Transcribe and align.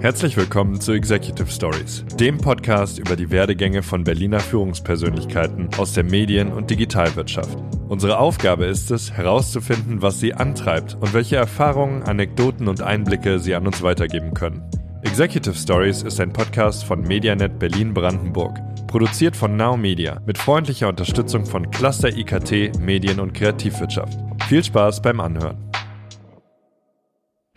Herzlich 0.00 0.34
willkommen 0.38 0.80
zu 0.80 0.92
Executive 0.92 1.50
Stories, 1.50 2.06
dem 2.18 2.38
Podcast 2.38 2.98
über 2.98 3.16
die 3.16 3.30
Werdegänge 3.30 3.82
von 3.82 4.02
Berliner 4.02 4.40
Führungspersönlichkeiten 4.40 5.68
aus 5.76 5.92
der 5.92 6.04
Medien- 6.04 6.54
und 6.54 6.70
Digitalwirtschaft. 6.70 7.58
Unsere 7.86 8.18
Aufgabe 8.18 8.64
ist 8.64 8.90
es, 8.90 9.12
herauszufinden, 9.12 10.00
was 10.00 10.18
sie 10.18 10.32
antreibt 10.32 10.94
und 10.94 11.12
welche 11.12 11.36
Erfahrungen, 11.36 12.02
Anekdoten 12.02 12.66
und 12.66 12.80
Einblicke 12.80 13.38
sie 13.38 13.54
an 13.54 13.66
uns 13.66 13.82
weitergeben 13.82 14.32
können. 14.32 14.62
Executive 15.02 15.54
Stories 15.54 16.02
ist 16.02 16.18
ein 16.18 16.32
Podcast 16.32 16.84
von 16.84 17.02
Medianet 17.02 17.58
Berlin-Brandenburg, 17.58 18.58
produziert 18.86 19.36
von 19.36 19.54
Now 19.54 19.76
Media 19.76 20.22
mit 20.24 20.38
freundlicher 20.38 20.88
Unterstützung 20.88 21.44
von 21.44 21.70
Cluster 21.70 22.08
IKT, 22.08 22.80
Medien- 22.80 23.20
und 23.20 23.34
Kreativwirtschaft. 23.34 24.18
Viel 24.48 24.64
Spaß 24.64 25.02
beim 25.02 25.20
Anhören. 25.20 25.69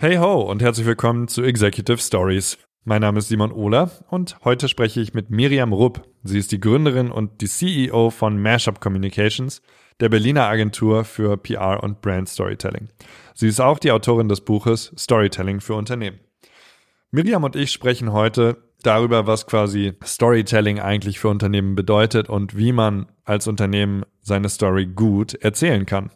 Hey 0.03 0.17
ho 0.17 0.41
und 0.41 0.61
herzlich 0.61 0.85
willkommen 0.85 1.29
zu 1.29 1.43
Executive 1.43 1.97
Stories. 1.97 2.57
Mein 2.83 2.99
Name 2.99 3.19
ist 3.19 3.29
Simon 3.29 3.53
Ohler 3.53 3.89
und 4.09 4.35
heute 4.43 4.67
spreche 4.67 4.99
ich 4.99 5.13
mit 5.13 5.29
Miriam 5.29 5.71
Rupp. 5.71 6.01
Sie 6.23 6.37
ist 6.37 6.51
die 6.51 6.59
Gründerin 6.59 7.09
und 7.09 7.39
die 7.39 7.47
CEO 7.47 8.09
von 8.09 8.37
Mashup 8.37 8.81
Communications, 8.81 9.61
der 10.01 10.09
Berliner 10.09 10.43
Agentur 10.43 11.05
für 11.05 11.37
PR 11.37 11.81
und 11.81 12.01
Brand 12.01 12.27
Storytelling. 12.27 12.89
Sie 13.33 13.47
ist 13.47 13.61
auch 13.61 13.79
die 13.79 13.93
Autorin 13.93 14.27
des 14.27 14.41
Buches 14.41 14.91
Storytelling 14.97 15.61
für 15.61 15.75
Unternehmen. 15.75 16.19
Miriam 17.11 17.45
und 17.45 17.55
ich 17.55 17.71
sprechen 17.71 18.11
heute 18.11 18.57
darüber, 18.81 19.25
was 19.25 19.47
quasi 19.47 19.93
Storytelling 20.03 20.81
eigentlich 20.81 21.17
für 21.17 21.29
Unternehmen 21.29 21.75
bedeutet 21.75 22.27
und 22.27 22.57
wie 22.57 22.73
man 22.73 23.05
als 23.23 23.47
Unternehmen 23.47 24.03
seine 24.19 24.49
Story 24.49 24.85
gut 24.85 25.35
erzählen 25.35 25.85
kann. 25.85 26.11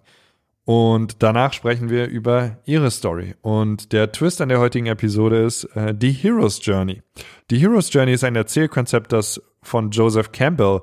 Und 0.67 1.23
danach 1.23 1.53
sprechen 1.53 1.89
wir 1.89 2.07
über 2.07 2.57
ihre 2.65 2.91
Story. 2.91 3.35
Und 3.41 3.93
der 3.93 4.11
Twist 4.11 4.41
an 4.41 4.49
der 4.49 4.59
heutigen 4.59 4.87
Episode 4.87 5.45
ist 5.45 5.63
äh, 5.77 5.95
die 5.95 6.11
Hero's 6.11 6.59
Journey. 6.61 7.03
Die 7.49 7.57
Hero's 7.57 7.93
Journey 7.93 8.11
ist 8.11 8.25
ein 8.25 8.35
Erzählkonzept, 8.35 9.13
das 9.13 9.41
von 9.63 9.91
Joseph 9.91 10.33
Campbell 10.33 10.81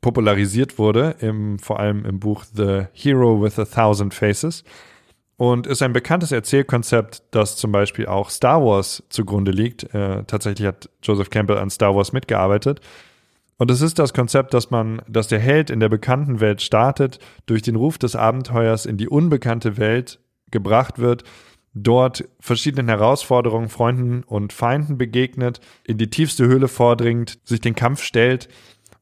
popularisiert 0.00 0.78
wurde, 0.78 1.16
im, 1.18 1.58
vor 1.58 1.80
allem 1.80 2.04
im 2.04 2.20
Buch 2.20 2.44
The 2.54 2.84
Hero 2.92 3.42
with 3.42 3.58
a 3.58 3.64
Thousand 3.64 4.14
Faces. 4.14 4.62
Und 5.36 5.66
ist 5.66 5.82
ein 5.82 5.92
bekanntes 5.92 6.30
Erzählkonzept, 6.30 7.24
das 7.32 7.56
zum 7.56 7.72
Beispiel 7.72 8.06
auch 8.06 8.30
Star 8.30 8.64
Wars 8.64 9.02
zugrunde 9.08 9.50
liegt. 9.50 9.92
Äh, 9.92 10.22
tatsächlich 10.28 10.68
hat 10.68 10.88
Joseph 11.02 11.30
Campbell 11.30 11.58
an 11.58 11.70
Star 11.70 11.96
Wars 11.96 12.12
mitgearbeitet. 12.12 12.80
Und 13.56 13.70
es 13.70 13.80
ist 13.80 13.98
das 13.98 14.12
Konzept, 14.12 14.52
dass 14.52 14.70
man, 14.70 15.00
dass 15.08 15.28
der 15.28 15.38
Held 15.38 15.70
in 15.70 15.80
der 15.80 15.88
bekannten 15.88 16.40
Welt 16.40 16.60
startet, 16.60 17.18
durch 17.46 17.62
den 17.62 17.76
Ruf 17.76 17.98
des 17.98 18.16
Abenteuers 18.16 18.86
in 18.86 18.96
die 18.96 19.08
unbekannte 19.08 19.76
Welt 19.76 20.20
gebracht 20.50 20.98
wird, 20.98 21.24
dort 21.74 22.24
verschiedenen 22.40 22.88
Herausforderungen, 22.88 23.68
Freunden 23.68 24.22
und 24.22 24.52
Feinden 24.52 24.96
begegnet, 24.98 25.60
in 25.84 25.98
die 25.98 26.10
tiefste 26.10 26.46
Höhle 26.46 26.68
vordringt, 26.68 27.38
sich 27.44 27.60
den 27.60 27.74
Kampf 27.74 28.02
stellt 28.02 28.48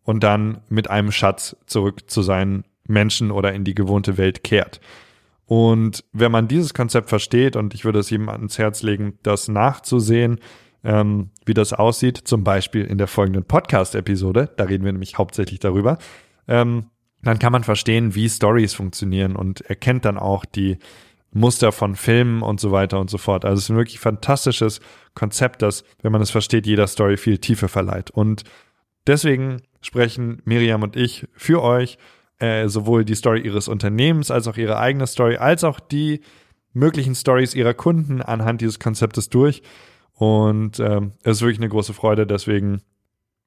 und 0.05 0.22
dann 0.22 0.62
mit 0.69 0.91
einem 0.91 1.12
Schatz 1.12 1.56
zurück 1.66 2.11
zu 2.11 2.22
seinen 2.22 2.64
Menschen 2.87 3.31
oder 3.31 3.53
in 3.53 3.64
die 3.64 3.75
gewohnte 3.75 4.19
Welt 4.19 4.42
kehrt. 4.42 4.81
Und 5.47 6.05
wenn 6.12 6.33
man 6.33 6.48
dieses 6.48 6.72
Konzept 6.72 7.11
versteht, 7.11 7.56
und 7.56 7.75
ich 7.75 7.84
würde 7.84 7.98
es 7.98 8.11
jedem 8.11 8.28
ans 8.28 8.59
Herz 8.59 8.83
legen, 8.83 9.19
das 9.22 9.48
nachzusehen, 9.48 10.41
ähm, 10.84 11.30
wie 11.44 11.55
das 11.55 11.72
aussieht, 11.72 12.19
zum 12.19 12.44
Beispiel 12.44 12.84
in 12.84 12.98
der 12.98 13.06
folgenden 13.06 13.44
Podcast-Episode, 13.44 14.50
da 14.56 14.64
reden 14.64 14.84
wir 14.84 14.92
nämlich 14.92 15.19
hauptsächlich 15.19 15.61
darüber, 15.61 15.98
ähm, 16.48 16.86
dann 17.22 17.38
kann 17.38 17.52
man 17.52 17.64
verstehen, 17.64 18.14
wie 18.14 18.28
Stories 18.28 18.75
funktionieren 18.75 19.36
und 19.36 19.60
erkennt 19.62 20.05
dann 20.05 20.19
auch 20.19 20.44
die 20.44 20.78
Muster 21.33 21.72
von 21.72 21.94
Filmen 21.94 22.42
und 22.42 22.60
so 22.60 22.72
weiter 22.72 23.00
und 23.00 23.10
so 23.10 23.16
fort. 23.16 23.44
Also 23.44 23.58
es 23.58 23.64
ist 23.64 23.70
ein 23.70 23.77
wirklich 23.77 24.00
fantastisches 24.00 24.80
Konzept, 25.14 25.62
das, 25.62 25.84
wenn 26.03 26.12
man 26.12 26.20
es 26.20 26.30
versteht, 26.30 26.66
jeder 26.66 26.86
Story 26.86 27.16
viel 27.16 27.38
Tiefe 27.38 27.69
verleiht. 27.69 28.10
Und 28.10 28.44
deswegen 29.06 29.62
sprechen 29.80 30.42
Miriam 30.44 30.83
und 30.83 30.97
ich 30.97 31.27
für 31.34 31.62
euch 31.62 31.97
äh, 32.38 32.69
sowohl 32.69 33.04
die 33.04 33.14
Story 33.14 33.41
ihres 33.41 33.69
Unternehmens 33.69 34.31
als 34.31 34.47
auch 34.47 34.56
ihre 34.56 34.78
eigene 34.78 35.06
Story, 35.06 35.37
als 35.37 35.64
auch 35.64 35.81
die 35.81 36.20
möglichen 36.75 37.14
Stories 37.14 37.54
ihrer 37.54 37.75
Kunden 37.75 38.20
anhand 38.20 38.60
dieses 38.60 38.78
Konzeptes 38.78 39.28
durch. 39.31 39.62
Und 40.15 40.78
ähm, 40.81 41.12
es 41.23 41.39
ist 41.39 41.43
wirklich 41.43 41.59
eine 41.59 41.69
große 41.69 41.95
Freude. 41.95 42.27
Deswegen 42.27 42.83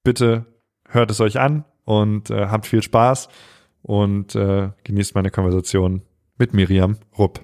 bitte 0.03 0.45
hört 0.87 1.11
es 1.11 1.21
euch 1.21 1.39
an 1.39 1.65
und 1.83 2.29
äh, 2.29 2.47
habt 2.47 2.65
viel 2.65 2.81
Spaß 2.81 3.29
und 3.81 4.35
äh, 4.35 4.69
genießt 4.83 5.15
meine 5.15 5.31
Konversation 5.31 6.01
mit 6.37 6.53
Miriam 6.53 6.97
Rupp. 7.17 7.39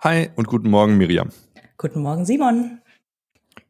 Hi 0.00 0.30
und 0.34 0.48
guten 0.48 0.68
Morgen, 0.68 0.98
Miriam. 0.98 1.30
Guten 1.78 2.02
Morgen, 2.02 2.24
Simon. 2.24 2.80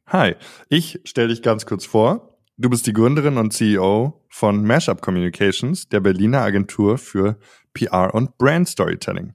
Hi, 0.06 0.34
ich 0.68 1.00
stelle 1.04 1.28
dich 1.28 1.42
ganz 1.42 1.66
kurz 1.66 1.84
vor. 1.84 2.38
Du 2.56 2.68
bist 2.70 2.86
die 2.86 2.92
Gründerin 2.92 3.38
und 3.38 3.52
CEO 3.52 4.24
von 4.28 4.64
Mashup 4.64 5.00
Communications, 5.00 5.88
der 5.88 6.00
Berliner 6.00 6.40
Agentur 6.40 6.98
für 6.98 7.38
PR 7.74 8.14
und 8.14 8.36
Brand 8.38 8.68
Storytelling. 8.68 9.34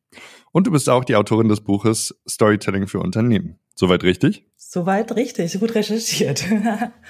Und 0.51 0.67
du 0.67 0.71
bist 0.71 0.89
auch 0.89 1.03
die 1.03 1.15
Autorin 1.15 1.49
des 1.49 1.61
Buches 1.61 2.19
Storytelling 2.27 2.87
für 2.87 2.99
Unternehmen. 2.99 3.59
Soweit 3.75 4.03
richtig? 4.03 4.45
Soweit 4.55 5.15
richtig, 5.15 5.59
gut 5.59 5.75
recherchiert. 5.75 6.45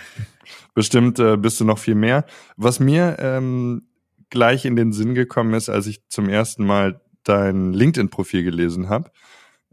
Bestimmt 0.73 1.17
äh, 1.19 1.37
bist 1.37 1.59
du 1.59 1.65
noch 1.65 1.79
viel 1.79 1.95
mehr. 1.95 2.25
Was 2.57 2.79
mir 2.79 3.17
ähm, 3.19 3.87
gleich 4.29 4.65
in 4.65 4.75
den 4.75 4.91
Sinn 4.91 5.15
gekommen 5.15 5.53
ist, 5.53 5.69
als 5.69 5.87
ich 5.87 6.07
zum 6.09 6.29
ersten 6.29 6.65
Mal 6.65 7.01
dein 7.23 7.73
LinkedIn-Profil 7.73 8.43
gelesen 8.43 8.89
habe, 8.89 9.11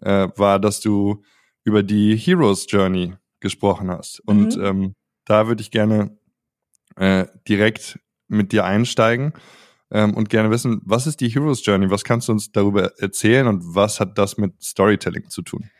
äh, 0.00 0.28
war, 0.37 0.59
dass 0.59 0.81
du 0.81 1.22
über 1.64 1.82
die 1.82 2.16
Heroes 2.16 2.66
Journey 2.69 3.14
gesprochen 3.41 3.91
hast. 3.91 4.20
Und 4.20 4.56
mhm. 4.56 4.64
ähm, 4.64 4.94
da 5.25 5.48
würde 5.48 5.62
ich 5.62 5.70
gerne 5.70 6.16
äh, 6.97 7.26
direkt 7.48 7.98
mit 8.28 8.53
dir 8.53 8.64
einsteigen 8.64 9.32
ähm, 9.91 10.15
und 10.15 10.28
gerne 10.28 10.50
wissen, 10.50 10.81
was 10.84 11.06
ist 11.06 11.21
die 11.21 11.28
Heroes 11.28 11.65
Journey? 11.65 11.91
Was 11.91 12.05
kannst 12.05 12.28
du 12.28 12.33
uns 12.33 12.53
darüber 12.53 12.93
erzählen 12.99 13.47
und 13.47 13.75
was 13.75 14.00
hat 14.00 14.19
das 14.19 14.39
mit 14.39 14.62
Storytelling 14.62 15.28
zu 15.28 15.43
tun? 15.43 15.71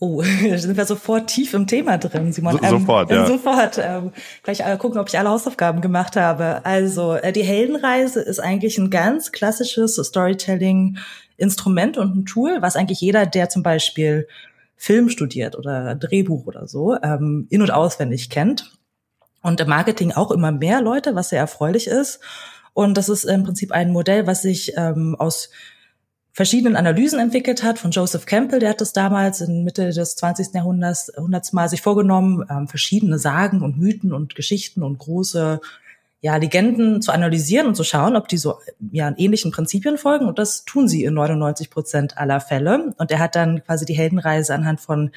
Oh, 0.00 0.22
da 0.48 0.58
sind 0.58 0.76
wir 0.76 0.84
sofort 0.84 1.28
tief 1.28 1.54
im 1.54 1.66
Thema 1.66 1.98
drin, 1.98 2.32
Simon. 2.32 2.52
So, 2.52 2.62
ähm, 2.62 2.70
sofort, 2.70 3.10
ja. 3.10 3.26
Sofort. 3.26 3.80
Ähm, 3.82 4.12
gleich 4.42 4.62
gucken, 4.78 5.00
ob 5.00 5.08
ich 5.08 5.18
alle 5.18 5.30
Hausaufgaben 5.30 5.80
gemacht 5.80 6.14
habe. 6.16 6.64
Also, 6.64 7.14
äh, 7.14 7.32
die 7.32 7.42
Heldenreise 7.42 8.20
ist 8.20 8.38
eigentlich 8.38 8.78
ein 8.78 8.90
ganz 8.90 9.32
klassisches 9.32 9.96
Storytelling-Instrument 9.96 11.98
und 11.98 12.16
ein 12.16 12.26
Tool, 12.26 12.58
was 12.60 12.76
eigentlich 12.76 13.00
jeder, 13.00 13.26
der 13.26 13.48
zum 13.48 13.64
Beispiel 13.64 14.28
Film 14.76 15.08
studiert 15.08 15.58
oder 15.58 15.96
Drehbuch 15.96 16.46
oder 16.46 16.68
so, 16.68 16.96
ähm, 17.02 17.48
in- 17.50 17.62
und 17.62 17.72
auswendig 17.72 18.30
kennt. 18.30 18.78
Und 19.42 19.60
im 19.60 19.68
Marketing 19.68 20.12
auch 20.12 20.30
immer 20.30 20.52
mehr 20.52 20.80
Leute, 20.80 21.16
was 21.16 21.30
sehr 21.30 21.40
erfreulich 21.40 21.88
ist. 21.88 22.20
Und 22.78 22.96
das 22.96 23.08
ist 23.08 23.24
im 23.24 23.42
Prinzip 23.42 23.72
ein 23.72 23.90
Modell, 23.90 24.28
was 24.28 24.42
sich 24.42 24.74
ähm, 24.76 25.16
aus 25.18 25.50
verschiedenen 26.30 26.76
Analysen 26.76 27.18
entwickelt 27.18 27.64
hat 27.64 27.76
von 27.76 27.90
Joseph 27.90 28.24
Campbell, 28.24 28.60
der 28.60 28.70
hat 28.70 28.80
das 28.80 28.92
damals 28.92 29.40
in 29.40 29.64
Mitte 29.64 29.90
des 29.90 30.14
20. 30.14 30.54
Jahrhunderts, 30.54 31.10
Jahrhunderts 31.12 31.52
mal 31.52 31.68
sich 31.68 31.82
vorgenommen, 31.82 32.46
ähm, 32.48 32.68
verschiedene 32.68 33.18
Sagen 33.18 33.62
und 33.62 33.78
Mythen 33.78 34.12
und 34.12 34.36
Geschichten 34.36 34.84
und 34.84 34.96
große 35.00 35.60
ja, 36.20 36.36
Legenden 36.36 37.02
zu 37.02 37.10
analysieren 37.10 37.66
und 37.66 37.74
zu 37.74 37.82
schauen, 37.82 38.14
ob 38.14 38.28
die 38.28 38.38
so 38.38 38.60
ja, 38.92 39.12
ähnlichen 39.16 39.50
Prinzipien 39.50 39.98
folgen. 39.98 40.28
Und 40.28 40.38
das 40.38 40.64
tun 40.64 40.86
sie 40.86 41.02
in 41.02 41.14
99 41.14 41.70
Prozent 41.70 42.16
aller 42.16 42.38
Fälle. 42.38 42.94
Und 42.96 43.10
er 43.10 43.18
hat 43.18 43.34
dann 43.34 43.64
quasi 43.64 43.86
die 43.86 43.96
Heldenreise 43.96 44.54
anhand 44.54 44.80
von 44.80 45.10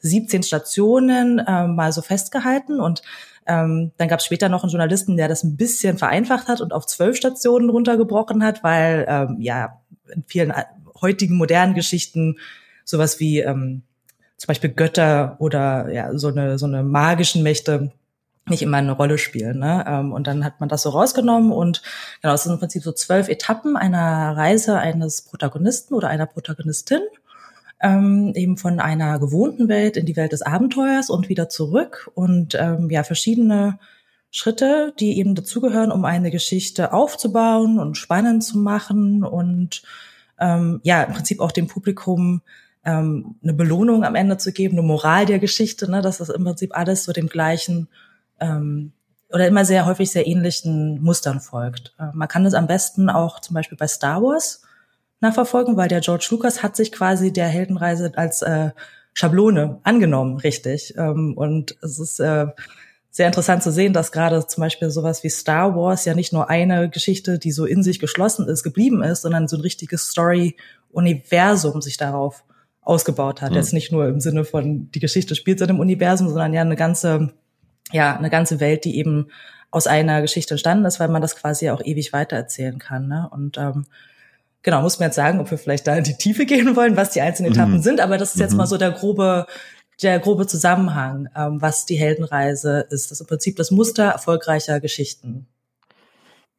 17 0.00 0.42
Stationen 0.42 1.38
äh, 1.38 1.68
mal 1.68 1.92
so 1.92 2.02
festgehalten 2.02 2.80
und 2.80 3.02
ähm, 3.46 3.92
dann 3.96 4.08
gab 4.08 4.20
es 4.20 4.26
später 4.26 4.48
noch 4.48 4.62
einen 4.62 4.70
Journalisten, 4.70 5.16
der 5.16 5.28
das 5.28 5.44
ein 5.44 5.56
bisschen 5.56 5.98
vereinfacht 5.98 6.48
hat 6.48 6.60
und 6.60 6.72
auf 6.72 6.86
zwölf 6.86 7.16
Stationen 7.16 7.70
runtergebrochen 7.70 8.42
hat, 8.42 8.62
weil 8.62 9.04
ähm, 9.08 9.36
ja 9.40 9.80
in 10.12 10.24
vielen 10.26 10.50
äh, 10.50 10.64
heutigen 11.00 11.36
modernen 11.36 11.74
Geschichten 11.74 12.38
sowas 12.84 13.20
wie 13.20 13.40
ähm, 13.40 13.82
zum 14.36 14.48
Beispiel 14.48 14.70
Götter 14.70 15.36
oder 15.38 15.92
ja 15.92 16.16
so 16.16 16.28
eine 16.28 16.58
so 16.58 16.66
eine 16.66 16.82
magischen 16.82 17.42
Mächte 17.42 17.92
nicht 18.48 18.62
immer 18.62 18.76
eine 18.76 18.92
Rolle 18.92 19.16
spielen. 19.18 19.58
Ne? 19.58 19.84
Ähm, 19.86 20.12
und 20.12 20.26
dann 20.26 20.44
hat 20.44 20.60
man 20.60 20.68
das 20.68 20.82
so 20.82 20.90
rausgenommen 20.90 21.50
und 21.50 21.82
genau, 22.20 22.34
es 22.34 22.42
sind 22.42 22.52
im 22.52 22.58
Prinzip 22.58 22.82
so 22.82 22.92
zwölf 22.92 23.28
Etappen 23.28 23.76
einer 23.76 24.36
Reise 24.36 24.78
eines 24.78 25.22
Protagonisten 25.22 25.94
oder 25.94 26.08
einer 26.08 26.26
Protagonistin 26.26 27.00
ähm, 27.80 28.32
eben 28.34 28.56
von 28.56 28.80
einer 28.80 29.18
gewohnten 29.18 29.68
Welt 29.68 29.96
in 29.96 30.06
die 30.06 30.16
Welt 30.16 30.32
des 30.32 30.42
Abenteuers 30.42 31.10
und 31.10 31.28
wieder 31.28 31.48
zurück 31.48 32.10
und 32.14 32.54
ähm, 32.54 32.90
ja 32.90 33.02
verschiedene 33.02 33.78
Schritte, 34.30 34.92
die 34.98 35.18
eben 35.18 35.34
dazugehören, 35.34 35.92
um 35.92 36.04
eine 36.04 36.30
Geschichte 36.30 36.92
aufzubauen 36.92 37.78
und 37.78 37.96
spannend 37.96 38.42
zu 38.42 38.58
machen 38.58 39.22
und 39.22 39.82
ähm, 40.40 40.80
ja 40.82 41.02
im 41.02 41.12
Prinzip 41.12 41.40
auch 41.40 41.52
dem 41.52 41.68
Publikum 41.68 42.42
ähm, 42.84 43.36
eine 43.42 43.52
Belohnung 43.52 44.04
am 44.04 44.14
Ende 44.14 44.36
zu 44.36 44.52
geben, 44.52 44.78
eine 44.78 44.86
Moral 44.86 45.26
der 45.26 45.38
Geschichte, 45.38 45.90
ne, 45.90 46.02
dass 46.02 46.18
das 46.18 46.28
im 46.28 46.44
Prinzip 46.44 46.76
alles 46.76 47.04
so 47.04 47.12
dem 47.12 47.28
gleichen 47.28 47.88
ähm, 48.40 48.92
oder 49.30 49.46
immer 49.46 49.64
sehr 49.64 49.86
häufig 49.86 50.10
sehr 50.10 50.26
ähnlichen 50.26 51.02
Mustern 51.02 51.40
folgt. 51.40 51.94
Äh, 51.98 52.06
man 52.14 52.28
kann 52.28 52.46
es 52.46 52.54
am 52.54 52.66
besten 52.66 53.10
auch 53.10 53.40
zum 53.40 53.54
Beispiel 53.54 53.78
bei 53.78 53.88
Star 53.88 54.22
Wars 54.22 54.62
nachverfolgen, 55.24 55.76
weil 55.76 55.88
der 55.88 56.00
George 56.00 56.28
Lucas 56.30 56.62
hat 56.62 56.76
sich 56.76 56.92
quasi 56.92 57.32
der 57.32 57.46
Heldenreise 57.46 58.12
als 58.16 58.42
äh, 58.42 58.70
Schablone 59.12 59.80
angenommen, 59.82 60.36
richtig. 60.38 60.94
Ähm, 60.96 61.34
und 61.36 61.76
es 61.82 61.98
ist 61.98 62.20
äh, 62.20 62.46
sehr 63.10 63.28
interessant 63.28 63.62
zu 63.62 63.70
sehen, 63.70 63.92
dass 63.92 64.10
gerade 64.12 64.46
zum 64.46 64.60
Beispiel 64.62 64.90
sowas 64.90 65.22
wie 65.22 65.30
Star 65.30 65.76
Wars 65.76 66.04
ja 66.04 66.14
nicht 66.14 66.32
nur 66.32 66.50
eine 66.50 66.90
Geschichte, 66.90 67.38
die 67.38 67.52
so 67.52 67.64
in 67.64 67.82
sich 67.82 68.00
geschlossen 68.00 68.48
ist, 68.48 68.64
geblieben 68.64 69.02
ist, 69.02 69.22
sondern 69.22 69.46
so 69.46 69.56
ein 69.56 69.62
richtiges 69.62 70.08
Story-Universum 70.08 71.80
sich 71.80 71.96
darauf 71.96 72.42
ausgebaut 72.82 73.40
hat. 73.40 73.50
Mhm. 73.50 73.56
Jetzt 73.56 73.72
nicht 73.72 73.92
nur 73.92 74.08
im 74.08 74.20
Sinne 74.20 74.44
von, 74.44 74.90
die 74.90 75.00
Geschichte 75.00 75.36
spielt 75.36 75.60
in 75.60 75.68
einem 75.68 75.80
Universum, 75.80 76.28
sondern 76.28 76.52
ja 76.52 76.62
eine 76.62 76.76
ganze, 76.76 77.32
ja, 77.92 78.16
eine 78.16 78.30
ganze 78.30 78.58
Welt, 78.58 78.84
die 78.84 78.98
eben 78.98 79.28
aus 79.70 79.86
einer 79.86 80.20
Geschichte 80.20 80.54
entstanden 80.54 80.84
ist, 80.84 80.98
weil 80.98 81.08
man 81.08 81.22
das 81.22 81.36
quasi 81.36 81.70
auch 81.70 81.84
ewig 81.84 82.12
weitererzählen 82.12 82.78
kann. 82.78 83.06
Ne? 83.06 83.28
Und 83.30 83.58
ähm, 83.58 83.86
genau, 84.64 84.82
muss 84.82 84.98
man 84.98 85.06
jetzt 85.06 85.16
sagen, 85.16 85.38
ob 85.38 85.48
wir 85.50 85.58
vielleicht 85.58 85.86
da 85.86 85.94
in 85.94 86.02
die 86.02 86.16
Tiefe 86.16 86.44
gehen 86.46 86.74
wollen, 86.74 86.96
was 86.96 87.10
die 87.10 87.20
einzelnen 87.20 87.52
Etappen 87.52 87.74
mhm. 87.74 87.82
sind, 87.82 88.00
aber 88.00 88.18
das 88.18 88.34
ist 88.34 88.40
jetzt 88.40 88.52
mhm. 88.52 88.58
mal 88.58 88.66
so 88.66 88.76
der 88.76 88.90
grobe 88.90 89.46
der 90.02 90.18
grobe 90.18 90.46
Zusammenhang, 90.46 91.28
ähm, 91.36 91.62
was 91.62 91.86
die 91.86 91.96
Heldenreise 91.96 92.86
ist. 92.90 93.10
Das 93.10 93.12
ist 93.12 93.20
im 93.20 93.26
Prinzip 93.26 93.56
das 93.56 93.70
Muster 93.70 94.04
erfolgreicher 94.04 94.80
Geschichten. 94.80 95.46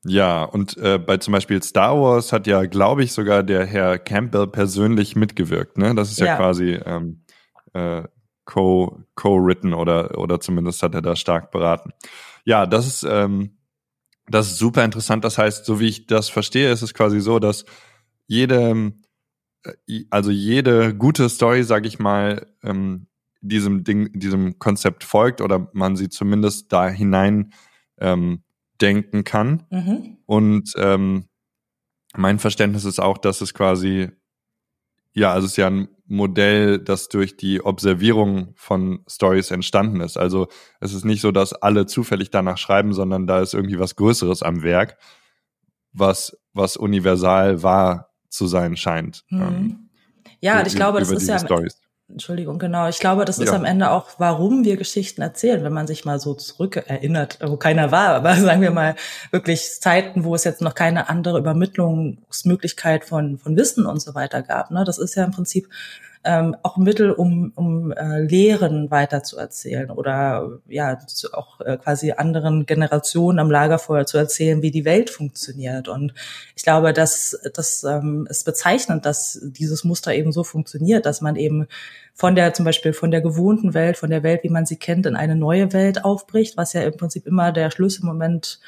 Ja, 0.06 0.44
und 0.44 0.78
äh, 0.78 1.00
bei 1.00 1.18
zum 1.18 1.32
Beispiel 1.32 1.62
Star 1.64 2.00
Wars 2.00 2.32
hat 2.32 2.48
ja, 2.48 2.66
glaube 2.66 3.04
ich, 3.04 3.12
sogar 3.12 3.44
der 3.44 3.66
Herr 3.66 3.98
Campbell 3.98 4.48
persönlich 4.48 5.16
mitgewirkt. 5.16 5.78
Ne? 5.78 5.96
Das 5.96 6.12
ist 6.12 6.20
ja, 6.20 6.28
ja. 6.28 6.36
quasi 6.38 6.80
ähm, 6.86 7.24
äh, 7.74 8.04
co, 8.46 9.00
co-written 9.16 9.74
oder, 9.74 10.18
oder 10.18 10.40
zumindest 10.40 10.84
hat 10.84 10.94
er 10.94 11.02
da 11.02 11.16
stark 11.16 11.52
beraten. 11.52 11.92
Ja, 12.46 12.68
das 12.68 12.86
ist, 12.86 13.04
ähm, 13.04 13.58
das 14.28 14.48
ist 14.48 14.60
super 14.60 14.86
interessant. 14.86 15.26
Das 15.26 15.40
heißt, 15.40 15.66
so 15.66 15.80
wie 15.80 15.88
ich 15.88 16.06
das 16.06 16.30
verstehe, 16.30 16.72
ist 16.72 16.84
es 16.84 16.94
quasi 16.94 17.20
so, 17.20 17.40
dass 17.40 17.66
jede, 18.28 18.94
äh, 19.64 20.04
also 20.10 20.32
jede 20.32 20.96
gute 20.96 21.30
Story, 21.30 21.64
sag 21.64 21.86
ich 21.86 22.00
mal, 22.00 22.48
ähm, 22.64 23.08
diesem 23.42 23.84
Ding, 23.84 24.12
diesem 24.14 24.60
Konzept 24.60 25.04
folgt 25.04 25.42
oder 25.42 25.70
man 25.74 25.96
sie 25.96 26.10
zumindest 26.10 26.72
da 26.74 26.90
hinein 26.90 27.54
ähm, 28.00 28.44
denken 28.82 29.24
kann. 29.24 29.64
Mhm. 29.70 30.18
Und 30.26 30.74
ähm, 30.78 31.26
mein 32.16 32.40
Verständnis 32.40 32.86
ist 32.86 33.00
auch, 33.00 33.18
dass 33.18 33.42
es 33.42 33.54
quasi, 33.54 34.10
ja, 35.14 35.32
also 35.34 35.46
es 35.46 35.52
ist 35.52 35.58
ja 35.58 35.68
ein 35.68 35.90
Modell, 36.08 36.80
das 36.80 37.10
durch 37.10 37.36
die 37.36 37.62
Observierung 37.62 38.54
von 38.56 39.04
Stories 39.08 39.52
entstanden 39.52 40.02
ist. 40.02 40.18
Also 40.18 40.48
es 40.80 40.94
ist 40.94 41.04
nicht 41.04 41.22
so, 41.22 41.32
dass 41.32 41.54
alle 41.54 41.88
zufällig 41.88 42.30
danach 42.30 42.58
schreiben, 42.58 42.94
sondern 42.94 43.26
da 43.26 43.42
ist 43.42 43.54
irgendwie 43.54 43.80
was 43.80 43.96
Größeres 43.96 44.44
am 44.44 44.62
Werk, 44.62 44.98
was, 45.94 46.38
was 46.54 46.78
universal 46.78 47.64
wahr 47.64 48.15
zu 48.36 48.48
sein 48.48 48.78
scheint. 48.78 49.24
Mhm. 49.30 49.42
Ähm, 49.42 49.90
ja, 50.42 50.66
ich 50.66 50.76
glaube, 50.76 51.00
das 51.00 51.12
ist 51.12 51.28
ja, 51.28 51.40
Storys. 51.40 51.80
Entschuldigung, 52.08 52.60
genau. 52.60 52.88
Ich 52.88 53.00
glaube, 53.00 53.26
das 53.26 53.40
ist 53.40 53.50
ja. 53.50 53.56
am 53.56 53.66
Ende 53.66 53.90
auch, 53.90 54.12
warum 54.20 54.64
wir 54.64 54.78
Geschichten 54.78 55.24
erzählen, 55.24 55.64
wenn 55.64 55.74
man 55.74 55.88
sich 55.88 56.06
mal 56.06 56.20
so 56.20 56.36
zurückerinnert, 56.36 57.40
wo 57.44 57.58
keiner 57.58 57.92
war, 57.92 58.10
aber 58.10 58.36
sagen 58.40 58.62
wir 58.62 58.70
mal 58.70 58.96
wirklich 59.32 59.82
Zeiten, 59.82 60.24
wo 60.24 60.36
es 60.36 60.44
jetzt 60.44 60.62
noch 60.62 60.76
keine 60.76 61.10
andere 61.10 61.40
Übermittlungsmöglichkeit 61.40 63.06
von, 63.06 63.40
von 63.40 63.58
Wissen 63.58 63.88
und 63.88 64.02
so 64.02 64.14
weiter 64.14 64.44
gab. 64.44 64.70
Ne? 64.70 64.84
Das 64.86 65.00
ist 65.00 65.16
ja 65.16 65.24
im 65.24 65.32
Prinzip 65.32 65.68
ähm, 66.26 66.56
auch 66.64 66.78
Mittel, 66.78 67.12
um, 67.12 67.52
um 67.56 67.92
äh, 67.92 68.22
Lehren 68.22 68.92
weiterzuerzählen 68.92 69.92
oder 69.92 70.60
ja 70.68 70.98
auch 71.34 71.62
äh, 71.62 71.78
quasi 71.78 72.12
anderen 72.12 72.66
Generationen 72.66 73.40
am 73.40 73.52
Lagerfeuer 73.52 74.06
zu 74.06 74.18
erzählen, 74.18 74.62
wie 74.62 74.72
die 74.72 74.86
Welt 74.86 75.10
funktioniert. 75.10 75.88
Und 75.88 76.14
ich 76.56 76.64
glaube, 76.64 76.94
dass 76.94 77.40
das 77.54 77.84
ähm, 77.84 78.28
ist 78.30 78.44
bezeichnend, 78.44 79.06
dass 79.06 79.40
dieses 79.44 79.84
Muster 79.84 80.14
eben 80.14 80.32
so 80.32 80.44
funktioniert, 80.44 81.06
dass 81.06 81.22
man 81.22 81.36
eben 81.36 81.68
von 82.14 82.34
der 82.34 82.54
zum 82.54 82.66
Beispiel 82.66 82.94
von 82.94 83.12
der 83.12 83.22
gewohnten 83.22 83.74
Welt, 83.74 83.98
von 83.98 84.10
der 84.10 84.24
Welt, 84.24 84.44
wie 84.44 84.50
man 84.50 84.66
sie 84.66 84.78
kennt, 84.78 85.06
in 85.06 85.16
eine 85.16 85.36
neue 85.36 85.74
Welt 85.74 86.04
aufbricht, 86.04 86.58
was 86.58 86.74
ja 86.74 86.82
im 86.82 86.98
Prinzip 86.98 87.28
immer 87.28 87.52
der 87.52 87.70
Schlüsselmoment 87.72 88.60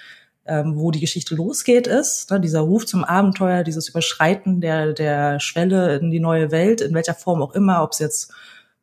ähm, 0.48 0.74
wo 0.76 0.92
die 0.92 1.00
Geschichte 1.00 1.36
losgeht, 1.36 1.88
ist. 1.88 2.32
Ne, 2.32 2.40
dieser 2.40 2.62
Ruf 2.62 2.86
zum 2.86 3.04
Abenteuer, 3.04 3.64
dieses 3.64 3.90
Überschreiten 3.90 4.62
der, 4.62 4.94
der 4.94 5.40
Schwelle 5.40 5.98
in 5.98 6.12
die 6.12 6.20
neue 6.20 6.52
Welt, 6.52 6.82
in 6.82 6.94
welcher 6.94 7.14
Form 7.14 7.42
auch 7.42 7.54
immer, 7.54 7.84
ob 7.84 7.92
es 7.92 8.00
jetzt 8.00 8.32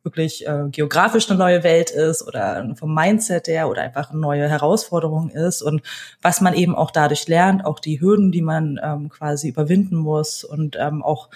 wirklich 0.03 0.47
äh, 0.47 0.65
geografisch 0.69 1.29
eine 1.29 1.39
neue 1.39 1.63
Welt 1.63 1.89
ist 1.89 2.25
oder 2.27 2.73
vom 2.75 2.93
Mindset 2.93 3.47
her 3.47 3.67
oder 3.67 3.81
einfach 3.81 4.11
eine 4.11 4.19
neue 4.19 4.47
Herausforderung 4.47 5.31
ist 5.31 5.63
und 5.63 5.81
was 6.21 6.41
man 6.41 6.53
eben 6.53 6.75
auch 6.75 6.91
dadurch 6.91 7.27
lernt, 7.27 7.65
auch 7.65 7.79
die 7.79 7.99
Hürden, 7.99 8.31
die 8.31 8.43
man 8.43 8.79
ähm, 8.83 9.09
quasi 9.09 9.49
überwinden 9.49 9.95
muss 9.95 10.43
und 10.43 10.77
ähm, 10.79 11.01
auch 11.01 11.29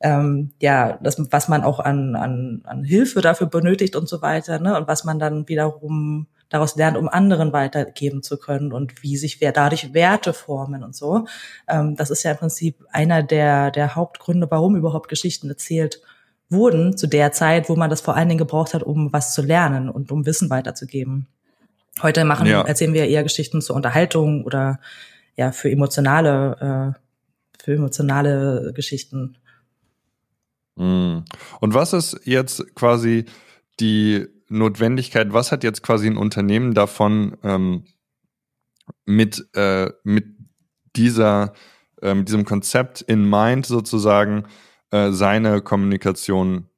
ähm, 0.00 0.52
ja, 0.60 0.98
das, 1.02 1.16
was 1.30 1.48
man 1.48 1.62
auch 1.62 1.80
an, 1.80 2.16
an, 2.16 2.62
an 2.64 2.84
Hilfe 2.84 3.20
dafür 3.20 3.46
benötigt 3.46 3.96
und 3.96 4.08
so 4.08 4.20
weiter, 4.20 4.58
ne? 4.58 4.76
Und 4.76 4.88
was 4.88 5.04
man 5.04 5.18
dann 5.18 5.48
wiederum 5.48 6.26
daraus 6.48 6.76
lernt, 6.76 6.96
um 6.96 7.08
anderen 7.08 7.52
weitergeben 7.52 8.22
zu 8.22 8.38
können 8.38 8.72
und 8.72 9.02
wie 9.02 9.16
sich 9.16 9.40
wer 9.40 9.52
dadurch 9.52 9.94
Werte 9.94 10.32
formen 10.32 10.84
und 10.84 10.94
so. 10.94 11.26
Ähm, 11.68 11.96
das 11.96 12.10
ist 12.10 12.22
ja 12.22 12.32
im 12.32 12.36
Prinzip 12.36 12.84
einer 12.90 13.22
der, 13.22 13.70
der 13.70 13.96
Hauptgründe, 13.96 14.50
warum 14.50 14.76
überhaupt 14.76 15.08
Geschichten 15.08 15.48
erzählt 15.48 16.00
wurden 16.48 16.96
zu 16.96 17.06
der 17.06 17.32
Zeit, 17.32 17.68
wo 17.68 17.76
man 17.76 17.90
das 17.90 18.00
vor 18.00 18.16
allen 18.16 18.28
Dingen 18.28 18.38
gebraucht 18.38 18.74
hat, 18.74 18.82
um 18.82 19.12
was 19.12 19.34
zu 19.34 19.42
lernen 19.42 19.88
und 19.88 20.12
um 20.12 20.26
Wissen 20.26 20.50
weiterzugeben. 20.50 21.26
Heute 22.02 22.24
machen, 22.24 22.46
ja. 22.46 22.62
erzählen 22.62 22.92
wir 22.92 23.08
eher 23.08 23.22
Geschichten 23.22 23.62
zur 23.62 23.74
Unterhaltung 23.74 24.44
oder 24.44 24.78
ja 25.36 25.50
für 25.50 25.70
emotionale, 25.70 26.94
äh, 26.94 27.62
für 27.62 27.74
emotionale 27.74 28.72
Geschichten. 28.74 29.36
Mm. 30.76 31.20
Und 31.60 31.74
was 31.74 31.92
ist 31.94 32.20
jetzt 32.24 32.74
quasi 32.74 33.24
die 33.80 34.26
Notwendigkeit, 34.48 35.32
was 35.32 35.52
hat 35.52 35.64
jetzt 35.64 35.82
quasi 35.82 36.06
ein 36.06 36.16
Unternehmen 36.16 36.74
davon, 36.74 37.36
ähm, 37.42 37.84
mit, 39.04 39.46
äh, 39.54 39.90
mit 40.04 40.26
dieser, 40.94 41.52
äh, 42.00 42.14
diesem 42.22 42.44
Konzept 42.44 43.00
in 43.02 43.28
mind 43.28 43.66
sozusagen 43.66 44.44
äh, 44.90 45.10
seine 45.10 45.60
Kommunikation 45.60 46.68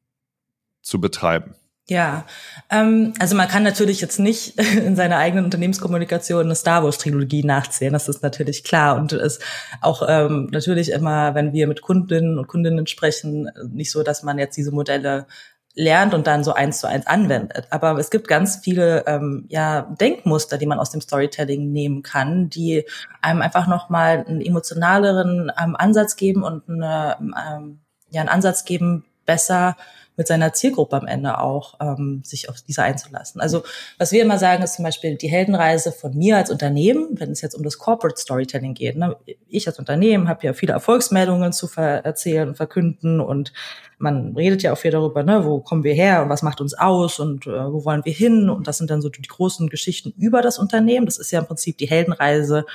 zu 0.83 1.01
betreiben? 1.01 1.55
Ja, 1.91 2.27
ähm, 2.71 3.15
also 3.19 3.35
man 3.35 3.49
kann 3.49 3.63
natürlich 3.63 4.03
jetzt 4.03 4.19
nicht 4.19 4.59
in 4.77 4.95
seiner 4.95 5.17
eigenen 5.17 5.47
Unternehmenskommunikation 5.47 6.45
eine 6.45 6.55
Star 6.55 6.85
Wars 6.85 6.99
Trilogie 6.99 7.45
nachzählen, 7.45 7.95
das 7.95 8.11
ist 8.11 8.23
natürlich 8.23 8.63
klar 8.63 8.97
und 8.97 9.13
ist 9.13 9.43
auch 9.81 10.03
ähm, 10.07 10.49
natürlich 10.53 10.93
immer, 10.93 11.35
wenn 11.35 11.55
wir 11.55 11.67
mit 11.67 11.81
Kundinnen 11.81 12.39
und 12.39 12.47
Kundinnen 12.47 12.87
sprechen, 12.87 13.51
nicht 13.71 13.91
so, 13.91 14.03
dass 14.03 14.23
man 14.23 14.39
jetzt 14.39 14.59
diese 14.59 14.71
Modelle 14.71 15.27
lernt 15.75 16.13
und 16.13 16.27
dann 16.27 16.43
so 16.43 16.53
eins 16.53 16.81
zu 16.81 16.89
eins 16.89 17.07
anwendet. 17.07 17.69
Aber 17.71 17.97
es 17.99 18.11
gibt 18.11 18.27
ganz 18.27 18.57
viele 18.57 19.05
ähm, 19.07 19.47
ja, 19.49 19.83
Denkmuster, 20.01 20.59
die 20.59 20.67
man 20.67 20.79
aus 20.79 20.91
dem 20.91 21.01
Storytelling 21.01 21.71
nehmen 21.71 22.03
kann, 22.03 22.49
die 22.49 22.85
einem 23.23 23.43
einfach 23.43 23.67
nochmal 23.69 24.25
einen 24.27 24.41
emotionaleren 24.41 25.53
ähm, 25.61 25.77
Ansatz 25.77 26.17
geben 26.17 26.43
und 26.43 26.69
eine, 26.69 27.17
ähm, 27.21 27.81
ja, 28.11 28.21
einen 28.21 28.29
Ansatz 28.29 28.65
geben, 28.65 29.05
besser 29.25 29.77
mit 30.19 30.27
seiner 30.27 30.53
Zielgruppe 30.53 30.97
am 30.97 31.07
Ende 31.07 31.39
auch 31.39 31.75
ähm, 31.81 32.23
sich 32.25 32.51
auf 32.51 32.57
diese 32.61 32.83
einzulassen. 32.83 33.41
Also 33.41 33.63
was 33.99 34.13
wir 34.13 34.21
immer 34.21 34.37
sagen, 34.37 34.63
ist 34.65 34.75
zum 34.75 34.85
Beispiel 34.85 35.17
die 35.17 35.29
Heldenreise 35.29 35.93
von 35.93 36.15
mir 36.15 36.37
als 36.37 36.51
Unternehmen, 36.51 37.09
wenn 37.13 37.31
es 37.31 37.41
jetzt 37.41 37.55
um 37.55 37.63
das 37.63 37.79
Corporate 37.79 38.21
Storytelling 38.21 38.75
geht. 38.75 38.97
Ne? 38.97 39.17
Ich 39.47 39.67
als 39.69 39.79
Unternehmen 39.79 40.29
habe 40.29 40.45
ja 40.45 40.53
viele 40.53 40.73
Erfolgsmeldungen 40.73 41.53
zu 41.53 41.69
erzählen 41.77 42.49
und 42.49 42.57
verkünden 42.57 43.21
und 43.21 43.53
man 43.99 44.35
redet 44.35 44.63
ja 44.63 44.73
auch 44.73 44.79
viel 44.79 44.91
darüber, 44.91 45.23
ne, 45.23 45.45
wo 45.45 45.61
kommen 45.61 45.85
wir 45.85 45.95
her 45.95 46.23
und 46.23 46.29
was 46.29 46.43
macht 46.43 46.61
uns 46.61 46.75
aus 46.75 47.19
und 47.19 47.47
äh, 47.47 47.73
wo 47.73 47.85
wollen 47.85 48.05
wir 48.05 48.13
hin 48.13 48.51
und 48.51 48.67
das 48.67 48.79
sind 48.79 48.91
dann 48.91 49.01
so 49.01 49.09
die 49.09 49.23
großen 49.23 49.69
Geschichten 49.69 50.13
über 50.19 50.43
das 50.43 50.59
Unternehmen. 50.59 51.07
Das 51.07 51.19
ist 51.19 51.31
ja 51.31 51.41
im 51.41 51.47
Prinzip 51.47 51.79
die 51.79 51.89
Heldenreise, 51.89 52.67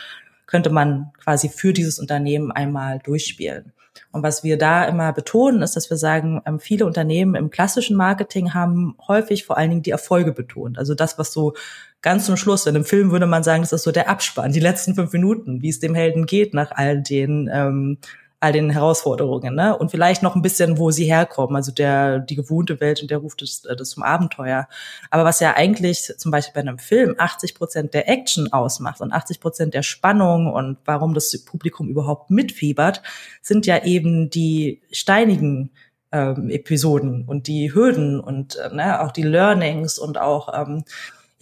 könnte 0.47 0.69
man 0.69 1.11
quasi 1.21 1.49
für 1.49 1.73
dieses 1.73 1.99
Unternehmen 1.99 2.51
einmal 2.51 2.99
durchspielen. 2.99 3.73
Und 4.11 4.23
was 4.23 4.43
wir 4.43 4.57
da 4.57 4.85
immer 4.85 5.13
betonen, 5.13 5.61
ist, 5.61 5.75
dass 5.75 5.89
wir 5.89 5.97
sagen, 5.97 6.41
ähm, 6.45 6.59
viele 6.59 6.85
Unternehmen 6.85 7.35
im 7.35 7.49
klassischen 7.49 7.95
Marketing 7.95 8.53
haben 8.53 8.95
häufig 9.07 9.45
vor 9.45 9.57
allen 9.57 9.69
Dingen 9.69 9.83
die 9.83 9.91
Erfolge 9.91 10.31
betont. 10.31 10.77
Also 10.77 10.95
das, 10.95 11.17
was 11.17 11.33
so 11.33 11.53
ganz 12.01 12.25
zum 12.25 12.37
Schluss, 12.37 12.65
in 12.65 12.75
einem 12.75 12.85
Film 12.85 13.11
würde 13.11 13.25
man 13.25 13.43
sagen, 13.43 13.63
das 13.63 13.73
ist 13.73 13.83
so 13.83 13.91
der 13.91 14.09
Abspann, 14.09 14.51
die 14.51 14.59
letzten 14.59 14.93
fünf 14.93 15.13
Minuten, 15.13 15.61
wie 15.61 15.69
es 15.69 15.79
dem 15.79 15.95
Helden 15.95 16.25
geht 16.25 16.53
nach 16.53 16.71
all 16.71 17.01
den 17.01 17.49
ähm, 17.51 17.97
all 18.43 18.51
den 18.51 18.69
Herausforderungen, 18.71 19.55
ne? 19.55 19.77
Und 19.77 19.89
vielleicht 19.89 20.21
noch 20.21 20.35
ein 20.35 20.41
bisschen, 20.41 20.77
wo 20.77 20.91
sie 20.91 21.05
herkommen, 21.05 21.55
also 21.55 21.71
der, 21.71 22.19
die 22.19 22.35
gewohnte 22.35 22.81
Welt 22.81 23.01
und 23.01 23.09
der 23.09 23.19
Ruf 23.19 23.35
des, 23.37 23.63
äh, 23.63 23.73
des 23.77 23.91
zum 23.91 24.03
Abenteuer. 24.03 24.67
Aber 25.09 25.23
was 25.23 25.39
ja 25.39 25.55
eigentlich 25.55 26.11
zum 26.17 26.29
Beispiel 26.29 26.53
bei 26.53 26.59
einem 26.59 26.77
Film 26.77 27.15
80 27.17 27.55
Prozent 27.55 27.93
der 27.93 28.09
Action 28.09 28.51
ausmacht 28.51 28.99
und 28.99 29.13
80 29.13 29.39
Prozent 29.39 29.73
der 29.73 29.81
Spannung 29.81 30.51
und 30.51 30.77
warum 30.83 31.13
das 31.13 31.31
Publikum 31.45 31.87
überhaupt 31.87 32.31
mitfiebert, 32.31 33.01
sind 33.41 33.65
ja 33.65 33.85
eben 33.85 34.29
die 34.29 34.81
steinigen 34.91 35.71
ähm, 36.11 36.49
Episoden 36.49 37.23
und 37.25 37.47
die 37.47 37.73
Hürden 37.73 38.19
und 38.19 38.57
äh, 38.57 38.75
ne, 38.75 39.01
auch 39.01 39.11
die 39.13 39.23
Learnings 39.23 39.97
und 39.97 40.17
auch 40.19 40.49
ähm, 40.53 40.83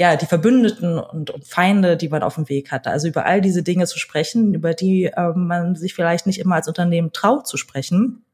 ja, 0.01 0.15
die 0.15 0.25
Verbündeten 0.25 0.97
und, 0.97 1.29
und 1.29 1.45
Feinde, 1.45 1.95
die 1.95 2.09
man 2.09 2.23
auf 2.23 2.33
dem 2.33 2.49
Weg 2.49 2.71
hatte. 2.71 2.89
Also 2.89 3.07
über 3.07 3.27
all 3.27 3.39
diese 3.39 3.61
Dinge 3.61 3.85
zu 3.85 3.99
sprechen, 3.99 4.55
über 4.55 4.73
die 4.73 5.11
ähm, 5.15 5.45
man 5.45 5.75
sich 5.75 5.93
vielleicht 5.93 6.25
nicht 6.25 6.39
immer 6.39 6.55
als 6.55 6.67
Unternehmen 6.67 7.11
traut 7.13 7.47
zu 7.47 7.55
sprechen. 7.55 8.25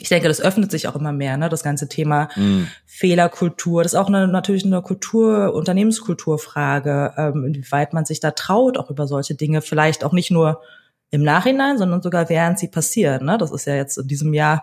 ich 0.00 0.10
denke, 0.10 0.28
das 0.28 0.42
öffnet 0.42 0.70
sich 0.70 0.86
auch 0.86 0.96
immer 0.96 1.12
mehr, 1.12 1.38
ne? 1.38 1.48
Das 1.48 1.62
ganze 1.62 1.88
Thema 1.88 2.28
mm. 2.36 2.64
Fehlerkultur. 2.84 3.82
Das 3.82 3.94
ist 3.94 3.98
auch 3.98 4.08
eine, 4.08 4.28
natürlich 4.28 4.66
eine 4.66 4.82
Kultur, 4.82 5.54
Unternehmenskulturfrage, 5.54 7.14
ähm, 7.16 7.46
inwieweit 7.46 7.94
man 7.94 8.04
sich 8.04 8.20
da 8.20 8.32
traut, 8.32 8.76
auch 8.76 8.90
über 8.90 9.06
solche 9.06 9.34
Dinge, 9.34 9.62
vielleicht 9.62 10.04
auch 10.04 10.12
nicht 10.12 10.30
nur 10.30 10.60
im 11.10 11.22
Nachhinein, 11.22 11.78
sondern 11.78 12.02
sogar 12.02 12.28
während 12.28 12.58
sie 12.58 12.68
passieren. 12.68 13.24
Ne? 13.24 13.38
Das 13.38 13.50
ist 13.50 13.64
ja 13.64 13.76
jetzt 13.76 13.96
in 13.96 14.08
diesem 14.08 14.34
Jahr 14.34 14.62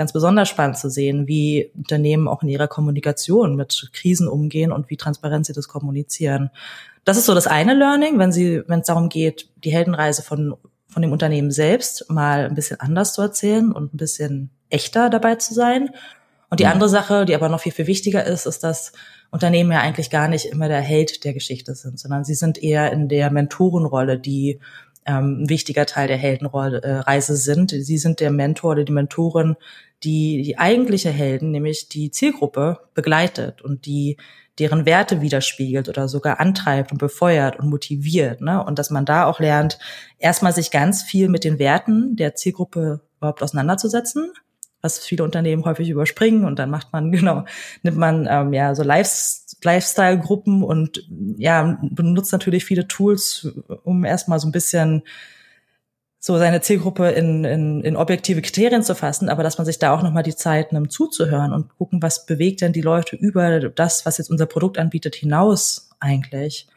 ganz 0.00 0.14
besonders 0.14 0.48
spannend 0.48 0.78
zu 0.78 0.88
sehen, 0.88 1.28
wie 1.28 1.70
Unternehmen 1.76 2.26
auch 2.26 2.42
in 2.42 2.48
ihrer 2.48 2.68
Kommunikation 2.68 3.54
mit 3.54 3.90
Krisen 3.92 4.28
umgehen 4.28 4.72
und 4.72 4.88
wie 4.88 4.96
transparent 4.96 5.44
sie 5.44 5.52
das 5.52 5.68
kommunizieren. 5.68 6.48
Das 7.04 7.18
ist 7.18 7.26
so 7.26 7.34
das 7.34 7.46
eine 7.46 7.74
Learning, 7.74 8.18
wenn 8.18 8.32
sie, 8.32 8.62
wenn 8.66 8.80
es 8.80 8.86
darum 8.86 9.10
geht, 9.10 9.50
die 9.62 9.70
Heldenreise 9.72 10.22
von 10.22 10.54
von 10.88 11.02
dem 11.02 11.12
Unternehmen 11.12 11.50
selbst 11.50 12.10
mal 12.10 12.46
ein 12.46 12.54
bisschen 12.54 12.80
anders 12.80 13.12
zu 13.12 13.20
erzählen 13.20 13.72
und 13.72 13.92
ein 13.92 13.98
bisschen 13.98 14.48
echter 14.70 15.10
dabei 15.10 15.34
zu 15.34 15.52
sein. 15.52 15.90
Und 16.48 16.60
die 16.60 16.66
andere 16.66 16.88
Sache, 16.88 17.26
die 17.26 17.34
aber 17.34 17.50
noch 17.50 17.60
viel, 17.60 17.72
viel 17.72 17.86
wichtiger 17.86 18.24
ist, 18.24 18.46
ist, 18.46 18.64
dass 18.64 18.92
Unternehmen 19.30 19.70
ja 19.70 19.80
eigentlich 19.80 20.08
gar 20.08 20.28
nicht 20.28 20.46
immer 20.46 20.68
der 20.68 20.80
Held 20.80 21.24
der 21.24 21.34
Geschichte 21.34 21.74
sind, 21.74 22.00
sondern 22.00 22.24
sie 22.24 22.34
sind 22.34 22.60
eher 22.60 22.90
in 22.90 23.08
der 23.08 23.30
Mentorenrolle, 23.30 24.18
die 24.18 24.60
ähm, 25.06 25.42
ein 25.42 25.48
wichtiger 25.48 25.86
Teil 25.86 26.08
der 26.08 26.16
Heldenreise 26.16 27.32
äh, 27.32 27.36
sind. 27.36 27.70
Sie 27.70 27.98
sind 27.98 28.20
der 28.20 28.30
Mentor 28.30 28.72
oder 28.72 28.84
die 28.84 28.92
Mentorin, 28.92 29.56
die 30.02 30.42
die 30.42 30.58
eigentliche 30.58 31.10
Helden, 31.10 31.50
nämlich 31.50 31.88
die 31.88 32.10
Zielgruppe, 32.10 32.80
begleitet 32.94 33.62
und 33.62 33.86
die 33.86 34.16
deren 34.58 34.84
Werte 34.84 35.22
widerspiegelt 35.22 35.88
oder 35.88 36.08
sogar 36.08 36.38
antreibt 36.38 36.92
und 36.92 36.98
befeuert 36.98 37.58
und 37.58 37.70
motiviert. 37.70 38.40
Ne? 38.42 38.62
Und 38.62 38.78
dass 38.78 38.90
man 38.90 39.06
da 39.06 39.24
auch 39.24 39.40
lernt, 39.40 39.78
erstmal 40.18 40.52
sich 40.52 40.70
ganz 40.70 41.02
viel 41.02 41.28
mit 41.28 41.44
den 41.44 41.58
Werten 41.58 42.16
der 42.16 42.34
Zielgruppe 42.34 43.00
überhaupt 43.18 43.42
auseinanderzusetzen 43.42 44.32
was 44.82 44.98
viele 44.98 45.24
Unternehmen 45.24 45.64
häufig 45.64 45.88
überspringen 45.90 46.44
und 46.44 46.58
dann 46.58 46.70
macht 46.70 46.92
man 46.92 47.12
genau 47.12 47.44
nimmt 47.82 47.98
man 47.98 48.26
ähm, 48.30 48.52
ja 48.52 48.74
so 48.74 48.82
Lifestyle-Gruppen 48.82 50.62
und 50.62 51.06
ja 51.36 51.78
benutzt 51.82 52.32
natürlich 52.32 52.64
viele 52.64 52.88
Tools, 52.88 53.48
um 53.84 54.04
erstmal 54.04 54.40
so 54.40 54.48
ein 54.48 54.52
bisschen 54.52 55.02
so 56.22 56.36
seine 56.36 56.60
Zielgruppe 56.60 57.08
in, 57.08 57.44
in, 57.44 57.80
in 57.80 57.96
objektive 57.96 58.42
Kriterien 58.42 58.82
zu 58.82 58.94
fassen, 58.94 59.30
aber 59.30 59.42
dass 59.42 59.56
man 59.56 59.64
sich 59.64 59.78
da 59.78 59.94
auch 59.94 60.02
nochmal 60.02 60.22
die 60.22 60.36
Zeit 60.36 60.70
nimmt 60.70 60.92
zuzuhören 60.92 61.54
und 61.54 61.74
gucken, 61.78 62.02
was 62.02 62.26
bewegt 62.26 62.60
denn 62.60 62.74
die 62.74 62.82
Leute 62.82 63.16
über 63.16 63.70
das, 63.70 64.04
was 64.04 64.18
jetzt 64.18 64.30
unser 64.30 64.44
Produkt 64.44 64.76
anbietet, 64.76 65.14
hinaus 65.14 65.88
eigentlich. 65.98 66.68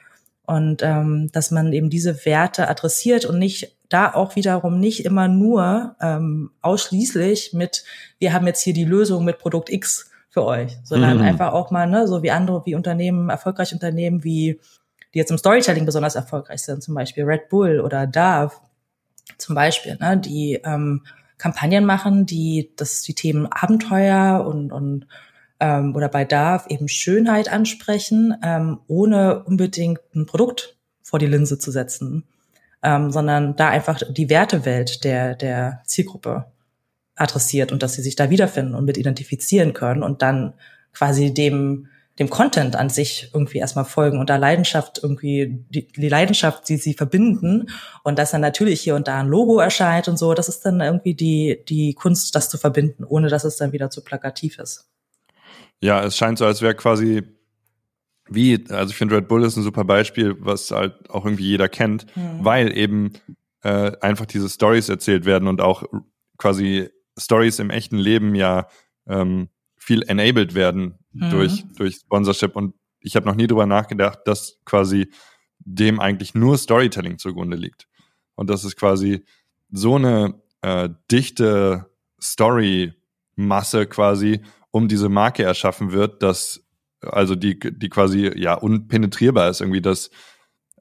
Und 0.46 0.82
ähm, 0.82 1.30
dass 1.34 1.52
man 1.52 1.74
eben 1.74 1.90
diese 1.90 2.26
Werte 2.26 2.70
adressiert 2.70 3.26
und 3.26 3.38
nicht 3.38 3.76
da 3.90 4.14
auch 4.14 4.38
wiederum 4.38 4.80
nicht 4.80 5.04
immer 5.04 5.28
nur 5.28 5.98
ähm, 6.02 6.52
ausschließlich 6.62 7.52
mit, 7.54 7.84
wir 8.20 8.32
haben 8.32 8.48
jetzt 8.48 8.62
hier 8.62 8.74
die 8.74 8.86
Lösung 8.86 9.26
mit 9.26 9.40
Produkt 9.40 9.70
X 9.70 10.10
für 10.30 10.46
euch, 10.46 10.78
sondern 10.84 11.18
mhm. 11.18 11.24
einfach 11.24 11.52
auch 11.52 11.70
mal, 11.70 11.86
ne, 11.86 12.08
so 12.08 12.24
wie 12.24 12.32
andere, 12.32 12.66
wie 12.66 12.76
Unternehmen, 12.76 13.30
erfolgreiche 13.30 13.76
Unternehmen, 13.76 14.24
wie 14.24 14.60
die 15.14 15.20
jetzt 15.20 15.32
im 15.32 15.38
Storytelling 15.38 15.86
besonders 15.86 16.16
erfolgreich 16.16 16.64
sind, 16.64 16.82
zum 16.82 16.96
Beispiel 16.96 17.26
Red 17.26 17.50
Bull 17.50 17.82
oder 17.82 18.08
Dove, 18.08 18.54
zum 19.38 19.56
Beispiel, 19.56 19.98
ne, 20.00 20.18
die 20.18 20.60
ähm, 20.64 21.02
Kampagnen 21.38 21.86
machen, 21.86 22.26
die 22.26 22.72
das 22.76 23.02
die 23.02 23.16
Themen 23.16 23.48
Abenteuer 23.52 24.46
und 24.48 24.72
und 24.72 25.08
ähm, 25.60 25.96
oder 25.96 26.10
bei 26.10 26.26
Darf 26.26 26.68
eben 26.70 26.88
Schönheit 26.88 27.52
ansprechen, 27.52 28.36
ähm, 28.44 28.80
ohne 28.88 29.44
unbedingt 29.44 30.00
ein 30.16 30.26
Produkt 30.26 30.78
vor 31.02 31.20
die 31.20 31.28
Linse 31.28 31.60
zu 31.60 31.72
setzen, 31.72 32.24
ähm, 32.82 33.12
sondern 33.12 33.56
da 33.56 33.70
einfach 33.70 34.02
die 34.10 34.30
Wertewelt 34.30 35.04
der 35.04 35.36
der 35.36 35.82
Zielgruppe 35.86 36.46
adressiert 37.16 37.72
und 37.72 37.84
dass 37.84 37.94
sie 37.94 38.02
sich 38.02 38.16
da 38.16 38.30
wiederfinden 38.30 38.76
und 38.76 38.86
mit 38.86 38.98
identifizieren 38.98 39.74
können 39.74 40.04
und 40.04 40.22
dann 40.22 40.54
quasi 40.94 41.34
dem 41.34 41.88
dem 42.20 42.30
Content 42.30 42.76
an 42.76 42.90
sich 42.90 43.32
irgendwie 43.34 43.58
erstmal 43.58 43.86
folgen 43.86 44.20
und 44.20 44.30
da 44.30 44.36
Leidenschaft 44.38 45.00
irgendwie, 45.02 45.66
die, 45.70 45.88
die 45.88 46.10
Leidenschaft, 46.10 46.70
die 46.70 46.78
sie 46.78 46.94
verbinden 46.94 47.70
und 48.04 48.20
dass 48.20 48.32
dann 48.32 48.42
natürlich 48.42 48.82
hier 48.82 48.96
und 48.96 49.08
da 49.08 49.20
ein 49.20 49.28
Logo 49.28 49.60
erscheint 49.60 50.08
und 50.08 50.18
so, 50.18 50.34
das 50.36 50.48
ist 50.48 50.62
dann 50.62 50.80
irgendwie 50.80 51.16
die, 51.16 51.64
die 51.68 51.96
Kunst, 51.96 52.36
das 52.36 52.50
zu 52.50 52.58
verbinden, 52.58 53.04
ohne 53.04 53.30
dass 53.30 53.46
es 53.46 53.58
dann 53.58 53.72
wieder 53.72 53.90
zu 53.90 54.04
plakativ 54.04 54.60
ist. 54.60 54.90
Ja, 55.82 56.04
es 56.04 56.16
scheint 56.16 56.38
so, 56.38 56.46
als 56.46 56.62
wäre 56.62 56.76
quasi 56.76 57.24
wie, 58.30 58.64
also 58.70 58.92
ich 58.92 58.96
finde 58.96 59.16
Red 59.18 59.28
Bull 59.28 59.44
ist 59.44 59.58
ein 59.58 59.64
super 59.64 59.84
Beispiel, 59.84 60.36
was 60.40 60.72
halt 60.72 61.10
auch 61.10 61.26
irgendwie 61.26 61.48
jeder 61.48 61.68
kennt, 61.68 62.06
mhm. 62.16 62.40
weil 62.46 62.78
eben 62.78 63.14
äh, 63.64 63.92
einfach 64.02 64.26
diese 64.26 64.50
Stories 64.50 64.88
erzählt 64.88 65.26
werden 65.26 65.48
und 65.48 65.62
auch 65.62 65.84
quasi 66.38 66.90
Stories 67.18 67.60
im 67.60 67.70
echten 67.70 67.98
Leben 67.98 68.36
ja 68.36 68.68
ähm, 69.08 69.50
viel 69.78 70.04
enabled 70.04 70.56
werden 70.56 71.00
mhm. 71.14 71.30
durch, 71.30 71.66
durch 71.76 71.96
Sponsorship. 71.96 72.56
Und 72.56 72.76
ich 73.00 73.16
habe 73.16 73.26
noch 73.26 73.36
nie 73.36 73.48
drüber 73.48 73.66
nachgedacht, 73.66 74.20
dass 74.26 74.60
quasi 74.66 75.10
dem 75.60 76.00
eigentlich 76.00 76.36
nur 76.36 76.58
Storytelling 76.58 77.18
zugrunde 77.18 77.58
liegt. 77.58 77.88
Und 78.36 78.50
dass 78.50 78.64
es 78.64 78.76
quasi 78.76 79.24
so 79.70 79.96
eine 79.96 80.42
äh, 80.62 80.90
dichte 81.12 81.90
Story-Masse 82.22 83.86
quasi 83.88 84.42
um 84.72 84.88
diese 84.88 85.10
Marke 85.10 85.44
erschaffen 85.44 85.92
wird, 85.92 86.24
dass 86.24 86.64
also 87.02 87.36
die, 87.36 87.60
die 87.60 87.90
quasi 87.90 88.32
ja 88.36 88.56
unpenetrierbar 88.56 89.50
ist 89.50 89.62
irgendwie 89.62 89.82
das, 89.82 90.10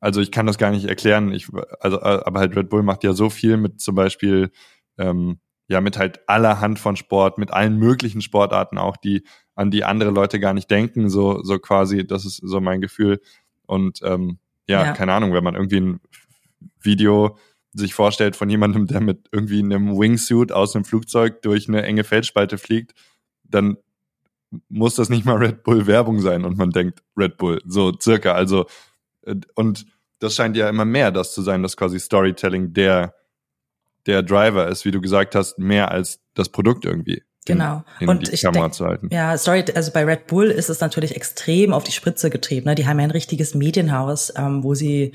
also 0.00 0.20
ich 0.20 0.30
kann 0.30 0.46
das 0.46 0.58
gar 0.58 0.70
nicht 0.70 0.86
erklären, 0.86 1.32
ich, 1.32 1.48
also, 1.80 2.00
aber 2.00 2.40
halt 2.40 2.56
Red 2.56 2.68
Bull 2.70 2.82
macht 2.82 3.04
ja 3.04 3.12
so 3.12 3.30
viel 3.30 3.56
mit 3.56 3.80
zum 3.80 3.94
Beispiel 3.94 4.50
ähm, 4.98 5.40
ja 5.68 5.80
mit 5.80 5.98
halt 5.98 6.20
allerhand 6.28 6.78
von 6.78 6.96
Sport, 6.96 7.38
mit 7.38 7.52
allen 7.52 7.78
möglichen 7.78 8.20
Sportarten 8.20 8.78
auch, 8.78 8.96
die 8.96 9.24
an 9.54 9.70
die 9.70 9.84
andere 9.84 10.10
Leute 10.10 10.40
gar 10.40 10.54
nicht 10.54 10.70
denken, 10.70 11.08
so 11.10 11.42
so 11.42 11.58
quasi, 11.58 12.06
das 12.06 12.24
ist 12.24 12.36
so 12.36 12.60
mein 12.60 12.80
Gefühl. 12.80 13.20
Und 13.66 14.00
ähm, 14.02 14.38
ja, 14.66 14.84
ja. 14.84 14.92
keine 14.92 15.12
Ahnung, 15.12 15.32
wenn 15.32 15.44
man 15.44 15.54
irgendwie 15.54 15.80
ein 15.80 16.00
Video 16.80 17.36
sich 17.74 17.94
vorstellt 17.94 18.36
von 18.36 18.50
jemandem, 18.50 18.86
der 18.86 19.00
mit 19.00 19.28
irgendwie 19.32 19.60
einem 19.60 19.98
Wingsuit 19.98 20.52
aus 20.52 20.74
einem 20.74 20.84
Flugzeug 20.84 21.42
durch 21.42 21.68
eine 21.68 21.82
enge 21.82 22.04
Felsspalte 22.04 22.58
fliegt, 22.58 22.94
dann 23.44 23.78
muss 24.68 24.94
das 24.94 25.08
nicht 25.08 25.24
mal 25.24 25.36
Red 25.36 25.62
Bull 25.62 25.86
Werbung 25.86 26.20
sein 26.20 26.44
und 26.44 26.58
man 26.58 26.70
denkt 26.70 27.02
Red 27.16 27.38
Bull, 27.38 27.62
so 27.66 27.92
circa. 27.98 28.32
Also, 28.32 28.66
äh, 29.22 29.36
und 29.54 29.86
das 30.18 30.36
scheint 30.36 30.56
ja 30.56 30.68
immer 30.68 30.84
mehr 30.84 31.10
das 31.10 31.32
zu 31.32 31.42
sein, 31.42 31.62
dass 31.62 31.76
quasi 31.76 31.98
Storytelling 31.98 32.72
der 32.72 33.14
der 34.06 34.22
Driver 34.22 34.68
ist, 34.68 34.84
wie 34.84 34.90
du 34.90 35.00
gesagt 35.00 35.34
hast, 35.34 35.58
mehr 35.58 35.90
als 35.90 36.20
das 36.34 36.48
Produkt 36.48 36.84
irgendwie. 36.84 37.22
Genau. 37.44 37.82
In, 37.98 38.04
in 38.04 38.08
und 38.08 38.28
die 38.28 38.34
ich 38.34 38.42
Kamera 38.42 38.64
denk, 38.64 38.74
zu 38.74 38.86
halten. 38.86 39.08
Ja, 39.10 39.36
sorry, 39.36 39.64
also 39.74 39.90
bei 39.90 40.04
Red 40.04 40.28
Bull 40.28 40.46
ist 40.46 40.70
es 40.70 40.80
natürlich 40.80 41.16
extrem 41.16 41.72
auf 41.72 41.82
die 41.82 41.92
Spritze 41.92 42.30
getrieben. 42.30 42.66
Ne? 42.66 42.74
Die 42.74 42.86
haben 42.86 42.98
ja 42.98 43.04
ein 43.04 43.10
richtiges 43.10 43.54
Medienhaus, 43.54 44.32
ähm, 44.36 44.62
wo 44.62 44.74
sie 44.74 45.12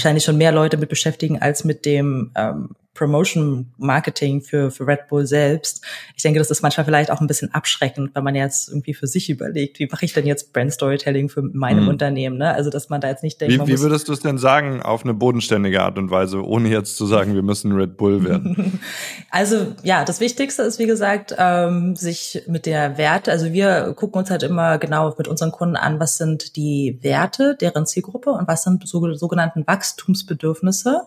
wahrscheinlich 0.00 0.24
schon 0.24 0.38
mehr 0.38 0.52
Leute 0.52 0.76
mit 0.76 0.88
beschäftigen 0.88 1.40
als 1.40 1.64
mit 1.64 1.84
dem 1.84 2.32
ähm, 2.34 2.70
Promotion 3.00 3.72
Marketing 3.78 4.42
für, 4.42 4.70
für 4.70 4.86
Red 4.86 5.08
Bull 5.08 5.26
selbst. 5.26 5.82
Ich 6.16 6.22
denke, 6.22 6.38
das 6.38 6.50
ist 6.50 6.60
manchmal 6.60 6.84
vielleicht 6.84 7.10
auch 7.10 7.20
ein 7.20 7.26
bisschen 7.26 7.54
abschreckend, 7.54 8.14
wenn 8.14 8.24
man 8.24 8.34
jetzt 8.34 8.68
irgendwie 8.68 8.94
für 8.94 9.06
sich 9.06 9.30
überlegt, 9.30 9.78
wie 9.78 9.88
mache 9.90 10.04
ich 10.04 10.12
denn 10.12 10.26
jetzt 10.26 10.52
Brand 10.52 10.72
Storytelling 10.72 11.28
für 11.28 11.40
meinem 11.40 11.84
mhm. 11.84 11.88
Unternehmen? 11.88 12.36
Ne? 12.36 12.52
Also, 12.52 12.68
dass 12.68 12.90
man 12.90 13.00
da 13.00 13.08
jetzt 13.08 13.22
nicht 13.22 13.40
denkt, 13.40 13.54
wie, 13.54 13.72
wie 13.72 13.80
würdest 13.80 14.08
du 14.08 14.12
es 14.12 14.20
denn 14.20 14.38
sagen 14.38 14.82
auf 14.82 15.04
eine 15.04 15.14
bodenständige 15.14 15.82
Art 15.82 15.98
und 15.98 16.10
Weise, 16.10 16.44
ohne 16.44 16.68
jetzt 16.68 16.96
zu 16.96 17.06
sagen, 17.06 17.34
wir 17.34 17.42
müssen 17.42 17.72
Red 17.72 17.96
Bull 17.96 18.24
werden? 18.24 18.80
also, 19.30 19.68
ja, 19.82 20.04
das 20.04 20.20
Wichtigste 20.20 20.62
ist, 20.62 20.78
wie 20.78 20.86
gesagt, 20.86 21.34
ähm, 21.38 21.94
sich 21.96 22.42
mit 22.48 22.66
der 22.66 22.98
Werte, 22.98 23.30
also 23.30 23.52
wir 23.52 23.94
gucken 23.94 24.18
uns 24.18 24.30
halt 24.30 24.42
immer 24.42 24.76
genau 24.76 25.14
mit 25.16 25.28
unseren 25.28 25.52
Kunden 25.52 25.76
an, 25.76 26.00
was 26.00 26.18
sind 26.18 26.56
die 26.56 26.98
Werte 27.00 27.56
deren 27.58 27.86
Zielgruppe 27.86 28.30
und 28.30 28.46
was 28.48 28.64
sind 28.64 28.86
so, 28.86 29.14
sogenannten 29.14 29.64
Wachstumsbedürfnisse. 29.90 31.06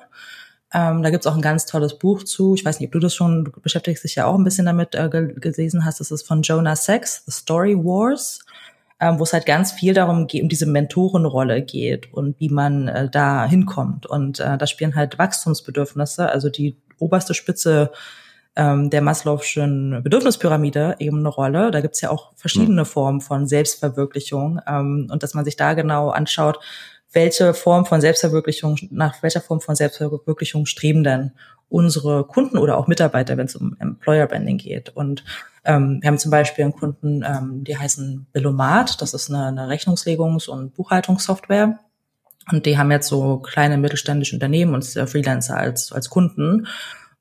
Ähm, 0.74 1.04
da 1.04 1.12
gibt's 1.12 1.28
auch 1.28 1.36
ein 1.36 1.42
ganz 1.42 1.66
tolles 1.66 1.98
Buch 2.00 2.24
zu. 2.24 2.56
Ich 2.56 2.66
weiß 2.66 2.80
nicht, 2.80 2.88
ob 2.88 2.94
du 2.94 3.00
das 3.00 3.14
schon, 3.14 3.46
du 3.46 3.52
beschäftigst 3.62 4.04
dich 4.04 4.16
ja 4.16 4.26
auch 4.26 4.36
ein 4.36 4.44
bisschen 4.44 4.66
damit 4.66 4.96
äh, 4.96 5.08
gelesen 5.10 5.86
hast. 5.86 6.00
Das 6.00 6.12
ist 6.12 6.28
von 6.28 6.42
Jonah 6.42 6.76
Sachs, 6.76 7.24
The 7.26 7.32
Story 7.32 7.76
Wars, 7.76 8.40
ähm, 9.00 9.20
wo 9.20 9.24
es 9.24 9.34
halt 9.34 9.46
ganz 9.46 9.72
viel 9.72 9.94
darum 9.94 10.26
geht, 10.26 10.42
um 10.42 10.50
diese 10.50 10.66
Mentorenrolle 10.66 11.62
geht 11.62 12.12
und 12.12 12.40
wie 12.40 12.50
man 12.50 12.88
äh, 12.88 13.10
da 13.10 13.46
hinkommt. 13.46 14.08
Und 14.08 14.40
äh, 14.40 14.58
da 14.58 14.66
spielen 14.66 14.96
halt 14.96 15.20
Wachstumsbedürfnisse, 15.20 16.30
also 16.30 16.50
die 16.50 16.76
oberste 16.98 17.36
Spitze 17.36 17.92
ähm, 18.56 18.90
der 18.90 19.02
Maslow'schen 19.02 20.02
Bedürfnispyramide 20.02 20.96
eben 21.00 21.20
eine 21.20 21.30
Rolle. 21.30 21.72
Da 21.72 21.82
gibt's 21.82 22.02
ja 22.02 22.10
auch 22.10 22.34
verschiedene 22.36 22.82
mhm. 22.82 22.86
Formen 22.86 23.22
von 23.22 23.48
Selbstverwirklichung 23.48 24.60
ähm, 24.68 25.08
und 25.12 25.24
dass 25.24 25.34
man 25.34 25.46
sich 25.46 25.56
da 25.56 25.74
genau 25.74 26.10
anschaut, 26.10 26.60
welche 27.14 27.54
Form 27.54 27.86
von 27.86 28.02
Selbstverwirklichung, 28.02 28.78
nach 28.92 29.22
welcher 29.24 29.42
Form 29.42 29.62
von 29.62 29.76
Selbstverwirklichung 29.76 30.66
streben 30.66 31.04
denn 31.04 31.32
unsere 31.70 32.26
Kunden 32.26 32.58
oder 32.58 32.78
auch 32.78 32.88
Mitarbeiter, 32.88 33.38
wenn 33.38 33.48
es 33.48 33.56
um 33.56 33.76
Employer 33.80 34.28
Branding 34.28 34.58
geht. 34.58 34.90
Und 34.90 35.24
ähm, 35.66 36.00
wir 36.02 36.08
haben 36.08 36.20
zum 36.20 36.32
Beispiel 36.32 36.66
einen 36.66 36.74
Kunden, 36.74 37.24
ähm, 37.24 37.64
die 37.64 37.78
heißen 37.78 38.28
Billomat, 38.32 39.02
das 39.02 39.14
ist 39.14 39.30
eine, 39.30 39.48
eine 39.48 39.68
Rechnungslegungs- 39.68 40.50
und 40.50 40.76
Buchhaltungssoftware. 40.76 41.80
Und 42.52 42.66
die 42.66 42.78
haben 42.78 42.92
jetzt 42.92 43.08
so 43.08 43.38
kleine 43.38 43.78
mittelständische 43.78 44.36
Unternehmen 44.36 44.74
und 44.74 44.84
Freelancer 44.84 45.58
als, 45.58 45.92
als 45.92 46.10
Kunden. 46.10 46.68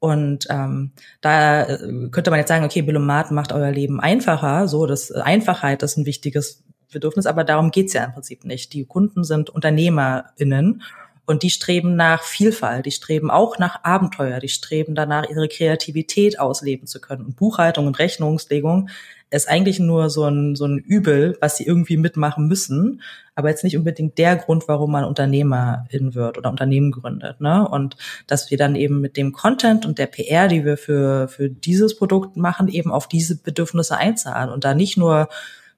Und 0.00 0.48
ähm, 0.50 0.90
da 1.20 1.62
äh, 1.62 2.08
könnte 2.10 2.30
man 2.30 2.40
jetzt 2.40 2.48
sagen, 2.48 2.64
okay, 2.64 2.82
Billomat 2.82 3.30
macht 3.30 3.52
euer 3.52 3.70
Leben 3.70 4.00
einfacher. 4.00 4.66
So, 4.66 4.86
das 4.86 5.12
Einfachheit 5.12 5.84
ist 5.84 5.96
ein 5.96 6.06
wichtiges 6.06 6.64
Bedürfnis, 6.92 7.26
aber 7.26 7.44
darum 7.44 7.70
geht's 7.70 7.92
ja 7.92 8.04
im 8.04 8.12
Prinzip 8.12 8.44
nicht. 8.44 8.72
Die 8.72 8.84
Kunden 8.84 9.24
sind 9.24 9.50
UnternehmerInnen 9.50 10.82
und 11.24 11.42
die 11.42 11.50
streben 11.50 11.94
nach 11.94 12.24
Vielfalt, 12.24 12.86
die 12.86 12.90
streben 12.90 13.30
auch 13.30 13.58
nach 13.58 13.84
Abenteuer, 13.84 14.40
die 14.40 14.48
streben 14.48 14.94
danach, 14.94 15.28
ihre 15.28 15.48
Kreativität 15.48 16.40
ausleben 16.40 16.86
zu 16.86 17.00
können. 17.00 17.24
Und 17.24 17.36
Buchhaltung 17.36 17.86
und 17.86 17.98
Rechnungslegung 17.98 18.88
ist 19.30 19.48
eigentlich 19.48 19.78
nur 19.78 20.10
so 20.10 20.24
ein, 20.24 20.56
so 20.56 20.66
ein 20.66 20.78
Übel, 20.78 21.38
was 21.40 21.56
sie 21.56 21.64
irgendwie 21.64 21.96
mitmachen 21.96 22.48
müssen, 22.48 23.00
aber 23.34 23.48
jetzt 23.48 23.64
nicht 23.64 23.78
unbedingt 23.78 24.18
der 24.18 24.36
Grund, 24.36 24.68
warum 24.68 24.92
man 24.92 25.04
Unternehmerin 25.04 26.14
wird 26.14 26.36
oder 26.36 26.50
Unternehmen 26.50 26.90
gründet. 26.90 27.40
Ne? 27.40 27.66
Und 27.66 27.96
dass 28.26 28.50
wir 28.50 28.58
dann 28.58 28.74
eben 28.74 29.00
mit 29.00 29.16
dem 29.16 29.32
Content 29.32 29.86
und 29.86 29.98
der 29.98 30.06
PR, 30.06 30.48
die 30.48 30.64
wir 30.64 30.76
für, 30.76 31.28
für 31.28 31.48
dieses 31.48 31.96
Produkt 31.96 32.36
machen, 32.36 32.68
eben 32.68 32.90
auf 32.90 33.08
diese 33.08 33.36
Bedürfnisse 33.36 33.96
einzahlen 33.96 34.50
und 34.50 34.64
da 34.64 34.74
nicht 34.74 34.98
nur 34.98 35.28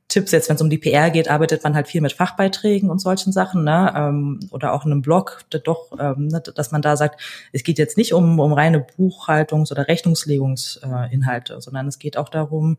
Tipps 0.08 0.32
jetzt, 0.32 0.48
wenn 0.48 0.56
es 0.56 0.62
um 0.62 0.70
die 0.70 0.78
PR 0.78 1.10
geht, 1.10 1.28
arbeitet 1.28 1.64
man 1.64 1.74
halt 1.74 1.88
viel 1.88 2.00
mit 2.00 2.12
Fachbeiträgen 2.12 2.90
und 2.90 3.00
solchen 3.00 3.32
Sachen, 3.32 3.64
ne? 3.64 3.92
Ähm, 3.96 4.40
oder 4.50 4.72
auch 4.72 4.84
in 4.84 4.92
einem 4.92 5.02
Blog, 5.02 5.44
doch, 5.64 5.92
ähm, 5.98 6.28
ne, 6.28 6.40
dass 6.40 6.72
man 6.72 6.82
da 6.82 6.96
sagt, 6.96 7.20
es 7.52 7.64
geht 7.64 7.78
jetzt 7.78 7.96
nicht 7.96 8.12
um, 8.12 8.38
um 8.38 8.52
reine 8.52 8.86
Buchhaltungs- 8.98 9.72
oder 9.72 9.88
Rechnungslegungsinhalte, 9.88 11.60
sondern 11.60 11.88
es 11.88 11.98
geht 11.98 12.16
auch 12.16 12.28
darum, 12.28 12.76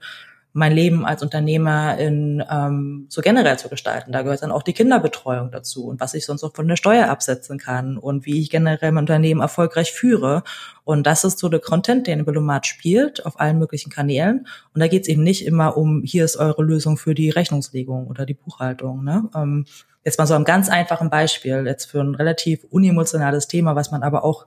mein 0.57 0.71
Leben 0.71 1.05
als 1.05 1.21
Unternehmerin 1.21 2.41
ähm, 2.49 3.07
so 3.09 3.21
generell 3.21 3.59
zu 3.59 3.67
gestalten. 3.67 4.13
Da 4.13 4.21
gehört 4.21 4.41
dann 4.41 4.53
auch 4.53 4.63
die 4.63 4.71
Kinderbetreuung 4.71 5.51
dazu 5.51 5.85
und 5.85 5.99
was 5.99 6.13
ich 6.13 6.25
sonst 6.25 6.45
auch 6.45 6.55
von 6.55 6.65
der 6.65 6.77
Steuer 6.77 7.09
absetzen 7.09 7.59
kann 7.59 7.97
und 7.97 8.25
wie 8.25 8.39
ich 8.39 8.49
generell 8.49 8.93
mein 8.93 9.03
Unternehmen 9.03 9.41
erfolgreich 9.41 9.91
führe. 9.91 10.43
Und 10.85 11.05
das 11.05 11.25
ist 11.25 11.39
so 11.39 11.49
der 11.49 11.59
Content, 11.59 12.07
den 12.07 12.23
Billomat 12.23 12.67
spielt 12.67 13.25
auf 13.25 13.37
allen 13.37 13.59
möglichen 13.59 13.89
Kanälen. 13.89 14.47
Und 14.73 14.79
da 14.79 14.87
geht 14.87 15.01
es 15.01 15.09
eben 15.09 15.23
nicht 15.23 15.45
immer 15.45 15.75
um, 15.75 16.03
hier 16.03 16.23
ist 16.23 16.37
eure 16.37 16.63
Lösung 16.63 16.95
für 16.95 17.13
die 17.13 17.31
Rechnungslegung 17.31 18.07
oder 18.07 18.25
die 18.25 18.33
Buchhaltung. 18.33 19.03
Ne? 19.03 19.29
Ähm, 19.35 19.65
jetzt 20.05 20.19
mal 20.19 20.25
so 20.25 20.35
ein 20.35 20.45
ganz 20.45 20.69
einfachen 20.69 21.09
Beispiel, 21.09 21.65
jetzt 21.65 21.91
für 21.91 21.99
ein 21.99 22.15
relativ 22.15 22.63
unemotionales 22.69 23.49
Thema, 23.49 23.75
was 23.75 23.91
man 23.91 24.03
aber 24.03 24.23
auch 24.23 24.45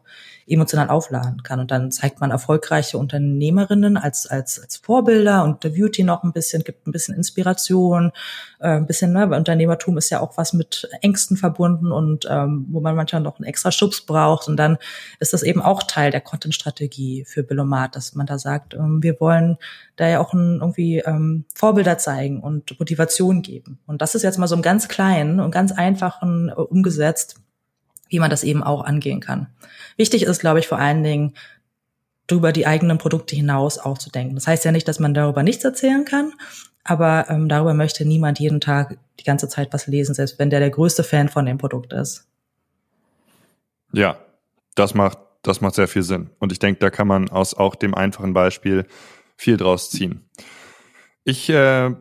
emotional 0.48 0.88
aufladen 0.88 1.42
kann. 1.42 1.60
Und 1.60 1.70
dann 1.70 1.90
zeigt 1.90 2.20
man 2.20 2.30
erfolgreiche 2.30 2.98
Unternehmerinnen 2.98 3.96
als, 3.96 4.26
als, 4.26 4.60
als 4.60 4.76
Vorbilder 4.76 5.44
und 5.44 5.64
der 5.64 5.70
Beauty 5.70 6.04
noch 6.04 6.22
ein 6.22 6.32
bisschen, 6.32 6.64
gibt 6.64 6.86
ein 6.86 6.92
bisschen 6.92 7.14
Inspiration, 7.14 8.12
äh, 8.60 8.68
ein 8.68 8.86
bisschen, 8.86 9.12
ne, 9.12 9.28
weil 9.30 9.38
Unternehmertum 9.38 9.98
ist 9.98 10.10
ja 10.10 10.20
auch 10.20 10.36
was 10.36 10.52
mit 10.52 10.88
Ängsten 11.02 11.36
verbunden 11.36 11.92
und 11.92 12.26
ähm, 12.30 12.66
wo 12.70 12.80
man 12.80 12.96
manchmal 12.96 13.22
noch 13.22 13.38
einen 13.38 13.46
extra 13.46 13.70
Schubs 13.70 14.02
braucht. 14.02 14.48
Und 14.48 14.56
dann 14.56 14.78
ist 15.20 15.32
das 15.32 15.42
eben 15.42 15.60
auch 15.60 15.82
Teil 15.82 16.10
der 16.10 16.20
Content-Strategie 16.20 17.24
für 17.26 17.42
Billomat, 17.42 17.96
dass 17.96 18.14
man 18.14 18.26
da 18.26 18.38
sagt, 18.38 18.74
ähm, 18.74 19.02
wir 19.02 19.20
wollen 19.20 19.58
da 19.96 20.08
ja 20.08 20.20
auch 20.20 20.32
ein, 20.32 20.58
irgendwie 20.60 20.98
ähm, 20.98 21.44
Vorbilder 21.54 21.98
zeigen 21.98 22.40
und 22.40 22.78
Motivation 22.78 23.42
geben. 23.42 23.78
Und 23.86 24.02
das 24.02 24.14
ist 24.14 24.22
jetzt 24.22 24.38
mal 24.38 24.46
so 24.46 24.54
im 24.54 24.62
ganz 24.62 24.88
kleinen 24.88 25.40
und 25.40 25.50
ganz 25.50 25.72
einfachen 25.72 26.48
äh, 26.48 26.52
umgesetzt 26.52 27.40
wie 28.08 28.18
man 28.18 28.30
das 28.30 28.44
eben 28.44 28.62
auch 28.62 28.84
angehen 28.84 29.20
kann. 29.20 29.48
Wichtig 29.96 30.22
ist, 30.22 30.40
glaube 30.40 30.60
ich, 30.60 30.68
vor 30.68 30.78
allen 30.78 31.02
Dingen, 31.02 31.34
darüber 32.28 32.52
die 32.52 32.66
eigenen 32.66 32.98
Produkte 32.98 33.34
hinaus 33.34 33.78
auch 33.78 33.98
zu 33.98 34.10
denken. 34.10 34.36
Das 34.36 34.46
heißt 34.46 34.64
ja 34.64 34.70
nicht, 34.70 34.86
dass 34.86 35.00
man 35.00 35.14
darüber 35.14 35.42
nichts 35.42 35.64
erzählen 35.64 36.04
kann, 36.04 36.32
aber 36.84 37.26
ähm, 37.28 37.48
darüber 37.48 37.74
möchte 37.74 38.04
niemand 38.04 38.38
jeden 38.38 38.60
Tag 38.60 38.98
die 39.18 39.24
ganze 39.24 39.48
Zeit 39.48 39.72
was 39.72 39.86
lesen, 39.86 40.14
selbst 40.14 40.38
wenn 40.38 40.50
der 40.50 40.60
der 40.60 40.70
größte 40.70 41.02
Fan 41.02 41.28
von 41.28 41.46
dem 41.46 41.58
Produkt 41.58 41.92
ist. 41.92 42.28
Ja, 43.92 44.18
das 44.74 44.94
macht, 44.94 45.18
das 45.42 45.60
macht 45.60 45.74
sehr 45.74 45.88
viel 45.88 46.02
Sinn. 46.02 46.30
Und 46.38 46.52
ich 46.52 46.58
denke, 46.58 46.80
da 46.80 46.90
kann 46.90 47.08
man 47.08 47.30
aus 47.30 47.54
auch 47.54 47.74
dem 47.74 47.94
einfachen 47.94 48.34
Beispiel 48.34 48.86
viel 49.36 49.56
draus 49.56 49.90
ziehen. 49.90 50.28
Ich 51.24 51.48
äh, 51.48 51.94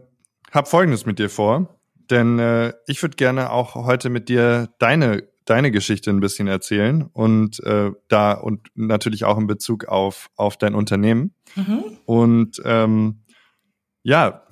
habe 0.52 0.70
Folgendes 0.70 1.06
mit 1.06 1.20
dir 1.20 1.30
vor, 1.30 1.80
denn 2.10 2.40
äh, 2.40 2.74
ich 2.86 3.02
würde 3.02 3.16
gerne 3.16 3.52
auch 3.52 3.76
heute 3.76 4.10
mit 4.10 4.28
dir 4.28 4.70
deine 4.80 5.24
deine 5.50 5.72
Geschichte 5.72 6.10
ein 6.10 6.20
bisschen 6.20 6.48
erzählen 6.48 7.04
und 7.14 7.64
äh, 7.64 7.92
da 8.08 8.34
und 8.34 8.68
natürlich 8.76 9.24
auch 9.26 9.38
in 9.38 9.48
Bezug 9.48 9.86
auf, 9.86 10.30
auf 10.36 10.58
dein 10.58 10.76
Unternehmen. 10.76 11.34
Mhm. 11.56 11.84
Und 12.06 12.62
ähm, 12.66 13.22
ja, 14.04 14.44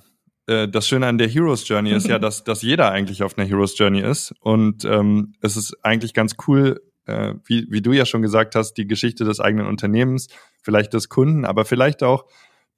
äh, 0.48 0.68
das 0.68 0.88
Schöne 0.88 1.08
an 1.08 1.18
der 1.18 1.28
Heroes 1.28 1.68
Journey 1.68 1.92
ist 1.92 2.08
ja, 2.08 2.20
dass, 2.20 2.44
dass 2.44 2.62
jeder 2.62 2.92
eigentlich 2.92 3.24
auf 3.24 3.38
einer 3.38 3.48
Heroes 3.48 3.78
Journey 3.78 4.02
ist. 4.02 4.34
Und 4.40 4.86
ähm, 4.86 5.34
es 5.42 5.58
ist 5.58 5.76
eigentlich 5.84 6.14
ganz 6.14 6.36
cool, 6.48 6.82
äh, 7.06 7.34
wie, 7.46 7.68
wie 7.70 7.82
du 7.82 7.94
ja 7.94 8.06
schon 8.06 8.22
gesagt 8.22 8.56
hast, 8.56 8.74
die 8.74 8.88
Geschichte 8.88 9.26
des 9.26 9.40
eigenen 9.40 9.68
Unternehmens, 9.68 10.28
vielleicht 10.62 10.94
des 10.94 11.10
Kunden, 11.10 11.46
aber 11.46 11.66
vielleicht 11.66 12.04
auch 12.04 12.26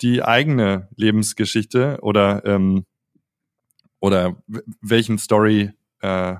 die 0.01 0.23
eigene 0.23 0.89
Lebensgeschichte 0.95 1.99
oder 2.01 2.45
ähm, 2.45 2.85
oder 3.99 4.37
welchen 4.81 5.17
Story 5.17 5.71
äh, 6.01 6.35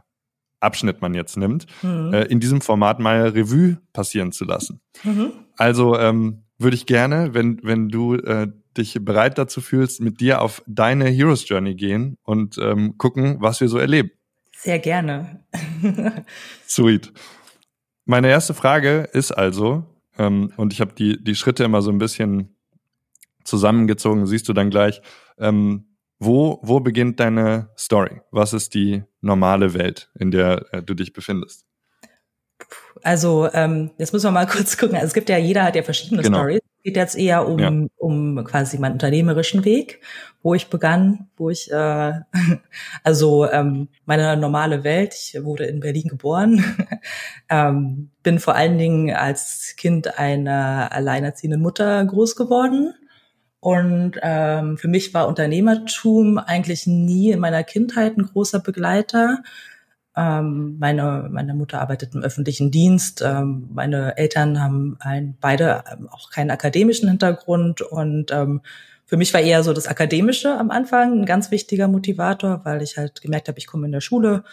Abschnitt 0.60 1.02
man 1.02 1.14
jetzt 1.14 1.38
nimmt, 1.38 1.68
mhm. 1.84 2.14
äh, 2.14 2.24
in 2.24 2.40
diesem 2.40 2.62
Format 2.62 3.00
mal 3.00 3.30
Revue 3.30 3.78
passieren 3.94 4.32
zu 4.32 4.46
lassen. 4.46 4.82
Mhm. 5.04 5.32
Also 5.56 5.98
ähm, 5.98 6.44
würde 6.58 6.76
ich 6.76 6.86
gerne, 6.86 7.34
wenn, 7.34 7.60
wenn 7.64 7.90
du 7.90 8.16
äh, 8.16 8.48
dich 8.78 8.98
bereit 9.02 9.38
dazu 9.38 9.62
fühlst, 9.62 10.02
mit 10.02 10.20
dir 10.20 10.42
auf 10.42 10.64
deine 10.68 11.06
Heroes 11.06 11.48
Journey 11.48 11.76
gehen 11.76 12.18
und 12.24 12.58
ähm, 12.58 12.98
gucken, 12.98 13.38
was 13.40 13.62
wir 13.62 13.70
so 13.70 13.78
erleben. 13.78 14.12
Sehr 14.56 14.80
gerne. 14.80 15.44
Sweet. 16.68 17.14
Meine 18.06 18.30
erste 18.30 18.54
Frage 18.54 19.10
ist 19.14 19.32
also, 19.32 19.86
ähm, 20.18 20.52
und 20.58 20.74
ich 20.74 20.82
habe 20.82 20.94
die, 20.94 21.24
die 21.24 21.36
Schritte 21.36 21.64
immer 21.64 21.82
so 21.82 21.92
ein 21.92 22.00
bisschen 22.00 22.56
zusammengezogen, 23.44 24.26
siehst 24.26 24.48
du 24.50 24.54
dann 24.54 24.70
gleich, 24.70 25.02
ähm, 25.38 25.86
wo, 26.20 26.60
wo 26.64 26.80
beginnt 26.80 27.20
deine 27.20 27.70
Story? 27.78 28.22
Was 28.32 28.54
ist 28.54 28.74
die 28.74 29.04
normale 29.28 29.76
Welt, 29.76 30.10
in 30.18 30.32
der 30.32 30.66
äh, 30.72 30.82
du 30.82 30.96
dich 30.96 31.14
befindest? 31.14 31.66
Also, 33.04 33.48
ähm, 33.54 33.92
jetzt 33.98 34.14
müssen 34.14 34.26
wir 34.26 34.32
mal 34.32 34.48
kurz 34.52 34.78
gucken. 34.78 34.96
Also, 34.96 35.08
es 35.08 35.14
gibt 35.14 35.30
ja, 35.30 35.38
jeder 35.38 35.64
hat 35.64 35.76
ja 35.76 35.84
verschiedene 35.84 36.24
genau. 36.24 36.40
Stories. 36.40 36.62
Es 36.78 36.84
geht 36.84 36.96
jetzt 36.96 37.18
eher 37.18 37.48
um, 37.48 37.60
ja. 37.60 37.72
um 37.98 38.44
quasi 38.44 38.80
meinen 38.80 38.94
unternehmerischen 38.94 39.66
Weg, 39.66 40.02
wo 40.42 40.54
ich 40.54 40.70
begann, 40.70 41.28
wo 41.36 41.50
ich, 41.50 41.72
äh, 41.72 42.14
also 43.04 43.50
ähm, 43.52 43.90
meine 44.06 44.38
normale 44.38 44.84
Welt, 44.84 45.14
ich 45.14 45.44
wurde 45.44 45.66
in 45.66 45.82
Berlin 45.82 46.08
geboren, 46.08 46.64
ähm, 47.50 48.10
bin 48.24 48.40
vor 48.40 48.56
allen 48.56 48.78
Dingen 48.78 49.14
als 49.14 49.76
Kind 49.78 50.18
einer 50.18 50.92
alleinerziehenden 50.92 51.62
Mutter 51.62 52.04
groß 52.06 52.36
geworden 52.36 52.94
und 53.60 54.14
ähm, 54.22 54.78
für 54.78 54.88
mich 54.88 55.14
war 55.14 55.28
Unternehmertum 55.28 56.38
eigentlich 56.38 56.86
nie 56.86 57.32
in 57.32 57.40
meiner 57.40 57.64
Kindheit 57.64 58.18
ein 58.18 58.26
großer 58.26 58.60
Begleiter. 58.60 59.44
Ähm, 60.16 60.78
meine, 60.80 61.28
meine 61.32 61.54
Mutter 61.54 61.82
arbeitet 61.82 62.14
im 62.14 62.24
öffentlichen 62.24 62.72
Dienst. 62.72 63.22
Ähm, 63.26 63.70
meine 63.74 64.18
Eltern 64.18 64.62
haben 64.62 64.98
ein, 65.00 65.38
beide 65.42 65.84
ähm, 65.92 66.08
auch 66.10 66.30
keinen 66.30 66.52
akademischen 66.52 67.10
Hintergrund. 67.10 67.82
Und 67.82 68.32
ähm, 68.32 68.62
für 69.06 69.18
mich 69.18 69.34
war 69.34 69.42
eher 69.42 69.64
so 69.64 69.74
das 69.74 69.88
Akademische 69.88 70.58
am 70.58 70.70
Anfang 70.72 71.22
ein 71.22 71.26
ganz 71.26 71.50
wichtiger 71.50 71.88
Motivator, 71.88 72.62
weil 72.64 72.82
ich 72.82 72.98
halt 72.98 73.22
gemerkt 73.22 73.48
habe, 73.48 73.58
ich 73.58 73.68
komme 73.68 73.88
in 73.88 73.92
der 73.92 74.02
Schule 74.02 74.44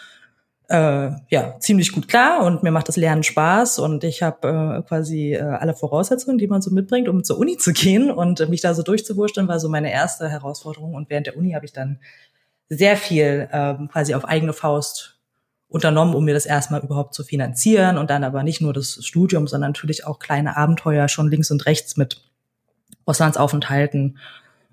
äh, 0.69 1.11
ja 1.29 1.59
ziemlich 1.59 1.91
gut 1.91 2.07
klar 2.07 2.43
und 2.43 2.63
mir 2.63 2.71
macht 2.71 2.87
das 2.87 2.97
Lernen 2.97 3.23
Spaß 3.23 3.79
und 3.79 4.03
ich 4.03 4.23
habe 4.23 4.47
äh, 4.47 4.87
quasi 4.87 5.33
äh, 5.33 5.41
alle 5.41 5.73
Voraussetzungen, 5.73 6.37
die 6.37 6.47
man 6.47 6.61
so 6.61 6.71
mitbringt, 6.71 7.07
um 7.07 7.23
zur 7.23 7.37
Uni 7.37 7.57
zu 7.57 7.73
gehen 7.73 8.11
und 8.11 8.39
äh, 8.39 8.47
mich 8.47 8.61
da 8.61 8.73
so 8.73 8.83
durchzuwurschteln, 8.83 9.47
war 9.47 9.59
so 9.59 9.69
meine 9.69 9.91
erste 9.91 10.29
Herausforderung 10.29 10.95
und 10.95 11.09
während 11.09 11.27
der 11.27 11.37
Uni 11.37 11.51
habe 11.51 11.65
ich 11.65 11.73
dann 11.73 11.99
sehr 12.69 12.97
viel 12.97 13.47
äh, 13.51 13.75
quasi 13.91 14.15
auf 14.15 14.25
eigene 14.25 14.53
Faust 14.53 15.19
unternommen, 15.67 16.15
um 16.15 16.25
mir 16.25 16.33
das 16.33 16.45
erstmal 16.45 16.81
überhaupt 16.81 17.13
zu 17.13 17.23
finanzieren 17.23 17.97
und 17.97 18.09
dann 18.09 18.23
aber 18.23 18.43
nicht 18.43 18.61
nur 18.61 18.73
das 18.73 19.05
Studium, 19.05 19.47
sondern 19.47 19.71
natürlich 19.71 20.05
auch 20.05 20.19
kleine 20.19 20.57
Abenteuer 20.57 21.07
schon 21.07 21.29
links 21.29 21.51
und 21.51 21.65
rechts 21.65 21.97
mit 21.97 22.23
Auslandsaufenthalten 23.05 24.17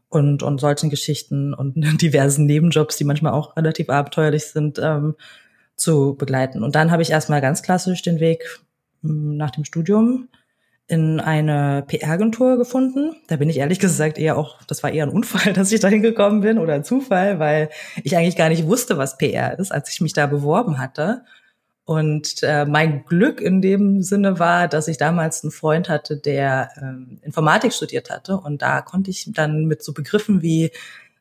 und, 0.09 0.43
und 0.43 0.61
solchen 0.61 0.91
Geschichten 0.91 1.55
und 1.55 1.75
diversen 2.03 2.47
Nebenjobs, 2.47 2.97
die 2.97 3.05
manchmal 3.05 3.33
auch 3.33 3.57
relativ 3.57 3.91
abenteuerlich 3.91 4.45
sind, 4.47 4.79
ähm, 4.79 5.17
zu 5.77 6.15
begleiten. 6.15 6.63
Und 6.63 6.75
dann 6.75 6.91
habe 6.91 7.03
ich 7.03 7.11
erstmal 7.11 7.41
ganz 7.41 7.63
klassisch 7.63 8.03
den 8.03 8.21
Weg 8.21 8.61
hm, 9.03 9.37
nach 9.37 9.51
dem 9.51 9.65
Studium 9.65 10.29
in 10.87 11.21
eine 11.21 11.85
PR-Agentur 11.87 12.59
gefunden. 12.59 13.17
Da 13.29 13.37
bin 13.37 13.49
ich 13.49 13.59
ehrlich 13.59 13.79
gesagt 13.79 14.19
eher 14.19 14.37
auch, 14.37 14.63
das 14.65 14.83
war 14.83 14.91
eher 14.91 15.07
ein 15.07 15.13
Unfall, 15.13 15.53
dass 15.55 15.73
ich 15.73 15.81
da 15.81 15.89
hingekommen 15.89 16.43
bin 16.43 16.59
oder 16.59 16.75
ein 16.75 16.85
Zufall, 16.85 17.39
weil 17.39 17.71
ich 18.03 18.17
eigentlich 18.17 18.37
gar 18.37 18.49
nicht 18.49 18.67
wusste, 18.67 18.99
was 18.99 19.19
PR 19.19 19.59
ist, 19.59 19.73
als 19.73 19.91
ich 19.91 20.01
mich 20.01 20.13
da 20.13 20.27
beworben 20.27 20.79
hatte. 20.79 21.25
Und 21.85 22.43
äh, 22.43 22.65
mein 22.65 23.05
Glück 23.07 23.41
in 23.41 23.61
dem 23.61 24.03
Sinne 24.03 24.39
war, 24.39 24.69
dass 24.69 24.87
ich 24.87 24.99
damals 24.99 25.43
einen 25.43 25.51
Freund 25.51 25.89
hatte, 25.89 26.17
der 26.17 26.71
ähm, 26.81 27.19
Informatik 27.23 27.73
studiert 27.73 28.09
hatte. 28.09 28.37
Und 28.37 28.63
da 28.63 28.83
konnte 28.83 29.11
ich 29.11 29.29
dann 29.33 29.67
mit 29.67 29.83
so 29.83 29.93
Begriffen 29.93 30.43
wie 30.43 30.71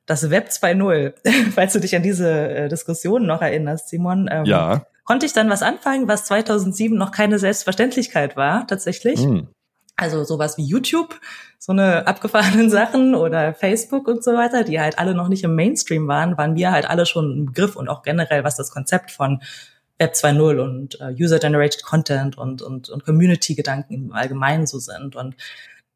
das 0.05 0.29
Web 0.29 0.49
2.0, 0.49 1.51
falls 1.55 1.73
du 1.73 1.79
dich 1.79 1.95
an 1.95 2.03
diese 2.03 2.29
äh, 2.29 2.69
Diskussion 2.69 3.25
noch 3.25 3.41
erinnerst, 3.41 3.89
Simon. 3.89 4.29
Ähm, 4.31 4.45
ja. 4.45 4.85
Konnte 5.03 5.25
ich 5.25 5.33
dann 5.33 5.49
was 5.49 5.63
anfangen, 5.63 6.07
was 6.07 6.25
2007 6.25 6.97
noch 6.97 7.11
keine 7.11 7.39
Selbstverständlichkeit 7.39 8.35
war, 8.35 8.67
tatsächlich. 8.67 9.19
Mm. 9.19 9.47
Also 9.97 10.23
sowas 10.23 10.57
wie 10.57 10.65
YouTube, 10.65 11.19
so 11.59 11.73
eine 11.73 12.07
abgefahrenen 12.07 12.69
Sachen 12.71 13.13
oder 13.13 13.53
Facebook 13.53 14.07
und 14.07 14.23
so 14.23 14.33
weiter, 14.33 14.63
die 14.63 14.79
halt 14.79 14.97
alle 14.97 15.13
noch 15.13 15.27
nicht 15.27 15.43
im 15.43 15.55
Mainstream 15.55 16.07
waren, 16.07 16.37
waren 16.37 16.55
wir 16.55 16.71
halt 16.71 16.89
alle 16.89 17.05
schon 17.05 17.41
ein 17.41 17.45
Begriff 17.47 17.75
und 17.75 17.89
auch 17.89 18.01
generell, 18.01 18.43
was 18.43 18.55
das 18.55 18.71
Konzept 18.71 19.11
von 19.11 19.41
Web 19.99 20.13
2.0 20.13 20.59
und 20.59 20.99
äh, 20.99 21.13
User-Generated 21.13 21.83
Content 21.83 22.37
und, 22.37 22.63
und, 22.63 22.89
und 22.89 23.05
Community-Gedanken 23.05 23.93
im 23.93 24.13
Allgemeinen 24.13 24.65
so 24.65 24.79
sind. 24.79 25.15
Und 25.15 25.35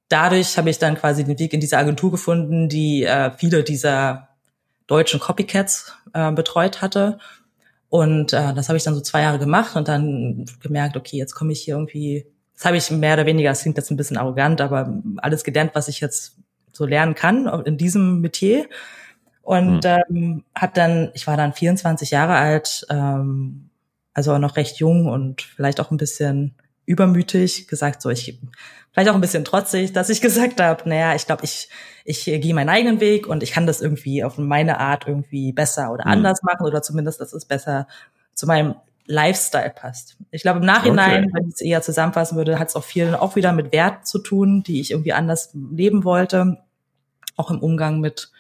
dadurch 0.10 0.58
habe 0.58 0.70
ich 0.70 0.80
dann 0.80 0.96
quasi 0.96 1.24
den 1.24 1.40
Weg 1.40 1.54
in 1.54 1.60
diese 1.60 1.78
Agentur 1.78 2.12
gefunden, 2.12 2.70
die 2.70 3.04
äh, 3.04 3.32
viele 3.38 3.64
dieser 3.64 4.30
deutschen 4.88 5.20
Copycats 5.20 5.94
äh, 6.14 6.32
betreut 6.32 6.82
hatte. 6.82 7.18
Und 7.90 8.34
äh, 8.34 8.54
das 8.54 8.68
habe 8.68 8.78
ich 8.78 8.84
dann 8.84 8.96
so 8.96 9.02
zwei 9.02 9.22
Jahre 9.22 9.40
gemacht 9.40 9.76
und 9.76 9.88
dann 9.88 10.46
gemerkt, 10.62 10.98
okay, 10.98 11.18
jetzt 11.18 11.34
komme 11.34 11.54
ich 11.54 11.62
hier 11.62 11.76
irgendwie, 11.76 12.26
das 12.56 12.66
habe 12.66 12.78
ich 12.78 12.92
mehr 12.92 13.14
oder 13.14 13.26
weniger, 13.26 13.50
das 13.50 13.62
klingt 13.62 13.78
jetzt 13.78 13.92
ein 13.92 13.98
bisschen 13.98 14.18
arrogant, 14.18 14.62
aber 14.62 15.02
alles 15.18 15.44
gelernt, 15.44 15.72
was 15.74 15.88
ich 15.88 16.02
jetzt 16.02 16.36
so 16.72 16.86
lernen 16.86 17.16
kann 17.16 17.48
in 17.66 17.78
diesem 17.78 18.22
Metier. 18.22 18.68
Und 19.42 19.86
mhm. 19.86 20.04
ähm, 20.10 20.44
habe 20.56 20.72
dann, 20.74 21.12
ich 21.14 21.28
war 21.28 21.38
dann 21.38 21.54
24 21.54 22.12
Jahre 22.12 22.34
alt, 22.34 22.86
ähm, 22.90 23.70
also 24.14 24.34
auch 24.34 24.40
noch 24.40 24.58
recht 24.58 24.78
jung 24.78 25.08
und 25.08 25.42
vielleicht 25.44 25.80
auch 25.80 25.92
ein 25.92 25.98
bisschen 25.98 26.56
übermütig 26.86 27.68
gesagt, 27.68 28.02
so 28.02 28.10
ich 28.10 28.40
vielleicht 28.92 29.10
auch 29.10 29.16
ein 29.16 29.22
bisschen 29.22 29.46
trotzig, 29.46 29.94
dass 29.94 30.10
ich 30.10 30.22
gesagt 30.22 30.62
habe, 30.62 30.88
naja, 30.88 31.16
ich 31.16 31.26
glaube, 31.26 31.44
ich 31.44 31.70
ich 32.06 32.26
gehe 32.26 32.54
meinen 32.54 32.70
eigenen 32.70 33.00
Weg 33.00 33.26
und 33.26 33.42
ich 33.42 33.52
kann 33.52 33.66
das 33.66 33.82
irgendwie 33.82 34.24
auf 34.24 34.38
meine 34.38 34.80
Art 34.80 35.08
irgendwie 35.08 35.52
besser 35.52 35.92
oder 35.92 36.06
mhm. 36.06 36.12
anders 36.12 36.44
machen 36.44 36.66
oder 36.66 36.84
zumindest, 36.84 37.20
dass 37.20 37.34
es 37.34 37.46
besser 37.46 37.88
zu 38.36 38.46
meinem 38.46 38.76
Lifestyle 39.08 39.72
passt. 39.72 40.18
Ich 40.32 40.44
glaube 40.44 40.60
im 40.60 40.66
Nachhinein, 40.66 41.26
okay. 41.26 41.34
wenn 41.34 41.48
ich 41.48 41.56
es 41.56 41.62
eher 41.62 41.82
zusammenfassen 41.82 42.38
würde, 42.38 42.60
hat 42.60 42.70
es 42.70 42.76
auch 42.76 42.84
viel 42.84 43.16
auch 43.16 43.36
wieder 43.36 43.52
mit 43.54 43.72
Wert 43.72 44.08
zu 44.08 44.20
tun, 44.20 44.64
die 44.64 44.80
ich 44.80 44.92
irgendwie 44.92 45.14
anders 45.14 45.52
leben 45.54 46.04
wollte, 46.04 46.60
auch 47.36 47.50
im 47.52 47.60
Umgang 47.60 48.00
mit 48.00 48.32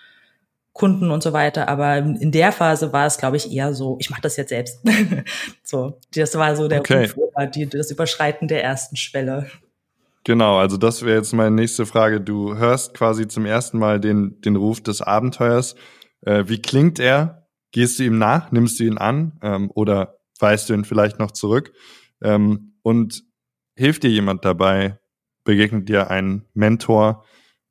Kunden 0.75 1.09
und 1.09 1.23
so 1.23 1.31
weiter. 1.31 1.69
Aber 1.69 1.97
in 1.97 2.33
der 2.33 2.51
Phase 2.51 2.91
war 2.91 3.07
es, 3.07 3.17
glaube 3.17 3.37
ich, 3.37 3.49
eher 3.49 3.73
so, 3.73 3.95
ich 4.01 4.09
mache 4.09 4.21
das 4.21 4.35
jetzt 4.35 4.49
selbst. 4.49 4.81
so, 5.63 5.99
das 6.13 6.37
war 6.37 6.55
so 6.57 6.67
der 6.67 6.81
okay. 6.81 7.09
Ruf, 7.15 7.33
die, 7.55 7.65
das 7.65 7.91
Überschreiten 7.91 8.49
der 8.49 8.61
ersten 8.61 8.97
Schwelle. 8.97 9.49
Genau, 10.25 10.57
also 10.57 10.75
das 10.75 11.05
wäre 11.05 11.15
jetzt 11.15 11.31
meine 11.31 11.55
nächste 11.55 11.85
Frage. 11.85 12.19
Du 12.19 12.57
hörst 12.57 12.93
quasi 12.93 13.25
zum 13.29 13.45
ersten 13.45 13.79
Mal 13.79 14.01
den, 14.01 14.41
den 14.41 14.57
Ruf 14.57 14.81
des 14.81 15.01
Abenteuers. 15.01 15.75
Äh, 16.25 16.43
wie 16.47 16.61
klingt 16.61 16.99
er? 16.99 17.47
Gehst 17.71 17.97
du 17.97 18.03
ihm 18.03 18.17
nach? 18.17 18.51
Nimmst 18.51 18.77
du 18.77 18.83
ihn 18.83 18.97
an? 18.97 19.39
Ähm, 19.41 19.71
oder 19.73 20.17
weist 20.39 20.69
du 20.69 20.73
ihn 20.73 20.83
vielleicht 20.83 21.19
noch 21.19 21.31
zurück? 21.31 21.71
Ähm, 22.21 22.73
und 22.81 23.23
hilft 23.77 24.03
dir 24.03 24.09
jemand 24.09 24.43
dabei? 24.43 24.99
Begegnet 25.45 25.87
dir 25.87 26.11
ein 26.11 26.43
Mentor 26.53 27.23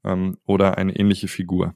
ähm, 0.05 0.39
oder 0.47 0.79
eine 0.79 0.97
ähnliche 0.97 1.29
Figur? 1.29 1.75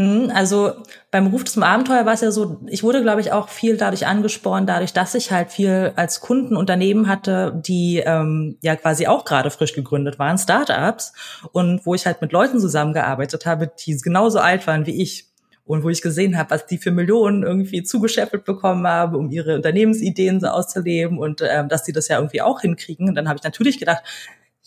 Hm, 0.00 0.30
also 0.34 0.72
beim 1.10 1.26
Ruf 1.26 1.44
zum 1.44 1.62
Abenteuer 1.62 2.06
war 2.06 2.14
es 2.14 2.22
ja 2.22 2.30
so, 2.30 2.58
ich 2.68 2.82
wurde, 2.82 3.02
glaube 3.02 3.20
ich, 3.20 3.32
auch 3.32 3.50
viel 3.50 3.76
dadurch 3.76 4.06
angespornt, 4.06 4.66
dadurch, 4.66 4.94
dass 4.94 5.14
ich 5.14 5.30
halt 5.30 5.52
viel 5.52 5.92
als 5.94 6.20
Kunden 6.20 6.56
Unternehmen 6.56 7.06
hatte, 7.06 7.60
die 7.66 7.98
ähm, 7.98 8.56
ja 8.62 8.76
quasi 8.76 9.06
auch 9.06 9.26
gerade 9.26 9.50
frisch 9.50 9.74
gegründet 9.74 10.18
waren, 10.18 10.38
Startups, 10.38 11.12
und 11.52 11.84
wo 11.84 11.94
ich 11.94 12.06
halt 12.06 12.22
mit 12.22 12.32
Leuten 12.32 12.60
zusammengearbeitet 12.60 13.44
habe, 13.44 13.70
die 13.84 13.94
genauso 13.98 14.38
alt 14.38 14.66
waren 14.66 14.86
wie 14.86 15.02
ich. 15.02 15.26
Und 15.66 15.84
wo 15.84 15.88
ich 15.88 16.02
gesehen 16.02 16.36
habe, 16.36 16.50
was 16.50 16.66
die 16.66 16.78
für 16.78 16.90
Millionen 16.90 17.44
irgendwie 17.44 17.84
zugeschäffelt 17.84 18.44
bekommen 18.44 18.84
haben, 18.88 19.14
um 19.14 19.30
ihre 19.30 19.54
Unternehmensideen 19.54 20.40
so 20.40 20.48
auszuleben 20.48 21.18
und 21.18 21.44
ähm, 21.48 21.68
dass 21.68 21.84
die 21.84 21.92
das 21.92 22.08
ja 22.08 22.16
irgendwie 22.16 22.42
auch 22.42 22.62
hinkriegen. 22.62 23.08
Und 23.08 23.14
dann 23.14 23.28
habe 23.28 23.36
ich 23.36 23.44
natürlich 23.44 23.78
gedacht, 23.78 24.02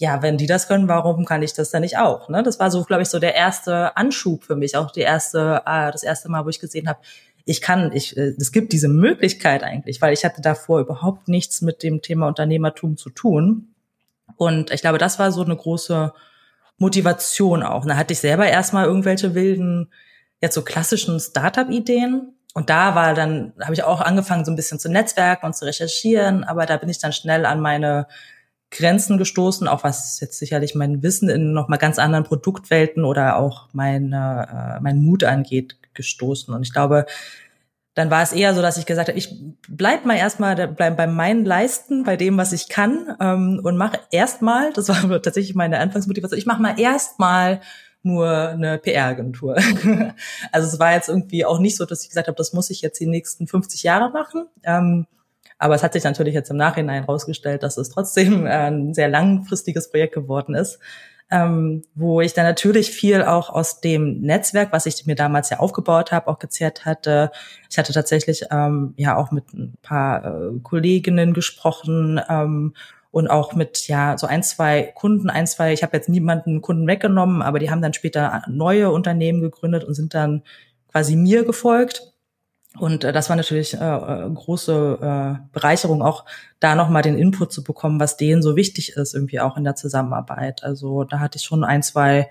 ja, 0.04 0.22
wenn 0.22 0.38
die 0.38 0.48
das 0.48 0.68
können, 0.68 0.90
warum 0.90 1.24
kann 1.24 1.44
ich 1.44 1.54
das 1.54 1.72
dann 1.72 1.82
nicht 1.82 1.98
auch? 1.98 2.28
Ne? 2.28 2.44
Das 2.44 2.60
war 2.60 2.70
so, 2.70 2.84
glaube 2.84 3.04
ich, 3.04 3.08
so 3.08 3.20
der 3.20 3.36
erste 3.36 3.96
Anschub 3.96 4.44
für 4.44 4.58
mich, 4.58 4.76
auch 4.76 4.92
die 4.92 5.00
erste, 5.00 5.62
äh, 5.66 5.94
das 5.94 6.04
erste 6.04 6.28
Mal, 6.28 6.44
wo 6.44 6.50
ich 6.50 6.60
gesehen 6.60 6.90
habe, 6.90 7.00
ich 7.46 7.62
kann, 7.62 7.94
ich, 7.94 8.18
äh, 8.18 8.34
es 8.38 8.52
gibt 8.52 8.74
diese 8.74 8.90
Möglichkeit 8.90 9.64
eigentlich, 9.64 10.02
weil 10.02 10.12
ich 10.12 10.26
hatte 10.26 10.42
davor 10.42 10.82
überhaupt 10.82 11.30
nichts 11.30 11.62
mit 11.62 11.84
dem 11.84 12.02
Thema 12.02 12.28
Unternehmertum 12.28 12.98
zu 12.98 13.12
tun. 13.12 13.74
Und 14.36 14.72
ich 14.72 14.82
glaube, 14.82 14.98
das 14.98 15.20
war 15.20 15.32
so 15.32 15.42
eine 15.42 15.56
große 15.56 16.12
Motivation 16.80 17.64
auch. 17.64 17.86
Da 17.86 17.96
hatte 17.96 18.12
ich 18.12 18.20
selber 18.20 18.46
erstmal 18.46 18.84
irgendwelche 18.84 19.36
wilden, 19.36 19.90
jetzt 20.42 20.56
so 20.56 20.64
klassischen 20.64 21.18
Startup-Ideen. 21.18 22.34
Und 22.54 22.70
da 22.70 22.94
war 22.94 23.14
dann, 23.14 23.54
habe 23.62 23.74
ich 23.74 23.84
auch 23.84 24.02
angefangen, 24.02 24.44
so 24.44 24.52
ein 24.52 24.58
bisschen 24.58 24.80
zu 24.80 24.92
netzwerken 24.92 25.46
und 25.46 25.56
zu 25.56 25.64
recherchieren, 25.64 26.44
aber 26.44 26.66
da 26.66 26.76
bin 26.76 26.90
ich 26.90 27.00
dann 27.00 27.14
schnell 27.14 27.46
an 27.46 27.62
meine 27.62 28.06
Grenzen 28.74 29.18
gestoßen, 29.18 29.68
auch 29.68 29.84
was 29.84 30.20
jetzt 30.20 30.40
sicherlich 30.40 30.76
mein 30.76 31.04
Wissen 31.04 31.30
in 31.30 31.54
noch 31.54 31.68
mal 31.68 31.78
ganz 31.78 32.00
anderen 32.00 32.26
Produktwelten 32.26 33.06
oder 33.06 33.38
auch 33.38 33.70
meine, 33.72 34.78
äh, 34.78 34.82
mein 34.82 35.02
Mut 35.02 35.24
angeht, 35.24 35.78
gestoßen. 35.94 36.54
Und 36.54 36.64
ich 36.64 36.74
glaube, 36.74 37.06
dann 37.94 38.10
war 38.10 38.24
es 38.24 38.34
eher 38.34 38.56
so, 38.56 38.62
dass 38.62 38.78
ich 38.78 38.88
gesagt 38.88 39.10
habe, 39.10 39.18
ich 39.18 39.36
bleib 39.70 40.06
mal 40.06 40.18
erstmal 40.18 40.68
bleib 40.68 40.98
bei 40.98 41.06
meinen 41.06 41.46
Leisten, 41.46 42.04
bei 42.04 42.18
dem, 42.18 42.38
was 42.38 42.52
ich 42.52 42.68
kann 42.68 43.16
ähm, 43.20 43.62
und 43.64 43.78
mache 43.78 44.00
erstmal, 44.12 44.74
das 44.74 44.90
war 44.90 44.98
tatsächlich 45.22 45.56
meine 45.56 45.80
Anfangsmotivation, 45.80 46.40
ich 46.40 46.48
mache 46.48 46.62
mal 46.62 46.80
erstmal 46.80 47.62
nur 48.02 48.50
eine 48.50 48.80
PR-Agentur. 48.80 49.56
also 50.52 50.68
es 50.68 50.80
war 50.80 50.94
jetzt 50.94 51.08
irgendwie 51.08 51.46
auch 51.46 51.60
nicht 51.60 51.78
so, 51.78 51.86
dass 51.86 52.04
ich 52.04 52.10
gesagt 52.10 52.28
habe, 52.28 52.36
das 52.36 52.52
muss 52.52 52.70
ich 52.70 52.82
jetzt 52.82 53.00
die 53.00 53.06
nächsten 53.06 53.48
50 53.48 53.84
Jahre 53.84 54.12
machen. 54.12 54.48
Ähm, 54.64 55.06
aber 55.64 55.76
es 55.76 55.84
hat 55.84 55.94
sich 55.94 56.04
natürlich 56.04 56.34
jetzt 56.34 56.52
im 56.52 56.58
Nachhinein 56.58 57.04
herausgestellt, 57.04 57.64
dass 57.64 57.78
es 57.78 57.88
trotzdem 57.88 58.46
äh, 58.46 58.50
ein 58.50 58.94
sehr 58.94 59.08
langfristiges 59.08 59.90
Projekt 59.90 60.14
geworden 60.14 60.56
ist, 60.56 60.78
ähm, 61.32 61.84
wo 61.96 62.20
ich 62.20 62.34
dann 62.34 62.46
natürlich 62.46 62.92
viel 62.92 63.24
auch 63.24 63.50
aus 63.50 63.80
dem 63.80 64.20
Netzwerk, 64.20 64.74
was 64.74 64.86
ich 64.88 65.06
mir 65.06 65.16
damals 65.16 65.50
ja 65.52 65.60
aufgebaut 65.60 66.12
habe, 66.12 66.28
auch 66.28 66.38
gezehrt 66.38 66.84
hatte. 66.84 67.32
Ich 67.70 67.78
hatte 67.78 67.94
tatsächlich 67.94 68.44
ähm, 68.52 68.94
ja 68.98 69.16
auch 69.16 69.32
mit 69.32 69.54
ein 69.54 69.76
paar 69.82 70.26
äh, 70.26 70.60
Kolleginnen 70.64 71.34
gesprochen 71.34 72.20
ähm, 72.28 72.74
und 73.12 73.30
auch 73.30 73.54
mit 73.54 73.88
ja 73.88 74.18
so 74.18 74.28
ein 74.28 74.44
zwei 74.44 74.92
Kunden, 74.94 75.30
ein 75.30 75.48
zwei. 75.48 75.72
Ich 75.72 75.82
habe 75.82 75.96
jetzt 75.96 76.10
niemanden 76.10 76.62
Kunden 76.62 76.88
weggenommen, 76.88 77.42
aber 77.42 77.60
die 77.60 77.72
haben 77.72 77.82
dann 77.82 77.94
später 77.94 78.42
neue 78.50 78.92
Unternehmen 78.92 79.40
gegründet 79.40 79.86
und 79.86 79.94
sind 79.94 80.14
dann 80.14 80.44
quasi 80.92 81.16
mir 81.16 81.46
gefolgt. 81.46 82.13
Und 82.78 83.04
äh, 83.04 83.14
das 83.14 83.30
war 83.30 83.36
natürlich 83.36 83.76
äh, 83.76 83.78
äh, 83.78 84.30
große 84.34 84.98
äh, 85.02 85.48
Bereicherung, 85.52 86.02
auch 86.02 86.26
da 86.60 86.76
nochmal 86.76 87.04
den 87.04 87.18
Input 87.18 87.52
zu 87.52 87.64
bekommen, 87.64 88.00
was 88.00 88.18
denen 88.18 88.42
so 88.42 88.56
wichtig 88.56 88.94
ist, 88.94 89.14
irgendwie 89.14 89.40
auch 89.40 89.58
in 89.58 89.64
der 89.64 89.76
Zusammenarbeit. 89.76 90.64
Also 90.64 91.04
da 91.04 91.20
hatte 91.20 91.38
ich 91.38 91.44
schon 91.44 91.64
ein, 91.64 91.84
zwei, 91.84 92.30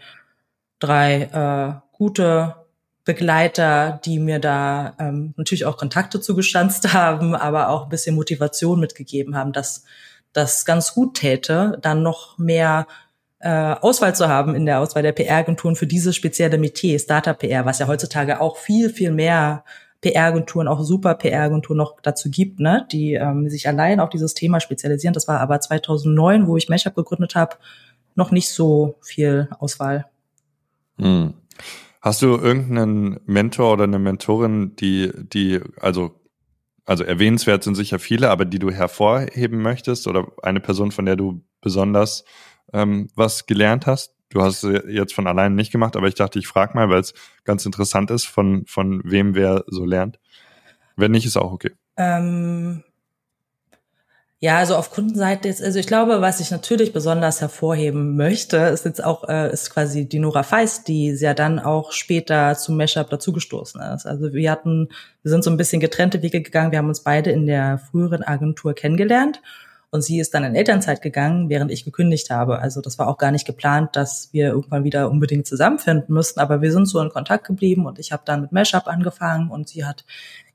drei 0.81 1.81
äh, 1.83 1.97
gute 1.97 2.57
Begleiter, 3.05 4.01
die 4.05 4.19
mir 4.19 4.39
da 4.39 4.95
ähm, 4.99 5.35
natürlich 5.37 5.65
auch 5.65 5.77
Kontakte 5.77 6.21
zugestanzt 6.21 6.93
haben, 6.95 7.35
aber 7.35 7.69
auch 7.69 7.85
ein 7.85 7.89
bisschen 7.89 8.15
Motivation 8.15 8.81
mitgegeben 8.81 9.37
haben, 9.37 9.53
dass 9.53 9.85
das 10.33 10.65
ganz 10.65 10.95
gut 10.95 11.15
täte, 11.15 11.79
dann 11.83 12.03
noch 12.03 12.39
mehr 12.39 12.87
äh, 13.41 13.75
Auswahl 13.81 14.15
zu 14.15 14.29
haben 14.29 14.55
in 14.55 14.67
der 14.67 14.81
Auswahl 14.81 15.03
der 15.03 15.13
PR-Agenturen 15.13 15.77
für 15.77 15.87
dieses 15.87 16.17
spezielle 16.17 16.59
Metier, 16.59 16.99
Startup-PR, 16.99 17.67
was 17.67 17.81
ja 17.81 17.87
heutzutage 17.87 18.41
auch 18.41 18.57
viel, 18.57 18.89
viel 18.89 19.11
mehr 19.11 19.65
PR-Agenturen, 20.03 20.69
auch 20.69 20.83
super 20.83 21.15
PR-Agenturen 21.15 21.79
noch 21.79 22.01
dazu 22.03 22.29
gibt, 22.29 22.61
ne, 22.61 22.87
die 22.93 23.15
ähm, 23.15 23.49
sich 23.49 23.69
allein 23.69 24.01
auf 24.01 24.11
dieses 24.11 24.35
Thema 24.35 24.61
spezialisieren. 24.61 25.15
Das 25.15 25.29
war 25.29 25.41
aber 25.41 25.61
2009, 25.61 26.47
wo 26.47 26.57
ich 26.57 26.69
Mashup 26.69 26.95
gegründet 26.95 27.35
habe, 27.35 27.57
noch 28.15 28.33
nicht 28.33 28.51
so 28.51 28.97
viel 29.01 29.49
Auswahl. 29.59 30.07
Hm. 30.99 31.35
Hast 32.01 32.21
du 32.21 32.37
irgendeinen 32.37 33.21
Mentor 33.27 33.75
oder 33.75 33.85
eine 33.85 34.01
Mentorin, 34.01 34.75
die, 34.75 35.13
die, 35.15 35.61
also, 35.81 36.21
also 36.85 37.05
erwähnenswert 37.05 37.63
sind 37.63 37.77
sicher 37.77 38.01
viele, 38.01 38.31
aber 38.31 38.45
die 38.45 38.59
du 38.59 38.73
hervorheben 38.73 39.63
möchtest 39.63 40.09
oder 40.09 40.27
eine 40.43 40.61
Person, 40.61 40.91
von 40.91 41.07
der 41.07 41.15
du 41.15 41.45
besonders 41.61 42.25
ähm, 42.73 43.09
was 43.15 43.47
gelernt 43.47 43.87
hast? 43.87 44.15
Du 44.33 44.43
hast 44.43 44.65
es 44.65 44.83
jetzt 44.89 45.15
von 45.15 45.27
alleine 45.27 45.55
nicht 45.55 45.73
gemacht, 45.73 45.97
aber 45.97 46.09
ich 46.09 46.15
dachte, 46.15 46.39
ich 46.39 46.47
frage 46.47 46.75
mal, 46.75 46.89
weil 46.89 47.01
es 47.01 47.13
ganz 47.45 47.67
interessant 47.67 48.11
ist, 48.11 48.25
von, 48.25 48.65
von 48.67 49.03
wem 49.05 49.35
wer 49.35 49.65
so 49.67 49.85
lernt. 49.85 50.19
Wenn 50.97 51.11
nicht, 51.11 51.27
ist 51.27 51.37
auch 51.37 51.53
okay. 51.53 51.73
Ähm, 51.97 52.83
ja, 54.39 54.59
also 54.59 54.75
auf 54.75 54.91
Kundenseite 54.91 55.49
ist, 55.49 55.63
also 55.63 55.79
ich 55.79 55.87
glaube, 55.87 56.21
was 56.21 56.41
ich 56.41 56.51
natürlich 56.51 56.93
besonders 56.93 57.41
hervorheben 57.41 58.17
möchte, 58.17 58.57
ist 58.57 58.85
jetzt 58.85 59.05
auch, 59.05 59.29
äh, 59.29 59.53
ist 59.53 59.71
quasi 59.71 60.09
die 60.09 60.19
Nora 60.19 60.43
Feist, 60.43 60.89
die 60.89 61.11
ja 61.11 61.35
dann 61.35 61.59
auch 61.61 61.93
später 61.93 62.57
zum 62.57 62.77
Mashup 62.77 63.11
dazugestoßen 63.11 63.81
ist. 63.95 64.07
Also 64.07 64.33
wir 64.33 64.51
hatten, 64.51 64.89
wir 65.23 65.31
sind 65.31 65.45
so 65.45 65.51
ein 65.51 65.57
bisschen 65.57 65.81
getrennte 65.81 66.23
Wege 66.23 66.43
gegangen. 66.43 66.73
Wir 66.73 66.79
haben 66.79 66.89
uns 66.89 67.05
beide 67.05 67.31
in 67.31 67.47
der 67.47 67.79
früheren 67.79 68.23
Agentur 68.23 68.75
kennengelernt 68.75 69.41
und 69.93 70.01
sie 70.03 70.21
ist 70.21 70.33
dann 70.33 70.43
in 70.43 70.55
Elternzeit 70.55 71.03
gegangen, 71.03 71.51
während 71.51 71.71
ich 71.71 71.85
gekündigt 71.85 72.31
habe. 72.31 72.61
Also 72.61 72.81
das 72.81 72.99
war 72.99 73.09
auch 73.09 73.19
gar 73.19 73.31
nicht 73.31 73.47
geplant, 73.47 73.95
dass 73.95 74.31
wir 74.33 74.49
irgendwann 74.49 74.85
wieder 74.85 75.11
unbedingt 75.11 75.47
zusammenfinden 75.47 76.15
müssten. 76.15 76.41
Aber 76.41 76.63
wir 76.63 76.73
sind 76.73 76.87
so 76.87 76.99
in 76.99 77.11
Kontakt 77.11 77.47
geblieben 77.47 77.85
und 77.85 77.99
ich 77.99 78.11
habe 78.11 78.23
dann 78.25 78.41
mit 78.41 78.53
Mashup 78.53 78.87
angefangen 78.87 79.51
und 79.51 79.69
sie 79.69 79.85
hat 79.85 80.07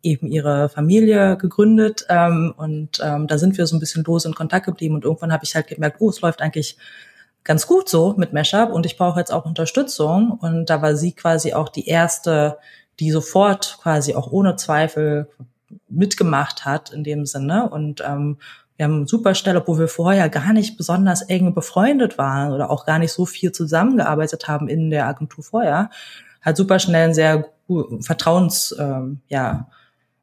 eben 0.02 0.26
ihre 0.26 0.70
Familie 0.70 1.38
gegründet. 1.38 2.08
Ähm, 2.10 2.52
und 2.58 3.00
ähm, 3.04 3.28
da 3.28 3.38
sind 3.38 3.60
wir 3.60 3.68
so 3.68 3.76
ein 3.76 3.80
bisschen 3.80 4.04
los 4.06 4.26
in 4.26 4.34
Kontakt 4.34 4.66
geblieben. 4.66 4.96
Und 4.96 5.06
irgendwann 5.06 5.32
habe 5.32 5.44
ich 5.44 5.54
halt 5.54 5.68
gemerkt, 5.68 5.98
oh, 6.00 6.10
es 6.10 6.20
läuft 6.22 6.42
eigentlich 6.42 6.76
ganz 7.44 7.68
gut 7.68 7.90
so 7.90 8.16
mit 8.18 8.34
Mashup 8.34 8.72
und 8.72 8.88
ich 8.88 8.98
brauche 8.98 9.20
jetzt 9.20 9.32
auch 9.32 9.46
Unterstützung. 9.46 10.32
Und 10.32 10.72
da 10.72 10.82
war 10.82 10.96
sie 10.96 11.12
quasi 11.12 11.54
auch 11.54 11.70
die 11.70 11.88
erste, 11.88 12.58
die 13.00 13.12
sofort 13.12 13.78
quasi 13.84 14.16
auch 14.16 14.32
ohne 14.32 14.56
Zweifel 14.56 15.30
mitgemacht 15.90 16.66
hat 16.66 16.90
in 16.92 17.04
dem 17.04 17.28
Sinne. 17.28 17.70
Und 17.70 18.02
ähm, 18.02 18.38
wir 18.78 18.86
haben 18.86 19.08
super 19.08 19.36
Stelle, 19.36 19.60
obwohl 19.62 19.80
wir 19.80 19.88
vorher 19.88 20.30
gar 20.30 20.54
nicht 20.54 20.78
besonders 20.78 21.24
eng 21.24 21.54
befreundet 21.54 22.18
waren 22.18 22.54
oder 22.54 22.70
auch 22.70 22.86
gar 22.86 23.00
nicht 23.00 23.12
so 23.12 23.26
viel 23.26 23.52
zusammengearbeitet 23.52 24.48
haben 24.48 24.68
in 24.68 24.90
der 24.90 25.08
Agentur 25.08 25.44
vorher, 25.44 25.90
hat 26.42 26.58
super 26.58 26.80
schnell 26.80 27.06
einen 27.06 27.14
sehr 27.14 27.50
Vertrauens, 28.00 28.74
ähm, 28.80 29.20
ja, 29.28 29.68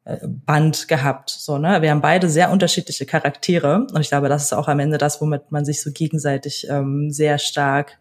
äh, 0.05 0.17
Band 0.23 0.87
gehabt. 0.87 1.29
So, 1.29 1.59
ne? 1.59 1.81
Wir 1.81 1.91
haben 1.91 2.01
beide 2.01 2.29
sehr 2.29 2.49
unterschiedliche 2.49 3.05
Charaktere 3.05 3.85
und 3.93 4.01
ich 4.01 4.09
glaube, 4.09 4.29
das 4.29 4.45
ist 4.45 4.53
auch 4.53 4.67
am 4.67 4.79
Ende 4.79 4.97
das, 4.97 5.21
womit 5.21 5.51
man 5.51 5.63
sich 5.65 5.81
so 5.81 5.91
gegenseitig 5.91 6.67
ähm, 6.69 7.11
sehr 7.11 7.37
stark 7.37 7.99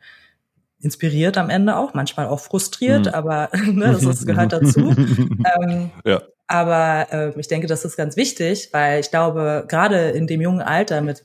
inspiriert 0.81 1.39
am 1.39 1.51
Ende 1.51 1.77
auch, 1.77 1.95
manchmal 1.95 2.27
auch 2.29 2.41
frustriert, 2.41 3.07
mhm. 3.07 3.15
aber 3.15 3.49
ne, 3.67 3.93
das, 3.93 4.03
das 4.03 4.27
gehört 4.27 4.53
dazu. 4.53 4.81
ähm, 5.61 5.91
ja. 6.05 6.23
Aber 6.47 7.07
äh, 7.11 7.41
ich 7.41 7.49
denke, 7.49 7.67
das 7.67 7.85
ist 7.85 7.97
ganz 7.97 8.17
wichtig, 8.17 8.69
weil 8.73 9.01
ich 9.01 9.11
glaube, 9.11 9.65
gerade 9.69 10.11
in 10.11 10.27
dem 10.27 10.41
jungen 10.41 10.61
Alter 10.61 11.01
mit 11.01 11.25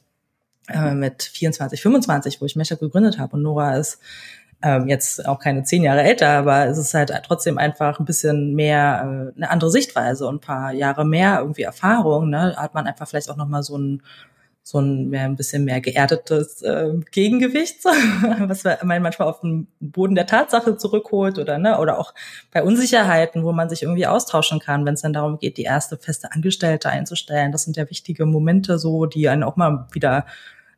äh, 0.70 0.94
mit 0.94 1.24
24, 1.24 1.82
25, 1.82 2.42
wo 2.42 2.46
ich 2.46 2.56
Mecha 2.56 2.76
gegründet 2.76 3.18
habe 3.18 3.36
und 3.36 3.42
Nora 3.42 3.76
ist 3.78 4.00
ähm, 4.62 4.88
jetzt 4.88 5.26
auch 5.26 5.40
keine 5.40 5.64
zehn 5.64 5.84
Jahre 5.84 6.04
älter, 6.04 6.30
aber 6.30 6.68
es 6.68 6.78
ist 6.78 6.94
halt 6.94 7.12
trotzdem 7.26 7.58
einfach 7.58 8.00
ein 8.00 8.06
bisschen 8.06 8.56
mehr 8.56 9.32
äh, 9.34 9.38
eine 9.38 9.50
andere 9.50 9.72
Sichtweise 9.72 10.28
und 10.28 10.36
ein 10.36 10.42
paar 10.42 10.74
Jahre 10.74 11.06
mehr 11.06 11.40
irgendwie 11.40 11.64
Erfahrung. 11.64 12.30
Ne? 12.30 12.56
Hat 12.58 12.74
man 12.74 12.86
einfach 12.86 13.08
vielleicht 13.08 13.30
auch 13.30 13.38
noch 13.38 13.48
mal 13.48 13.64
so 13.64 13.78
ein 13.78 14.04
so 14.64 14.80
ein 14.80 15.10
mehr 15.10 15.24
ein 15.24 15.36
bisschen 15.36 15.66
mehr 15.66 15.82
geerdetes 15.82 16.62
äh, 16.62 16.94
Gegengewicht, 17.12 17.84
was 18.40 18.64
man 18.64 19.02
manchmal 19.02 19.28
auf 19.28 19.42
den 19.42 19.68
Boden 19.80 20.16
der 20.16 20.28
Tatsache 20.28 20.78
zurückholt 20.78 21.40
oder 21.40 21.58
ne 21.58 21.80
oder 21.80 21.98
auch 21.98 22.14
bei 22.52 22.64
Unsicherheiten, 22.64 23.44
wo 23.44 23.52
man 23.52 23.70
sich 23.70 23.84
irgendwie 23.84 24.06
austauschen 24.06 24.60
kann, 24.60 24.86
wenn 24.86 24.94
es 24.94 25.02
dann 25.02 25.14
darum 25.14 25.40
geht, 25.40 25.58
die 25.58 25.64
erste 25.64 25.98
feste 25.98 26.32
Angestellte 26.32 26.90
einzustellen. 26.90 27.52
Das 27.52 27.64
sind 27.64 27.78
ja 27.78 27.90
wichtige 27.90 28.26
Momente, 28.26 28.78
so 28.78 29.06
die 29.06 29.28
einen 29.30 29.44
auch 29.44 29.56
mal 29.56 29.88
wieder 29.92 30.26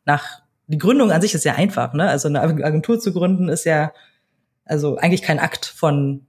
nach 0.06 0.42
die 0.68 0.78
Gründung 0.78 1.12
an 1.12 1.22
sich 1.22 1.34
ist 1.34 1.44
ja 1.44 1.56
einfach, 1.56 1.94
ne? 1.94 2.08
Also 2.08 2.30
eine 2.30 2.42
Agentur 2.42 3.00
zu 3.00 3.12
gründen 3.12 3.50
ist 3.50 3.66
ja 3.66 3.92
also 4.64 4.96
eigentlich 4.96 5.22
kein 5.22 5.40
Akt 5.40 5.66
von 5.66 6.28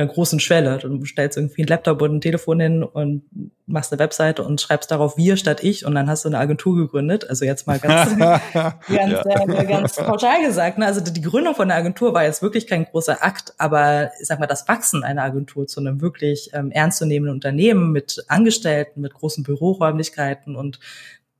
einer 0.00 0.10
großen 0.10 0.40
Schwelle. 0.40 0.78
Du 0.78 1.04
stellst 1.04 1.36
irgendwie 1.36 1.62
ein 1.62 1.66
Laptop 1.66 2.02
und 2.02 2.16
ein 2.16 2.20
Telefon 2.20 2.60
hin 2.60 2.82
und 2.82 3.22
machst 3.66 3.92
eine 3.92 4.00
Webseite 4.00 4.42
und 4.42 4.60
schreibst 4.60 4.90
darauf 4.90 5.16
wir 5.16 5.36
statt 5.36 5.62
ich 5.62 5.84
und 5.84 5.94
dann 5.94 6.08
hast 6.08 6.24
du 6.24 6.28
eine 6.28 6.38
Agentur 6.38 6.76
gegründet. 6.76 7.28
Also 7.28 7.44
jetzt 7.44 7.66
mal 7.66 7.78
ganz, 7.78 8.10
ganz, 8.18 8.80
ja. 8.88 9.22
äh, 9.24 9.64
ganz 9.66 9.96
pauschal 9.96 10.44
gesagt. 10.44 10.78
Ne? 10.78 10.86
Also 10.86 11.00
die 11.00 11.20
Gründung 11.20 11.54
von 11.54 11.70
einer 11.70 11.78
Agentur 11.78 12.14
war 12.14 12.24
jetzt 12.24 12.42
wirklich 12.42 12.66
kein 12.66 12.84
großer 12.84 13.22
Akt, 13.22 13.54
aber 13.58 14.10
ich 14.20 14.26
sag 14.26 14.40
mal, 14.40 14.46
das 14.46 14.66
Wachsen 14.68 15.04
einer 15.04 15.22
Agentur 15.22 15.66
zu 15.66 15.80
einem 15.80 16.00
wirklich 16.00 16.50
ähm, 16.52 16.70
ernstzunehmenden 16.70 17.34
Unternehmen 17.34 17.92
mit 17.92 18.24
Angestellten, 18.28 19.00
mit 19.00 19.14
großen 19.14 19.44
Büroräumlichkeiten 19.44 20.56
und 20.56 20.80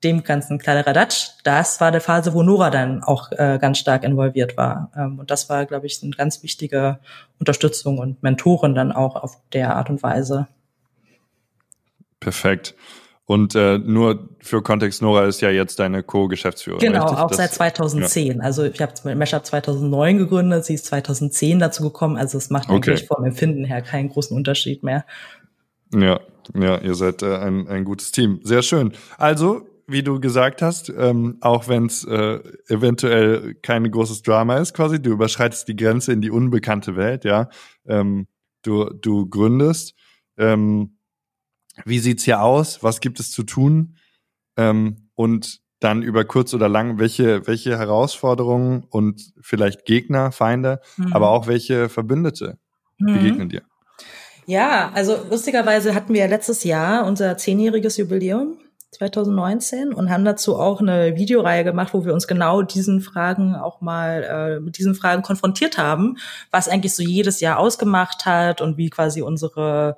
dem 0.03 0.23
ganzen 0.23 0.59
Kladderadatsch, 0.59 1.31
das 1.45 1.81
war 1.81 1.93
der 1.93 2.01
Phase, 2.01 2.33
wo 2.33 2.43
Nora 2.43 2.71
dann 2.71 3.03
auch 3.03 3.33
äh, 3.33 3.59
ganz 3.61 3.79
stark 3.79 4.03
involviert 4.05 4.57
war. 4.57 4.91
Ähm, 4.97 5.19
und 5.19 5.31
das 5.31 5.49
war, 5.49 5.67
glaube 5.67 5.87
ich, 5.87 6.03
eine 6.03 6.13
ganz 6.13 6.43
wichtige 6.43 6.99
Unterstützung 7.39 7.99
und 7.99 8.23
Mentoren 8.23 8.75
dann 8.75 8.93
auch 8.93 9.17
auf 9.17 9.37
der 9.53 9.77
Art 9.77 9.91
und 9.91 10.03
Weise. 10.03 10.49
Perfekt. 12.19 12.75
Und 13.31 13.55
äh, 13.55 13.79
nur 13.79 14.29
für 14.41 14.61
Kontext, 14.61 15.03
Nora 15.03 15.27
ist 15.27 15.41
ja 15.41 15.51
jetzt 15.51 15.79
deine 15.79 16.03
Co-Geschäftsführerin. 16.03 16.93
Genau, 16.93 17.05
richtig? 17.05 17.19
auch 17.19 17.29
das, 17.29 17.37
seit 17.37 17.53
2010. 17.53 18.39
Ja. 18.39 18.43
Also 18.43 18.65
ich 18.65 18.83
habe 18.83 19.15
Meshup 19.15 19.47
2009 19.47 20.19
gegründet, 20.19 20.65
sie 20.65 20.75
ist 20.75 20.87
2010 20.87 21.61
dazu 21.61 21.85
gekommen. 21.85 22.17
Also 22.17 22.39
es 22.39 22.51
macht 22.51 22.69
okay. 22.69 22.91
eigentlich 22.91 23.07
vom 23.07 23.25
Empfinden 23.25 23.65
her 23.65 23.83
keinen 23.83 24.09
großen 24.09 24.37
Unterschied 24.37 24.83
mehr. 24.83 25.05
Ja, 25.95 26.19
ja, 26.59 26.79
ihr 26.79 26.95
seid 26.95 27.23
äh, 27.23 27.37
ein, 27.37 27.69
ein 27.69 27.85
gutes 27.85 28.11
Team. 28.11 28.41
Sehr 28.43 28.63
schön. 28.63 28.93
Also, 29.17 29.67
wie 29.90 30.03
du 30.03 30.20
gesagt 30.20 30.62
hast, 30.62 30.88
ähm, 30.88 31.38
auch 31.40 31.68
wenn 31.68 31.87
es 31.87 32.05
äh, 32.05 32.40
eventuell 32.68 33.55
kein 33.55 33.90
großes 33.90 34.22
Drama 34.22 34.59
ist, 34.59 34.74
quasi, 34.74 35.00
du 35.00 35.11
überschreitest 35.11 35.68
die 35.68 35.76
Grenze 35.76 36.12
in 36.12 36.20
die 36.20 36.31
unbekannte 36.31 36.96
Welt, 36.96 37.24
ja. 37.24 37.48
Ähm, 37.87 38.26
du, 38.62 38.85
du 38.85 39.29
gründest. 39.29 39.94
Ähm, 40.37 40.98
wie 41.85 41.98
sieht's 41.98 42.24
hier 42.24 42.42
aus? 42.42 42.83
Was 42.83 43.00
gibt 43.00 43.20
es 43.20 43.31
zu 43.31 43.42
tun? 43.42 43.96
Ähm, 44.57 45.11
und 45.14 45.61
dann 45.81 46.03
über 46.03 46.24
kurz 46.24 46.53
oder 46.55 46.68
lang, 46.68 46.98
welche, 46.98 47.46
welche 47.46 47.79
Herausforderungen 47.79 48.85
und 48.90 49.33
vielleicht 49.40 49.87
Gegner, 49.87 50.31
Feinde, 50.31 50.81
mhm. 50.96 51.12
aber 51.12 51.31
auch 51.31 51.46
welche 51.46 51.88
Verbündete 51.88 52.59
mhm. 52.98 53.14
begegnen 53.14 53.48
dir? 53.48 53.62
Ja, 54.46 54.90
also 54.94 55.16
lustigerweise 55.31 55.94
hatten 55.94 56.12
wir 56.12 56.20
ja 56.22 56.26
letztes 56.26 56.64
Jahr 56.64 57.07
unser 57.07 57.37
zehnjähriges 57.37 57.96
Jubiläum 57.96 58.59
2019 58.92 59.94
und 59.94 60.11
haben 60.11 60.24
dazu 60.24 60.57
auch 60.57 60.81
eine 60.81 61.16
Videoreihe 61.16 61.64
gemacht, 61.64 61.94
wo 61.94 62.05
wir 62.05 62.12
uns 62.12 62.26
genau 62.26 62.62
diesen 62.62 63.00
Fragen 63.00 63.55
auch 63.55 63.81
mal 63.81 64.24
äh, 64.24 64.61
mit 64.61 64.79
diesen 64.79 64.94
Fragen 64.94 65.22
konfrontiert 65.22 65.79
haben, 65.79 66.16
was 66.50 66.68
eigentlich 66.68 66.94
so 66.94 67.03
jedes 67.03 67.40
Jahr 67.40 67.59
ausgemacht 67.59 68.26
hat 68.26 68.61
und 68.61 68.76
wie 68.76 68.90
quasi 68.90 69.22
unsere 69.22 69.96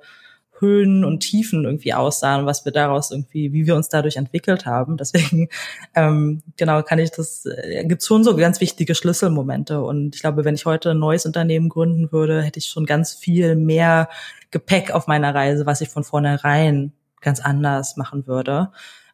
Höhen 0.59 1.03
und 1.03 1.19
Tiefen 1.19 1.65
irgendwie 1.65 1.93
aussahen, 1.93 2.45
was 2.45 2.63
wir 2.65 2.71
daraus 2.71 3.11
irgendwie, 3.11 3.51
wie 3.51 3.65
wir 3.65 3.75
uns 3.75 3.89
dadurch 3.89 4.15
entwickelt 4.15 4.65
haben. 4.65 4.97
Deswegen, 4.97 5.49
ähm, 5.95 6.43
genau, 6.55 6.83
kann 6.83 6.99
ich 6.99 7.11
das, 7.11 7.45
äh, 7.45 7.85
gibt 7.85 8.03
schon 8.03 8.23
so 8.23 8.35
ganz 8.35 8.61
wichtige 8.61 8.95
Schlüsselmomente. 8.95 9.81
Und 9.81 10.15
ich 10.15 10.21
glaube, 10.21 10.45
wenn 10.45 10.55
ich 10.55 10.65
heute 10.65 10.91
ein 10.91 10.99
neues 10.99 11.25
Unternehmen 11.25 11.67
gründen 11.67 12.11
würde, 12.11 12.43
hätte 12.43 12.59
ich 12.59 12.67
schon 12.67 12.85
ganz 12.85 13.13
viel 13.13 13.55
mehr 13.55 14.07
Gepäck 14.51 14.91
auf 14.91 15.07
meiner 15.07 15.33
Reise, 15.33 15.65
was 15.65 15.81
ich 15.81 15.89
von 15.89 16.03
vornherein 16.03 16.93
ganz 17.23 17.39
anders 17.39 17.97
machen 17.97 18.27
würde. 18.27 18.71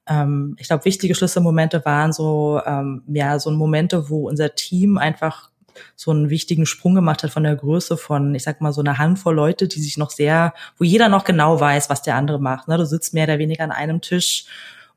Ähm, 0.07 0.55
ich 0.59 0.67
glaube, 0.67 0.85
wichtige 0.85 1.15
Schlüsselmomente 1.15 1.85
waren 1.85 2.11
so, 2.11 2.61
ähm, 2.65 3.03
ja, 3.07 3.39
so 3.39 3.51
Momente, 3.51 4.09
wo 4.09 4.27
unser 4.27 4.55
Team 4.55 4.97
einfach 4.97 5.49
so 5.95 6.11
einen 6.11 6.29
wichtigen 6.29 6.65
Sprung 6.65 6.95
gemacht 6.95 7.23
hat 7.23 7.31
von 7.31 7.43
der 7.43 7.55
Größe 7.55 7.95
von, 7.95 8.35
ich 8.35 8.43
sag 8.43 8.59
mal, 8.59 8.73
so 8.73 8.81
einer 8.81 8.97
Handvoll 8.97 9.35
Leute, 9.35 9.67
die 9.67 9.81
sich 9.81 9.97
noch 9.97 10.09
sehr, 10.09 10.53
wo 10.77 10.83
jeder 10.83 11.09
noch 11.09 11.23
genau 11.23 11.59
weiß, 11.59 11.89
was 11.89 12.01
der 12.01 12.15
andere 12.15 12.39
macht. 12.39 12.67
Ne? 12.67 12.77
Du 12.77 12.85
sitzt 12.85 13.13
mehr 13.13 13.25
oder 13.25 13.39
weniger 13.39 13.63
an 13.63 13.71
einem 13.71 14.01
Tisch 14.01 14.45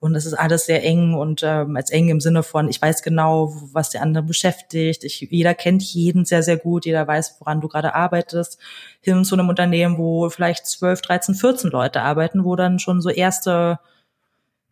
und 0.03 0.17
es 0.17 0.27
ist 0.27 0.35
alles 0.35 0.67
sehr 0.67 0.83
eng 0.83 1.15
und 1.15 1.43
ähm, 1.45 1.77
als 1.77 1.91
eng 1.91 2.09
im 2.09 2.21
Sinne 2.21 2.43
von, 2.43 2.69
ich 2.69 2.83
weiß 2.83 3.05
genau, 3.05 3.55
was 3.73 3.91
der 3.91 4.03
andere 4.03 4.25
beschäftigt. 4.25 5.05
Ich, 5.05 5.21
jeder 5.21 5.55
kennt 5.55 5.81
jeden 5.81 6.25
sehr, 6.25 6.43
sehr 6.43 6.57
gut, 6.57 6.87
jeder 6.87 7.07
weiß, 7.07 7.37
woran 7.39 7.61
du 7.61 7.69
gerade 7.69 7.95
arbeitest. 7.95 8.59
Hin 9.01 9.25
zu 9.25 9.37
einem 9.37 9.49
Unternehmen, 9.49 9.99
wo 9.99 10.29
vielleicht 10.29 10.67
12, 10.67 11.03
13, 11.03 11.35
14 11.37 11.71
Leute 11.71 12.03
arbeiten, 12.03 12.45
wo 12.45 12.57
dann 12.57 12.81
schon 12.81 13.01
so 13.01 13.11
erste 13.11 13.79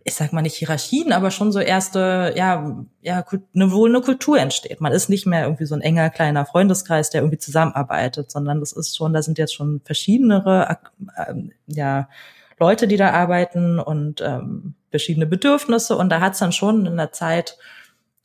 ich 0.02 0.14
sag 0.14 0.32
mal 0.32 0.42
nicht 0.42 0.56
Hierarchien, 0.56 1.12
aber 1.12 1.30
schon 1.30 1.52
so 1.52 1.60
erste, 1.60 2.32
ja, 2.34 2.84
ja, 3.02 3.24
eine, 3.54 3.70
wohl 3.70 3.90
eine 3.90 4.00
Kultur 4.00 4.38
entsteht. 4.38 4.80
Man 4.80 4.92
ist 4.92 5.10
nicht 5.10 5.26
mehr 5.26 5.44
irgendwie 5.44 5.66
so 5.66 5.74
ein 5.74 5.82
enger 5.82 6.10
kleiner 6.10 6.46
Freundeskreis, 6.46 7.10
der 7.10 7.20
irgendwie 7.20 7.38
zusammenarbeitet, 7.38 8.30
sondern 8.30 8.60
das 8.60 8.72
ist 8.72 8.96
schon, 8.96 9.12
da 9.12 9.22
sind 9.22 9.38
jetzt 9.38 9.54
schon 9.54 9.80
verschiedenere, 9.84 10.78
äh, 11.16 11.34
ja, 11.66 12.08
Leute, 12.60 12.86
die 12.86 12.96
da 12.96 13.10
arbeiten 13.10 13.78
und 13.78 14.20
ähm, 14.20 14.74
verschiedene 14.90 15.26
Bedürfnisse. 15.26 15.96
Und 15.96 16.10
da 16.10 16.20
hat 16.20 16.34
es 16.34 16.38
dann 16.38 16.52
schon 16.52 16.86
in 16.86 16.96
der 16.96 17.10
Zeit, 17.10 17.56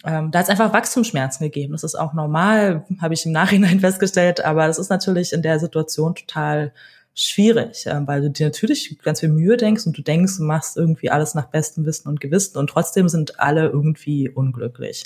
ähm, 0.03 0.29
da 0.31 0.39
hat 0.39 0.45
es 0.45 0.49
einfach 0.49 0.73
Wachstumsschmerzen 0.73 1.43
gegeben. 1.45 1.71
Das 1.71 1.83
ist 1.83 1.95
auch 1.95 2.13
normal, 2.13 2.85
habe 3.01 3.13
ich 3.13 3.25
im 3.25 3.31
Nachhinein 3.31 3.79
festgestellt. 3.81 4.43
Aber 4.43 4.67
das 4.67 4.77
ist 4.77 4.89
natürlich 4.89 5.31
in 5.31 5.41
der 5.41 5.59
Situation 5.59 6.15
total 6.15 6.73
schwierig, 7.13 7.87
äh, 7.87 8.05
weil 8.05 8.21
du 8.21 8.29
dir 8.29 8.47
natürlich 8.47 8.99
ganz 9.01 9.21
viel 9.21 9.29
Mühe 9.29 9.55
denkst 9.55 9.87
und 9.87 9.97
du 9.97 10.01
denkst, 10.01 10.35
du 10.37 10.43
machst 10.43 10.75
irgendwie 10.75 11.09
alles 11.09 11.33
nach 11.33 11.45
bestem 11.45 11.85
Wissen 11.85 12.09
und 12.09 12.19
Gewissen 12.19 12.57
und 12.57 12.69
trotzdem 12.69 13.07
sind 13.07 13.39
alle 13.39 13.67
irgendwie 13.69 14.29
unglücklich. 14.29 15.05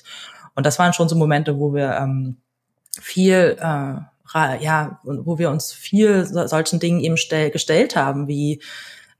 Und 0.55 0.65
das 0.65 0.79
waren 0.79 0.93
schon 0.93 1.07
so 1.07 1.15
Momente, 1.15 1.59
wo 1.59 1.73
wir 1.73 1.95
ähm, 2.01 2.37
viel 2.99 3.57
äh, 3.61 4.01
ja, 4.33 4.99
wo 5.03 5.39
wir 5.39 5.49
uns 5.49 5.73
viel 5.73 6.25
solchen 6.25 6.79
Dingen 6.79 6.99
eben 6.99 7.17
stell, 7.17 7.49
gestellt 7.49 7.95
haben, 7.95 8.27
wie 8.27 8.61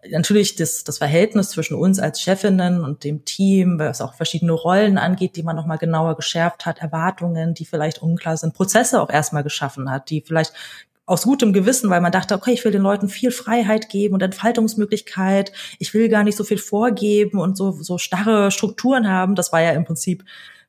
natürlich 0.07 0.55
das, 0.55 0.83
das 0.83 0.97
Verhältnis 0.97 1.49
zwischen 1.49 1.75
uns 1.75 1.99
als 1.99 2.21
Chefinnen 2.21 2.83
und 2.83 3.03
dem 3.03 3.25
Team, 3.25 3.79
was 3.79 4.01
auch 4.01 4.13
verschiedene 4.13 4.53
Rollen 4.53 4.97
angeht, 4.97 5.35
die 5.35 5.43
man 5.43 5.55
nochmal 5.55 5.77
genauer 5.77 6.15
geschärft 6.15 6.65
hat, 6.65 6.79
Erwartungen, 6.79 7.53
die 7.53 7.65
vielleicht 7.65 8.01
unklar 8.01 8.37
sind, 8.37 8.53
Prozesse 8.53 9.01
auch 9.01 9.09
erstmal 9.09 9.43
geschaffen 9.43 9.91
hat, 9.91 10.09
die 10.09 10.21
vielleicht 10.25 10.53
aus 11.05 11.23
gutem 11.23 11.53
Gewissen, 11.53 11.89
weil 11.89 12.01
man 12.01 12.11
dachte, 12.11 12.35
okay, 12.35 12.51
ich 12.51 12.63
will 12.63 12.71
den 12.71 12.83
Leuten 12.83 13.09
viel 13.09 13.31
Freiheit 13.31 13.89
geben 13.89 14.13
und 14.13 14.21
Entfaltungsmöglichkeit, 14.21 15.51
ich 15.79 15.93
will 15.93 16.07
gar 16.07 16.23
nicht 16.23 16.37
so 16.37 16.43
viel 16.43 16.59
vorgeben 16.59 17.39
und 17.39 17.57
so, 17.57 17.71
so 17.71 17.97
starre 17.97 18.51
Strukturen 18.51 19.09
haben. 19.09 19.33
Das 19.33 19.51
war 19.51 19.59
ja 19.59 19.71
im 19.71 19.85
Prinzip 19.85 20.23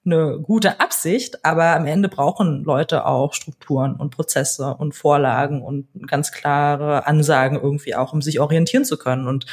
eine 0.04 0.38
gute 0.40 0.80
Absicht, 0.80 1.44
aber 1.44 1.76
am 1.76 1.86
Ende 1.86 2.08
brauchen 2.08 2.64
Leute 2.64 3.04
auch 3.04 3.34
Strukturen 3.34 3.96
und 3.96 4.10
Prozesse 4.10 4.74
und 4.74 4.94
Vorlagen 4.94 5.62
und 5.62 5.88
ganz 6.06 6.32
klare 6.32 7.06
Ansagen 7.06 7.60
irgendwie 7.60 7.94
auch, 7.94 8.12
um 8.12 8.22
sich 8.22 8.40
orientieren 8.40 8.84
zu 8.84 8.96
können. 8.96 9.28
Und 9.28 9.46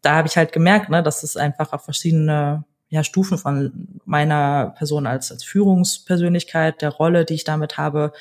da 0.00 0.16
habe 0.16 0.28
ich 0.28 0.36
halt 0.36 0.52
gemerkt, 0.52 0.88
ne, 0.88 1.02
dass 1.02 1.22
es 1.22 1.36
einfach 1.36 1.72
auf 1.72 1.84
verschiedene 1.84 2.64
ja, 2.88 3.04
Stufen 3.04 3.38
von 3.38 4.00
meiner 4.04 4.74
Person 4.76 5.06
als, 5.06 5.30
als 5.30 5.44
Führungspersönlichkeit, 5.44 6.82
der 6.82 6.90
Rolle, 6.90 7.24
die 7.24 7.34
ich 7.34 7.44
damit 7.44 7.76
habe, 7.78 8.12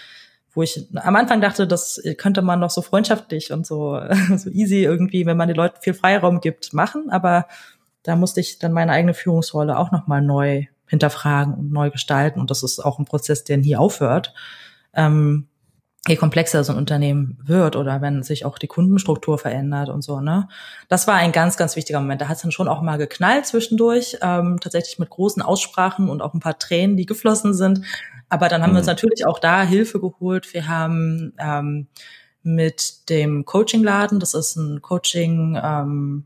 wo 0.53 0.63
ich 0.63 0.87
am 0.95 1.15
Anfang 1.15 1.39
dachte, 1.39 1.67
das 1.67 2.01
könnte 2.17 2.41
man 2.41 2.59
noch 2.59 2.69
so 2.69 2.81
freundschaftlich 2.81 3.51
und 3.53 3.65
so, 3.65 3.99
so 4.37 4.49
easy 4.49 4.83
irgendwie, 4.83 5.25
wenn 5.25 5.37
man 5.37 5.47
den 5.47 5.57
Leuten 5.57 5.81
viel 5.81 5.93
Freiraum 5.93 6.41
gibt, 6.41 6.73
machen. 6.73 7.09
Aber 7.09 7.47
da 8.03 8.15
musste 8.15 8.41
ich 8.41 8.59
dann 8.59 8.73
meine 8.73 8.91
eigene 8.91 9.13
Führungsrolle 9.13 9.77
auch 9.77 9.91
nochmal 9.91 10.21
neu 10.21 10.65
hinterfragen 10.91 11.53
und 11.55 11.71
neu 11.71 11.89
gestalten. 11.89 12.39
Und 12.39 12.51
das 12.51 12.61
ist 12.63 12.79
auch 12.79 12.99
ein 12.99 13.05
Prozess, 13.05 13.43
der 13.45 13.57
nie 13.57 13.77
aufhört. 13.77 14.33
Ähm, 14.93 15.47
je 16.07 16.17
komplexer 16.17 16.63
so 16.63 16.73
ein 16.73 16.77
Unternehmen 16.77 17.39
wird 17.43 17.75
oder 17.75 18.01
wenn 18.01 18.23
sich 18.23 18.43
auch 18.43 18.57
die 18.57 18.67
Kundenstruktur 18.67 19.37
verändert 19.37 19.89
und 19.89 20.01
so, 20.01 20.19
ne? 20.19 20.49
Das 20.89 21.07
war 21.07 21.15
ein 21.15 21.31
ganz, 21.31 21.57
ganz 21.57 21.75
wichtiger 21.75 22.01
Moment. 22.01 22.21
Da 22.21 22.27
hat 22.27 22.37
es 22.37 22.41
dann 22.41 22.51
schon 22.51 22.67
auch 22.67 22.81
mal 22.81 22.97
geknallt 22.97 23.45
zwischendurch, 23.45 24.17
ähm, 24.21 24.59
tatsächlich 24.59 24.99
mit 24.99 25.09
großen 25.09 25.41
Aussprachen 25.41 26.09
und 26.09 26.21
auch 26.21 26.33
ein 26.33 26.39
paar 26.39 26.59
Tränen, 26.59 26.97
die 26.97 27.05
geflossen 27.05 27.53
sind. 27.53 27.85
Aber 28.29 28.49
dann 28.49 28.61
haben 28.61 28.71
mhm. 28.71 28.75
wir 28.75 28.79
uns 28.79 28.87
mhm. 28.87 28.93
natürlich 28.93 29.25
auch 29.25 29.39
da 29.39 29.63
Hilfe 29.63 30.01
geholt. 30.01 30.53
Wir 30.53 30.67
haben 30.67 31.33
ähm, 31.37 31.87
mit 32.43 33.09
dem 33.09 33.45
Coaching-Laden, 33.45 34.19
das 34.19 34.33
ist 34.33 34.57
ein 34.57 34.81
Coaching, 34.81 35.57
ähm, 35.63 36.25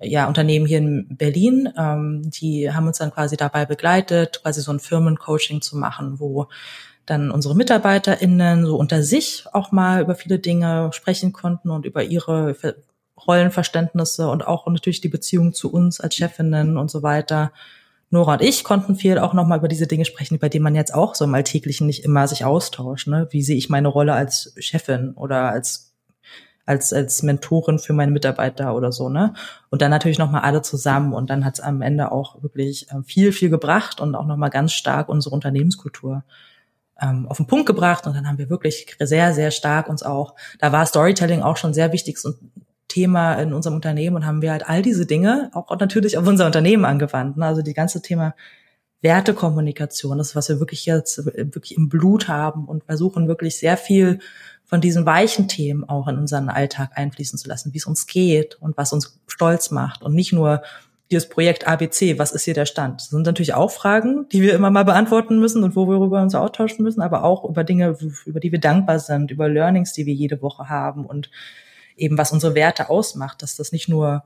ja, 0.00 0.28
Unternehmen 0.28 0.66
hier 0.66 0.78
in 0.78 1.16
Berlin, 1.16 1.68
ähm, 1.76 2.30
die 2.30 2.72
haben 2.72 2.86
uns 2.86 2.98
dann 2.98 3.10
quasi 3.10 3.36
dabei 3.36 3.66
begleitet, 3.66 4.42
quasi 4.42 4.60
so 4.60 4.72
ein 4.72 4.80
Firmencoaching 4.80 5.60
zu 5.60 5.76
machen, 5.76 6.20
wo 6.20 6.48
dann 7.04 7.30
unsere 7.30 7.56
MitarbeiterInnen 7.56 8.66
so 8.66 8.76
unter 8.76 9.02
sich 9.02 9.44
auch 9.52 9.72
mal 9.72 10.02
über 10.02 10.14
viele 10.14 10.38
Dinge 10.38 10.90
sprechen 10.92 11.32
konnten 11.32 11.70
und 11.70 11.86
über 11.86 12.04
ihre 12.04 12.54
Rollenverständnisse 13.26 14.28
und 14.28 14.46
auch 14.46 14.66
natürlich 14.66 15.00
die 15.00 15.08
Beziehung 15.08 15.52
zu 15.52 15.72
uns 15.72 16.00
als 16.00 16.14
Chefinnen 16.14 16.76
und 16.76 16.90
so 16.90 17.02
weiter. 17.02 17.52
Nora 18.10 18.34
und 18.34 18.42
ich 18.42 18.64
konnten 18.64 18.96
viel 18.96 19.18
auch 19.18 19.34
nochmal 19.34 19.58
über 19.58 19.68
diese 19.68 19.86
Dinge 19.86 20.04
sprechen, 20.04 20.36
über 20.36 20.48
die 20.48 20.60
man 20.60 20.74
jetzt 20.74 20.94
auch 20.94 21.14
so 21.14 21.24
im 21.24 21.34
Alltäglichen 21.34 21.86
nicht 21.86 22.04
immer 22.04 22.26
sich 22.26 22.44
austauscht. 22.44 23.08
Ne? 23.08 23.28
Wie 23.30 23.42
sehe 23.42 23.56
ich 23.56 23.68
meine 23.68 23.88
Rolle 23.88 24.14
als 24.14 24.54
Chefin 24.58 25.12
oder 25.14 25.50
als 25.50 25.87
als 26.68 26.92
als 26.92 27.22
Mentorin 27.22 27.78
für 27.78 27.92
meine 27.92 28.12
Mitarbeiter 28.12 28.74
oder 28.74 28.92
so, 28.92 29.08
ne? 29.08 29.34
Und 29.70 29.82
dann 29.82 29.90
natürlich 29.90 30.18
nochmal 30.18 30.42
alle 30.42 30.62
zusammen 30.62 31.14
und 31.14 31.30
dann 31.30 31.44
hat 31.44 31.54
es 31.54 31.60
am 31.60 31.82
Ende 31.82 32.12
auch 32.12 32.42
wirklich 32.42 32.90
äh, 32.90 33.02
viel, 33.04 33.32
viel 33.32 33.50
gebracht 33.50 34.00
und 34.00 34.14
auch 34.14 34.26
nochmal 34.26 34.50
ganz 34.50 34.72
stark 34.72 35.08
unsere 35.08 35.34
Unternehmenskultur 35.34 36.24
ähm, 37.00 37.26
auf 37.28 37.38
den 37.38 37.46
Punkt 37.46 37.66
gebracht 37.66 38.06
und 38.06 38.14
dann 38.14 38.28
haben 38.28 38.38
wir 38.38 38.50
wirklich 38.50 38.96
sehr, 39.00 39.32
sehr 39.32 39.50
stark 39.50 39.88
uns 39.88 40.02
auch, 40.02 40.34
da 40.58 40.72
war 40.72 40.84
Storytelling 40.84 41.42
auch 41.42 41.56
schon 41.56 41.72
sehr 41.72 41.92
wichtiges 41.92 42.26
Thema 42.88 43.34
in 43.34 43.52
unserem 43.52 43.76
Unternehmen 43.76 44.16
und 44.16 44.26
haben 44.26 44.42
wir 44.42 44.52
halt 44.52 44.68
all 44.68 44.82
diese 44.82 45.06
Dinge 45.06 45.50
auch 45.54 45.70
natürlich 45.78 46.18
auf 46.18 46.26
unser 46.26 46.46
Unternehmen 46.46 46.84
angewandt. 46.84 47.36
Ne? 47.36 47.46
Also 47.46 47.62
die 47.62 47.74
ganze 47.74 48.02
Thema 48.02 48.34
Wertekommunikation, 49.00 50.18
das, 50.18 50.34
was 50.34 50.48
wir 50.48 50.58
wirklich 50.58 50.84
jetzt 50.86 51.24
wirklich 51.24 51.76
im 51.76 51.88
Blut 51.88 52.26
haben 52.28 52.64
und 52.66 52.84
versuchen 52.84 53.28
wirklich 53.28 53.58
sehr 53.58 53.76
viel 53.76 54.18
von 54.68 54.80
diesen 54.80 55.06
weichen 55.06 55.48
Themen 55.48 55.88
auch 55.88 56.06
in 56.08 56.18
unseren 56.18 56.50
Alltag 56.50 56.90
einfließen 56.94 57.38
zu 57.38 57.48
lassen, 57.48 57.72
wie 57.72 57.78
es 57.78 57.86
uns 57.86 58.06
geht 58.06 58.56
und 58.60 58.76
was 58.76 58.92
uns 58.92 59.18
stolz 59.26 59.70
macht 59.70 60.02
und 60.02 60.14
nicht 60.14 60.32
nur 60.32 60.62
dieses 61.10 61.28
Projekt 61.30 61.66
ABC, 61.66 62.18
was 62.18 62.32
ist 62.32 62.44
hier 62.44 62.52
der 62.52 62.66
Stand? 62.66 63.00
Das 63.00 63.08
sind 63.08 63.24
natürlich 63.24 63.54
auch 63.54 63.70
Fragen, 63.70 64.28
die 64.28 64.42
wir 64.42 64.54
immer 64.54 64.70
mal 64.70 64.84
beantworten 64.84 65.40
müssen 65.40 65.64
und 65.64 65.74
wo 65.74 65.88
wir 65.88 65.96
über 65.96 66.20
uns 66.20 66.34
austauschen 66.34 66.82
müssen, 66.82 67.00
aber 67.00 67.24
auch 67.24 67.48
über 67.48 67.64
Dinge, 67.64 67.96
über 68.26 68.40
die 68.40 68.52
wir 68.52 68.60
dankbar 68.60 68.98
sind, 68.98 69.30
über 69.30 69.48
Learnings, 69.48 69.94
die 69.94 70.04
wir 70.04 70.12
jede 70.12 70.42
Woche 70.42 70.68
haben 70.68 71.06
und 71.06 71.30
eben 71.96 72.18
was 72.18 72.30
unsere 72.30 72.54
Werte 72.54 72.90
ausmacht, 72.90 73.42
dass 73.42 73.56
das 73.56 73.72
nicht 73.72 73.88
nur 73.88 74.22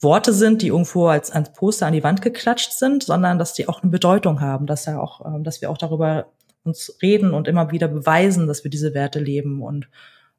Worte 0.00 0.34
sind, 0.34 0.60
die 0.60 0.68
irgendwo 0.68 1.06
als, 1.06 1.30
als 1.30 1.52
Poster 1.54 1.86
an 1.86 1.94
die 1.94 2.04
Wand 2.04 2.20
geklatscht 2.20 2.72
sind, 2.72 3.02
sondern 3.02 3.38
dass 3.38 3.54
die 3.54 3.66
auch 3.66 3.82
eine 3.82 3.90
Bedeutung 3.90 4.40
haben, 4.40 4.66
dass 4.66 4.84
ja 4.84 5.00
auch, 5.00 5.24
ähm, 5.24 5.44
dass 5.44 5.60
wir 5.60 5.70
auch 5.70 5.78
darüber 5.78 6.26
uns 6.68 6.98
reden 7.02 7.34
und 7.34 7.48
immer 7.48 7.70
wieder 7.72 7.88
beweisen, 7.88 8.46
dass 8.46 8.64
wir 8.64 8.70
diese 8.70 8.94
Werte 8.94 9.18
leben 9.18 9.62
und 9.62 9.88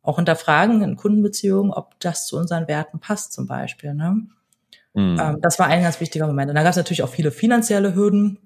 auch 0.01 0.15
hinterfragen 0.15 0.81
in 0.81 0.95
Kundenbeziehungen, 0.95 1.71
ob 1.71 1.99
das 1.99 2.25
zu 2.25 2.37
unseren 2.37 2.67
Werten 2.67 2.99
passt 2.99 3.33
zum 3.33 3.47
Beispiel. 3.47 3.93
Ne? 3.93 4.27
Mhm. 4.93 5.17
Ähm, 5.19 5.37
das 5.41 5.59
war 5.59 5.67
ein 5.67 5.83
ganz 5.83 5.99
wichtiger 5.99 6.27
Moment. 6.27 6.49
Und 6.49 6.55
dann 6.55 6.63
gab 6.63 6.71
es 6.71 6.77
natürlich 6.77 7.03
auch 7.03 7.09
viele 7.09 7.31
finanzielle 7.31 7.95
Hürden 7.95 8.39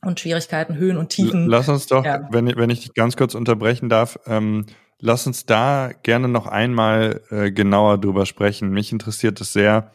und 0.00 0.20
Schwierigkeiten, 0.20 0.76
Höhen 0.76 0.96
und 0.96 1.10
Tiefen. 1.10 1.46
Lass 1.46 1.68
uns 1.68 1.86
doch, 1.86 2.04
ja. 2.04 2.28
wenn, 2.30 2.46
wenn 2.56 2.70
ich 2.70 2.80
dich 2.80 2.94
ganz 2.94 3.16
kurz 3.16 3.34
unterbrechen 3.34 3.88
darf, 3.88 4.18
ähm, 4.26 4.66
lass 5.00 5.26
uns 5.26 5.46
da 5.46 5.90
gerne 6.02 6.28
noch 6.28 6.46
einmal 6.46 7.22
äh, 7.30 7.50
genauer 7.50 7.98
drüber 7.98 8.26
sprechen. 8.26 8.70
Mich 8.70 8.92
interessiert 8.92 9.40
es 9.40 9.52
sehr. 9.52 9.92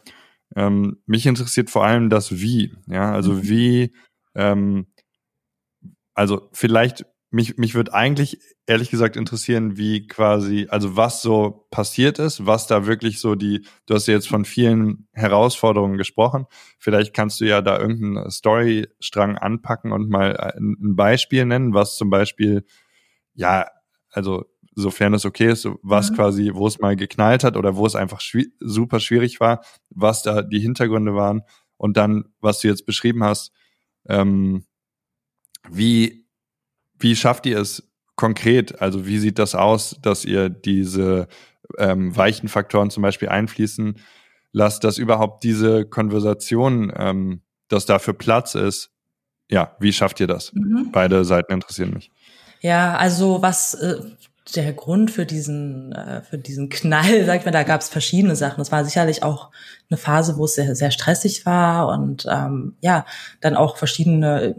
Ähm, 0.56 0.98
mich 1.06 1.26
interessiert 1.26 1.70
vor 1.70 1.84
allem 1.84 2.10
das 2.10 2.40
Wie. 2.40 2.74
Ja, 2.86 3.12
also 3.12 3.34
mhm. 3.34 3.48
wie, 3.48 3.94
ähm, 4.34 4.86
also 6.14 6.48
vielleicht 6.52 7.06
mich, 7.30 7.56
mich 7.58 7.74
würde 7.74 7.94
eigentlich 7.94 8.40
ehrlich 8.66 8.90
gesagt 8.90 9.16
interessieren, 9.16 9.76
wie 9.76 10.06
quasi, 10.06 10.66
also 10.68 10.96
was 10.96 11.22
so 11.22 11.66
passiert 11.70 12.18
ist, 12.18 12.44
was 12.44 12.66
da 12.66 12.86
wirklich 12.86 13.20
so 13.20 13.36
die, 13.36 13.64
du 13.86 13.94
hast 13.94 14.08
ja 14.08 14.14
jetzt 14.14 14.28
von 14.28 14.44
vielen 14.44 15.08
Herausforderungen 15.12 15.96
gesprochen. 15.96 16.46
Vielleicht 16.78 17.14
kannst 17.14 17.40
du 17.40 17.44
ja 17.44 17.62
da 17.62 17.78
irgendeinen 17.78 18.30
Storystrang 18.30 19.38
anpacken 19.38 19.92
und 19.92 20.10
mal 20.10 20.36
ein 20.36 20.96
Beispiel 20.96 21.44
nennen, 21.44 21.72
was 21.72 21.96
zum 21.96 22.10
Beispiel, 22.10 22.64
ja, 23.34 23.66
also 24.10 24.46
sofern 24.74 25.14
es 25.14 25.24
okay 25.24 25.50
ist, 25.50 25.68
was 25.82 26.10
mhm. 26.10 26.14
quasi, 26.16 26.50
wo 26.54 26.66
es 26.66 26.80
mal 26.80 26.96
geknallt 26.96 27.44
hat 27.44 27.56
oder 27.56 27.76
wo 27.76 27.86
es 27.86 27.94
einfach 27.94 28.20
schwi 28.20 28.52
super 28.58 28.98
schwierig 28.98 29.38
war, 29.38 29.64
was 29.90 30.22
da 30.22 30.42
die 30.42 30.60
Hintergründe 30.60 31.14
waren 31.14 31.42
und 31.76 31.96
dann, 31.96 32.24
was 32.40 32.60
du 32.60 32.68
jetzt 32.68 32.86
beschrieben 32.86 33.22
hast, 33.22 33.52
ähm, 34.08 34.64
wie 35.68 36.19
wie 37.00 37.16
schafft 37.16 37.46
ihr 37.46 37.58
es 37.58 37.82
konkret? 38.16 38.80
Also 38.80 39.06
wie 39.06 39.18
sieht 39.18 39.38
das 39.38 39.54
aus, 39.54 39.96
dass 40.02 40.24
ihr 40.24 40.48
diese 40.48 41.26
ähm, 41.78 42.16
weichen 42.16 42.48
Faktoren 42.48 42.90
zum 42.90 43.02
Beispiel 43.02 43.28
einfließen 43.28 43.96
lasst, 44.52 44.84
dass 44.84 44.98
überhaupt 44.98 45.44
diese 45.44 45.86
Konversation, 45.86 46.92
ähm, 46.96 47.42
dass 47.68 47.86
dafür 47.86 48.14
Platz 48.14 48.54
ist? 48.54 48.90
Ja, 49.50 49.76
wie 49.80 49.92
schafft 49.92 50.20
ihr 50.20 50.26
das? 50.26 50.52
Mhm. 50.52 50.90
Beide 50.92 51.24
Seiten 51.24 51.52
interessieren 51.52 51.92
mich. 51.92 52.10
Ja, 52.60 52.96
also 52.96 53.42
was 53.42 53.74
äh, 53.74 54.00
der 54.54 54.72
Grund 54.72 55.10
für 55.10 55.26
diesen 55.26 55.92
äh, 55.92 56.22
für 56.22 56.38
diesen 56.38 56.68
Knall, 56.68 57.24
sag 57.26 57.40
ich 57.40 57.44
mal, 57.44 57.52
da 57.52 57.62
gab 57.62 57.80
es 57.80 57.88
verschiedene 57.88 58.36
Sachen. 58.36 58.58
Das 58.58 58.72
war 58.72 58.84
sicherlich 58.84 59.22
auch 59.22 59.50
eine 59.88 59.96
Phase, 59.96 60.36
wo 60.36 60.44
es 60.44 60.54
sehr 60.54 60.74
sehr 60.74 60.90
stressig 60.90 61.46
war 61.46 61.88
und 61.88 62.26
ähm, 62.30 62.76
ja, 62.80 63.06
dann 63.40 63.56
auch 63.56 63.76
verschiedene 63.76 64.54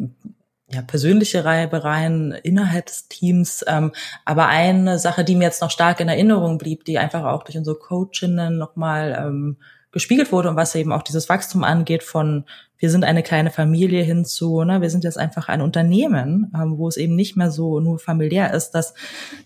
ja, 0.74 0.82
persönliche 0.82 1.44
Reibereien 1.44 2.32
innerhalb 2.32 2.86
des 2.86 3.08
Teams. 3.08 3.64
Ähm, 3.68 3.92
aber 4.26 4.48
eine 4.48 5.00
Sache, 5.00 5.24
die 5.24 5.36
mir 5.36 5.46
jetzt 5.46 5.62
noch 5.62 5.72
stark 5.72 6.00
in 6.00 6.10
Erinnerung 6.10 6.58
blieb, 6.58 6.86
die 6.86 6.98
einfach 6.98 7.26
auch 7.26 7.44
durch 7.44 7.58
unsere 7.58 7.78
Coachinnen 7.78 8.58
nochmal 8.58 9.18
ähm, 9.20 9.58
gespiegelt 9.92 10.32
wurde 10.32 10.50
und 10.50 10.56
was 10.56 10.76
eben 10.76 10.94
auch 10.94 11.04
dieses 11.04 11.28
Wachstum 11.28 11.64
angeht 11.64 12.04
von 12.04 12.46
wir 12.82 12.90
sind 12.90 13.04
eine 13.04 13.22
kleine 13.22 13.52
Familie 13.52 14.02
hinzu, 14.02 14.64
ne, 14.64 14.82
wir 14.82 14.90
sind 14.90 15.04
jetzt 15.04 15.20
einfach 15.20 15.50
ein 15.50 15.62
Unternehmen, 15.62 16.52
ähm, 16.56 16.80
wo 16.80 16.88
es 16.88 16.98
eben 16.98 17.16
nicht 17.16 17.38
mehr 17.38 17.52
so 17.52 17.80
nur 17.80 18.00
familiär 18.00 18.54
ist, 18.54 18.72
dass 18.72 18.96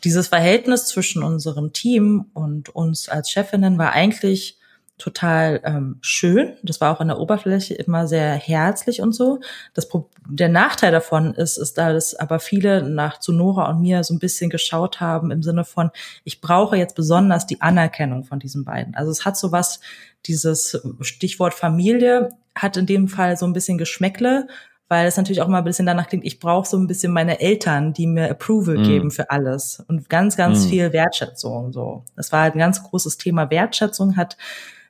dieses 0.06 0.30
Verhältnis 0.30 0.86
zwischen 0.86 1.22
unserem 1.22 1.74
Team 1.74 2.28
und 2.34 2.70
uns 2.70 3.10
als 3.10 3.30
Chefinnen 3.30 3.78
war 3.78 3.92
eigentlich 3.92 4.58
total 4.98 5.62
ähm, 5.66 5.98
schön. 6.02 6.54
Das 6.64 6.80
war 6.80 6.96
auch 6.96 7.02
an 7.02 7.10
der 7.10 7.20
Oberfläche 7.20 7.74
immer 7.74 8.08
sehr 8.08 8.34
herzlich 8.34 9.02
und 9.02 9.14
so. 9.14 9.40
Das 9.74 9.90
der 10.28 10.48
Nachteil 10.48 10.92
davon 10.92 11.34
ist, 11.34 11.58
ist, 11.58 11.78
da 11.78 11.92
dass 11.92 12.16
aber 12.16 12.40
viele 12.40 12.82
nach 12.90 13.20
zu 13.20 13.34
Nora 13.34 13.70
und 13.70 13.82
mir 13.82 14.04
so 14.04 14.14
ein 14.14 14.20
bisschen 14.20 14.50
geschaut 14.50 15.02
haben 15.02 15.32
im 15.32 15.44
Sinne 15.44 15.66
von, 15.66 15.92
ich 16.24 16.40
brauche 16.40 16.78
jetzt 16.78 16.96
besonders 16.96 17.46
die 17.46 17.62
Anerkennung 17.62 18.24
von 18.24 18.40
diesen 18.40 18.64
beiden. 18.64 18.96
Also 18.96 19.12
es 19.12 19.26
hat 19.26 19.38
so 19.38 19.52
was, 19.52 19.82
dieses 20.26 20.82
Stichwort 21.02 21.54
Familie 21.54 22.30
hat 22.56 22.78
in 22.78 22.86
dem 22.86 23.10
Fall 23.10 23.36
so 23.36 23.46
ein 23.46 23.54
bisschen 23.54 23.78
Geschmäckle, 23.78 24.48
weil 24.88 25.08
es 25.08 25.18
natürlich 25.18 25.42
auch 25.42 25.48
mal 25.48 25.58
ein 25.58 25.64
bisschen 25.64 25.86
danach 25.86 26.08
klingt, 26.08 26.26
ich 26.26 26.40
brauche 26.40 26.68
so 26.68 26.78
ein 26.78 26.88
bisschen 26.88 27.12
meine 27.12 27.42
Eltern, 27.42 27.92
die 27.92 28.08
mir 28.08 28.30
Approval 28.30 28.78
mm. 28.78 28.84
geben 28.84 29.12
für 29.12 29.30
alles 29.32 29.84
und 29.88 30.10
ganz, 30.10 30.38
ganz 30.38 30.66
mm. 30.66 30.70
viel 30.70 30.94
Wertschätzung. 30.94 31.74
So, 31.74 32.04
das 32.16 32.32
war 32.32 32.44
halt 32.44 32.56
ein 32.56 32.60
ganz 32.60 32.84
großes 32.84 33.18
Thema. 33.18 33.50
Wertschätzung 33.50 34.16
hat 34.16 34.38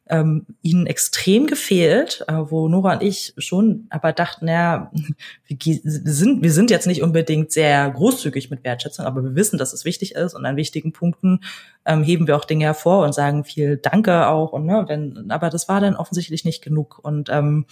ähm, 0.08 0.46
ihnen 0.62 0.86
extrem 0.86 1.48
gefehlt, 1.48 2.24
äh, 2.28 2.34
wo 2.34 2.68
Nora 2.68 2.94
und 2.94 3.04
ich 3.04 3.34
schon 3.38 3.88
aber 3.90 4.14
dachten, 4.14 4.48
ja, 4.48 4.92
wir 5.48 5.80
sind, 5.84 6.44
wir 6.44 6.52
sind 6.52 6.70
jetzt 6.70 6.86
nicht 6.86 7.02
unbedingt 7.02 7.52
sehr 7.52 7.90
großzügig 7.90 8.52
mit 8.52 8.64
Wertschätzung, 8.64 9.06
aber 9.06 9.24
wir 9.24 9.36
wissen, 9.36 9.58
dass 9.58 9.74
es 9.74 9.84
wichtig 9.84 10.14
ist 10.14 10.36
und 10.36 10.46
an 10.46 10.58
wichtigen 10.58 10.92
Punkten 10.92 11.40
ähm, 11.86 12.04
heben 12.04 12.28
wir 12.28 12.36
auch 12.38 12.46
Dinge 12.46 12.66
hervor 12.66 13.04
und 13.04 13.14
sagen 13.14 13.44
viel 13.44 13.78
Danke 13.78 14.28
auch 14.28 14.52
und 14.54 14.66
ne, 14.66 14.86
denn, 14.88 15.32
aber 15.32 15.50
das 15.50 15.68
war 15.68 15.82
dann 15.82 15.96
offensichtlich 15.96 16.46
nicht 16.46 16.64
genug 16.64 17.00
und 17.02 17.30
ähm, 17.30 17.66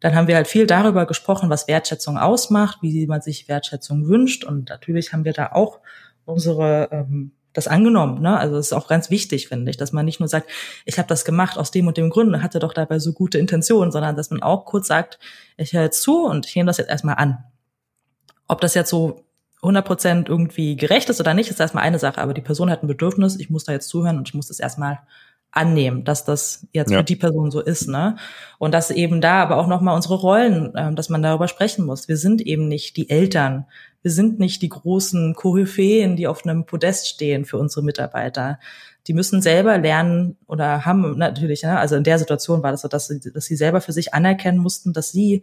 dann 0.00 0.14
haben 0.14 0.28
wir 0.28 0.36
halt 0.36 0.46
viel 0.46 0.66
darüber 0.66 1.06
gesprochen, 1.06 1.50
was 1.50 1.66
Wertschätzung 1.66 2.18
ausmacht, 2.18 2.78
wie 2.82 3.06
man 3.06 3.20
sich 3.20 3.48
Wertschätzung 3.48 4.06
wünscht 4.06 4.44
und 4.44 4.68
natürlich 4.68 5.12
haben 5.12 5.24
wir 5.24 5.32
da 5.32 5.52
auch 5.52 5.80
unsere 6.24 6.88
ähm, 6.90 7.32
das 7.58 7.68
angenommen. 7.68 8.22
Ne? 8.22 8.38
Also 8.38 8.56
es 8.56 8.68
ist 8.68 8.72
auch 8.72 8.88
ganz 8.88 9.10
wichtig, 9.10 9.48
finde 9.48 9.70
ich, 9.70 9.76
dass 9.76 9.92
man 9.92 10.04
nicht 10.04 10.20
nur 10.20 10.28
sagt, 10.28 10.48
ich 10.84 10.98
habe 10.98 11.08
das 11.08 11.24
gemacht 11.24 11.58
aus 11.58 11.70
dem 11.70 11.86
und 11.86 11.96
dem 11.96 12.08
Grund 12.08 12.32
und 12.32 12.42
hatte 12.42 12.60
doch 12.60 12.72
dabei 12.72 12.98
so 12.98 13.12
gute 13.12 13.38
Intentionen, 13.38 13.92
sondern 13.92 14.16
dass 14.16 14.30
man 14.30 14.42
auch 14.42 14.64
kurz 14.64 14.86
sagt, 14.86 15.18
ich 15.56 15.72
höre 15.72 15.82
jetzt 15.82 16.02
zu 16.02 16.24
und 16.24 16.46
ich 16.46 16.56
nehme 16.56 16.68
das 16.68 16.78
jetzt 16.78 16.90
erstmal 16.90 17.16
an. 17.16 17.44
Ob 18.46 18.60
das 18.60 18.74
jetzt 18.74 18.90
so 18.90 19.24
100% 19.62 20.28
irgendwie 20.28 20.76
gerecht 20.76 21.10
ist 21.10 21.20
oder 21.20 21.34
nicht, 21.34 21.50
ist 21.50 21.60
erstmal 21.60 21.84
eine 21.84 21.98
Sache, 21.98 22.20
aber 22.20 22.32
die 22.32 22.40
Person 22.40 22.70
hat 22.70 22.82
ein 22.82 22.86
Bedürfnis, 22.86 23.38
ich 23.38 23.50
muss 23.50 23.64
da 23.64 23.72
jetzt 23.72 23.88
zuhören 23.88 24.16
und 24.16 24.28
ich 24.28 24.34
muss 24.34 24.48
das 24.48 24.60
erstmal 24.60 25.00
annehmen, 25.50 26.04
dass 26.04 26.24
das 26.24 26.66
jetzt 26.72 26.90
ja. 26.90 26.98
für 26.98 27.04
die 27.04 27.16
Person 27.16 27.50
so 27.50 27.60
ist, 27.60 27.88
ne? 27.88 28.16
Und 28.58 28.72
dass 28.72 28.90
eben 28.90 29.20
da 29.20 29.42
aber 29.42 29.56
auch 29.56 29.66
nochmal 29.66 29.96
unsere 29.96 30.14
Rollen, 30.14 30.74
äh, 30.74 30.94
dass 30.94 31.08
man 31.08 31.22
darüber 31.22 31.48
sprechen 31.48 31.86
muss. 31.86 32.06
Wir 32.06 32.16
sind 32.16 32.40
eben 32.40 32.68
nicht 32.68 32.96
die 32.96 33.10
Eltern, 33.10 33.66
wir 34.02 34.10
sind 34.10 34.38
nicht 34.38 34.62
die 34.62 34.68
großen 34.68 35.34
Koryphäen, 35.34 36.16
die 36.16 36.26
auf 36.26 36.44
einem 36.44 36.66
Podest 36.66 37.08
stehen 37.08 37.44
für 37.44 37.58
unsere 37.58 37.84
Mitarbeiter. 37.84 38.58
Die 39.06 39.14
müssen 39.14 39.42
selber 39.42 39.78
lernen 39.78 40.36
oder 40.46 40.84
haben 40.84 41.16
natürlich, 41.18 41.62
ne, 41.62 41.78
also 41.78 41.96
in 41.96 42.04
der 42.04 42.18
Situation 42.18 42.62
war 42.62 42.70
das 42.70 42.82
so, 42.82 42.88
dass 42.88 43.08
sie, 43.08 43.20
dass 43.32 43.46
sie 43.46 43.56
selber 43.56 43.80
für 43.80 43.92
sich 43.92 44.14
anerkennen 44.14 44.58
mussten, 44.58 44.92
dass 44.92 45.10
sie 45.10 45.42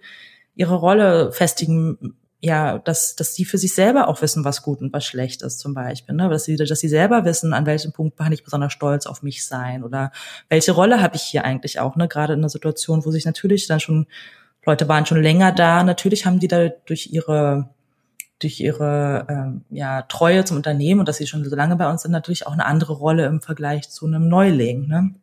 ihre 0.56 0.76
Rolle 0.76 1.32
festigen 1.32 2.16
ja, 2.45 2.78
dass, 2.78 3.16
dass 3.16 3.34
die 3.34 3.43
für 3.43 3.58
sich 3.58 3.74
selber 3.74 4.08
auch 4.08 4.22
wissen, 4.22 4.45
was 4.45 4.62
gut 4.62 4.80
und 4.82 4.93
was 4.93 5.03
schlecht 5.03 5.41
ist, 5.41 5.60
zum 5.60 5.74
Beispiel. 5.74 6.14
Ne? 6.14 6.30
Dass, 6.30 6.43
sie, 6.43 6.56
dass 6.58 6.80
sie 6.80 6.89
selber 6.89 7.26
wissen, 7.26 7.53
an 7.53 7.66
welchem 7.66 7.91
Punkt 7.91 8.18
kann 8.18 8.32
ich 8.32 8.43
besonders 8.43 8.72
stolz 8.72 9.08
auf 9.08 9.24
mich 9.24 9.45
sein 9.47 9.84
oder 9.84 10.12
welche 10.47 10.74
Rolle 10.74 11.01
habe 11.01 11.16
ich 11.16 11.24
hier 11.24 11.43
eigentlich 11.43 11.80
auch, 11.80 11.95
ne? 11.95 12.08
Gerade 12.08 12.34
in 12.34 12.39
einer 12.39 12.49
Situation, 12.49 13.03
wo 13.03 13.10
sich 13.10 13.26
natürlich 13.26 13.66
dann 13.66 13.80
schon, 13.80 14.06
Leute 14.64 14.88
waren 14.88 15.08
schon 15.08 15.24
länger 15.24 15.51
da, 15.53 15.84
natürlich 15.84 16.28
haben 16.28 16.39
die 16.39 16.47
da 16.47 16.70
durch 16.86 17.08
ihre 17.12 17.70
durch 18.40 18.60
ihre 18.60 19.26
ähm, 19.30 19.66
ja, 19.70 20.02
Treue 20.04 20.46
zum 20.46 20.58
Unternehmen 20.58 21.00
und 21.00 21.08
dass 21.08 21.18
sie 21.18 21.28
schon 21.28 21.44
so 21.44 21.56
lange 21.56 21.76
bei 21.76 21.90
uns 21.90 22.02
sind, 22.02 22.12
natürlich 22.12 22.48
auch 22.48 22.54
eine 22.54 22.66
andere 22.66 22.94
Rolle 22.94 23.26
im 23.26 23.42
Vergleich 23.42 23.90
zu 23.90 24.06
einem 24.06 24.28
Neuling. 24.28 24.88
Ne? 24.88 25.16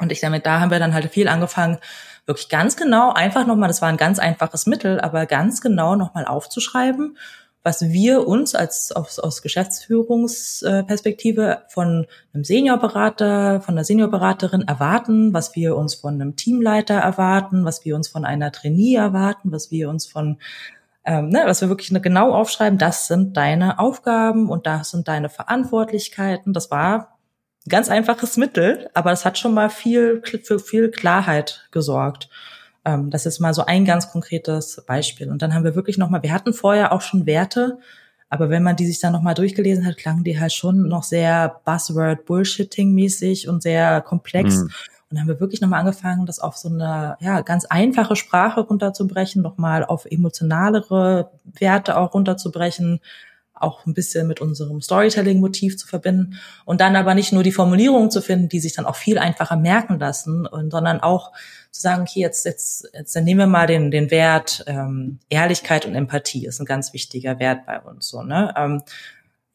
Und 0.00 0.12
ich 0.12 0.20
damit, 0.20 0.46
da 0.46 0.60
haben 0.60 0.70
wir 0.70 0.78
dann 0.78 0.94
halt 0.94 1.10
viel 1.10 1.28
angefangen, 1.28 1.78
wirklich 2.24 2.48
ganz 2.48 2.76
genau, 2.76 3.12
einfach 3.12 3.46
nochmal, 3.46 3.68
das 3.68 3.82
war 3.82 3.88
ein 3.88 3.96
ganz 3.96 4.18
einfaches 4.18 4.66
Mittel, 4.66 5.00
aber 5.00 5.26
ganz 5.26 5.60
genau 5.60 5.96
nochmal 5.96 6.24
aufzuschreiben, 6.24 7.18
was 7.62 7.82
wir 7.82 8.28
uns 8.28 8.54
als 8.54 8.92
aus, 8.92 9.18
aus 9.18 9.42
Geschäftsführungsperspektive 9.42 11.62
von 11.68 12.06
einem 12.32 12.44
Seniorberater, 12.44 13.60
von 13.60 13.74
einer 13.74 13.84
Seniorberaterin 13.84 14.62
erwarten, 14.62 15.34
was 15.34 15.56
wir 15.56 15.76
uns 15.76 15.96
von 15.96 16.14
einem 16.14 16.36
Teamleiter 16.36 16.94
erwarten, 16.94 17.64
was 17.64 17.84
wir 17.84 17.96
uns 17.96 18.06
von 18.06 18.24
einer 18.24 18.52
Trainee 18.52 18.94
erwarten, 18.94 19.50
was 19.50 19.72
wir 19.72 19.90
uns 19.90 20.06
von 20.06 20.38
ähm, 21.06 21.28
ne, 21.28 21.42
was 21.46 21.60
wir 21.60 21.68
wirklich 21.68 21.90
genau 22.02 22.34
aufschreiben, 22.34 22.78
das 22.78 23.06
sind 23.06 23.36
deine 23.36 23.78
Aufgaben 23.78 24.50
und 24.50 24.66
das 24.66 24.90
sind 24.90 25.06
deine 25.06 25.28
Verantwortlichkeiten. 25.28 26.52
Das 26.52 26.70
war 26.72 27.18
ganz 27.68 27.88
einfaches 27.88 28.36
Mittel, 28.36 28.90
aber 28.92 29.10
das 29.10 29.24
hat 29.24 29.38
schon 29.38 29.54
mal 29.54 29.70
viel 29.70 30.20
für 30.42 30.58
viel 30.58 30.90
Klarheit 30.90 31.68
gesorgt. 31.70 32.28
Ähm, 32.84 33.10
das 33.10 33.24
ist 33.24 33.38
mal 33.38 33.54
so 33.54 33.64
ein 33.64 33.84
ganz 33.84 34.10
konkretes 34.10 34.82
Beispiel. 34.84 35.30
Und 35.30 35.42
dann 35.42 35.54
haben 35.54 35.64
wir 35.64 35.76
wirklich 35.76 35.96
noch 35.96 36.10
mal, 36.10 36.24
wir 36.24 36.32
hatten 36.32 36.52
vorher 36.52 36.92
auch 36.92 37.02
schon 37.02 37.24
Werte, 37.24 37.78
aber 38.28 38.50
wenn 38.50 38.64
man 38.64 38.74
die 38.74 38.86
sich 38.86 38.98
dann 38.98 39.12
noch 39.12 39.22
mal 39.22 39.34
durchgelesen 39.34 39.86
hat, 39.86 39.98
klangen 39.98 40.24
die 40.24 40.40
halt 40.40 40.52
schon 40.52 40.88
noch 40.88 41.04
sehr 41.04 41.60
Buzzword 41.64 42.24
Bullshitting 42.24 42.92
mäßig 42.92 43.48
und 43.48 43.62
sehr 43.62 44.00
komplex. 44.00 44.56
Mhm. 44.56 44.70
Und 45.08 45.16
dann 45.16 45.20
haben 45.20 45.28
wir 45.28 45.40
wirklich 45.40 45.60
nochmal 45.60 45.80
angefangen, 45.80 46.26
das 46.26 46.40
auf 46.40 46.56
so 46.56 46.68
eine 46.68 47.16
ja, 47.20 47.40
ganz 47.42 47.64
einfache 47.64 48.16
Sprache 48.16 48.60
runterzubrechen, 48.60 49.40
nochmal 49.40 49.84
auf 49.84 50.04
emotionalere 50.04 51.30
Werte 51.44 51.96
auch 51.96 52.14
runterzubrechen, 52.14 53.00
auch 53.58 53.86
ein 53.86 53.94
bisschen 53.94 54.26
mit 54.26 54.40
unserem 54.40 54.80
Storytelling-Motiv 54.80 55.78
zu 55.78 55.86
verbinden 55.86 56.38
und 56.64 56.80
dann 56.80 56.96
aber 56.96 57.14
nicht 57.14 57.32
nur 57.32 57.42
die 57.42 57.52
Formulierungen 57.52 58.10
zu 58.10 58.20
finden, 58.20 58.48
die 58.48 58.60
sich 58.60 58.74
dann 58.74 58.84
auch 58.86 58.96
viel 58.96 59.18
einfacher 59.18 59.56
merken 59.56 59.98
lassen, 59.98 60.46
und, 60.46 60.70
sondern 60.70 61.00
auch 61.00 61.32
zu 61.70 61.80
sagen, 61.80 62.02
okay, 62.02 62.20
jetzt, 62.20 62.44
jetzt, 62.44 62.88
jetzt 62.92 63.16
dann 63.16 63.24
nehmen 63.24 63.40
wir 63.40 63.46
mal 63.46 63.66
den, 63.66 63.90
den 63.90 64.10
Wert 64.10 64.64
ähm, 64.66 65.20
Ehrlichkeit 65.28 65.86
und 65.86 65.94
Empathie, 65.94 66.46
ist 66.46 66.60
ein 66.60 66.66
ganz 66.66 66.92
wichtiger 66.92 67.38
Wert 67.38 67.64
bei 67.66 67.80
uns. 67.80 68.08
So, 68.08 68.22
ne? 68.22 68.52
Ähm, 68.56 68.82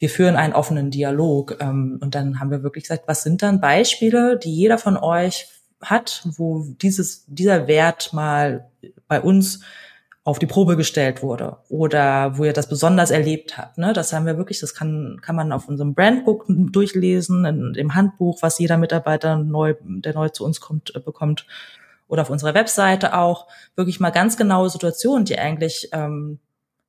wir 0.02 0.10
führen 0.10 0.36
einen 0.36 0.54
offenen 0.54 0.90
Dialog 0.90 1.58
ähm, 1.60 2.00
und 2.02 2.16
dann 2.16 2.40
haben 2.40 2.50
wir 2.50 2.64
wirklich 2.64 2.86
gesagt, 2.86 3.04
was 3.06 3.22
sind 3.22 3.44
dann 3.44 3.62
Beispiele, 3.62 4.36
die 4.36 4.52
jeder 4.52 4.80
von 4.80 4.98
euch 4.98 5.48
hat, 5.80 6.24
wo 6.38 6.66
dieses, 6.82 7.24
dieser 7.28 7.68
Wert 7.68 8.12
mal 8.12 8.68
bei 9.08 9.22
uns 9.22 9.62
auf 10.24 10.40
die 10.40 10.48
Probe 10.48 10.76
gestellt 10.76 11.22
wurde 11.22 11.58
oder 11.70 12.36
wo 12.40 12.46
ihr 12.46 12.54
das 12.54 12.68
besonders 12.68 13.12
erlebt 13.12 13.60
habt. 13.60 13.78
Ne? 13.78 13.94
Das 13.94 14.12
haben 14.12 14.26
wir 14.26 14.38
wirklich, 14.38 14.60
das 14.60 14.74
kann, 14.74 15.20
kann 15.22 15.36
man 15.36 15.52
auf 15.52 15.68
unserem 15.68 15.94
Brandbook 15.94 16.46
durchlesen, 16.48 17.46
in 17.46 17.74
dem 17.74 17.94
Handbuch, 17.94 18.40
was 18.42 18.58
jeder 18.58 18.78
Mitarbeiter 18.78 19.38
neu, 19.38 19.76
der 19.84 20.16
neu 20.16 20.30
zu 20.30 20.44
uns 20.44 20.60
kommt, 20.60 20.96
äh, 20.96 21.00
bekommt 21.00 21.46
oder 22.08 22.24
auf 22.24 22.32
unserer 22.32 22.56
Webseite 22.56 23.16
auch. 23.16 23.46
Wirklich 23.76 24.00
mal 24.00 24.10
ganz 24.10 24.36
genaue 24.36 24.72
Situationen, 24.72 25.26
die 25.26 25.38
eigentlich 25.38 25.90
ähm, 25.92 26.40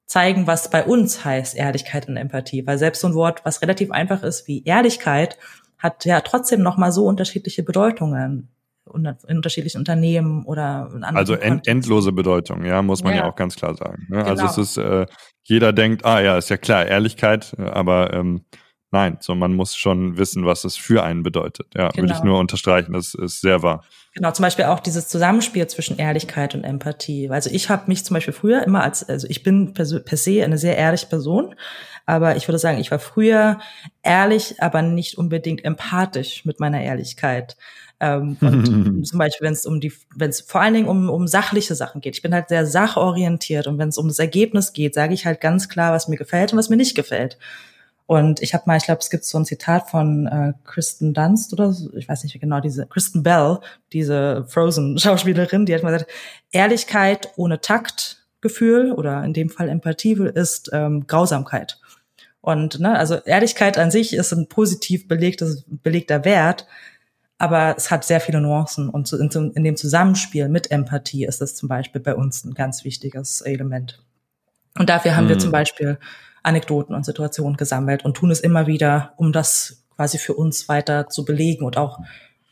zeigen, 0.06 0.46
was 0.46 0.70
bei 0.70 0.84
uns 0.84 1.24
heißt 1.24 1.56
Ehrlichkeit 1.56 2.08
und 2.08 2.16
Empathie. 2.16 2.66
Weil 2.66 2.78
selbst 2.78 3.00
so 3.00 3.08
ein 3.08 3.14
Wort, 3.14 3.44
was 3.44 3.62
relativ 3.62 3.90
einfach 3.90 4.22
ist 4.22 4.46
wie 4.48 4.64
Ehrlichkeit, 4.64 5.38
hat 5.78 6.04
ja 6.04 6.20
trotzdem 6.20 6.62
noch 6.62 6.76
mal 6.76 6.92
so 6.92 7.06
unterschiedliche 7.06 7.62
Bedeutungen 7.62 8.48
in 8.94 9.16
unterschiedlichen 9.28 9.78
Unternehmen 9.78 10.44
oder 10.44 10.90
in 10.94 11.04
Also 11.04 11.34
end, 11.34 11.66
endlose 11.66 12.12
Bedeutung, 12.12 12.64
ja, 12.64 12.82
muss 12.82 13.02
man 13.02 13.14
ja, 13.14 13.20
ja 13.20 13.30
auch 13.30 13.36
ganz 13.36 13.56
klar 13.56 13.74
sagen. 13.74 14.06
Ne? 14.08 14.18
Also 14.18 14.34
genau. 14.34 14.46
Also 14.48 14.60
es 14.60 14.68
ist, 14.68 14.76
äh, 14.76 15.06
jeder 15.44 15.72
denkt, 15.72 16.04
ah 16.04 16.20
ja, 16.20 16.36
ist 16.36 16.50
ja 16.50 16.56
klar, 16.56 16.86
Ehrlichkeit, 16.86 17.54
aber 17.58 18.12
ähm, 18.12 18.44
nein, 18.92 19.16
so 19.20 19.34
man 19.34 19.54
muss 19.54 19.74
schon 19.76 20.18
wissen, 20.18 20.46
was 20.46 20.64
es 20.64 20.76
für 20.76 21.02
einen 21.02 21.22
bedeutet. 21.22 21.66
Ja, 21.74 21.88
genau. 21.88 22.02
würde 22.02 22.14
ich 22.18 22.24
nur 22.24 22.38
unterstreichen, 22.38 22.92
das 22.92 23.14
ist 23.14 23.40
sehr 23.40 23.62
wahr. 23.62 23.84
Genau, 24.14 24.30
zum 24.30 24.42
Beispiel 24.42 24.66
auch 24.66 24.80
dieses 24.80 25.08
Zusammenspiel 25.08 25.66
zwischen 25.66 25.98
Ehrlichkeit 25.98 26.54
und 26.54 26.64
Empathie. 26.64 27.30
Also 27.30 27.50
ich 27.50 27.70
habe 27.70 27.84
mich 27.86 28.04
zum 28.04 28.14
Beispiel 28.14 28.34
früher 28.34 28.62
immer 28.62 28.82
als, 28.82 29.08
also 29.08 29.26
ich 29.28 29.42
bin 29.42 29.72
per, 29.72 29.86
per 30.00 30.18
se 30.18 30.44
eine 30.44 30.58
sehr 30.58 30.76
ehrliche 30.76 31.06
Person, 31.06 31.54
aber 32.04 32.36
ich 32.36 32.46
würde 32.46 32.58
sagen, 32.58 32.78
ich 32.78 32.90
war 32.90 32.98
früher 32.98 33.58
ehrlich, 34.02 34.60
aber 34.60 34.82
nicht 34.82 35.16
unbedingt 35.16 35.64
empathisch 35.64 36.44
mit 36.44 36.60
meiner 36.60 36.82
Ehrlichkeit. 36.82 37.56
Ähm, 38.00 38.36
und 38.40 39.04
zum 39.06 39.18
Beispiel, 39.18 39.46
wenn 39.46 39.54
es 39.54 39.64
um 39.64 39.80
die, 39.80 39.92
wenn 40.14 40.30
es 40.30 40.42
vor 40.42 40.60
allen 40.60 40.74
Dingen 40.74 40.88
um, 40.88 41.08
um 41.08 41.26
sachliche 41.26 41.74
Sachen 41.74 42.00
geht. 42.00 42.16
Ich 42.16 42.22
bin 42.22 42.34
halt 42.34 42.48
sehr 42.48 42.66
sachorientiert 42.66 43.66
und 43.66 43.78
wenn 43.78 43.88
es 43.88 43.98
um 43.98 44.08
das 44.08 44.18
Ergebnis 44.18 44.72
geht, 44.72 44.94
sage 44.94 45.14
ich 45.14 45.24
halt 45.24 45.40
ganz 45.40 45.68
klar, 45.68 45.92
was 45.92 46.08
mir 46.08 46.16
gefällt 46.16 46.52
und 46.52 46.58
was 46.58 46.68
mir 46.68 46.76
nicht 46.76 46.96
gefällt. 46.96 47.38
Und 48.06 48.42
ich 48.42 48.52
habe 48.52 48.64
mal, 48.66 48.76
ich 48.76 48.84
glaube, 48.84 49.00
es 49.00 49.10
gibt 49.10 49.24
so 49.24 49.38
ein 49.38 49.44
Zitat 49.44 49.88
von 49.88 50.26
äh, 50.26 50.52
Kristen 50.64 51.14
Dunst 51.14 51.52
oder 51.52 51.72
so, 51.72 51.94
ich 51.96 52.08
weiß 52.08 52.24
nicht 52.24 52.38
genau, 52.40 52.60
diese 52.60 52.86
Kristen 52.86 53.22
Bell, 53.22 53.58
diese 53.92 54.44
Frozen-Schauspielerin, 54.48 55.66
die 55.66 55.74
hat 55.74 55.82
mal 55.82 55.92
gesagt, 55.92 56.10
Ehrlichkeit 56.50 57.28
ohne 57.36 57.60
Taktgefühl 57.60 58.92
oder 58.92 59.24
in 59.24 59.32
dem 59.32 59.50
Fall 59.50 59.68
Empathie 59.68 60.14
ist 60.34 60.70
ähm, 60.72 61.06
Grausamkeit. 61.06 61.78
Und 62.40 62.80
ne, 62.80 62.98
also 62.98 63.14
Ehrlichkeit 63.14 63.78
an 63.78 63.92
sich 63.92 64.14
ist 64.14 64.32
ein 64.32 64.48
positiv 64.48 65.06
belegtes, 65.06 65.64
belegter 65.68 66.24
Wert, 66.24 66.66
aber 67.38 67.74
es 67.76 67.90
hat 67.90 68.04
sehr 68.04 68.20
viele 68.20 68.40
Nuancen 68.40 68.88
und 68.88 69.12
in, 69.12 69.52
in 69.52 69.64
dem 69.64 69.76
Zusammenspiel 69.76 70.48
mit 70.48 70.70
Empathie 70.70 71.24
ist 71.24 71.40
das 71.40 71.54
zum 71.54 71.68
Beispiel 71.68 72.00
bei 72.00 72.14
uns 72.14 72.44
ein 72.44 72.54
ganz 72.54 72.84
wichtiges 72.84 73.40
Element. 73.40 74.04
Und 74.76 74.90
dafür 74.90 75.16
haben 75.16 75.24
hm. 75.24 75.30
wir 75.30 75.38
zum 75.38 75.52
Beispiel 75.52 75.98
Anekdoten 76.42 76.94
und 76.94 77.04
Situationen 77.04 77.56
gesammelt 77.56 78.04
und 78.04 78.16
tun 78.16 78.30
es 78.30 78.40
immer 78.40 78.66
wieder, 78.66 79.14
um 79.16 79.32
das 79.32 79.84
quasi 79.94 80.18
für 80.18 80.34
uns 80.34 80.68
weiter 80.68 81.08
zu 81.08 81.24
belegen 81.24 81.64
und 81.64 81.76
auch 81.76 81.98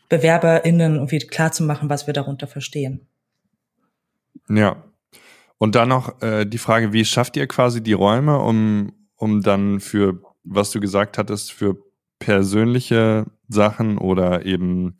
BewerberInnen 0.09 0.95
irgendwie 0.95 1.19
klar 1.19 1.51
zu 1.51 1.63
machen, 1.63 1.89
was 1.89 2.07
wir 2.07 2.13
darunter 2.13 2.47
verstehen. 2.47 3.07
Ja. 4.49 4.83
Und 5.57 5.75
dann 5.75 5.89
noch 5.89 6.21
äh, 6.21 6.45
die 6.45 6.57
Frage, 6.57 6.91
wie 6.91 7.05
schafft 7.05 7.37
ihr 7.37 7.47
quasi 7.47 7.83
die 7.83 7.93
Räume, 7.93 8.39
um, 8.39 8.93
um 9.15 9.41
dann 9.41 9.79
für, 9.79 10.21
was 10.43 10.71
du 10.71 10.79
gesagt 10.79 11.17
hattest, 11.17 11.51
für 11.51 11.77
persönliche 12.19 13.25
Sachen 13.47 13.97
oder 13.97 14.45
eben 14.45 14.97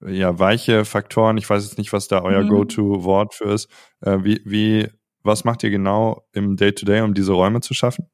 ja 0.00 0.38
weiche 0.38 0.84
Faktoren. 0.84 1.36
Ich 1.36 1.48
weiß 1.48 1.64
jetzt 1.64 1.78
nicht, 1.78 1.92
was 1.92 2.08
da 2.08 2.22
euer 2.22 2.44
mhm. 2.44 2.48
Go-to-Wort 2.48 3.34
für 3.34 3.52
ist. 3.52 3.68
Äh, 4.00 4.18
wie, 4.22 4.40
wie, 4.44 4.88
was 5.22 5.44
macht 5.44 5.62
ihr 5.62 5.70
genau 5.70 6.26
im 6.32 6.56
Day-to-Day, 6.56 7.00
-Day, 7.00 7.04
um 7.04 7.14
diese 7.14 7.32
Räume 7.32 7.60
zu 7.60 7.74
schaffen? 7.74 8.06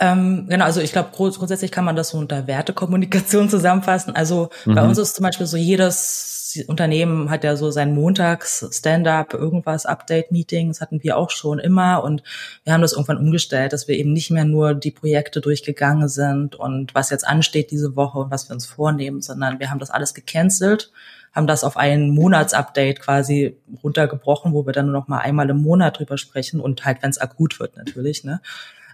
Ähm, 0.00 0.46
genau, 0.48 0.64
also 0.64 0.80
ich 0.80 0.92
glaube, 0.92 1.10
grundsätzlich 1.12 1.72
kann 1.72 1.84
man 1.84 1.96
das 1.96 2.10
so 2.10 2.18
unter 2.18 2.46
Wertekommunikation 2.46 3.48
zusammenfassen. 3.50 4.14
Also 4.14 4.50
mhm. 4.64 4.74
bei 4.74 4.82
uns 4.82 4.98
ist 4.98 5.16
zum 5.16 5.24
Beispiel 5.24 5.46
so 5.46 5.56
jedes 5.56 6.38
Unternehmen 6.66 7.30
hat 7.30 7.44
ja 7.44 7.56
so 7.56 7.70
sein 7.70 7.94
Montags-Stand-up, 7.94 9.34
irgendwas, 9.34 9.86
Update-Meeting, 9.86 10.68
das 10.68 10.80
hatten 10.80 11.02
wir 11.02 11.16
auch 11.18 11.30
schon 11.30 11.58
immer 11.58 12.02
und 12.02 12.22
wir 12.64 12.72
haben 12.72 12.80
das 12.80 12.92
irgendwann 12.92 13.18
umgestellt, 13.18 13.72
dass 13.72 13.86
wir 13.86 13.96
eben 13.96 14.12
nicht 14.12 14.30
mehr 14.30 14.44
nur 14.44 14.74
die 14.74 14.90
Projekte 14.90 15.40
durchgegangen 15.40 16.08
sind 16.08 16.56
und 16.56 16.94
was 16.94 17.10
jetzt 17.10 17.26
ansteht 17.26 17.70
diese 17.70 17.96
Woche 17.96 18.18
und 18.18 18.30
was 18.30 18.48
wir 18.48 18.54
uns 18.54 18.66
vornehmen, 18.66 19.20
sondern 19.20 19.60
wir 19.60 19.70
haben 19.70 19.78
das 19.78 19.90
alles 19.90 20.14
gecancelt, 20.14 20.90
haben 21.32 21.46
das 21.46 21.64
auf 21.64 21.76
ein 21.76 22.10
Monatsupdate 22.10 23.00
quasi 23.00 23.58
runtergebrochen, 23.84 24.54
wo 24.54 24.64
wir 24.64 24.72
dann 24.72 24.86
nur 24.86 24.94
noch 24.94 25.08
mal 25.08 25.18
einmal 25.18 25.50
im 25.50 25.60
Monat 25.60 25.98
drüber 25.98 26.16
sprechen 26.16 26.60
und 26.60 26.84
halt, 26.84 27.02
wenn 27.02 27.10
es 27.10 27.18
akut 27.18 27.60
wird 27.60 27.76
natürlich, 27.76 28.24
ne? 28.24 28.40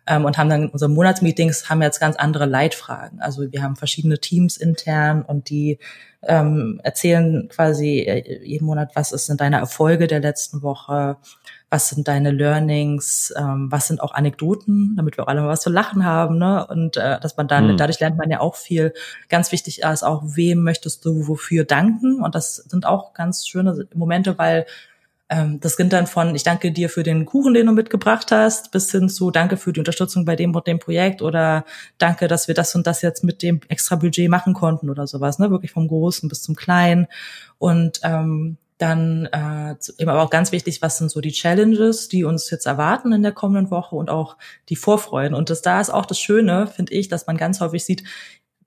Ähm, 0.07 0.25
und 0.25 0.39
haben 0.39 0.51
dann 0.51 0.65
in 0.65 0.69
unseren 0.69 0.93
Monatsmeetings 0.93 1.69
haben 1.69 1.83
jetzt 1.83 2.01
ganz 2.01 2.17
andere 2.17 2.47
Leitfragen. 2.47 3.21
Also 3.21 3.51
wir 3.53 3.63
haben 3.63 3.77
verschiedene 3.77 4.19
Teams 4.19 4.57
intern 4.57 5.23
und 5.23 5.51
die 5.51 5.79
ähm, 6.27 6.81
erzählen 6.83 7.49
quasi 7.49 8.01
äh, 8.01 8.45
jeden 8.45 8.67
Monat, 8.67 8.93
was 8.95 9.13
ist 9.13 9.29
denn 9.29 9.37
deine 9.37 9.59
Erfolge 9.59 10.07
der 10.07 10.21
letzten 10.21 10.63
Woche, 10.63 11.17
was 11.71 11.89
sind 11.89 12.09
deine 12.09 12.31
Learnings, 12.31 13.35
ähm, 13.37 13.67
was 13.71 13.89
sind 13.89 14.01
auch 14.01 14.15
Anekdoten, 14.15 14.95
damit 14.97 15.17
wir 15.17 15.25
auch 15.25 15.29
alle 15.29 15.41
mal 15.41 15.49
was 15.49 15.61
zu 15.61 15.71
lachen 15.71 16.05
haben, 16.05 16.39
ne? 16.39 16.67
Und 16.67 16.97
äh, 16.97 17.19
dass 17.21 17.37
man 17.37 17.49
dann, 17.49 17.73
mhm. 17.73 17.77
dadurch 17.77 18.01
lernt 18.01 18.17
man 18.17 18.31
ja 18.31 18.41
auch 18.41 18.55
viel. 18.55 18.95
Ganz 19.29 19.53
wichtig 19.53 19.83
ist 19.83 20.05
auch, 20.05 20.23
wem 20.25 20.63
möchtest 20.63 21.05
du 21.05 21.27
wofür 21.27 21.65
danken? 21.65 22.23
Und 22.23 22.35
das 22.35 22.57
sind 22.57 22.87
auch 22.87 23.13
ganz 23.13 23.47
schöne 23.47 23.87
Momente, 23.95 24.39
weil 24.39 24.67
das 25.61 25.76
sind 25.76 25.93
dann 25.93 26.07
von, 26.07 26.35
ich 26.35 26.43
danke 26.43 26.72
dir 26.72 26.89
für 26.89 27.03
den 27.03 27.24
Kuchen, 27.24 27.55
den 27.55 27.66
du 27.66 27.72
mitgebracht 27.72 28.30
hast, 28.30 28.70
bis 28.72 28.91
hin 28.91 29.09
zu 29.09 29.30
danke 29.30 29.57
für 29.57 29.72
die 29.72 29.80
Unterstützung 29.80 30.24
bei 30.24 30.37
dem 30.37 30.55
und 30.55 30.66
dem 30.66 30.78
Projekt 30.78 31.22
oder 31.22 31.64
danke, 31.99 32.28
dass 32.28 32.49
wir 32.49 32.55
das 32.55 32.74
und 32.74 32.87
das 32.87 33.03
jetzt 33.03 33.24
mit 33.24 33.43
dem 33.43 33.61
extra 33.68 33.97
Budget 33.97 34.28
machen 34.28 34.55
konnten 34.55 34.91
oder 34.91 35.07
sowas, 35.07 35.39
ne? 35.39 35.51
Wirklich 35.51 35.72
vom 35.72 35.89
Großen 35.89 36.28
bis 36.28 36.43
zum 36.43 36.55
Kleinen. 36.55 37.07
Und 37.59 38.01
ähm, 38.03 38.59
dann 38.78 39.26
äh, 39.26 39.76
eben 39.99 40.11
aber 40.11 40.22
auch 40.22 40.30
ganz 40.30 40.51
wichtig, 40.51 40.82
was 40.82 40.99
sind 40.99 41.11
so 41.11 41.20
die 41.20 41.32
Challenges, 41.32 42.09
die 42.09 42.24
uns 42.24 42.51
jetzt 42.51 42.66
erwarten 42.66 43.12
in 43.12 43.22
der 43.22 43.32
kommenden 43.32 43.70
Woche 43.70 43.95
und 43.95 44.11
auch 44.11 44.37
die 44.68 44.76
Vorfreuden. 44.76 45.35
Und 45.35 45.49
das 45.49 45.62
da 45.62 45.80
ist 45.80 45.91
auch 45.91 46.07
das 46.07 46.18
Schöne, 46.18 46.66
finde 46.66 46.93
ich, 46.93 47.09
dass 47.09 47.26
man 47.26 47.37
ganz 47.37 47.61
häufig 47.61 47.85
sieht, 47.85 48.05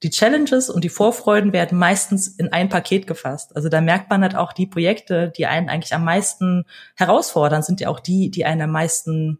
die 0.04 0.10
Challenges 0.10 0.70
und 0.70 0.84
die 0.84 0.90
Vorfreuden 0.90 1.54
werden 1.54 1.78
meistens 1.78 2.28
in 2.28 2.54
ein 2.54 2.70
Paket 2.70 3.08
gefasst. 3.08 3.56
Also 3.56 3.70
da 3.70 3.82
merkt 3.82 4.10
man 4.10 4.22
halt 4.22 4.36
auch 4.36 4.54
die 4.54 4.68
Projekte, 4.68 5.32
die 5.36 5.46
einen 5.46 5.70
eigentlich 5.70 5.94
am 5.94 6.04
meisten 6.04 6.66
herausfordern, 6.96 7.64
sind 7.64 7.80
ja 7.82 7.90
auch 7.90 8.00
die, 8.00 8.30
die 8.30 8.46
einen 8.46 8.62
am 8.62 8.72
meisten 8.72 9.40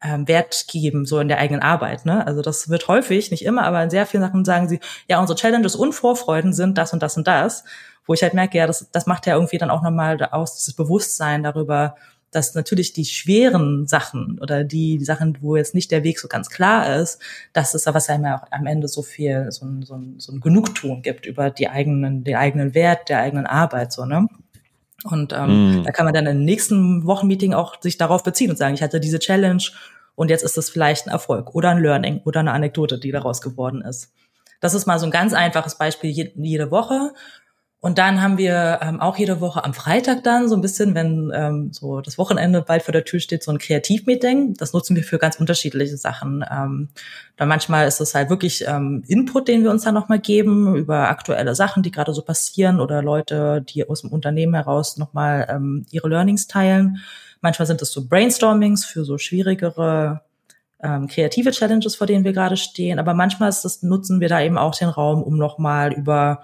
ähm, 0.00 0.28
Wert 0.28 0.66
geben, 0.68 1.04
so 1.04 1.18
in 1.18 1.28
der 1.28 1.38
eigenen 1.38 1.62
Arbeit. 1.62 2.06
Ne? 2.06 2.26
Also 2.26 2.42
das 2.42 2.68
wird 2.68 2.86
häufig, 2.86 3.30
nicht 3.30 3.44
immer, 3.44 3.64
aber 3.64 3.82
in 3.82 3.90
sehr 3.90 4.06
vielen 4.06 4.22
Sachen 4.22 4.44
sagen 4.44 4.68
sie, 4.68 4.78
ja, 5.08 5.18
unsere 5.18 5.38
Challenges 5.38 5.74
und 5.74 5.92
Vorfreuden 5.92 6.52
sind 6.52 6.78
das 6.78 6.92
und 6.92 7.02
das 7.02 7.16
und 7.16 7.26
das 7.26 7.64
wo 8.08 8.14
ich 8.14 8.22
halt 8.22 8.34
merke, 8.34 8.56
ja, 8.56 8.66
das, 8.66 8.90
das 8.90 9.06
macht 9.06 9.26
ja 9.26 9.34
irgendwie 9.34 9.58
dann 9.58 9.70
auch 9.70 9.82
nochmal 9.82 10.20
aus, 10.32 10.56
dieses 10.56 10.74
Bewusstsein 10.74 11.42
darüber, 11.42 11.94
dass 12.30 12.54
natürlich 12.54 12.92
die 12.92 13.04
schweren 13.04 13.86
Sachen 13.86 14.38
oder 14.40 14.64
die, 14.64 14.98
die 14.98 15.04
Sachen, 15.04 15.38
wo 15.40 15.56
jetzt 15.56 15.74
nicht 15.74 15.90
der 15.90 16.04
Weg 16.04 16.18
so 16.18 16.28
ganz 16.28 16.50
klar 16.50 16.96
ist, 16.96 17.20
dass 17.52 17.74
es 17.74 17.86
aber 17.86 18.00
einem 18.08 18.24
ja 18.24 18.38
auch 18.38 18.52
am 18.52 18.66
Ende 18.66 18.88
so 18.88 19.02
viel, 19.02 19.50
so 19.50 19.64
ein, 19.64 19.82
so 19.82 19.94
ein, 19.94 20.14
so 20.18 20.32
ein 20.32 20.40
Genugtuung 20.40 21.02
gibt 21.02 21.26
über 21.26 21.50
die 21.50 21.68
eigenen, 21.68 22.24
den 22.24 22.36
eigenen 22.36 22.74
Wert 22.74 23.08
der 23.08 23.20
eigenen 23.20 23.46
Arbeit, 23.46 23.92
so, 23.92 24.04
ne? 24.04 24.26
Und 25.04 25.32
ähm, 25.32 25.82
mm. 25.82 25.84
da 25.84 25.92
kann 25.92 26.06
man 26.06 26.14
dann 26.14 26.26
im 26.26 26.44
nächsten 26.44 27.06
Wochenmeeting 27.06 27.54
auch 27.54 27.80
sich 27.80 27.98
darauf 27.98 28.24
beziehen 28.24 28.50
und 28.50 28.56
sagen, 28.56 28.74
ich 28.74 28.82
hatte 28.82 28.98
diese 28.98 29.20
Challenge 29.20 29.62
und 30.16 30.28
jetzt 30.28 30.42
ist 30.42 30.58
es 30.58 30.70
vielleicht 30.70 31.06
ein 31.06 31.12
Erfolg 31.12 31.54
oder 31.54 31.70
ein 31.70 31.78
Learning 31.78 32.20
oder 32.24 32.40
eine 32.40 32.52
Anekdote, 32.52 32.98
die 32.98 33.12
daraus 33.12 33.40
geworden 33.40 33.80
ist. 33.80 34.12
Das 34.60 34.74
ist 34.74 34.86
mal 34.86 34.98
so 34.98 35.06
ein 35.06 35.12
ganz 35.12 35.32
einfaches 35.32 35.78
Beispiel 35.78 36.10
jede 36.10 36.70
Woche. 36.72 37.12
Und 37.80 37.98
dann 37.98 38.20
haben 38.20 38.38
wir 38.38 38.80
ähm, 38.82 39.00
auch 39.00 39.16
jede 39.16 39.40
Woche 39.40 39.64
am 39.64 39.72
Freitag 39.72 40.24
dann 40.24 40.48
so 40.48 40.56
ein 40.56 40.60
bisschen, 40.60 40.96
wenn 40.96 41.30
ähm, 41.32 41.70
so 41.72 42.00
das 42.00 42.18
Wochenende 42.18 42.60
bald 42.60 42.82
vor 42.82 42.90
der 42.90 43.04
Tür 43.04 43.20
steht, 43.20 43.44
so 43.44 43.52
ein 43.52 43.58
Kreativmeeting. 43.58 44.54
Das 44.54 44.72
nutzen 44.72 44.96
wir 44.96 45.04
für 45.04 45.18
ganz 45.18 45.36
unterschiedliche 45.36 45.96
Sachen. 45.96 46.44
Ähm, 46.50 46.88
dann 47.36 47.48
manchmal 47.48 47.86
ist 47.86 48.00
es 48.00 48.16
halt 48.16 48.30
wirklich 48.30 48.64
ähm, 48.66 49.04
Input, 49.06 49.46
den 49.46 49.62
wir 49.62 49.70
uns 49.70 49.84
dann 49.84 49.94
nochmal 49.94 50.18
geben 50.18 50.74
über 50.74 51.08
aktuelle 51.08 51.54
Sachen, 51.54 51.84
die 51.84 51.92
gerade 51.92 52.12
so 52.12 52.22
passieren 52.22 52.80
oder 52.80 53.00
Leute, 53.00 53.62
die 53.62 53.88
aus 53.88 54.00
dem 54.00 54.10
Unternehmen 54.10 54.54
heraus 54.54 54.96
nochmal 54.96 55.46
ähm, 55.48 55.86
ihre 55.92 56.08
Learnings 56.08 56.48
teilen. 56.48 56.98
Manchmal 57.42 57.66
sind 57.66 57.80
es 57.80 57.92
so 57.92 58.08
Brainstormings 58.08 58.84
für 58.84 59.04
so 59.04 59.18
schwierigere 59.18 60.22
ähm, 60.82 61.06
kreative 61.06 61.52
Challenges, 61.52 61.94
vor 61.94 62.08
denen 62.08 62.24
wir 62.24 62.32
gerade 62.32 62.56
stehen. 62.56 62.98
Aber 62.98 63.14
manchmal 63.14 63.48
ist 63.48 63.64
das, 63.64 63.84
nutzen 63.84 64.20
wir 64.20 64.28
da 64.28 64.40
eben 64.40 64.58
auch 64.58 64.74
den 64.74 64.88
Raum, 64.88 65.22
um 65.22 65.36
nochmal 65.36 65.92
über 65.92 66.40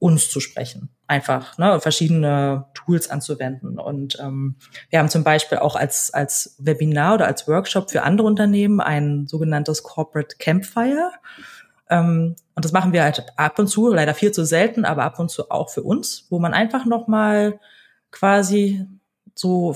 uns 0.00 0.30
zu 0.30 0.40
sprechen. 0.40 0.88
Einfach 1.06 1.56
ne, 1.58 1.78
verschiedene 1.80 2.66
Tools 2.74 3.08
anzuwenden. 3.10 3.78
Und 3.78 4.18
ähm, 4.18 4.56
wir 4.88 4.98
haben 4.98 5.08
zum 5.08 5.22
Beispiel 5.22 5.58
auch 5.58 5.76
als, 5.76 6.12
als 6.12 6.56
Webinar 6.58 7.14
oder 7.14 7.26
als 7.26 7.46
Workshop 7.46 7.90
für 7.90 8.02
andere 8.02 8.26
Unternehmen 8.26 8.80
ein 8.80 9.26
sogenanntes 9.28 9.82
Corporate 9.82 10.36
Campfire. 10.38 11.12
Ähm, 11.90 12.34
und 12.54 12.64
das 12.64 12.72
machen 12.72 12.92
wir 12.92 13.04
halt 13.04 13.26
ab 13.36 13.58
und 13.58 13.68
zu, 13.68 13.92
leider 13.92 14.14
viel 14.14 14.32
zu 14.32 14.44
selten, 14.44 14.84
aber 14.84 15.04
ab 15.04 15.18
und 15.18 15.30
zu 15.30 15.50
auch 15.50 15.68
für 15.68 15.82
uns, 15.82 16.26
wo 16.30 16.38
man 16.38 16.54
einfach 16.54 16.86
nochmal 16.86 17.60
quasi 18.10 18.86
so 19.40 19.74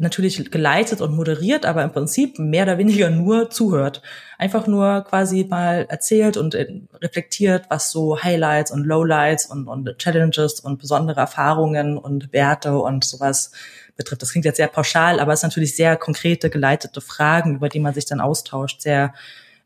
natürlich 0.00 0.50
geleitet 0.50 1.00
und 1.00 1.14
moderiert, 1.14 1.66
aber 1.66 1.84
im 1.84 1.92
Prinzip 1.92 2.40
mehr 2.40 2.64
oder 2.64 2.78
weniger 2.78 3.10
nur 3.10 3.48
zuhört. 3.48 4.02
Einfach 4.38 4.66
nur 4.66 5.04
quasi 5.08 5.46
mal 5.48 5.86
erzählt 5.88 6.36
und 6.36 6.56
äh, 6.56 6.66
reflektiert, 7.00 7.66
was 7.68 7.92
so 7.92 8.20
Highlights 8.20 8.72
und 8.72 8.84
Lowlights 8.84 9.46
und, 9.46 9.68
und 9.68 9.96
Challenges 9.98 10.58
und 10.58 10.80
besondere 10.80 11.20
Erfahrungen 11.20 11.96
und 11.96 12.32
Werte 12.32 12.76
und 12.76 13.04
sowas 13.04 13.52
betrifft. 13.96 14.22
Das 14.22 14.32
klingt 14.32 14.46
jetzt 14.46 14.56
sehr 14.56 14.66
pauschal, 14.66 15.20
aber 15.20 15.32
es 15.32 15.40
sind 15.42 15.50
natürlich 15.50 15.76
sehr 15.76 15.96
konkrete, 15.96 16.50
geleitete 16.50 17.00
Fragen, 17.00 17.54
über 17.54 17.68
die 17.68 17.78
man 17.78 17.94
sich 17.94 18.06
dann 18.06 18.20
austauscht, 18.20 18.80
sehr 18.80 19.14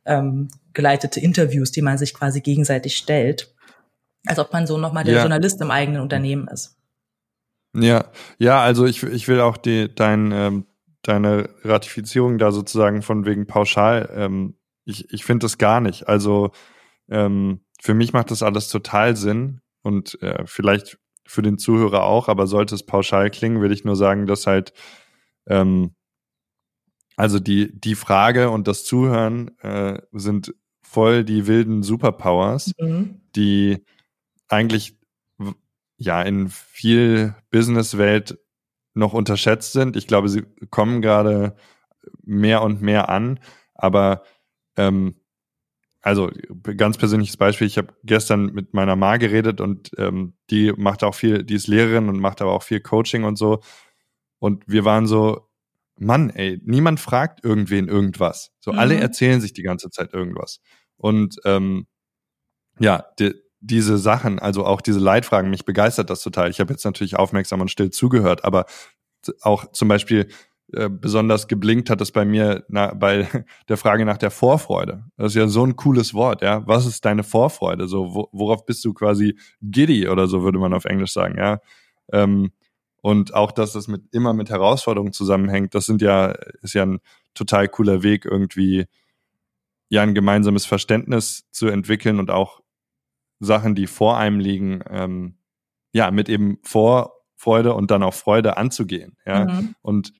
ähm, 0.05 0.49
geleitete 0.75 1.21
Interviews, 1.21 1.73
die 1.73 1.81
man 1.81 1.97
sich 1.97 2.13
quasi 2.13 2.43
gegenseitig 2.43 2.99
stellt. 2.99 3.55
Als 4.27 4.39
ob 4.39 4.53
man 4.53 4.67
so 4.67 4.77
nochmal 4.77 5.05
der 5.05 5.15
ja. 5.15 5.21
Journalist 5.21 5.59
im 5.63 5.71
eigenen 5.71 6.03
Unternehmen 6.03 6.49
ist. 6.49 6.78
Ja, 7.83 8.07
ja, 8.39 8.61
also 8.61 8.87
ich, 8.87 9.03
ich 9.03 9.29
will 9.29 9.41
auch 9.41 9.57
die, 9.57 9.95
dein, 9.95 10.33
ähm, 10.33 10.67
deine 11.03 11.49
Ratifizierung 11.65 12.39
da 12.39 12.53
sozusagen 12.53 13.03
von 13.03 13.25
wegen 13.27 13.47
pauschal, 13.47 14.11
ähm, 14.15 14.55
ich, 14.85 15.13
ich 15.13 15.25
finde 15.25 15.45
das 15.45 15.59
gar 15.59 15.81
nicht. 15.81 16.09
Also 16.09 16.51
ähm, 17.09 17.61
für 17.81 17.95
mich 17.95 18.13
macht 18.13 18.31
das 18.31 18.43
alles 18.43 18.69
total 18.69 19.17
Sinn 19.17 19.61
und 19.83 20.21
äh, 20.23 20.45
vielleicht 20.47 20.99
für 21.27 21.43
den 21.43 21.59
Zuhörer 21.59 22.05
auch, 22.05 22.29
aber 22.29 22.47
sollte 22.47 22.75
es 22.75 22.87
pauschal 22.87 23.31
klingen, 23.31 23.61
will 23.61 23.73
ich 23.73 23.85
nur 23.85 23.97
sagen, 23.97 24.27
dass 24.27 24.47
halt 24.47 24.73
ähm, 25.47 25.95
also 27.17 27.41
die, 27.41 27.79
die 27.79 27.97
Frage 27.97 28.51
und 28.51 28.69
das 28.69 28.85
Zuhören 28.85 29.59
äh, 29.59 30.01
sind 30.13 30.55
voll 30.83 31.25
die 31.25 31.47
wilden 31.47 31.83
Superpowers, 31.83 32.73
mhm. 32.79 33.21
die 33.35 33.85
eigentlich 34.49 34.98
ja 35.99 36.23
in 36.23 36.49
viel 36.49 37.35
Businesswelt 37.51 38.39
noch 38.95 39.13
unterschätzt 39.13 39.73
sind. 39.73 39.97
Ich 39.97 40.07
glaube, 40.07 40.29
sie 40.29 40.45
kommen 40.71 41.03
gerade 41.03 41.57
mehr 42.23 42.63
und 42.63 42.81
mehr 42.81 43.09
an, 43.09 43.41
aber 43.75 44.23
ähm, 44.77 45.17
also 46.01 46.31
ganz 46.77 46.97
persönliches 46.97 47.37
Beispiel, 47.37 47.67
ich 47.67 47.77
habe 47.77 47.95
gestern 48.05 48.47
mit 48.47 48.73
meiner 48.73 48.97
Ma 48.97 49.17
geredet 49.17 49.61
und 49.61 49.91
ähm, 49.99 50.35
die 50.51 50.73
macht 50.73 51.03
auch 51.03 51.15
viel, 51.15 51.45
die 51.45 51.55
ist 51.55 51.67
Lehrerin 51.67 52.09
und 52.09 52.21
macht 52.21 52.41
aber 52.41 52.53
auch 52.53 52.63
viel 52.63 52.81
Coaching 52.81 53.25
und 53.25 53.37
so. 53.37 53.61
Und 54.39 54.65
wir 54.67 54.85
waren 54.85 55.07
so, 55.07 55.49
Mann, 55.99 56.31
ey, 56.31 56.61
niemand 56.65 57.01
fragt 57.01 57.45
irgendwen 57.45 57.89
irgendwas. 57.89 58.53
So 58.61 58.73
mhm. 58.73 58.79
alle 58.79 58.95
erzählen 58.97 59.41
sich 59.41 59.53
die 59.53 59.63
ganze 59.63 59.91
Zeit 59.91 60.15
irgendwas. 60.15 60.61
Und 60.97 61.41
ähm, 61.45 61.87
ja, 62.79 63.05
die, 63.19 63.35
diese 63.61 63.99
Sachen, 63.99 64.39
also 64.39 64.65
auch 64.65 64.81
diese 64.81 65.01
Leitfragen, 65.01 65.51
mich 65.51 65.65
begeistert 65.65 66.11
das 66.11 66.23
total. 66.23 66.51
Ich 66.51 66.61
habe 66.61 66.73
jetzt 66.73 66.85
natürlich 66.85 67.17
aufmerksam 67.17 67.61
und 67.61 67.71
still 67.71 67.91
zugehört, 67.91 68.45
aber 68.45 68.67
auch 69.43 69.73
zum 69.73 69.89
Beispiel 69.89 70.29
äh, 70.73 70.91
besonders 70.91 71.49
geblinkt 71.49 71.89
hat 71.89 72.01
es 72.03 72.13
bei 72.13 72.27
mir 72.27 72.65
na, 72.69 72.93
bei 72.93 73.27
der 73.69 73.77
Frage 73.79 74.05
nach 74.05 74.19
der 74.19 74.31
Vorfreude. 74.31 75.05
Das 75.17 75.33
ist 75.33 75.37
ja 75.37 75.49
so 75.49 75.65
ein 75.65 75.77
cooles 75.77 76.13
Wort, 76.15 76.43
ja. 76.43 76.67
Was 76.67 76.87
ist 76.87 77.05
deine 77.05 77.25
Vorfreude? 77.25 77.89
So, 77.89 78.15
wo, 78.15 78.29
worauf 78.33 78.67
bist 78.67 78.85
du 78.85 78.93
quasi 78.93 79.39
giddy 79.63 80.09
oder 80.09 80.27
so 80.29 80.43
würde 80.43 80.59
man 80.59 80.75
auf 80.75 80.85
Englisch 80.85 81.13
sagen, 81.13 81.39
ja. 81.39 81.61
Ähm, 82.13 82.53
und 83.01 83.33
auch, 83.33 83.53
dass 83.53 83.73
das 83.73 83.89
mit 83.89 84.03
immer 84.13 84.35
mit 84.35 84.51
Herausforderungen 84.51 85.13
zusammenhängt, 85.13 85.75
das 85.75 85.87
sind 85.87 86.03
ja, 86.03 86.33
ist 86.63 86.75
ja 86.75 86.85
ein 86.85 87.01
total 87.35 87.69
cooler 87.69 88.03
Weg, 88.03 88.25
irgendwie 88.25 88.87
ja 89.89 90.03
ein 90.03 90.15
gemeinsames 90.15 90.67
Verständnis 90.67 91.47
zu 91.51 91.69
entwickeln 91.69 92.19
und 92.19 92.31
auch 92.31 92.61
Sachen, 93.41 93.75
die 93.75 93.87
vor 93.87 94.19
einem 94.19 94.41
liegen, 94.41 94.81
ähm, 94.91 95.39
ja, 95.93 96.11
mit 96.11 96.29
eben 96.29 96.59
Vorfreude 96.63 97.75
und 97.75 97.91
dann 97.91 98.03
auch 98.03 98.15
Freude 98.15 98.57
anzugehen. 98.57 99.17
Ja. 99.27 99.47
Mhm. 99.47 99.75
Und 99.83 100.13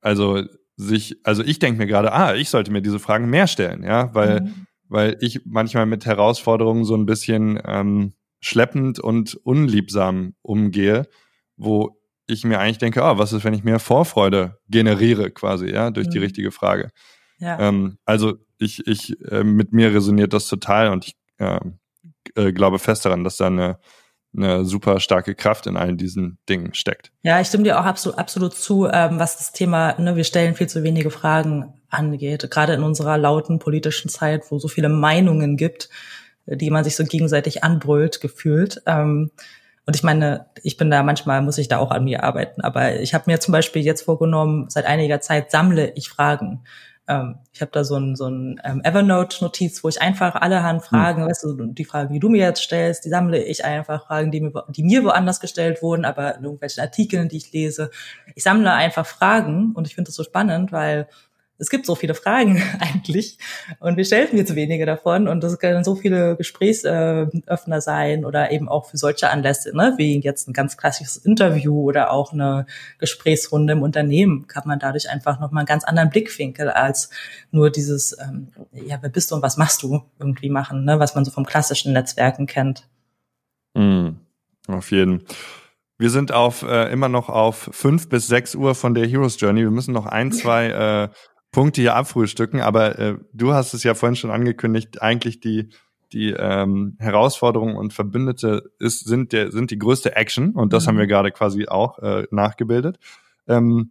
also 0.00 0.42
sich, 0.76 1.16
also 1.24 1.42
ich 1.42 1.58
denke 1.58 1.78
mir 1.78 1.86
gerade, 1.86 2.12
ah, 2.12 2.34
ich 2.34 2.50
sollte 2.50 2.70
mir 2.70 2.82
diese 2.82 2.98
Fragen 2.98 3.30
mehr 3.30 3.46
stellen, 3.46 3.84
ja, 3.84 4.14
weil, 4.14 4.42
mhm. 4.42 4.66
weil 4.88 5.16
ich 5.20 5.42
manchmal 5.44 5.86
mit 5.86 6.06
Herausforderungen 6.06 6.84
so 6.84 6.94
ein 6.94 7.06
bisschen 7.06 7.60
ähm, 7.64 8.14
schleppend 8.40 8.98
und 8.98 9.34
unliebsam 9.34 10.34
umgehe, 10.42 11.06
wo 11.56 11.98
ich 12.26 12.44
mir 12.44 12.58
eigentlich 12.58 12.78
denke, 12.78 13.02
ah, 13.02 13.18
was 13.18 13.32
ist, 13.32 13.44
wenn 13.44 13.54
ich 13.54 13.64
mehr 13.64 13.78
Vorfreude 13.78 14.58
generiere, 14.68 15.30
quasi, 15.30 15.70
ja, 15.70 15.90
durch 15.90 16.08
mhm. 16.08 16.12
die 16.12 16.18
richtige 16.18 16.50
Frage. 16.50 16.90
Ja. 17.38 17.58
Ähm, 17.58 17.98
also 18.04 18.34
ich, 18.58 18.86
ich, 18.86 19.20
äh, 19.30 19.44
mit 19.44 19.72
mir 19.72 19.92
resoniert 19.92 20.32
das 20.32 20.48
total 20.48 20.90
und 20.90 21.06
ich 21.06 21.16
äh, 21.38 21.60
äh, 22.36 22.52
glaube 22.52 22.78
fest 22.78 23.04
daran, 23.04 23.24
dass 23.24 23.36
da 23.36 23.46
eine, 23.46 23.78
eine 24.36 24.64
super 24.64 25.00
starke 25.00 25.34
Kraft 25.34 25.66
in 25.66 25.76
allen 25.76 25.96
diesen 25.96 26.38
Dingen 26.48 26.74
steckt. 26.74 27.12
Ja, 27.22 27.40
ich 27.40 27.48
stimme 27.48 27.64
dir 27.64 27.80
auch 27.80 27.84
absolut, 27.84 28.18
absolut 28.18 28.54
zu, 28.54 28.88
ähm, 28.90 29.18
was 29.18 29.36
das 29.38 29.52
Thema, 29.52 29.98
ne, 30.00 30.16
wir 30.16 30.24
stellen 30.24 30.54
viel 30.54 30.68
zu 30.68 30.82
wenige 30.82 31.10
Fragen 31.10 31.72
angeht. 31.88 32.50
Gerade 32.50 32.74
in 32.74 32.82
unserer 32.82 33.18
lauten 33.18 33.58
politischen 33.58 34.08
Zeit, 34.08 34.50
wo 34.50 34.58
so 34.58 34.68
viele 34.68 34.88
Meinungen 34.88 35.56
gibt, 35.56 35.90
die 36.46 36.70
man 36.70 36.84
sich 36.84 36.96
so 36.96 37.04
gegenseitig 37.04 37.62
anbrüllt, 37.62 38.20
gefühlt. 38.20 38.82
Ähm, 38.86 39.30
und 39.84 39.96
ich 39.96 40.02
meine, 40.02 40.46
ich 40.62 40.76
bin 40.76 40.90
da 40.90 41.02
manchmal, 41.02 41.42
muss 41.42 41.58
ich 41.58 41.68
da 41.68 41.78
auch 41.78 41.90
an 41.90 42.04
mir 42.04 42.22
arbeiten. 42.22 42.60
Aber 42.60 43.00
ich 43.00 43.14
habe 43.14 43.24
mir 43.26 43.40
zum 43.40 43.52
Beispiel 43.52 43.82
jetzt 43.82 44.02
vorgenommen, 44.02 44.66
seit 44.68 44.86
einiger 44.86 45.20
Zeit 45.20 45.50
sammle 45.50 45.92
ich 45.94 46.08
Fragen. 46.08 46.64
Ähm, 47.08 47.38
ich 47.52 47.60
habe 47.60 47.72
da 47.72 47.84
so 47.84 47.96
ein, 47.96 48.14
so 48.14 48.26
ein 48.26 48.60
ähm, 48.64 48.80
Evernote-Notiz, 48.84 49.82
wo 49.82 49.88
ich 49.88 50.00
einfach 50.00 50.34
allerhand 50.36 50.82
hm. 50.82 50.88
Fragen, 50.88 51.22
mhm. 51.22 51.28
weißt 51.28 51.44
du, 51.44 51.66
die 51.66 51.84
Fragen, 51.84 52.12
die 52.12 52.20
du 52.20 52.28
mir 52.28 52.46
jetzt 52.46 52.62
stellst, 52.62 53.04
die 53.04 53.08
sammle 53.08 53.42
ich 53.42 53.64
einfach, 53.64 54.06
Fragen, 54.06 54.30
die 54.30 54.40
mir, 54.40 54.64
die 54.68 54.84
mir 54.84 55.04
woanders 55.04 55.40
gestellt 55.40 55.82
wurden, 55.82 56.04
aber 56.04 56.36
in 56.36 56.44
irgendwelchen 56.44 56.82
Artikeln, 56.82 57.28
die 57.28 57.38
ich 57.38 57.52
lese. 57.52 57.90
Ich 58.34 58.44
sammle 58.44 58.72
einfach 58.72 59.06
Fragen 59.06 59.72
und 59.74 59.86
ich 59.86 59.94
finde 59.94 60.08
das 60.08 60.16
so 60.16 60.24
spannend, 60.24 60.72
weil 60.72 61.08
es 61.62 61.70
gibt 61.70 61.86
so 61.86 61.94
viele 61.94 62.14
Fragen 62.14 62.60
eigentlich 62.80 63.38
und 63.78 63.96
wir 63.96 64.04
stellen 64.04 64.28
mir 64.32 64.44
zu 64.44 64.56
wenige 64.56 64.84
davon 64.84 65.28
und 65.28 65.44
das 65.44 65.58
können 65.60 65.84
so 65.84 65.94
viele 65.94 66.36
Gesprächsöffner 66.36 67.80
sein 67.80 68.24
oder 68.24 68.50
eben 68.50 68.68
auch 68.68 68.86
für 68.86 68.98
solche 68.98 69.30
Anlässe, 69.30 69.74
ne, 69.74 69.94
wie 69.96 70.20
jetzt 70.20 70.48
ein 70.48 70.52
ganz 70.52 70.76
klassisches 70.76 71.16
Interview 71.18 71.80
oder 71.80 72.10
auch 72.10 72.32
eine 72.32 72.66
Gesprächsrunde 72.98 73.74
im 73.74 73.82
Unternehmen, 73.82 74.48
kann 74.48 74.64
man 74.66 74.80
dadurch 74.80 75.08
einfach 75.08 75.38
nochmal 75.38 75.60
einen 75.60 75.66
ganz 75.66 75.84
anderen 75.84 76.10
Blickwinkel 76.10 76.68
als 76.68 77.10
nur 77.52 77.70
dieses, 77.70 78.16
ähm, 78.20 78.48
ja, 78.72 78.98
wer 79.00 79.10
bist 79.10 79.30
du 79.30 79.36
und 79.36 79.42
was 79.42 79.56
machst 79.56 79.84
du 79.84 80.02
irgendwie 80.18 80.50
machen, 80.50 80.84
ne, 80.84 80.98
was 80.98 81.14
man 81.14 81.24
so 81.24 81.30
vom 81.30 81.46
klassischen 81.46 81.92
Netzwerken 81.92 82.46
kennt. 82.46 82.88
Mm, 83.74 84.16
auf 84.66 84.90
jeden. 84.90 85.24
Wir 85.96 86.10
sind 86.10 86.32
auf 86.32 86.62
äh, 86.62 86.90
immer 86.90 87.08
noch 87.08 87.28
auf 87.28 87.70
fünf 87.70 88.08
bis 88.08 88.26
sechs 88.26 88.56
Uhr 88.56 88.74
von 88.74 88.94
der 88.94 89.06
Heroes 89.06 89.40
Journey. 89.40 89.60
Wir 89.60 89.70
müssen 89.70 89.94
noch 89.94 90.06
ein, 90.06 90.32
zwei 90.32 90.66
äh, 90.66 91.08
Punkte 91.52 91.82
hier 91.82 91.94
abfrühstücken, 91.94 92.60
aber 92.60 92.98
äh, 92.98 93.18
du 93.32 93.52
hast 93.52 93.74
es 93.74 93.84
ja 93.84 93.94
vorhin 93.94 94.16
schon 94.16 94.30
angekündigt, 94.30 95.00
eigentlich 95.00 95.40
die 95.40 95.68
die 96.12 96.30
ähm, 96.30 96.96
Herausforderung 96.98 97.74
und 97.76 97.92
Verbündete 97.92 98.70
ist, 98.78 99.06
sind, 99.06 99.32
der, 99.32 99.50
sind 99.50 99.70
die 99.70 99.78
größte 99.78 100.14
Action 100.14 100.50
und 100.50 100.72
das 100.72 100.84
mhm. 100.84 100.88
haben 100.88 100.98
wir 100.98 101.06
gerade 101.06 101.32
quasi 101.32 101.68
auch 101.68 101.98
äh, 102.00 102.26
nachgebildet. 102.30 102.98
Ähm, 103.48 103.90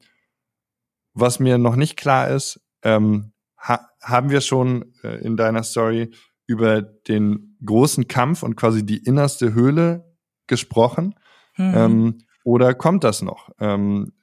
was 1.14 1.40
mir 1.40 1.58
noch 1.58 1.76
nicht 1.76 1.98
klar 1.98 2.30
ist, 2.30 2.62
ähm, 2.84 3.32
ha 3.58 3.88
haben 4.02 4.30
wir 4.30 4.42
schon 4.42 4.94
äh, 5.04 5.24
in 5.24 5.38
deiner 5.38 5.64
Story 5.64 6.12
über 6.48 6.82
den 6.82 7.58
großen 7.64 8.08
Kampf 8.08 8.44
und 8.44 8.56
quasi 8.56 8.86
die 8.86 8.98
innerste 8.98 9.54
Höhle 9.54 10.16
gesprochen? 10.48 11.16
Mhm. 11.58 11.74
Ähm, 11.76 12.18
oder 12.44 12.74
kommt 12.74 13.04
das 13.04 13.22
noch? 13.22 13.50
Ähm, 13.60 14.14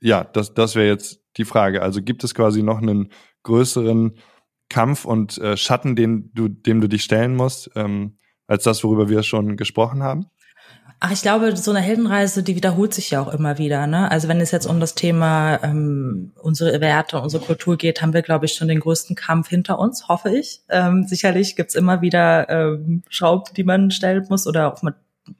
ja, 0.00 0.24
das, 0.24 0.52
das 0.52 0.74
wäre 0.74 0.88
jetzt 0.88 1.21
die 1.36 1.44
Frage. 1.44 1.82
Also 1.82 2.02
gibt 2.02 2.24
es 2.24 2.34
quasi 2.34 2.62
noch 2.62 2.78
einen 2.78 3.10
größeren 3.42 4.16
Kampf 4.68 5.04
und 5.04 5.38
äh, 5.38 5.56
Schatten, 5.56 5.96
den 5.96 6.30
du, 6.34 6.48
dem 6.48 6.80
du 6.80 6.88
dich 6.88 7.04
stellen 7.04 7.36
musst, 7.36 7.70
ähm, 7.74 8.18
als 8.46 8.64
das, 8.64 8.82
worüber 8.84 9.08
wir 9.08 9.22
schon 9.22 9.56
gesprochen 9.56 10.02
haben? 10.02 10.26
Ach, 11.04 11.10
ich 11.10 11.22
glaube, 11.22 11.56
so 11.56 11.72
eine 11.72 11.80
Heldenreise, 11.80 12.44
die 12.44 12.54
wiederholt 12.54 12.94
sich 12.94 13.10
ja 13.10 13.20
auch 13.20 13.34
immer 13.34 13.58
wieder. 13.58 13.88
Ne? 13.88 14.08
Also 14.08 14.28
wenn 14.28 14.40
es 14.40 14.52
jetzt 14.52 14.66
um 14.66 14.78
das 14.78 14.94
Thema 14.94 15.58
ähm, 15.64 16.32
unsere 16.40 16.80
Werte, 16.80 17.20
unsere 17.20 17.44
Kultur 17.44 17.76
geht, 17.76 18.00
haben 18.00 18.12
wir, 18.12 18.22
glaube 18.22 18.46
ich, 18.46 18.54
schon 18.54 18.68
den 18.68 18.78
größten 18.78 19.16
Kampf 19.16 19.48
hinter 19.48 19.80
uns, 19.80 20.06
hoffe 20.06 20.30
ich. 20.30 20.60
Ähm, 20.68 21.04
sicherlich 21.08 21.56
gibt's 21.56 21.74
immer 21.74 22.02
wieder 22.02 22.48
ähm, 22.48 23.02
Schrauben, 23.08 23.52
die 23.56 23.64
man 23.64 23.90
stellen 23.90 24.24
muss 24.28 24.46
oder 24.46 24.72
auch 24.72 24.82
mit 24.82 24.94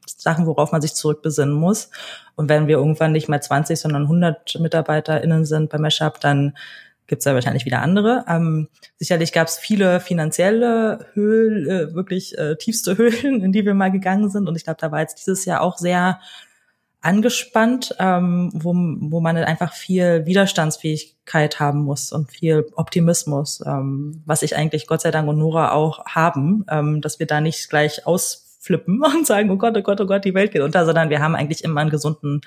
Sachen, 0.06 0.46
worauf 0.46 0.72
man 0.72 0.80
sich 0.80 0.94
zurückbesinnen 0.94 1.54
muss. 1.54 1.90
Und 2.34 2.48
wenn 2.48 2.66
wir 2.66 2.76
irgendwann 2.76 3.12
nicht 3.12 3.28
mehr 3.28 3.40
20, 3.40 3.78
sondern 3.78 4.02
100 4.02 4.58
MitarbeiterInnen 4.60 5.44
sind 5.44 5.70
bei 5.70 5.78
Meshup, 5.78 6.20
dann 6.20 6.56
gibt's 7.06 7.24
da 7.24 7.34
wahrscheinlich 7.34 7.66
wieder 7.66 7.82
andere. 7.82 8.24
Ähm, 8.28 8.68
sicherlich 8.96 9.32
gab's 9.32 9.58
viele 9.58 10.00
finanzielle 10.00 11.06
Höhlen, 11.14 11.68
äh, 11.68 11.94
wirklich 11.94 12.38
äh, 12.38 12.56
tiefste 12.56 12.96
Höhlen, 12.98 13.42
in 13.42 13.52
die 13.52 13.64
wir 13.64 13.74
mal 13.74 13.90
gegangen 13.90 14.30
sind. 14.30 14.48
Und 14.48 14.56
ich 14.56 14.64
glaube, 14.64 14.78
da 14.80 14.92
war 14.92 15.00
jetzt 15.00 15.18
dieses 15.18 15.44
Jahr 15.44 15.60
auch 15.60 15.78
sehr 15.78 16.20
angespannt, 17.02 17.96
ähm, 17.98 18.50
wo, 18.54 18.72
wo 18.72 19.20
man 19.20 19.36
einfach 19.36 19.74
viel 19.74 20.24
Widerstandsfähigkeit 20.24 21.58
haben 21.58 21.82
muss 21.82 22.12
und 22.12 22.30
viel 22.30 22.66
Optimismus, 22.76 23.60
ähm, 23.66 24.22
was 24.24 24.42
ich 24.42 24.56
eigentlich 24.56 24.86
Gott 24.86 25.00
sei 25.00 25.10
Dank 25.10 25.28
und 25.28 25.38
Nora 25.38 25.72
auch 25.72 26.06
haben, 26.06 26.64
ähm, 26.70 27.00
dass 27.00 27.18
wir 27.18 27.26
da 27.26 27.40
nicht 27.40 27.68
gleich 27.68 28.06
aus 28.06 28.51
flippen 28.62 29.02
und 29.16 29.26
sagen, 29.26 29.50
oh 29.50 29.56
Gott, 29.56 29.76
oh 29.76 29.82
Gott, 29.82 30.00
oh 30.00 30.06
Gott, 30.06 30.24
die 30.24 30.34
Welt 30.34 30.52
geht 30.52 30.62
unter, 30.62 30.86
sondern 30.86 31.10
wir 31.10 31.20
haben 31.20 31.34
eigentlich 31.34 31.64
immer 31.64 31.80
einen 31.80 31.90
gesunden 31.90 32.40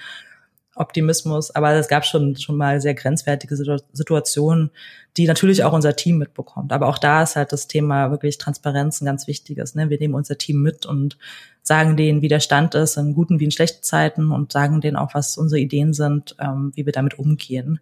Optimismus. 0.76 1.52
Aber 1.52 1.72
es 1.74 1.88
gab 1.88 2.06
schon, 2.06 2.36
schon 2.36 2.58
mal 2.58 2.82
sehr 2.82 2.94
grenzwertige 2.94 3.56
Situationen, 3.56 4.72
die 5.18 5.28
natürlich 5.28 5.64
auch 5.64 5.74
unser 5.74 5.96
Team 5.96 6.18
mitbekommt. 6.18 6.74
Aber 6.74 6.88
auch 6.88 6.98
da 6.98 7.24
ist 7.24 7.36
halt 7.36 7.52
das 7.52 7.68
Thema 7.68 8.12
wirklich 8.12 8.38
Transparenz 8.38 9.02
ein 9.02 9.06
ganz 9.06 9.28
wichtiges. 9.28 9.76
Ne? 9.76 9.90
Wir 9.90 10.00
nehmen 10.00 10.16
unser 10.16 10.38
Team 10.38 10.62
mit 10.62 10.86
und 10.86 11.18
sagen 11.62 11.96
denen, 11.98 12.22
wie 12.22 12.28
der 12.28 12.42
Stand 12.42 12.76
ist, 12.76 12.98
in 12.98 13.14
guten 13.14 13.40
wie 13.40 13.46
in 13.46 13.52
schlechten 13.52 13.84
Zeiten 13.84 14.32
und 14.32 14.52
sagen 14.52 14.82
denen 14.82 14.98
auch, 14.98 15.14
was 15.14 15.38
unsere 15.38 15.60
Ideen 15.60 15.94
sind, 15.94 16.36
ähm, 16.40 16.72
wie 16.76 16.86
wir 16.86 16.94
damit 16.94 17.18
umgehen. 17.18 17.80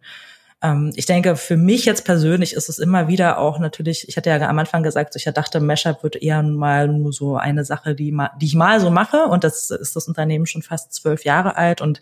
Ähm, 0.63 0.93
ich 0.95 1.05
denke, 1.05 1.35
für 1.35 1.57
mich 1.57 1.85
jetzt 1.85 2.05
persönlich 2.05 2.53
ist 2.53 2.69
es 2.69 2.79
immer 2.79 3.09
wieder 3.09 3.37
auch 3.37 3.59
natürlich, 3.59 4.07
ich 4.07 4.15
hatte 4.17 4.29
ja 4.29 4.37
am 4.47 4.57
Anfang 4.57 4.81
gesagt, 4.81 5.15
ich 5.15 5.25
dachte, 5.25 5.59
Mashup 5.59 6.01
wird 6.01 6.15
eher 6.15 6.41
mal 6.41 6.87
nur 6.87 7.11
so 7.11 7.35
eine 7.35 7.65
Sache, 7.65 7.93
die, 7.93 8.17
die 8.39 8.45
ich 8.45 8.55
mal 8.55 8.79
so 8.79 8.89
mache. 8.89 9.25
Und 9.25 9.43
das 9.43 9.69
ist 9.69 9.95
das 9.95 10.07
Unternehmen 10.07 10.45
schon 10.45 10.63
fast 10.63 10.93
zwölf 10.93 11.25
Jahre 11.25 11.57
alt 11.57 11.81
und 11.81 11.99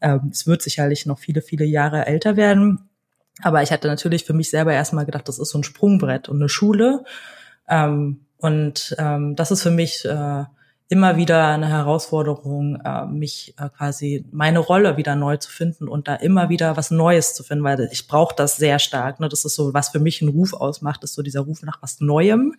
ähm, 0.00 0.30
es 0.32 0.46
wird 0.46 0.62
sicherlich 0.62 1.06
noch 1.06 1.18
viele, 1.18 1.42
viele 1.42 1.66
Jahre 1.66 2.06
älter 2.06 2.36
werden. 2.36 2.88
Aber 3.42 3.62
ich 3.62 3.70
hatte 3.70 3.88
natürlich 3.88 4.24
für 4.24 4.32
mich 4.32 4.50
selber 4.50 4.72
erstmal 4.72 5.04
gedacht, 5.04 5.28
das 5.28 5.38
ist 5.38 5.50
so 5.50 5.58
ein 5.58 5.64
Sprungbrett 5.64 6.28
und 6.28 6.36
eine 6.36 6.48
Schule. 6.48 7.04
Ähm, 7.68 8.24
und 8.38 8.96
ähm, 8.98 9.36
das 9.36 9.50
ist 9.50 9.62
für 9.62 9.70
mich 9.70 10.04
äh, 10.04 10.44
immer 10.88 11.16
wieder 11.16 11.48
eine 11.48 11.68
Herausforderung, 11.68 12.80
äh, 12.82 13.04
mich 13.04 13.54
äh, 13.58 13.68
quasi 13.68 14.24
meine 14.32 14.58
Rolle 14.58 14.96
wieder 14.96 15.16
neu 15.16 15.36
zu 15.36 15.50
finden 15.50 15.86
und 15.86 16.08
da 16.08 16.14
immer 16.14 16.48
wieder 16.48 16.76
was 16.76 16.90
Neues 16.90 17.34
zu 17.34 17.42
finden, 17.42 17.64
weil 17.64 17.88
ich 17.92 18.08
brauche 18.08 18.34
das 18.34 18.56
sehr 18.56 18.78
stark. 18.78 19.20
Ne? 19.20 19.28
Das 19.28 19.44
ist 19.44 19.54
so, 19.54 19.74
was 19.74 19.90
für 19.90 20.00
mich 20.00 20.22
einen 20.22 20.30
Ruf 20.30 20.54
ausmacht, 20.54 21.04
ist 21.04 21.14
so 21.14 21.22
dieser 21.22 21.40
Ruf 21.40 21.62
nach 21.62 21.82
was 21.82 22.00
Neuem. 22.00 22.56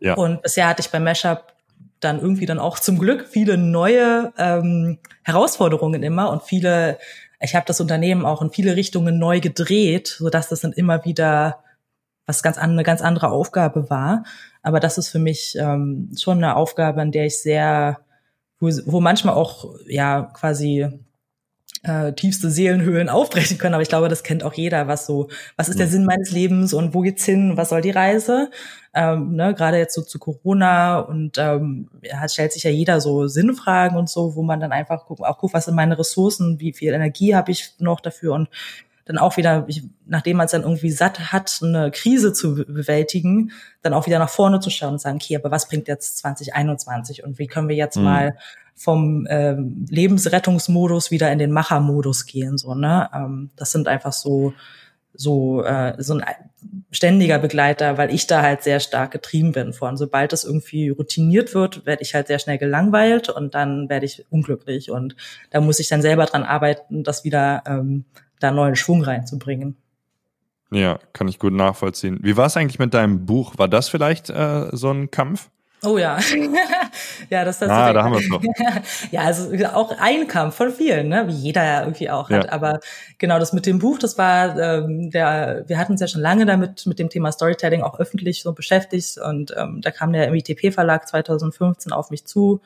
Ja. 0.00 0.14
Und 0.14 0.42
bisher 0.42 0.68
hatte 0.68 0.82
ich 0.82 0.90
bei 0.90 1.00
Mashup 1.00 1.54
dann 2.00 2.20
irgendwie 2.20 2.44
dann 2.44 2.58
auch 2.58 2.78
zum 2.78 2.98
Glück 2.98 3.26
viele 3.26 3.56
neue 3.56 4.34
ähm, 4.36 4.98
Herausforderungen 5.22 6.02
immer 6.02 6.30
und 6.30 6.42
viele, 6.42 6.98
ich 7.40 7.54
habe 7.54 7.64
das 7.66 7.80
Unternehmen 7.80 8.26
auch 8.26 8.42
in 8.42 8.50
viele 8.50 8.76
Richtungen 8.76 9.18
neu 9.18 9.40
gedreht, 9.40 10.08
so 10.18 10.28
dass 10.28 10.50
das 10.50 10.60
dann 10.60 10.72
immer 10.72 11.06
wieder 11.06 11.60
was 12.26 12.42
ganz 12.42 12.58
an, 12.58 12.72
eine 12.72 12.82
ganz 12.82 13.00
andere 13.00 13.30
Aufgabe 13.30 13.88
war. 13.88 14.24
Aber 14.66 14.80
das 14.80 14.98
ist 14.98 15.10
für 15.10 15.20
mich 15.20 15.54
ähm, 15.56 16.10
schon 16.18 16.38
eine 16.38 16.56
Aufgabe, 16.56 17.00
an 17.00 17.12
der 17.12 17.26
ich 17.26 17.40
sehr, 17.40 18.00
wo, 18.58 18.68
wo 18.86 19.00
manchmal 19.00 19.34
auch 19.34 19.76
ja 19.86 20.22
quasi 20.22 20.88
äh, 21.84 22.12
tiefste 22.14 22.50
Seelenhöhlen 22.50 23.08
aufbrechen 23.08 23.58
können. 23.58 23.74
Aber 23.74 23.82
ich 23.82 23.88
glaube, 23.88 24.08
das 24.08 24.24
kennt 24.24 24.42
auch 24.42 24.54
jeder, 24.54 24.88
was 24.88 25.06
so, 25.06 25.28
was 25.56 25.68
ist 25.68 25.78
der 25.78 25.86
Sinn 25.86 26.04
meines 26.04 26.32
Lebens 26.32 26.74
und 26.74 26.94
wo 26.94 27.02
geht's 27.02 27.24
hin, 27.24 27.56
was 27.56 27.68
soll 27.68 27.80
die 27.80 27.92
Reise? 27.92 28.50
Ähm, 28.92 29.36
ne, 29.36 29.54
Gerade 29.54 29.78
jetzt 29.78 29.94
so 29.94 30.02
zu 30.02 30.18
Corona 30.18 30.98
und 30.98 31.38
ähm, 31.38 31.88
ja, 32.02 32.28
stellt 32.28 32.52
sich 32.52 32.64
ja 32.64 32.70
jeder 32.70 33.00
so 33.00 33.28
Sinnfragen 33.28 33.96
und 33.96 34.10
so, 34.10 34.34
wo 34.34 34.42
man 34.42 34.58
dann 34.58 34.72
einfach 34.72 35.06
guckt, 35.06 35.20
auch 35.22 35.38
guckt, 35.38 35.54
was 35.54 35.66
sind 35.66 35.76
meine 35.76 35.96
Ressourcen, 35.96 36.58
wie 36.58 36.72
viel 36.72 36.92
Energie 36.92 37.36
habe 37.36 37.52
ich 37.52 37.74
noch 37.78 38.00
dafür 38.00 38.34
und 38.34 38.48
dann 39.06 39.18
auch 39.18 39.36
wieder, 39.36 39.64
ich, 39.68 39.84
nachdem 40.04 40.36
man 40.36 40.46
es 40.46 40.52
dann 40.52 40.62
irgendwie 40.62 40.90
satt 40.90 41.32
hat, 41.32 41.60
eine 41.62 41.90
Krise 41.90 42.32
zu 42.32 42.56
bewältigen, 42.56 43.52
dann 43.82 43.94
auch 43.94 44.06
wieder 44.06 44.18
nach 44.18 44.28
vorne 44.28 44.60
zu 44.60 44.68
schauen 44.68 44.94
und 44.94 45.00
sagen, 45.00 45.16
okay, 45.16 45.36
aber 45.36 45.50
was 45.50 45.68
bringt 45.68 45.88
jetzt 45.88 46.18
2021 46.18 47.24
und 47.24 47.38
wie 47.38 47.46
können 47.46 47.68
wir 47.68 47.76
jetzt 47.76 47.96
mhm. 47.96 48.04
mal 48.04 48.36
vom 48.74 49.26
ähm, 49.30 49.86
Lebensrettungsmodus 49.88 51.10
wieder 51.10 51.32
in 51.32 51.38
den 51.38 51.52
Machermodus 51.52 52.26
gehen, 52.26 52.58
so 52.58 52.74
ne? 52.74 53.08
Ähm, 53.14 53.50
das 53.56 53.72
sind 53.72 53.88
einfach 53.88 54.12
so 54.12 54.52
so 55.14 55.62
äh, 55.64 55.94
so 55.96 56.14
ein 56.14 56.24
ständiger 56.90 57.38
Begleiter, 57.38 57.96
weil 57.96 58.12
ich 58.12 58.26
da 58.26 58.42
halt 58.42 58.62
sehr 58.62 58.80
stark 58.80 59.12
getrieben 59.12 59.52
bin 59.52 59.72
von. 59.72 59.96
Sobald 59.96 60.32
das 60.32 60.44
irgendwie 60.44 60.90
routiniert 60.90 61.54
wird, 61.54 61.86
werde 61.86 62.02
ich 62.02 62.14
halt 62.14 62.26
sehr 62.26 62.38
schnell 62.38 62.58
gelangweilt 62.58 63.30
und 63.30 63.54
dann 63.54 63.88
werde 63.88 64.04
ich 64.04 64.26
unglücklich 64.30 64.90
und 64.90 65.16
da 65.50 65.62
muss 65.62 65.80
ich 65.80 65.88
dann 65.88 66.02
selber 66.02 66.26
dran 66.26 66.42
arbeiten, 66.42 67.02
das 67.02 67.24
wieder 67.24 67.62
ähm, 67.66 68.04
da 68.40 68.50
neuen 68.50 68.76
Schwung 68.76 69.02
reinzubringen. 69.02 69.76
Ja, 70.70 70.98
kann 71.12 71.28
ich 71.28 71.38
gut 71.38 71.52
nachvollziehen. 71.52 72.18
Wie 72.22 72.36
war 72.36 72.46
es 72.46 72.56
eigentlich 72.56 72.78
mit 72.78 72.92
deinem 72.92 73.24
Buch? 73.24 73.54
War 73.56 73.68
das 73.68 73.88
vielleicht 73.88 74.30
äh, 74.30 74.68
so 74.72 74.90
ein 74.90 75.10
Kampf? 75.10 75.48
Oh 75.84 75.98
ja, 75.98 76.18
ja, 77.30 77.44
das 77.44 77.60
ist 77.60 77.68
ah, 77.68 77.92
da 77.92 78.02
haben 78.02 78.12
wir 78.12 78.20
es 78.20 79.08
ja, 79.12 79.20
also 79.20 79.52
auch 79.66 79.92
ein 79.98 80.26
Kampf 80.26 80.56
von 80.56 80.72
vielen, 80.72 81.08
ne? 81.08 81.28
wie 81.28 81.32
jeder 81.32 81.64
ja 81.64 81.80
irgendwie 81.80 82.10
auch 82.10 82.30
hat. 82.30 82.46
Ja. 82.46 82.52
Aber 82.52 82.80
genau 83.18 83.38
das 83.38 83.52
mit 83.52 83.66
dem 83.66 83.78
Buch, 83.78 83.98
das 83.98 84.16
war 84.16 84.58
ähm, 84.58 85.10
der. 85.10 85.64
Wir 85.66 85.78
hatten 85.78 85.92
uns 85.92 86.00
ja 86.00 86.08
schon 86.08 86.22
lange 86.22 86.46
damit 86.46 86.86
mit 86.86 86.98
dem 86.98 87.10
Thema 87.10 87.30
Storytelling 87.30 87.82
auch 87.82 88.00
öffentlich 88.00 88.42
so 88.42 88.52
beschäftigt 88.52 89.18
und 89.18 89.54
ähm, 89.56 89.80
da 89.82 89.90
kam 89.90 90.12
der 90.12 90.30
MITP 90.30 90.72
Verlag 90.72 91.06
2015 91.06 91.92
auf 91.92 92.10
mich 92.10 92.24
zu 92.24 92.62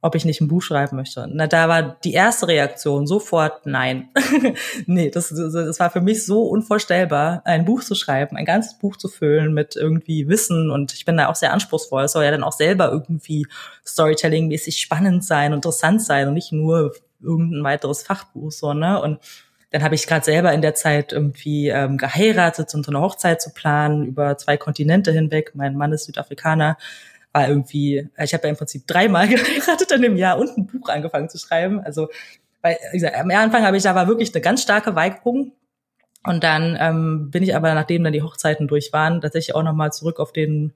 ob 0.00 0.14
ich 0.14 0.24
nicht 0.24 0.40
ein 0.40 0.48
Buch 0.48 0.62
schreiben 0.62 0.96
möchte. 0.96 1.28
Na, 1.30 1.48
da 1.48 1.68
war 1.68 1.82
die 2.04 2.12
erste 2.12 2.46
Reaktion 2.46 3.06
sofort 3.06 3.66
nein. 3.66 4.10
nee, 4.86 5.10
das, 5.10 5.30
das 5.30 5.80
war 5.80 5.90
für 5.90 6.00
mich 6.00 6.24
so 6.24 6.42
unvorstellbar, 6.42 7.42
ein 7.44 7.64
Buch 7.64 7.82
zu 7.82 7.96
schreiben, 7.96 8.36
ein 8.36 8.44
ganzes 8.44 8.78
Buch 8.78 8.96
zu 8.96 9.08
füllen 9.08 9.52
mit 9.52 9.74
irgendwie 9.74 10.28
Wissen 10.28 10.70
und 10.70 10.94
ich 10.94 11.04
bin 11.04 11.16
da 11.16 11.28
auch 11.28 11.34
sehr 11.34 11.52
anspruchsvoll. 11.52 12.04
Es 12.04 12.12
soll 12.12 12.24
ja 12.24 12.30
dann 12.30 12.44
auch 12.44 12.52
selber 12.52 12.92
irgendwie 12.92 13.46
Storytelling-mäßig 13.84 14.78
spannend 14.78 15.24
sein, 15.24 15.52
interessant 15.52 16.02
sein 16.02 16.28
und 16.28 16.34
nicht 16.34 16.52
nur 16.52 16.94
irgendein 17.20 17.64
weiteres 17.64 18.02
Fachbuch, 18.04 18.52
so, 18.52 18.74
ne? 18.74 19.02
Und 19.02 19.18
dann 19.70 19.82
habe 19.82 19.94
ich 19.94 20.06
gerade 20.06 20.24
selber 20.24 20.52
in 20.52 20.62
der 20.62 20.74
Zeit 20.74 21.12
irgendwie 21.12 21.68
ähm, 21.68 21.98
geheiratet 21.98 22.72
und 22.74 22.86
so 22.86 22.92
eine 22.92 23.00
Hochzeit 23.00 23.42
zu 23.42 23.50
planen 23.50 24.06
über 24.06 24.38
zwei 24.38 24.56
Kontinente 24.56 25.12
hinweg. 25.12 25.52
Mein 25.54 25.76
Mann 25.76 25.92
ist 25.92 26.04
Südafrikaner 26.04 26.78
war 27.38 27.48
irgendwie, 27.48 28.08
ich 28.18 28.34
habe 28.34 28.44
ja 28.44 28.50
im 28.50 28.56
Prinzip 28.56 28.86
dreimal 28.86 29.28
geheiratet 29.28 29.92
in 29.92 30.02
dem 30.02 30.16
Jahr 30.16 30.38
und 30.38 30.56
ein 30.56 30.66
Buch 30.66 30.88
angefangen 30.88 31.28
zu 31.28 31.38
schreiben. 31.38 31.80
Also 31.80 32.08
weil, 32.62 32.76
wie 32.90 32.98
gesagt, 32.98 33.16
am 33.16 33.30
Anfang 33.30 33.64
habe 33.64 33.76
ich 33.76 33.88
aber 33.88 34.08
wirklich 34.08 34.34
eine 34.34 34.42
ganz 34.42 34.62
starke 34.62 34.94
Weigerung. 34.94 35.52
Und 36.24 36.42
dann 36.42 36.76
ähm, 36.80 37.30
bin 37.30 37.42
ich 37.42 37.54
aber, 37.54 37.72
nachdem 37.74 38.02
dann 38.02 38.12
die 38.12 38.22
Hochzeiten 38.22 38.66
durch 38.66 38.92
waren, 38.92 39.20
tatsächlich 39.20 39.54
auch 39.54 39.62
nochmal 39.62 39.92
zurück 39.92 40.18
auf 40.18 40.32
den 40.32 40.72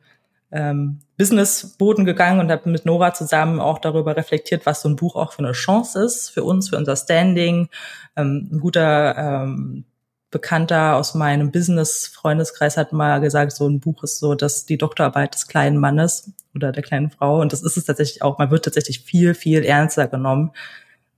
ähm, 0.52 1.00
Businessboden 1.18 2.04
gegangen 2.04 2.38
und 2.38 2.50
habe 2.50 2.70
mit 2.70 2.86
Nora 2.86 3.12
zusammen 3.12 3.58
auch 3.58 3.78
darüber 3.78 4.16
reflektiert, 4.16 4.66
was 4.66 4.82
so 4.82 4.88
ein 4.88 4.96
Buch 4.96 5.16
auch 5.16 5.32
für 5.32 5.40
eine 5.40 5.52
Chance 5.52 6.04
ist 6.04 6.30
für 6.30 6.44
uns, 6.44 6.68
für 6.68 6.76
unser 6.76 6.94
Standing. 6.94 7.68
Ähm, 8.16 8.48
ein 8.52 8.60
guter 8.60 9.16
ähm, 9.18 9.84
Bekannter 10.32 10.96
aus 10.96 11.14
meinem 11.14 11.52
Business-Freundeskreis 11.52 12.78
hat 12.78 12.92
mal 12.92 13.20
gesagt, 13.20 13.52
so 13.52 13.68
ein 13.68 13.80
Buch 13.80 14.02
ist 14.02 14.18
so, 14.18 14.34
dass 14.34 14.64
die 14.64 14.78
Doktorarbeit 14.78 15.34
des 15.34 15.46
kleinen 15.46 15.76
Mannes 15.76 16.32
oder 16.54 16.72
der 16.72 16.82
kleinen 16.82 17.10
Frau. 17.10 17.40
Und 17.40 17.52
das 17.52 17.62
ist 17.62 17.76
es 17.76 17.84
tatsächlich 17.84 18.22
auch. 18.22 18.38
Man 18.38 18.50
wird 18.50 18.64
tatsächlich 18.64 19.00
viel, 19.00 19.34
viel 19.34 19.62
ernster 19.62 20.08
genommen, 20.08 20.52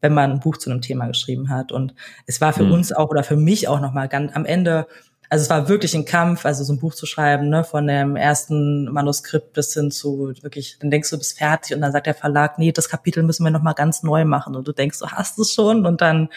wenn 0.00 0.12
man 0.12 0.32
ein 0.32 0.40
Buch 0.40 0.56
zu 0.56 0.68
einem 0.68 0.82
Thema 0.82 1.06
geschrieben 1.06 1.48
hat. 1.48 1.70
Und 1.70 1.94
es 2.26 2.40
war 2.40 2.52
für 2.52 2.64
mhm. 2.64 2.72
uns 2.72 2.92
auch 2.92 3.08
oder 3.08 3.22
für 3.22 3.36
mich 3.36 3.68
auch 3.68 3.80
nochmal 3.80 4.08
ganz 4.08 4.34
am 4.34 4.44
Ende, 4.44 4.88
also 5.30 5.44
es 5.44 5.50
war 5.50 5.68
wirklich 5.68 5.94
ein 5.94 6.04
Kampf, 6.04 6.44
also 6.44 6.64
so 6.64 6.72
ein 6.72 6.80
Buch 6.80 6.94
zu 6.94 7.06
schreiben, 7.06 7.48
ne, 7.48 7.62
von 7.62 7.86
dem 7.86 8.16
ersten 8.16 8.86
Manuskript 8.86 9.52
bis 9.52 9.72
hin 9.74 9.92
zu 9.92 10.34
wirklich, 10.42 10.76
dann 10.80 10.90
denkst 10.90 11.08
du, 11.10 11.16
du 11.16 11.20
bist 11.20 11.38
fertig 11.38 11.74
und 11.74 11.82
dann 11.82 11.92
sagt 11.92 12.06
der 12.06 12.14
Verlag, 12.14 12.58
nee, 12.58 12.72
das 12.72 12.88
Kapitel 12.88 13.22
müssen 13.22 13.44
wir 13.44 13.52
nochmal 13.52 13.74
ganz 13.74 14.02
neu 14.02 14.24
machen. 14.24 14.56
Und 14.56 14.66
du 14.66 14.72
denkst, 14.72 14.98
du 14.98 15.06
hast 15.06 15.38
es 15.38 15.52
schon 15.52 15.86
und 15.86 16.00
dann 16.00 16.28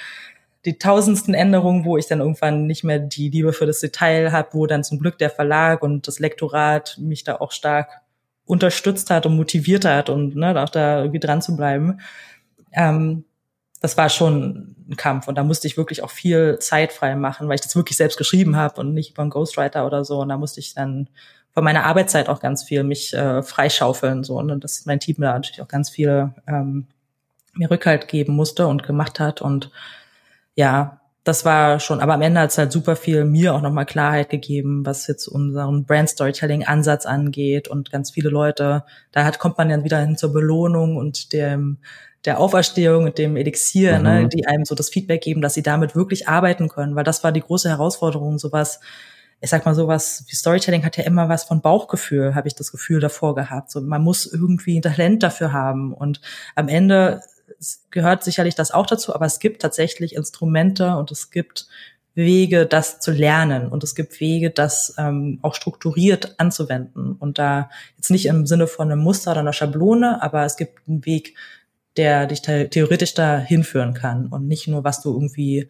die 0.66 0.78
tausendsten 0.78 1.34
Änderungen, 1.34 1.86
wo 1.86 1.98
ich 1.98 2.08
dann 2.08 2.20
irgendwann 2.20 2.66
nicht 2.66 2.84
mehr 2.84 3.00
die 3.00 3.30
Liebe 3.30 3.54
für 3.54 3.66
das 3.66 3.80
Detail 3.80 4.32
habe, 4.32 4.50
wo 4.54 4.66
dann 4.66 4.84
zum 4.84 5.00
Glück 5.00 5.18
der 5.18 5.30
Verlag 5.30 5.84
und 5.84 6.08
das 6.08 6.20
Lektorat 6.20 6.98
mich 7.00 7.24
da 7.24 7.36
auch 7.36 7.52
stark 7.52 8.02
unterstützt 8.46 9.10
hat 9.10 9.26
und 9.26 9.36
motiviert 9.36 9.86
hat 9.86 10.10
und 10.10 10.36
ne, 10.36 10.62
auch 10.62 10.70
da 10.70 11.00
irgendwie 11.00 11.20
dran 11.20 11.42
zu 11.42 11.56
bleiben. 11.56 12.00
Ähm, 12.74 13.26
das 13.82 13.98
war 13.98 14.10
schon 14.10 14.76
ein 14.90 14.96
Kampf 14.96 15.28
und 15.28 15.36
da 15.36 15.44
musste 15.44 15.68
ich 15.68 15.78
wirklich 15.78 16.04
auch 16.04 16.10
viel 16.10 16.58
Zeit 16.60 16.92
frei 16.92 17.16
machen, 17.16 17.48
weil 17.48 17.56
ich 17.56 17.62
das 17.62 17.76
wirklich 17.76 17.98
selbst 17.98 18.18
geschrieben 18.18 18.56
habe 18.56 18.80
und 18.82 18.94
nicht 18.94 19.12
über 19.12 19.22
einen 19.22 19.30
Ghostwriter 19.30 19.86
oder 19.86 20.04
so. 20.04 20.20
Und 20.20 20.30
da 20.30 20.38
musste 20.38 20.60
ich 20.60 20.74
dann 20.74 21.10
von 21.54 21.64
meiner 21.64 21.86
Arbeitszeit 21.86 22.30
auch 22.30 22.40
ganz 22.40 22.64
viel 22.64 22.84
mich 22.84 23.14
äh, 23.14 23.44
freischaufeln 23.44 24.24
so 24.24 24.38
und 24.38 24.64
dass 24.64 24.86
mein 24.86 25.00
Team 25.00 25.18
da 25.20 25.34
natürlich 25.34 25.62
auch 25.62 25.68
ganz 25.68 25.90
viel 25.90 26.34
ähm, 26.48 26.88
mir 27.54 27.70
Rückhalt 27.70 28.08
geben 28.08 28.36
musste 28.36 28.68
und 28.68 28.84
gemacht 28.84 29.20
hat 29.20 29.42
und 29.42 29.72
ja, 30.58 31.00
das 31.24 31.46
war 31.46 31.80
schon, 31.80 32.00
aber 32.00 32.14
am 32.14 32.22
Ende 32.22 32.40
hat 32.40 32.52
es 32.52 32.58
halt 32.58 32.72
super 32.72 32.96
viel 32.96 33.26
mir 33.26 33.54
auch 33.54 33.62
nochmal 33.62 33.86
Klarheit 33.86 34.30
gegeben, 34.30 34.86
was 34.86 35.08
jetzt 35.08 35.28
unseren 35.28 35.86
Brand 35.86 36.10
Storytelling 36.10 36.66
Ansatz 36.66 37.06
angeht 37.06 37.68
und 37.68 37.92
ganz 37.92 38.12
viele 38.12 38.30
Leute, 38.30 38.84
da 39.12 39.24
hat, 39.24 39.38
kommt 39.38 39.58
man 39.58 39.70
dann 39.70 39.84
wieder 39.84 40.00
hin 40.00 40.18
zur 40.18 40.34
Belohnung 40.34 40.96
und 40.98 41.34
dem, 41.34 41.80
der 42.26 42.40
Auferstehung 42.40 43.06
und 43.06 43.18
dem 43.18 43.36
Elixier, 43.36 44.00
ne, 44.00 44.10
mhm. 44.10 44.22
ne, 44.22 44.28
die 44.30 44.48
einem 44.48 44.66
so 44.66 44.74
das 44.74 44.90
Feedback 44.90 45.22
geben, 45.22 45.42
dass 45.42 45.54
sie 45.54 45.64
damit 45.64 45.96
wirklich 45.96 46.28
arbeiten 46.28 46.70
können, 46.70 46.96
weil 46.96 47.04
das 47.04 47.24
war 47.24 47.32
die 47.32 47.42
große 47.42 47.70
Herausforderung, 47.70 48.40
sowas, 48.40 48.80
ich 49.40 49.50
sag 49.50 49.66
mal 49.66 49.76
sowas, 49.76 50.24
wie 50.30 50.36
Storytelling 50.36 50.86
hat 50.86 50.98
ja 50.98 51.04
immer 51.04 51.30
was 51.30 51.44
von 51.44 51.62
Bauchgefühl, 51.62 52.34
habe 52.34 52.48
ich 52.48 52.56
das 52.56 52.72
Gefühl 52.72 53.00
davor 53.00 53.36
gehabt. 53.36 53.70
So, 53.70 53.82
man 53.82 54.02
muss 54.02 54.26
irgendwie 54.26 54.80
ein 54.80 54.82
Talent 54.82 55.22
dafür 55.22 55.52
haben 55.52 55.94
und 55.94 56.22
am 56.56 56.70
Ende 56.70 57.22
gehört 57.92 58.24
sicherlich 58.24 58.56
das 58.56 58.72
auch 58.72 58.86
dazu, 58.86 59.14
aber 59.14 59.26
es 59.26 59.40
gibt 59.40 59.62
tatsächlich 59.62 60.16
Instrumente 60.16 60.96
und 60.96 61.12
es 61.12 61.32
gibt 61.32 61.68
Wege, 62.16 62.66
das 62.66 63.00
zu 63.00 63.12
lernen 63.12 63.68
und 63.68 63.84
es 63.84 63.94
gibt 63.94 64.20
Wege, 64.20 64.50
das 64.50 64.96
ähm, 64.98 65.40
auch 65.44 65.54
strukturiert 65.54 66.36
anzuwenden 66.40 67.14
und 67.14 67.38
da 67.38 67.70
jetzt 67.96 68.10
nicht 68.10 68.26
im 68.26 68.48
Sinne 68.48 68.66
von 68.66 68.92
einem 68.92 69.02
Muster 69.02 69.32
oder 69.32 69.42
einer 69.42 69.54
Schablone, 69.54 70.22
aber 70.22 70.44
es 70.44 70.58
gibt 70.58 70.88
einen 70.88 71.06
Weg, 71.06 71.36
der 71.96 72.26
dich 72.26 72.42
theoretisch 72.42 73.14
da 73.14 73.38
hinführen 73.38 73.94
kann 73.94 74.28
und 74.28 74.48
nicht 74.48 74.68
nur, 74.68 74.84
was 74.84 75.02
du 75.02 75.14
irgendwie 75.14 75.70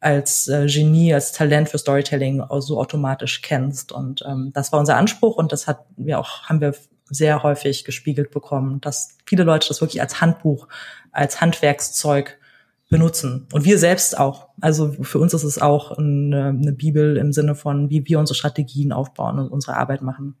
als 0.00 0.48
äh, 0.48 0.66
Genie, 0.66 1.14
als 1.14 1.32
Talent 1.32 1.68
für 1.68 1.78
Storytelling 1.78 2.42
so 2.58 2.78
automatisch 2.78 3.42
kennst. 3.42 3.92
Und 3.92 4.22
ähm, 4.26 4.52
das 4.54 4.72
war 4.72 4.78
unser 4.78 4.96
Anspruch 4.96 5.36
und 5.36 5.52
das 5.52 5.66
hat 5.66 5.86
wir 5.96 6.18
auch, 6.18 6.42
haben 6.44 6.60
wir 6.60 6.74
sehr 7.08 7.42
häufig 7.42 7.84
gespiegelt 7.84 8.30
bekommen, 8.30 8.80
dass 8.80 9.16
viele 9.24 9.44
Leute 9.44 9.68
das 9.68 9.80
wirklich 9.80 10.00
als 10.00 10.20
Handbuch, 10.20 10.68
als 11.16 11.40
Handwerkszeug 11.40 12.38
benutzen. 12.88 13.48
Und 13.52 13.64
wir 13.64 13.78
selbst 13.78 14.18
auch. 14.18 14.48
Also 14.60 14.92
für 15.02 15.18
uns 15.18 15.34
ist 15.34 15.42
es 15.42 15.60
auch 15.60 15.92
eine, 15.92 16.48
eine 16.48 16.72
Bibel 16.72 17.16
im 17.16 17.32
Sinne 17.32 17.54
von, 17.54 17.90
wie 17.90 18.06
wir 18.06 18.18
unsere 18.18 18.36
Strategien 18.36 18.92
aufbauen 18.92 19.38
und 19.38 19.48
unsere 19.48 19.76
Arbeit 19.76 20.02
machen. 20.02 20.36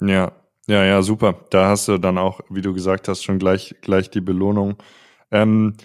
Ja, 0.00 0.32
ja, 0.66 0.84
ja, 0.84 1.02
super. 1.02 1.44
Da 1.50 1.68
hast 1.68 1.88
du 1.88 1.98
dann 1.98 2.18
auch, 2.18 2.40
wie 2.50 2.62
du 2.62 2.74
gesagt 2.74 3.08
hast, 3.08 3.22
schon 3.22 3.38
gleich, 3.38 3.76
gleich 3.82 4.10
die 4.10 4.20
Belohnung. 4.20 4.76
Ähm, 5.30 5.76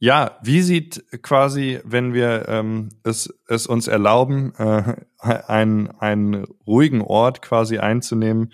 ja, 0.00 0.38
wie 0.42 0.62
sieht 0.62 1.04
quasi, 1.22 1.80
wenn 1.84 2.14
wir 2.14 2.48
ähm, 2.48 2.88
es, 3.02 3.34
es 3.48 3.66
uns 3.66 3.88
erlauben, 3.88 4.54
äh, 4.56 4.94
einen, 5.18 5.90
einen 5.90 6.44
ruhigen 6.66 7.02
Ort 7.02 7.42
quasi 7.42 7.78
einzunehmen, 7.78 8.52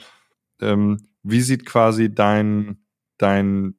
ähm, 0.60 1.08
wie 1.22 1.42
sieht 1.42 1.66
quasi 1.66 2.12
dein, 2.12 2.78
dein 3.18 3.76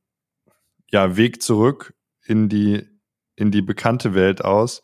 ja, 0.92 1.18
Weg 1.18 1.42
zurück 1.42 1.94
in 2.26 2.50
die, 2.50 2.84
in 3.36 3.52
die 3.52 3.62
bekannte 3.62 4.14
Welt 4.14 4.44
aus, 4.44 4.82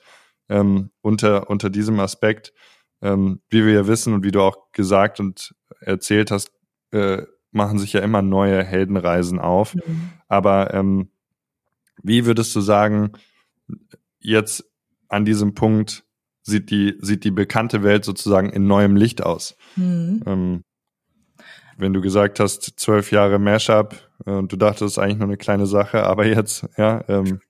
ähm, 0.50 0.92
unter, 1.02 1.50
unter 1.50 1.70
diesem 1.70 2.00
Aspekt, 2.00 2.54
ähm, 3.02 3.42
wie 3.50 3.66
wir 3.66 3.74
ja 3.74 3.88
wissen 3.88 4.14
und 4.14 4.24
wie 4.24 4.32
du 4.32 4.42
auch 4.42 4.72
gesagt 4.72 5.20
und 5.20 5.56
erzählt 5.80 6.32
hast, 6.32 6.52
äh, 6.92 7.24
machen 7.52 7.80
sich 7.80 7.94
ja 7.94 8.02
immer 8.02 8.22
neue 8.22 8.64
Heldenreisen 8.64 9.40
auf. 9.40 9.76
Mhm. 9.76 10.12
Aber 10.28 10.74
ähm, 10.74 11.10
wie 12.02 12.26
würdest 12.26 12.56
du 12.56 12.62
sagen, 12.62 13.12
jetzt 14.20 14.66
an 15.08 15.26
diesem 15.26 15.54
Punkt 15.54 16.06
sieht 16.44 16.72
die, 16.72 16.98
sieht 17.02 17.24
die 17.24 17.32
bekannte 17.32 17.84
Welt 17.84 18.06
sozusagen 18.06 18.50
in 18.50 18.68
neuem 18.68 18.96
Licht 18.96 19.24
aus? 19.24 19.58
Mhm. 19.76 20.64
Wenn 21.82 21.94
du 21.94 22.02
gesagt 22.02 22.40
hast, 22.40 22.80
zwölf 22.80 23.12
Jahre 23.12 23.40
Mashup 23.40 23.96
äh, 24.28 24.30
und 24.30 24.52
du 24.52 24.56
dachtest, 24.56 25.00
eigentlich 25.00 25.18
nur 25.18 25.28
eine 25.28 25.38
kleine 25.38 25.66
Sache, 25.66 26.04
aber 26.04 26.28
jetzt, 26.28 26.70
ja, 26.78 27.04
ähm, 27.08 27.42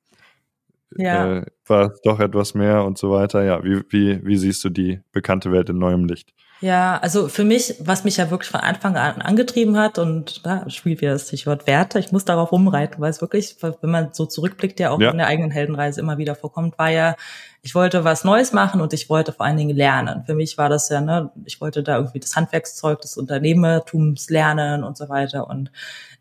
ja. 0.96 1.40
Äh, 1.40 1.46
war 1.68 1.94
doch 2.06 2.22
etwas 2.22 2.54
mehr 2.54 2.86
und 2.86 2.98
so 2.98 3.12
weiter. 3.12 3.44
Ja, 3.44 3.62
wie, 3.64 3.82
wie, 3.90 4.26
wie 4.26 4.38
siehst 4.38 4.64
du 4.64 4.70
die 4.70 5.02
bekannte 5.12 5.52
Welt 5.52 5.70
in 5.70 5.80
neuem 5.80 6.06
Licht? 6.06 6.34
Ja, 6.62 7.00
also 7.00 7.28
für 7.28 7.44
mich, 7.44 7.76
was 7.80 8.04
mich 8.04 8.18
ja 8.18 8.30
wirklich 8.30 8.52
von 8.52 8.60
Anfang 8.60 8.96
an 8.96 9.20
angetrieben 9.20 9.78
hat 9.78 9.98
und 9.98 10.46
da 10.46 10.70
spielt 10.70 11.02
wieder 11.02 11.14
das 11.14 11.28
Stichwort 11.28 11.66
Werte, 11.66 11.98
ich 11.98 12.12
muss 12.12 12.24
darauf 12.24 12.52
rumreiten, 12.52 13.02
weil 13.02 13.10
es 13.10 13.20
wirklich, 13.20 13.56
wenn 13.62 13.90
man 13.90 14.14
so 14.14 14.28
zurückblickt, 14.28 14.80
ja 14.80 14.92
auch 14.92 15.00
ja. 15.00 15.10
in 15.10 15.18
der 15.18 15.26
eigenen 15.26 15.50
Heldenreise 15.50 16.00
immer 16.00 16.20
wieder 16.20 16.36
vorkommt, 16.36 16.78
war 16.78 16.90
ja, 16.90 17.16
ich 17.64 17.74
wollte 17.74 18.04
was 18.04 18.24
Neues 18.24 18.54
machen 18.54 18.80
und 18.80 18.94
ich 18.94 19.10
wollte 19.10 19.34
vor 19.34 19.48
allen 19.48 19.58
Dingen 19.58 19.76
lernen. 19.76 20.24
Für 20.28 20.36
mich 20.36 20.56
war 20.60 20.70
das 20.70 20.90
ja, 20.90 21.02
ne, 21.02 21.32
ich 21.46 21.60
wollte 21.62 21.82
da 21.82 21.98
irgendwie 21.98 22.20
das 22.20 22.36
Handwerkszeug 22.36 23.02
des 23.02 23.18
Unternehmertums 23.18 24.30
lernen 24.30 24.84
und 24.84 24.98
so 24.98 25.10
weiter. 25.10 25.48
Und 25.48 25.72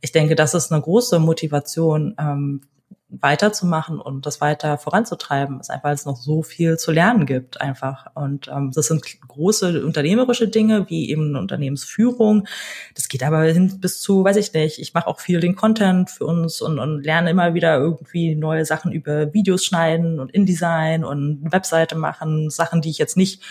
ich 0.01 0.12
denke, 0.12 0.36
das 0.36 0.55
ist 0.55 0.72
eine 0.72 0.80
große 0.80 1.18
Motivation, 1.18 2.14
ähm, 2.18 2.62
weiterzumachen 3.11 4.00
und 4.00 4.24
das 4.26 4.40
weiter 4.40 4.78
voranzutreiben, 4.78 5.61
ist 5.61 5.70
einfach, 5.70 5.84
weil 5.84 5.94
es 5.94 6.06
noch 6.06 6.16
so 6.16 6.42
viel 6.42 6.76
zu 6.76 6.92
lernen 6.92 7.26
gibt 7.26 7.61
einfach. 7.61 8.06
Und 8.14 8.48
ähm, 8.48 8.70
das 8.74 8.86
sind 8.86 9.02
große 9.26 9.84
unternehmerische 9.84 10.48
Dinge, 10.48 10.88
wie 10.88 11.11
eben 11.11 11.36
Unternehmensführung. 11.36 12.46
Das 12.94 13.08
geht 13.08 13.22
aber 13.22 13.42
hin 13.42 13.80
bis 13.80 14.00
zu, 14.00 14.24
weiß 14.24 14.36
ich 14.36 14.52
nicht, 14.52 14.78
ich 14.78 14.94
mache 14.94 15.08
auch 15.08 15.20
viel 15.20 15.40
den 15.40 15.56
Content 15.56 16.11
für 16.11 16.26
uns 16.26 16.61
und, 16.61 16.78
und 16.78 17.02
lerne 17.02 17.30
immer 17.30 17.54
wieder 17.54 17.78
irgendwie 17.78 18.34
neue 18.34 18.64
Sachen 18.64 18.92
über 18.92 19.32
Videos 19.34 19.64
schneiden 19.64 20.20
und 20.20 20.30
InDesign 20.30 21.04
und 21.04 21.52
Webseite 21.52 21.96
machen, 21.96 22.50
Sachen, 22.50 22.80
die 22.80 22.90
ich 22.90 22.98
jetzt 22.98 23.16
nicht 23.16 23.42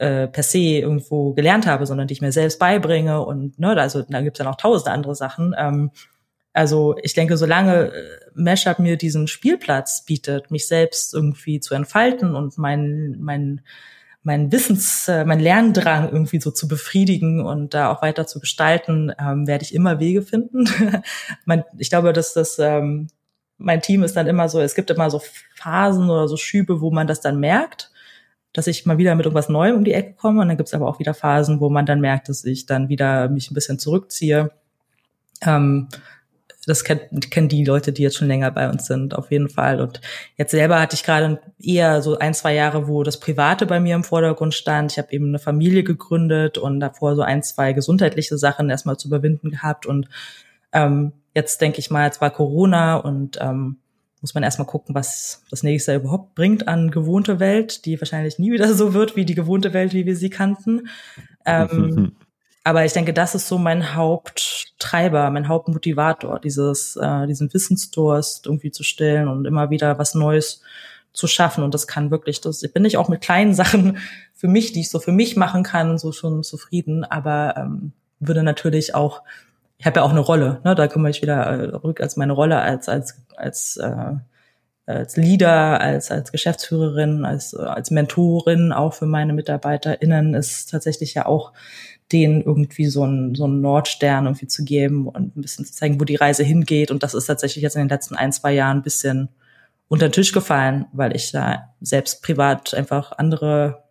äh, 0.00 0.28
per 0.28 0.42
se 0.42 0.58
irgendwo 0.58 1.32
gelernt 1.34 1.66
habe, 1.66 1.86
sondern 1.86 2.06
die 2.06 2.12
ich 2.12 2.22
mir 2.22 2.32
selbst 2.32 2.58
beibringe 2.58 3.24
und 3.24 3.58
ne, 3.58 3.78
also 3.78 4.02
da 4.02 4.20
gibt's 4.22 4.38
ja 4.38 4.44
noch 4.44 4.56
tausende 4.56 4.92
andere 4.92 5.14
Sachen. 5.14 5.54
Ähm, 5.58 5.90
also 6.52 6.96
ich 7.02 7.14
denke, 7.14 7.36
solange 7.36 7.92
äh, 7.92 7.92
Mashup 8.34 8.78
mir 8.78 8.96
diesen 8.96 9.28
Spielplatz 9.28 10.04
bietet, 10.04 10.50
mich 10.50 10.66
selbst 10.66 11.14
irgendwie 11.14 11.60
zu 11.60 11.74
entfalten 11.74 12.34
und 12.34 12.58
mein, 12.58 13.16
mein, 13.20 13.60
mein 14.22 14.50
Wissens, 14.52 15.08
äh, 15.08 15.24
mein 15.24 15.40
Lerndrang 15.40 16.10
irgendwie 16.10 16.40
so 16.40 16.50
zu 16.50 16.68
befriedigen 16.68 17.40
und 17.44 17.74
da 17.74 17.90
auch 17.90 18.02
weiter 18.02 18.26
zu 18.26 18.40
gestalten, 18.40 19.12
ähm, 19.18 19.46
werde 19.46 19.64
ich 19.64 19.74
immer 19.74 20.00
Wege 20.00 20.22
finden. 20.22 20.68
ich 21.78 21.90
glaube, 21.90 22.12
dass 22.12 22.34
das 22.34 22.58
ähm, 22.58 23.08
mein 23.60 23.82
Team 23.82 24.02
ist 24.02 24.16
dann 24.16 24.26
immer 24.26 24.48
so, 24.48 24.60
es 24.60 24.74
gibt 24.74 24.90
immer 24.90 25.10
so 25.10 25.20
Phasen 25.54 26.08
oder 26.10 26.26
so 26.28 26.36
Schübe, 26.36 26.80
wo 26.80 26.90
man 26.90 27.06
das 27.06 27.20
dann 27.20 27.38
merkt, 27.38 27.92
dass 28.52 28.66
ich 28.66 28.86
mal 28.86 28.98
wieder 28.98 29.14
mit 29.14 29.26
irgendwas 29.26 29.48
Neuem 29.48 29.76
um 29.76 29.84
die 29.84 29.92
Ecke 29.92 30.14
komme. 30.14 30.40
Und 30.40 30.48
dann 30.48 30.56
gibt 30.56 30.68
es 30.68 30.74
aber 30.74 30.88
auch 30.88 30.98
wieder 30.98 31.14
Phasen, 31.14 31.60
wo 31.60 31.68
man 31.68 31.86
dann 31.86 32.00
merkt, 32.00 32.28
dass 32.28 32.44
ich 32.44 32.66
dann 32.66 32.88
wieder 32.88 33.28
mich 33.28 33.50
ein 33.50 33.54
bisschen 33.54 33.78
zurückziehe. 33.78 34.50
Ähm, 35.42 35.88
das 36.66 36.84
kennt, 36.84 37.30
kennen 37.30 37.48
die 37.48 37.64
Leute, 37.64 37.92
die 37.92 38.02
jetzt 38.02 38.16
schon 38.16 38.28
länger 38.28 38.50
bei 38.50 38.68
uns 38.68 38.86
sind, 38.86 39.16
auf 39.16 39.30
jeden 39.30 39.48
Fall. 39.48 39.80
Und 39.80 40.00
jetzt 40.36 40.50
selber 40.50 40.80
hatte 40.80 40.94
ich 40.94 41.04
gerade 41.04 41.40
eher 41.58 42.02
so 42.02 42.18
ein, 42.18 42.34
zwei 42.34 42.54
Jahre, 42.54 42.86
wo 42.86 43.02
das 43.02 43.18
Private 43.18 43.66
bei 43.66 43.80
mir 43.80 43.94
im 43.94 44.04
Vordergrund 44.04 44.54
stand. 44.54 44.92
Ich 44.92 44.98
habe 44.98 45.12
eben 45.12 45.28
eine 45.28 45.38
Familie 45.38 45.84
gegründet 45.84 46.58
und 46.58 46.80
davor 46.80 47.16
so 47.16 47.22
ein, 47.22 47.42
zwei 47.42 47.72
gesundheitliche 47.72 48.36
Sachen 48.36 48.68
erstmal 48.68 48.98
zu 48.98 49.08
überwinden 49.08 49.50
gehabt. 49.50 49.86
Und 49.86 50.08
ähm, 50.72 51.12
jetzt 51.34 51.60
denke 51.60 51.78
ich 51.78 51.90
mal, 51.90 52.04
jetzt 52.04 52.20
war 52.20 52.30
Corona 52.30 52.96
und 52.96 53.38
ähm, 53.40 53.78
muss 54.20 54.34
man 54.34 54.42
erstmal 54.42 54.66
gucken, 54.66 54.94
was 54.94 55.42
das 55.50 55.62
nächste 55.62 55.94
überhaupt 55.94 56.34
bringt 56.34 56.68
an 56.68 56.90
gewohnte 56.90 57.40
Welt, 57.40 57.86
die 57.86 57.98
wahrscheinlich 58.00 58.38
nie 58.38 58.52
wieder 58.52 58.74
so 58.74 58.92
wird 58.92 59.16
wie 59.16 59.24
die 59.24 59.34
gewohnte 59.34 59.72
Welt, 59.72 59.94
wie 59.94 60.04
wir 60.04 60.16
sie 60.16 60.30
kannten. 60.30 60.88
Ähm, 61.46 62.12
aber 62.62 62.84
ich 62.84 62.92
denke, 62.92 63.14
das 63.14 63.34
ist 63.34 63.48
so 63.48 63.58
mein 63.58 63.94
Haupttreiber, 63.94 65.30
mein 65.30 65.48
Hauptmotivator, 65.48 66.40
dieses, 66.40 66.96
äh, 66.96 67.26
diesen 67.26 67.52
Wissensdurst 67.52 68.46
irgendwie 68.46 68.70
zu 68.70 68.82
stillen 68.82 69.28
und 69.28 69.46
immer 69.46 69.70
wieder 69.70 69.98
was 69.98 70.14
Neues 70.14 70.62
zu 71.12 71.26
schaffen. 71.26 71.64
Und 71.64 71.74
das 71.74 71.86
kann 71.86 72.10
wirklich, 72.10 72.40
das 72.40 72.60
bin 72.60 72.84
ich 72.84 72.96
auch 72.96 73.08
mit 73.08 73.22
kleinen 73.22 73.54
Sachen 73.54 73.98
für 74.34 74.48
mich, 74.48 74.72
die 74.72 74.80
ich 74.80 74.90
so 74.90 74.98
für 74.98 75.12
mich 75.12 75.36
machen 75.36 75.62
kann, 75.62 75.98
so 75.98 76.12
schon 76.12 76.42
zufrieden. 76.42 77.04
Aber 77.04 77.54
ähm, 77.56 77.92
würde 78.18 78.42
natürlich 78.42 78.94
auch, 78.94 79.22
ich 79.78 79.86
habe 79.86 80.00
ja 80.00 80.04
auch 80.04 80.10
eine 80.10 80.20
Rolle, 80.20 80.60
ne? 80.64 80.74
da 80.74 80.86
komme 80.88 81.08
ich 81.08 81.22
wieder 81.22 81.42
äh, 81.46 81.74
rück 81.76 82.00
als 82.02 82.16
meine 82.16 82.34
Rolle 82.34 82.60
als 82.60 82.88
als 82.90 83.16
als 83.36 83.78
äh, 83.78 84.16
als 84.84 85.16
Leader, 85.16 85.80
als 85.80 86.10
als 86.10 86.32
Geschäftsführerin, 86.32 87.24
als 87.24 87.54
als 87.54 87.90
Mentorin 87.90 88.72
auch 88.72 88.92
für 88.92 89.06
meine 89.06 89.32
MitarbeiterInnen 89.32 90.34
ist 90.34 90.70
tatsächlich 90.70 91.14
ja 91.14 91.24
auch 91.24 91.52
denen 92.12 92.42
irgendwie 92.42 92.86
so 92.86 93.04
einen, 93.04 93.34
so 93.34 93.44
einen 93.44 93.60
Nordstern 93.60 94.26
irgendwie 94.26 94.46
zu 94.46 94.64
geben 94.64 95.06
und 95.06 95.36
ein 95.36 95.42
bisschen 95.42 95.64
zu 95.64 95.72
zeigen, 95.72 96.00
wo 96.00 96.04
die 96.04 96.16
Reise 96.16 96.42
hingeht. 96.42 96.90
Und 96.90 97.02
das 97.02 97.14
ist 97.14 97.26
tatsächlich 97.26 97.62
jetzt 97.62 97.76
in 97.76 97.82
den 97.82 97.88
letzten 97.88 98.16
ein, 98.16 98.32
zwei 98.32 98.52
Jahren 98.52 98.78
ein 98.78 98.82
bisschen 98.82 99.28
unter 99.88 100.08
den 100.08 100.12
Tisch 100.12 100.32
gefallen, 100.32 100.86
weil 100.92 101.14
ich 101.14 101.32
da 101.32 101.74
selbst 101.80 102.22
privat 102.22 102.74
einfach 102.74 103.12
andere 103.12 103.84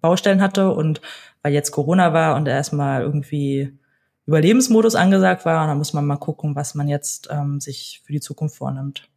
Baustellen 0.00 0.42
hatte 0.42 0.72
und 0.72 1.00
weil 1.42 1.52
jetzt 1.52 1.70
Corona 1.70 2.12
war 2.12 2.36
und 2.36 2.48
erstmal 2.48 3.02
irgendwie 3.02 3.78
Überlebensmodus 4.26 4.94
angesagt 4.94 5.44
war. 5.44 5.62
Und 5.62 5.68
da 5.68 5.74
muss 5.74 5.92
man 5.92 6.06
mal 6.06 6.16
gucken, 6.16 6.56
was 6.56 6.74
man 6.74 6.88
jetzt 6.88 7.28
ähm, 7.30 7.60
sich 7.60 8.02
für 8.04 8.12
die 8.12 8.20
Zukunft 8.20 8.56
vornimmt. 8.56 9.08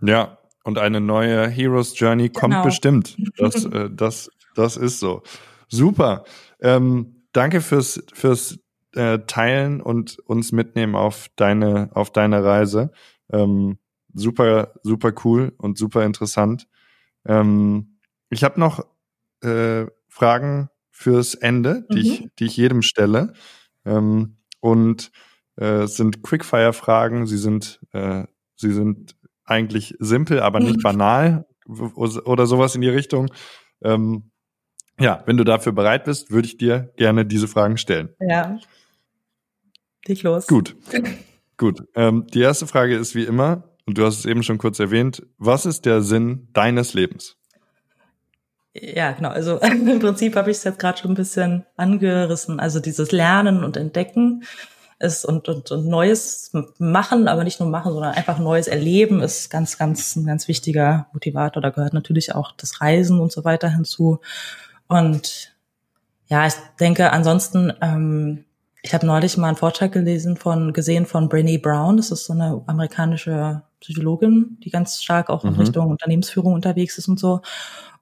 Ja, 0.00 0.38
und 0.64 0.78
eine 0.78 1.00
neue 1.00 1.48
Heroes 1.48 1.98
Journey 1.98 2.28
kommt 2.28 2.54
genau. 2.54 2.64
bestimmt. 2.64 3.16
Das, 3.36 3.64
äh, 3.66 3.90
das, 3.90 4.30
das 4.54 4.76
ist 4.76 5.00
so. 5.00 5.22
Super. 5.68 6.24
Ähm, 6.60 7.11
danke 7.32 7.60
fürs, 7.60 8.02
fürs 8.12 8.58
äh, 8.94 9.20
Teilen 9.26 9.80
und 9.80 10.18
uns 10.20 10.52
mitnehmen 10.52 10.94
auf 10.94 11.28
deine, 11.36 11.90
auf 11.94 12.10
deine 12.10 12.44
Reise. 12.44 12.92
Ähm, 13.30 13.78
super, 14.12 14.74
super 14.82 15.12
cool 15.24 15.52
und 15.56 15.78
super 15.78 16.04
interessant. 16.04 16.68
Ähm, 17.24 17.98
ich 18.30 18.44
habe 18.44 18.60
noch 18.60 18.86
äh, 19.42 19.86
Fragen 20.08 20.68
fürs 20.90 21.34
Ende, 21.34 21.86
die, 21.90 21.98
mhm. 21.98 22.00
ich, 22.00 22.28
die 22.38 22.44
ich 22.44 22.56
jedem 22.56 22.82
stelle. 22.82 23.32
Ähm, 23.84 24.36
und 24.60 25.10
äh, 25.56 25.86
sind 25.86 26.22
Quickfire-Fragen. 26.22 27.26
Sie 27.26 27.38
sind, 27.38 27.80
äh, 27.92 28.24
sie 28.56 28.72
sind 28.72 29.16
eigentlich 29.44 29.96
simpel, 29.98 30.40
aber 30.40 30.60
nicht 30.60 30.78
mhm. 30.78 30.82
banal 30.82 31.46
oder 31.66 32.46
sowas 32.46 32.74
in 32.74 32.80
die 32.80 32.88
Richtung. 32.88 33.32
Ähm, 33.82 34.31
ja, 35.02 35.22
wenn 35.26 35.36
du 35.36 35.44
dafür 35.44 35.72
bereit 35.72 36.04
bist, 36.04 36.30
würde 36.30 36.46
ich 36.46 36.56
dir 36.56 36.92
gerne 36.96 37.26
diese 37.26 37.48
Fragen 37.48 37.76
stellen. 37.76 38.10
Ja. 38.20 38.58
Dich 40.06 40.22
los. 40.22 40.46
Gut. 40.46 40.76
Gut. 41.56 41.84
Ähm, 41.94 42.26
die 42.32 42.40
erste 42.40 42.66
Frage 42.66 42.96
ist 42.96 43.14
wie 43.14 43.24
immer, 43.24 43.64
und 43.86 43.98
du 43.98 44.04
hast 44.04 44.20
es 44.20 44.26
eben 44.26 44.42
schon 44.42 44.58
kurz 44.58 44.78
erwähnt, 44.78 45.26
was 45.38 45.66
ist 45.66 45.86
der 45.86 46.02
Sinn 46.02 46.48
deines 46.52 46.94
Lebens? 46.94 47.36
Ja, 48.74 49.12
genau. 49.12 49.30
Also 49.30 49.58
im 49.60 49.98
Prinzip 49.98 50.36
habe 50.36 50.50
ich 50.50 50.58
es 50.58 50.64
jetzt 50.64 50.78
gerade 50.78 50.98
schon 50.98 51.12
ein 51.12 51.16
bisschen 51.16 51.66
angerissen. 51.76 52.60
Also 52.60 52.80
dieses 52.80 53.12
Lernen 53.12 53.64
und 53.64 53.76
Entdecken 53.76 54.44
ist 54.98 55.24
und, 55.24 55.48
und, 55.48 55.70
und 55.72 55.86
Neues 55.86 56.52
machen, 56.78 57.26
aber 57.26 57.42
nicht 57.42 57.58
nur 57.58 57.68
machen, 57.68 57.92
sondern 57.92 58.14
einfach 58.14 58.38
Neues 58.38 58.68
erleben 58.68 59.20
ist 59.20 59.50
ganz, 59.50 59.76
ganz 59.76 60.14
ein 60.14 60.24
ganz 60.24 60.46
wichtiger 60.46 61.08
Motivator. 61.12 61.60
Da 61.60 61.70
gehört 61.70 61.92
natürlich 61.92 62.34
auch 62.34 62.52
das 62.52 62.80
Reisen 62.80 63.18
und 63.18 63.32
so 63.32 63.44
weiter 63.44 63.68
hinzu. 63.68 64.20
Und 64.92 65.54
ja, 66.26 66.46
ich 66.46 66.52
denke 66.78 67.12
ansonsten, 67.12 67.72
ähm, 67.80 68.44
ich 68.82 68.92
habe 68.92 69.06
neulich 69.06 69.38
mal 69.38 69.48
einen 69.48 69.56
Vortrag 69.56 69.92
gelesen 69.92 70.36
von, 70.36 70.74
gesehen 70.74 71.06
von 71.06 71.30
Brené 71.30 71.60
Brown. 71.60 71.96
Das 71.96 72.10
ist 72.10 72.26
so 72.26 72.34
eine 72.34 72.62
amerikanische 72.66 73.62
Psychologin, 73.80 74.58
die 74.62 74.70
ganz 74.70 75.02
stark 75.02 75.30
auch 75.30 75.44
in 75.44 75.54
mhm. 75.54 75.60
Richtung 75.60 75.88
Unternehmensführung 75.88 76.52
unterwegs 76.52 76.98
ist 76.98 77.08
und 77.08 77.18
so. 77.18 77.40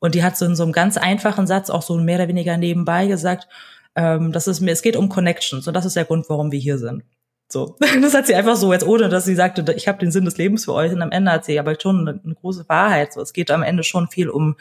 Und 0.01 0.17
die 0.17 0.25
hat 0.25 0.37
so 0.37 0.47
in 0.47 0.57
so 0.57 0.65
einem 0.65 0.73
ganz 0.73 0.97
einfachen 0.97 1.47
Satz 1.47 1.71
auch 1.71 1.83
so 1.83 1.97
mehr 1.97 2.17
oder 2.17 2.29
weniger 2.29 2.57
nebenbei 2.57 3.07
gesagt, 3.07 3.47
ähm, 3.95 4.33
das 4.33 4.49
ist 4.49 4.61
mir, 4.61 4.73
es 4.73 4.83
geht 4.83 4.97
um 4.97 5.09
Connections 5.09 5.69
und 5.69 5.75
das 5.75 5.85
ist 5.85 5.95
der 5.95 6.07
Grund, 6.07 6.29
warum 6.29 6.51
wir 6.51 6.59
hier 6.59 6.79
sind. 6.79 7.05
So, 7.47 7.77
das 8.03 8.15
hat 8.15 8.27
sie 8.27 8.35
einfach 8.35 8.57
so, 8.57 8.73
jetzt 8.73 8.87
ohne 8.87 9.09
dass 9.09 9.27
sie 9.27 9.37
sagte, 9.37 9.73
ich 9.77 9.87
habe 9.87 9.99
den 9.99 10.11
Sinn 10.11 10.25
des 10.25 10.39
Lebens 10.39 10.65
für 10.65 10.75
euch. 10.75 10.93
Und 10.93 11.03
am 11.03 11.13
Ende 11.13 11.31
hat 11.31 11.45
sie 11.45 11.61
aber 11.61 11.79
schon 11.79 12.09
eine, 12.09 12.21
eine 12.25 12.35
große 12.35 12.69
Wahrheit. 12.69 13.13
So, 13.13 13.21
es 13.21 13.33
geht 13.33 13.53
am 13.53 13.63
Ende 13.63 13.85
schon 13.85 14.09
viel 14.09 14.29
um 14.29 14.57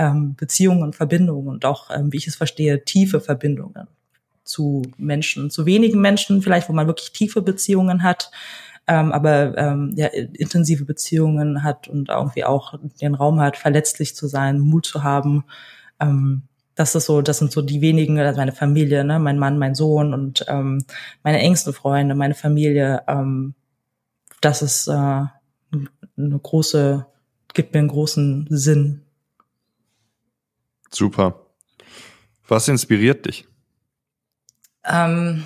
ähm, 0.00 0.34
Beziehungen 0.34 0.82
und 0.82 0.96
Verbindungen 0.96 1.48
und 1.48 1.64
auch, 1.66 1.90
ähm, 1.90 2.10
wie 2.10 2.16
ich 2.16 2.26
es 2.26 2.36
verstehe, 2.36 2.84
tiefe 2.84 3.20
Verbindungen 3.20 3.86
zu 4.44 4.82
Menschen, 4.96 5.50
zu 5.50 5.66
wenigen 5.66 6.00
Menschen 6.00 6.40
vielleicht, 6.40 6.70
wo 6.70 6.72
man 6.72 6.86
wirklich 6.86 7.12
tiefe 7.12 7.42
Beziehungen 7.42 8.02
hat, 8.02 8.30
ähm, 8.86 9.12
aber 9.12 9.56
ähm, 9.58 9.92
ja, 9.96 10.06
intensive 10.06 10.86
Beziehungen 10.86 11.62
hat 11.62 11.86
und 11.86 12.08
irgendwie 12.08 12.44
auch 12.44 12.74
den 13.02 13.14
Raum 13.14 13.40
hat, 13.40 13.58
verletzlich 13.58 14.16
zu 14.16 14.26
sein, 14.26 14.58
Mut 14.58 14.86
zu 14.86 15.02
haben. 15.02 15.44
Ähm, 16.00 16.44
das 16.76 16.94
ist 16.94 17.04
so, 17.04 17.20
das 17.20 17.38
sind 17.38 17.52
so 17.52 17.60
die 17.60 17.82
wenigen, 17.82 18.18
also 18.18 18.40
meine 18.40 18.52
Familie, 18.52 19.04
ne, 19.04 19.18
mein 19.18 19.38
Mann, 19.38 19.58
mein 19.58 19.74
Sohn 19.74 20.14
und 20.14 20.46
ähm, 20.48 20.82
meine 21.22 21.40
engsten 21.40 21.74
Freunde, 21.74 22.14
meine 22.14 22.34
Familie. 22.34 23.02
Ähm, 23.06 23.54
das 24.40 24.62
ist 24.62 24.88
äh, 24.88 24.92
eine 24.92 25.28
große, 26.16 27.06
gibt 27.52 27.74
mir 27.74 27.80
einen 27.80 27.88
großen 27.88 28.46
Sinn 28.48 29.02
Super. 30.92 31.46
Was 32.46 32.68
inspiriert 32.68 33.26
dich? 33.26 33.46
Ähm, 34.84 35.44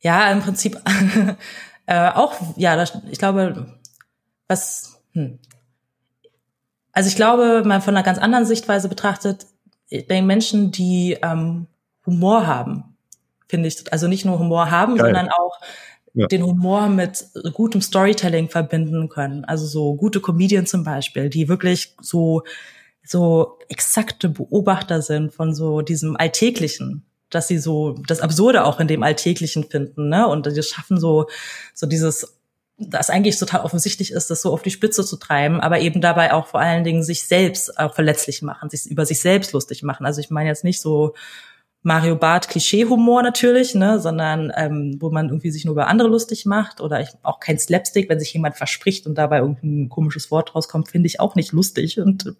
ja, 0.00 0.30
im 0.30 0.40
Prinzip 0.40 0.80
äh, 1.86 2.10
auch, 2.10 2.34
ja, 2.56 2.76
das, 2.76 2.98
ich 3.10 3.18
glaube, 3.18 3.78
was, 4.48 5.02
hm. 5.12 5.38
also 6.92 7.08
ich 7.08 7.16
glaube, 7.16 7.62
mal 7.64 7.80
von 7.80 7.94
einer 7.94 8.04
ganz 8.04 8.18
anderen 8.18 8.46
Sichtweise 8.46 8.88
betrachtet, 8.88 9.46
den 9.90 10.26
Menschen, 10.26 10.72
die 10.72 11.18
ähm, 11.22 11.66
Humor 12.06 12.46
haben, 12.46 12.96
finde 13.48 13.68
ich, 13.68 13.92
also 13.92 14.08
nicht 14.08 14.24
nur 14.24 14.38
Humor 14.38 14.70
haben, 14.70 14.96
Geil. 14.96 15.06
sondern 15.06 15.28
auch 15.28 15.60
ja. 16.14 16.26
den 16.26 16.42
Humor 16.42 16.88
mit 16.88 17.26
gutem 17.52 17.80
Storytelling 17.80 18.48
verbinden 18.48 19.08
können. 19.08 19.44
Also 19.44 19.66
so 19.66 19.94
gute 19.94 20.20
Comedians 20.20 20.70
zum 20.70 20.84
Beispiel, 20.84 21.28
die 21.28 21.48
wirklich 21.48 21.94
so 22.00 22.42
so 23.04 23.58
exakte 23.68 24.28
Beobachter 24.28 25.02
sind 25.02 25.32
von 25.32 25.54
so 25.54 25.80
diesem 25.82 26.16
Alltäglichen, 26.16 27.04
dass 27.30 27.48
sie 27.48 27.58
so 27.58 27.92
das 28.06 28.20
Absurde 28.20 28.64
auch 28.64 28.80
in 28.80 28.88
dem 28.88 29.02
Alltäglichen 29.02 29.64
finden, 29.64 30.08
ne? 30.08 30.28
Und 30.28 30.46
die 30.46 30.62
schaffen 30.62 31.00
so, 31.00 31.26
so 31.74 31.86
dieses, 31.86 32.38
das 32.78 33.10
eigentlich 33.10 33.38
total 33.38 33.62
offensichtlich 33.62 34.12
ist, 34.12 34.30
das 34.30 34.42
so 34.42 34.52
auf 34.52 34.62
die 34.62 34.70
Spitze 34.70 35.04
zu 35.04 35.16
treiben, 35.16 35.60
aber 35.60 35.80
eben 35.80 36.00
dabei 36.00 36.32
auch 36.32 36.46
vor 36.46 36.60
allen 36.60 36.84
Dingen 36.84 37.02
sich 37.02 37.26
selbst 37.26 37.78
auch 37.78 37.94
verletzlich 37.94 38.42
machen, 38.42 38.70
sich 38.70 38.86
über 38.90 39.06
sich 39.06 39.20
selbst 39.20 39.52
lustig 39.52 39.82
machen. 39.82 40.06
Also 40.06 40.20
ich 40.20 40.30
meine 40.30 40.48
jetzt 40.48 40.64
nicht 40.64 40.80
so 40.80 41.14
Mario 41.84 42.14
Barth 42.14 42.48
Klischee-Humor 42.48 43.22
natürlich, 43.22 43.74
ne, 43.74 43.98
sondern 43.98 44.52
ähm, 44.56 44.96
wo 45.00 45.10
man 45.10 45.28
irgendwie 45.28 45.50
sich 45.50 45.64
nur 45.64 45.72
über 45.72 45.88
andere 45.88 46.08
lustig 46.08 46.46
macht 46.46 46.80
oder 46.80 47.00
ich, 47.00 47.08
auch 47.22 47.40
kein 47.40 47.58
Slapstick, 47.58 48.08
wenn 48.08 48.20
sich 48.20 48.32
jemand 48.32 48.56
verspricht 48.56 49.06
und 49.06 49.16
dabei 49.16 49.38
irgendein 49.38 49.88
komisches 49.88 50.30
Wort 50.30 50.54
rauskommt, 50.54 50.88
finde 50.88 51.08
ich 51.08 51.18
auch 51.18 51.34
nicht 51.34 51.52
lustig 51.52 52.00
und 52.00 52.26
äh, 52.26 52.32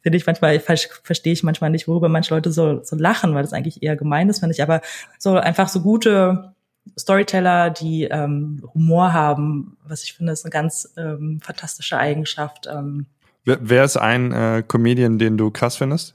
finde 0.00 0.18
ich 0.18 0.26
manchmal 0.26 0.58
verstehe 0.58 1.32
ich 1.32 1.44
manchmal 1.44 1.70
nicht, 1.70 1.86
worüber 1.86 2.08
manche 2.08 2.34
Leute 2.34 2.50
so, 2.50 2.82
so 2.82 2.96
lachen, 2.96 3.34
weil 3.34 3.42
das 3.42 3.52
eigentlich 3.52 3.82
eher 3.82 3.96
gemein 3.96 4.28
ist, 4.28 4.40
finde 4.40 4.54
ich. 4.54 4.62
Aber 4.62 4.80
so 5.18 5.34
einfach 5.34 5.68
so 5.68 5.80
gute 5.80 6.52
Storyteller, 6.98 7.70
die 7.70 8.04
ähm, 8.04 8.68
Humor 8.74 9.12
haben, 9.12 9.76
was 9.86 10.02
ich 10.02 10.14
finde, 10.14 10.32
ist 10.32 10.44
eine 10.44 10.50
ganz 10.50 10.92
ähm, 10.96 11.40
fantastische 11.40 11.98
Eigenschaft. 11.98 12.68
Ähm, 12.70 13.06
Wer, 13.44 13.58
wer 13.60 13.84
ist 13.84 13.96
ein 13.96 14.32
äh, 14.32 14.62
Comedian, 14.66 15.18
den 15.18 15.36
du 15.36 15.50
krass 15.50 15.76
findest? 15.76 16.14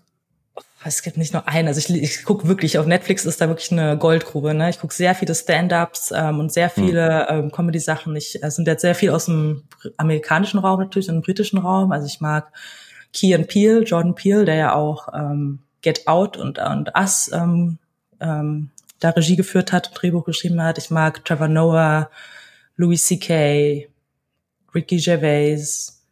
Es 0.84 1.02
gibt 1.02 1.18
nicht 1.18 1.34
nur 1.34 1.48
einen. 1.48 1.68
Also 1.68 1.80
ich, 1.80 1.90
ich 2.02 2.24
gucke 2.24 2.48
wirklich, 2.48 2.78
auf 2.78 2.86
Netflix 2.86 3.26
ist 3.26 3.42
da 3.42 3.48
wirklich 3.48 3.72
eine 3.72 3.98
Goldgrube. 3.98 4.54
Ne? 4.54 4.70
Ich 4.70 4.80
gucke 4.80 4.94
sehr 4.94 5.16
viele 5.16 5.34
Stand-ups 5.34 6.14
ähm, 6.16 6.40
und 6.40 6.54
sehr 6.54 6.74
hm. 6.74 6.86
viele 6.86 7.28
ähm, 7.30 7.52
Comedy-Sachen. 7.52 8.16
Ich 8.16 8.42
äh, 8.44 8.52
sind 8.52 8.68
jetzt 8.68 8.82
sehr 8.82 8.96
viel 8.96 9.10
aus 9.10 9.26
dem 9.26 9.64
amerikanischen 9.98 10.60
Raum 10.60 10.80
natürlich 10.80 11.10
und 11.10 11.16
dem 11.16 11.22
britischen 11.22 11.60
Raum. 11.60 11.92
Also 11.92 12.08
ich 12.08 12.22
mag 12.22 12.52
Key 13.14 13.36
Peele, 13.44 13.84
Jordan 13.84 14.16
Peele, 14.16 14.46
der 14.46 14.56
ja 14.56 14.76
auch 14.76 15.10
ähm, 15.14 15.60
Get 15.82 16.08
Out 16.08 16.38
und, 16.38 16.60
und 16.60 16.92
Us 16.96 17.32
ähm, 17.34 17.80
ähm, 18.20 18.70
da 19.00 19.10
Regie 19.10 19.36
geführt 19.36 19.72
hat, 19.72 19.92
Drehbuch 19.94 20.26
geschrieben 20.26 20.62
hat. 20.62 20.78
Ich 20.78 20.90
mag 20.90 21.24
Trevor 21.26 21.48
Noah, 21.48 22.10
Louis 22.76 23.06
C.K., 23.06 23.88
Ricky 24.74 24.98
Gervais, 24.98 26.04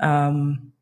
ähm, 0.00 0.72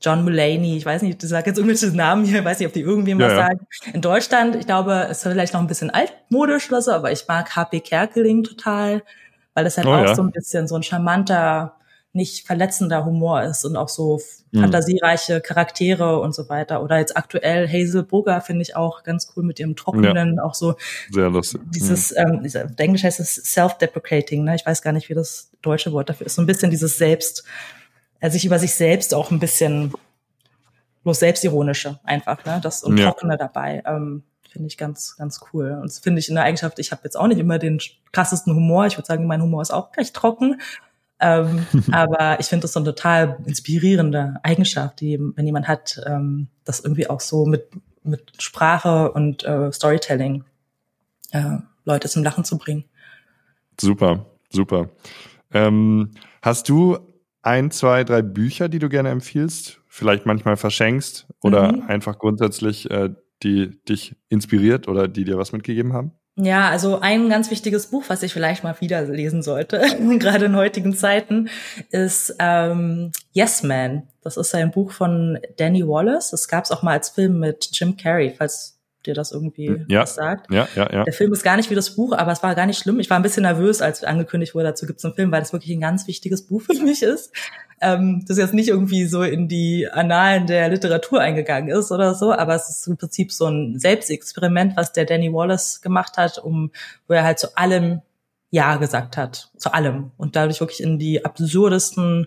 John 0.00 0.22
Mulaney, 0.22 0.76
ich 0.76 0.86
weiß 0.86 1.02
nicht, 1.02 1.22
ich 1.22 1.28
sage 1.28 1.50
jetzt 1.50 1.58
irgendwelche 1.58 1.94
Namen 1.96 2.24
hier, 2.24 2.44
weiß 2.44 2.60
nicht, 2.60 2.68
ob 2.68 2.72
die 2.72 2.80
irgendwem 2.80 3.18
ja, 3.20 3.26
was 3.26 3.32
ja. 3.32 3.46
sagen. 3.46 3.66
In 3.92 4.00
Deutschland, 4.00 4.56
ich 4.56 4.66
glaube, 4.66 5.06
es 5.10 5.18
ist 5.18 5.22
vielleicht 5.24 5.54
noch 5.54 5.60
ein 5.60 5.66
bisschen 5.66 5.90
altmodisch 5.90 6.68
oder 6.68 6.82
so, 6.82 6.92
aber 6.92 7.10
ich 7.10 7.26
mag 7.26 7.56
HP 7.56 7.80
Kerkeling 7.80 8.44
total, 8.44 9.02
weil 9.54 9.66
es 9.66 9.76
halt 9.76 9.88
oh, 9.88 9.92
auch 9.92 10.04
ja. 10.04 10.14
so 10.14 10.22
ein 10.22 10.30
bisschen 10.30 10.68
so 10.68 10.76
ein 10.76 10.84
charmanter, 10.84 11.74
nicht 12.12 12.46
verletzender 12.46 13.04
Humor 13.04 13.42
ist 13.42 13.64
und 13.64 13.76
auch 13.76 13.88
so 13.88 14.20
mhm. 14.52 14.60
fantasiereiche 14.60 15.40
Charaktere 15.40 16.20
und 16.20 16.34
so 16.34 16.48
weiter. 16.48 16.82
Oder 16.82 16.98
jetzt 16.98 17.16
aktuell 17.16 17.68
Hazel 17.68 18.02
Brugger 18.02 18.40
finde 18.40 18.62
ich 18.62 18.76
auch 18.76 19.02
ganz 19.02 19.32
cool 19.36 19.44
mit 19.44 19.58
ihrem 19.60 19.76
trockenen, 19.76 20.36
ja. 20.36 20.42
auch 20.42 20.54
so 20.54 20.76
Sehr 21.10 21.28
lustig. 21.28 21.60
dieses, 21.66 22.12
mhm. 22.12 22.44
ähm, 22.44 22.74
Englisch 22.76 23.04
heißt 23.04 23.20
es 23.20 23.34
self-deprecating, 23.34 24.44
ne? 24.44 24.54
Ich 24.54 24.64
weiß 24.64 24.80
gar 24.80 24.92
nicht, 24.92 25.08
wie 25.08 25.14
das 25.14 25.50
deutsche 25.60 25.92
Wort 25.92 26.08
dafür 26.08 26.26
ist. 26.26 26.36
So 26.36 26.42
ein 26.42 26.46
bisschen 26.46 26.70
dieses 26.70 26.96
Selbst, 26.98 27.44
er 28.20 28.30
sich 28.30 28.44
über 28.44 28.58
sich 28.58 28.74
selbst 28.74 29.14
auch 29.14 29.30
ein 29.30 29.38
bisschen 29.38 29.92
bloß 31.02 31.20
selbstironische 31.20 32.00
einfach, 32.04 32.44
ne? 32.44 32.60
Das 32.62 32.82
und 32.82 32.98
ja. 32.98 33.10
Trockene 33.10 33.36
dabei. 33.36 33.82
Ähm, 33.86 34.24
finde 34.50 34.68
ich 34.68 34.76
ganz, 34.76 35.16
ganz 35.16 35.40
cool. 35.52 35.72
Und 35.80 35.84
das 35.84 35.98
finde 35.98 36.20
ich 36.20 36.28
in 36.28 36.34
der 36.34 36.44
Eigenschaft, 36.44 36.78
ich 36.78 36.90
habe 36.90 37.02
jetzt 37.04 37.16
auch 37.16 37.26
nicht 37.26 37.38
immer 37.38 37.58
den 37.58 37.80
krassesten 38.12 38.54
Humor. 38.54 38.86
Ich 38.86 38.96
würde 38.96 39.06
sagen, 39.06 39.26
mein 39.26 39.42
Humor 39.42 39.62
ist 39.62 39.70
auch 39.70 39.96
recht 39.96 40.14
trocken. 40.14 40.60
Ähm, 41.20 41.66
aber 41.92 42.40
ich 42.40 42.46
finde 42.46 42.62
das 42.62 42.72
so 42.72 42.80
eine 42.80 42.94
total 42.94 43.38
inspirierende 43.44 44.36
Eigenschaft, 44.42 45.00
die, 45.00 45.18
wenn 45.18 45.46
jemand 45.46 45.68
hat, 45.68 46.00
ähm, 46.06 46.48
das 46.64 46.80
irgendwie 46.80 47.08
auch 47.08 47.20
so 47.20 47.46
mit, 47.46 47.68
mit 48.02 48.32
Sprache 48.42 49.12
und 49.12 49.44
äh, 49.44 49.70
Storytelling 49.72 50.44
äh, 51.32 51.58
Leute 51.84 52.08
zum 52.08 52.22
Lachen 52.22 52.44
zu 52.44 52.58
bringen. 52.58 52.84
Super, 53.80 54.26
super. 54.50 54.88
Ähm, 55.52 56.12
hast 56.42 56.68
du 56.68 56.98
ein, 57.48 57.70
zwei, 57.70 58.04
drei 58.04 58.20
Bücher, 58.20 58.68
die 58.68 58.78
du 58.78 58.90
gerne 58.90 59.08
empfiehlst, 59.08 59.80
vielleicht 59.88 60.26
manchmal 60.26 60.56
verschenkst 60.56 61.26
oder 61.42 61.72
mhm. 61.72 61.82
einfach 61.88 62.18
grundsätzlich, 62.18 62.90
äh, 62.90 63.10
die 63.42 63.82
dich 63.88 64.14
inspiriert 64.28 64.86
oder 64.86 65.08
die 65.08 65.24
dir 65.24 65.38
was 65.38 65.52
mitgegeben 65.52 65.94
haben? 65.94 66.12
Ja, 66.36 66.68
also 66.68 67.00
ein 67.00 67.28
ganz 67.30 67.50
wichtiges 67.50 67.88
Buch, 67.88 68.04
was 68.08 68.22
ich 68.22 68.32
vielleicht 68.32 68.62
mal 68.62 68.80
wieder 68.80 69.02
lesen 69.02 69.42
sollte, 69.42 69.80
gerade 70.18 70.44
in 70.44 70.56
heutigen 70.56 70.94
Zeiten, 70.94 71.48
ist 71.90 72.36
ähm, 72.38 73.10
Yes 73.32 73.62
Man. 73.62 74.04
Das 74.22 74.36
ist 74.36 74.54
ein 74.54 74.70
Buch 74.70 74.92
von 74.92 75.38
Danny 75.56 75.86
Wallace. 75.86 76.30
Das 76.30 76.48
gab 76.48 76.64
es 76.64 76.70
auch 76.70 76.82
mal 76.82 76.92
als 76.92 77.08
Film 77.08 77.40
mit 77.40 77.70
Jim 77.72 77.96
Carrey, 77.96 78.34
falls 78.36 78.77
dir 79.08 79.14
das 79.14 79.32
irgendwie 79.32 79.68
hm, 79.68 79.86
ja, 79.88 80.02
was 80.02 80.14
sagt. 80.14 80.52
Ja, 80.52 80.68
ja, 80.76 80.92
ja. 80.92 81.04
Der 81.04 81.12
Film 81.12 81.32
ist 81.32 81.42
gar 81.42 81.56
nicht 81.56 81.70
wie 81.70 81.74
das 81.74 81.96
Buch, 81.96 82.12
aber 82.12 82.30
es 82.30 82.42
war 82.42 82.54
gar 82.54 82.66
nicht 82.66 82.78
schlimm. 82.78 83.00
Ich 83.00 83.10
war 83.10 83.18
ein 83.18 83.22
bisschen 83.22 83.42
nervös, 83.42 83.82
als 83.82 84.04
angekündigt 84.04 84.54
wurde, 84.54 84.66
dazu 84.66 84.86
gibt 84.86 84.98
es 84.98 85.04
einen 85.04 85.14
Film, 85.14 85.32
weil 85.32 85.40
das 85.40 85.52
wirklich 85.52 85.72
ein 85.72 85.80
ganz 85.80 86.06
wichtiges 86.06 86.46
Buch 86.46 86.62
für 86.62 86.74
mich 86.84 87.02
ist. 87.02 87.32
Ähm, 87.80 88.24
das 88.26 88.38
jetzt 88.38 88.54
nicht 88.54 88.68
irgendwie 88.68 89.06
so 89.06 89.22
in 89.22 89.48
die 89.48 89.88
Annalen 89.90 90.46
der 90.46 90.68
Literatur 90.68 91.20
eingegangen 91.20 91.70
ist 91.70 91.90
oder 91.90 92.14
so, 92.14 92.32
aber 92.32 92.54
es 92.54 92.68
ist 92.68 92.86
im 92.86 92.96
Prinzip 92.96 93.32
so 93.32 93.46
ein 93.46 93.78
Selbstexperiment, 93.78 94.76
was 94.76 94.92
der 94.92 95.04
Danny 95.04 95.32
Wallace 95.32 95.80
gemacht 95.80 96.16
hat, 96.16 96.38
um 96.38 96.70
wo 97.06 97.14
er 97.14 97.24
halt 97.24 97.38
zu 97.38 97.56
allem 97.56 98.02
Ja 98.50 98.76
gesagt 98.76 99.16
hat, 99.16 99.50
zu 99.56 99.72
allem 99.72 100.10
und 100.16 100.34
dadurch 100.36 100.60
wirklich 100.60 100.82
in 100.82 100.98
die 100.98 101.24
absurdesten 101.24 102.26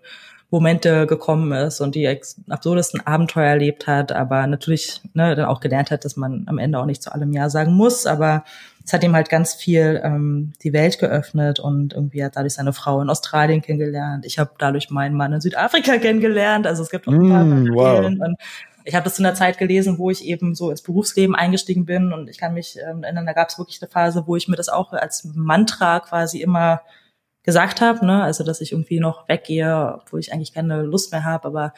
Momente 0.52 1.08
gekommen 1.08 1.54
ist 1.54 1.80
und 1.80 1.96
die 1.96 2.08
absurdesten 2.50 3.08
Abenteuer 3.08 3.52
erlebt 3.52 3.88
hat, 3.88 4.12
aber 4.12 4.46
natürlich 4.48 5.02
ne, 5.14 5.34
dann 5.34 5.46
auch 5.46 5.62
gelernt 5.62 5.92
hat, 5.92 6.04
dass 6.04 6.18
man 6.18 6.44
am 6.48 6.58
Ende 6.58 6.78
auch 6.78 6.86
nicht 6.86 7.02
zu 7.02 7.14
allem 7.14 7.32
Ja 7.32 7.50
sagen 7.50 7.74
muss, 7.74 8.06
aber 8.06 8.44
es 8.86 8.92
hat 8.92 9.04
ihm 9.04 9.16
halt 9.16 9.30
ganz 9.30 9.54
viel 9.54 10.02
ähm, 10.04 10.52
die 10.62 10.74
Welt 10.74 11.00
geöffnet 11.00 11.60
und 11.62 11.94
irgendwie 11.94 12.24
hat 12.24 12.36
dadurch 12.36 12.56
seine 12.56 12.74
Frau 12.74 13.02
in 13.02 13.10
Australien 13.10 13.62
kennengelernt. 13.62 14.26
Ich 14.26 14.40
habe 14.40 14.52
dadurch 14.58 14.90
meinen 14.90 15.16
Mann 15.16 15.32
in 15.32 15.40
Südafrika 15.40 15.98
kennengelernt. 15.98 16.68
Also 16.68 16.84
es 16.84 16.90
gibt 16.90 17.08
noch 17.08 17.14
ein 17.14 17.30
paar 17.30 17.46
mm, 17.46 17.74
wow. 17.74 18.06
und 18.06 18.38
ich 18.84 18.96
habe 18.96 19.06
das 19.06 19.16
zu 19.16 19.24
einer 19.24 19.36
Zeit 19.36 19.58
gelesen, 19.58 20.00
wo 20.00 20.10
ich 20.10 20.26
eben 20.26 20.54
so 20.54 20.70
ins 20.70 20.82
Berufsleben 20.82 21.34
eingestiegen 21.34 21.86
bin 21.86 22.12
und 22.12 22.30
ich 22.30 22.38
kann 22.38 22.54
mich 22.54 22.78
ähm, 22.86 23.04
erinnern, 23.04 23.26
da 23.26 23.34
gab 23.34 23.48
es 23.48 23.58
wirklich 23.58 23.82
eine 23.82 23.90
Phase, 23.90 24.24
wo 24.26 24.36
ich 24.36 24.50
mir 24.50 24.58
das 24.58 24.68
auch 24.68 24.92
als 24.92 25.24
Mantra 25.34 26.02
quasi 26.02 26.42
immer 26.42 26.82
gesagt 27.44 27.82
habe, 27.82 28.06
ne? 28.06 28.24
also 28.24 28.44
dass 28.44 28.62
ich 28.62 28.72
irgendwie 28.72 29.00
noch 29.00 29.28
weggehe, 29.28 30.00
obwohl 30.02 30.20
ich 30.20 30.34
eigentlich 30.34 30.54
keine 30.54 30.84
Lust 30.84 31.12
mehr 31.12 31.24
habe, 31.24 31.48
aber 31.48 31.74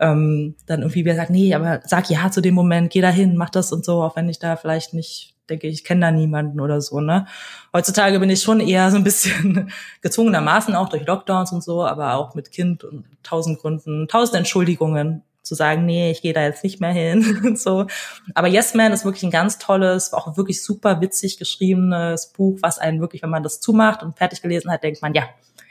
ähm, 0.00 0.56
dann 0.66 0.80
irgendwie 0.80 1.04
wieder 1.04 1.14
sagt, 1.14 1.30
nee, 1.30 1.54
aber 1.54 1.80
sag 1.84 2.10
ja 2.10 2.30
zu 2.30 2.40
dem 2.40 2.54
Moment, 2.54 2.90
geh 2.90 3.00
da 3.00 3.10
hin, 3.10 3.36
mach 3.36 3.50
das 3.50 3.72
und 3.72 3.84
so, 3.84 4.02
auch 4.02 4.16
wenn 4.16 4.28
ich 4.28 4.38
da 4.38 4.56
vielleicht 4.56 4.92
nicht 4.92 5.34
denke, 5.48 5.66
ich 5.66 5.84
kenne 5.84 6.00
da 6.00 6.10
niemanden 6.10 6.60
oder 6.60 6.80
so. 6.80 7.00
Ne? 7.00 7.26
Heutzutage 7.72 8.18
bin 8.18 8.30
ich 8.30 8.42
schon 8.42 8.60
eher 8.60 8.90
so 8.90 8.96
ein 8.96 9.04
bisschen 9.04 9.70
gezwungenermaßen 10.00 10.74
auch 10.74 10.88
durch 10.88 11.06
Lockdowns 11.06 11.52
und 11.52 11.62
so, 11.62 11.84
aber 11.84 12.14
auch 12.14 12.34
mit 12.34 12.50
Kind 12.50 12.82
und 12.84 13.04
tausend 13.22 13.60
Gründen, 13.60 14.08
tausend 14.08 14.36
Entschuldigungen 14.36 15.22
zu 15.44 15.54
sagen, 15.54 15.84
nee, 15.84 16.10
ich 16.10 16.22
gehe 16.22 16.32
da 16.32 16.42
jetzt 16.42 16.64
nicht 16.64 16.80
mehr 16.80 16.92
hin 16.92 17.40
und 17.44 17.58
so. 17.58 17.86
Aber 18.34 18.48
Yes 18.48 18.74
Man 18.74 18.92
ist 18.92 19.04
wirklich 19.04 19.22
ein 19.22 19.30
ganz 19.30 19.58
tolles, 19.58 20.12
auch 20.12 20.36
wirklich 20.36 20.62
super 20.62 21.00
witzig 21.00 21.38
geschriebenes 21.38 22.32
Buch, 22.32 22.58
was 22.62 22.78
einen 22.78 23.00
wirklich, 23.00 23.22
wenn 23.22 23.30
man 23.30 23.42
das 23.42 23.60
zumacht 23.60 24.02
und 24.02 24.16
fertig 24.16 24.42
gelesen 24.42 24.70
hat, 24.70 24.82
denkt 24.82 25.02
man, 25.02 25.14
ja, 25.14 25.28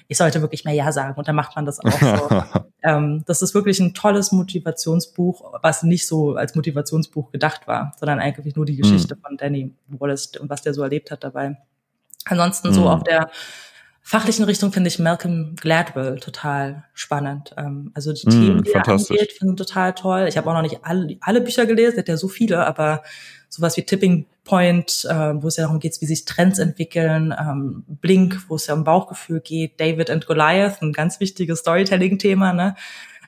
ich 0.08 0.18
sollte 0.18 0.42
wirklich 0.42 0.64
mehr 0.64 0.74
Ja 0.74 0.92
sagen 0.92 1.16
und 1.18 1.28
dann 1.28 1.36
macht 1.36 1.56
man 1.56 1.66
das 1.66 1.80
auch 1.80 1.92
so. 2.00 2.44
ähm, 2.84 3.24
das 3.26 3.42
ist 3.42 3.54
wirklich 3.56 3.80
ein 3.80 3.94
tolles 3.94 4.32
Motivationsbuch, 4.32 5.54
was 5.62 5.84
nicht 5.84 6.08
so 6.08 6.36
als 6.36 6.56
Motivationsbuch 6.56 7.32
gedacht 7.32 7.68
war, 7.68 7.94
sondern 8.00 8.20
eigentlich 8.20 8.56
nur 8.56 8.66
die 8.66 8.76
Geschichte 8.76 9.16
mhm. 9.16 9.22
von 9.22 9.38
Danny 9.38 9.76
Wallace 9.88 10.32
und 10.40 10.50
was 10.50 10.62
der 10.62 10.74
so 10.74 10.84
erlebt 10.84 11.10
hat 11.10 11.24
dabei. 11.24 11.58
Ansonsten 12.26 12.70
mhm. 12.70 12.74
so 12.74 12.90
auf 12.90 13.04
der 13.04 13.30
fachlichen 14.04 14.44
Richtung 14.44 14.72
finde 14.74 14.90
ich 14.90 15.00
Malcolm 15.00 15.56
Gladwell 15.56 16.20
total 16.20 16.84
spannend. 16.94 17.56
Ähm, 17.58 17.92
also 17.94 18.12
die 18.12 18.28
mm, 18.28 18.30
Themen, 18.30 18.64
die 18.64 18.72
er 18.72 18.88
angeht, 18.88 19.32
finde 19.32 19.54
ich 19.54 19.68
total 19.68 19.94
toll. 19.94 20.26
Ich 20.28 20.38
habe 20.38 20.50
auch 20.50 20.54
noch 20.54 20.62
nicht 20.62 20.80
alle, 20.84 21.18
alle 21.22 21.42
Bücher 21.42 21.66
gelesen, 21.66 21.98
hat 21.98 22.10
ja 22.10 22.18
so 22.18 22.28
viele, 22.28 22.68
aber 22.68 23.02
sowas 23.48 23.78
wie 23.78 23.84
Tipping 23.84 24.26
Point, 24.44 25.06
äh, 25.10 25.42
wo 25.42 25.48
es 25.48 25.56
ja 25.56 25.64
darum 25.64 25.80
geht, 25.80 26.00
wie 26.02 26.06
sich 26.06 26.26
Trends 26.26 26.60
entwickeln, 26.60 27.34
ähm, 27.40 27.86
Blink, 27.88 28.44
wo 28.50 28.56
es 28.56 28.68
ja 28.68 28.74
um 28.74 28.84
Bauchgefühl 28.84 29.40
geht, 29.40 29.80
David 29.80 30.10
and 30.10 30.28
Goliath, 30.28 30.82
ein 30.82 30.92
ganz 30.92 31.22
wichtiges 31.22 31.60
Storytelling-Thema, 31.60 32.52
ne? 32.52 32.76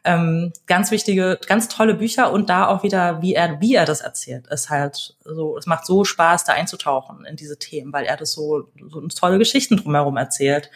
Ähm, 0.07 0.53
ganz 0.67 0.91
wichtige, 0.91 1.39
ganz 1.47 1.67
tolle 1.67 1.95
Bücher 1.95 2.31
und 2.31 2.47
da 2.47 2.67
auch 2.67 2.83
wieder, 2.83 3.23
wie 3.23 3.33
er, 3.33 3.59
wie 3.59 3.73
er 3.73 3.85
das 3.85 4.01
erzählt, 4.01 4.45
ist 4.47 4.69
halt 4.69 5.17
so, 5.23 5.57
es 5.57 5.65
macht 5.65 5.87
so 5.87 6.05
Spaß, 6.05 6.43
da 6.43 6.53
einzutauchen 6.53 7.25
in 7.25 7.35
diese 7.35 7.57
Themen, 7.57 7.91
weil 7.91 8.05
er 8.05 8.15
das 8.15 8.33
so, 8.33 8.69
so 8.87 9.01
tolle 9.07 9.39
Geschichten 9.39 9.77
drumherum 9.77 10.15
erzählt, 10.15 10.69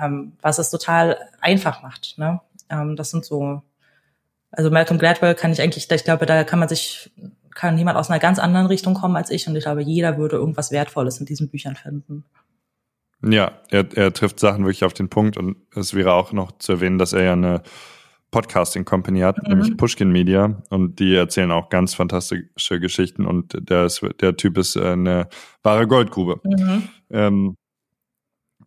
ähm, 0.00 0.36
was 0.42 0.60
es 0.60 0.70
total 0.70 1.18
einfach 1.40 1.82
macht. 1.82 2.18
Ne? 2.18 2.40
Ähm, 2.70 2.94
das 2.94 3.10
sind 3.10 3.24
so, 3.24 3.62
also 4.52 4.70
Malcolm 4.70 5.00
Gladwell 5.00 5.34
kann 5.34 5.50
ich 5.50 5.60
eigentlich, 5.60 5.90
ich 5.90 6.04
glaube, 6.04 6.26
da 6.26 6.44
kann 6.44 6.60
man 6.60 6.68
sich, 6.68 7.10
kann 7.56 7.78
jemand 7.78 7.98
aus 7.98 8.10
einer 8.10 8.20
ganz 8.20 8.38
anderen 8.38 8.68
Richtung 8.68 8.94
kommen 8.94 9.16
als 9.16 9.30
ich 9.30 9.48
und 9.48 9.56
ich 9.56 9.64
glaube, 9.64 9.82
jeder 9.82 10.18
würde 10.18 10.36
irgendwas 10.36 10.70
Wertvolles 10.70 11.18
in 11.18 11.26
diesen 11.26 11.48
Büchern 11.48 11.74
finden. 11.74 12.24
Ja, 13.22 13.58
er, 13.70 13.88
er 13.96 14.12
trifft 14.12 14.38
Sachen 14.38 14.64
wirklich 14.64 14.84
auf 14.84 14.92
den 14.92 15.08
Punkt 15.08 15.36
und 15.36 15.56
es 15.74 15.94
wäre 15.94 16.12
auch 16.12 16.30
noch 16.30 16.52
zu 16.58 16.74
erwähnen, 16.74 16.98
dass 16.98 17.12
er 17.12 17.24
ja 17.24 17.32
eine 17.32 17.62
Podcasting 18.30 18.84
Company 18.84 19.20
hat, 19.20 19.42
mhm. 19.42 19.48
nämlich 19.48 19.76
Pushkin 19.76 20.10
Media. 20.10 20.62
Und 20.70 20.98
die 20.98 21.14
erzählen 21.14 21.50
auch 21.50 21.68
ganz 21.68 21.94
fantastische 21.94 22.80
Geschichten. 22.80 23.26
Und 23.26 23.56
der, 23.68 23.86
ist, 23.86 24.02
der 24.20 24.36
Typ 24.36 24.58
ist 24.58 24.76
äh, 24.76 24.92
eine 24.92 25.28
wahre 25.62 25.86
Goldgrube. 25.86 26.40
Mhm. 26.44 26.82
Ähm, 27.10 27.56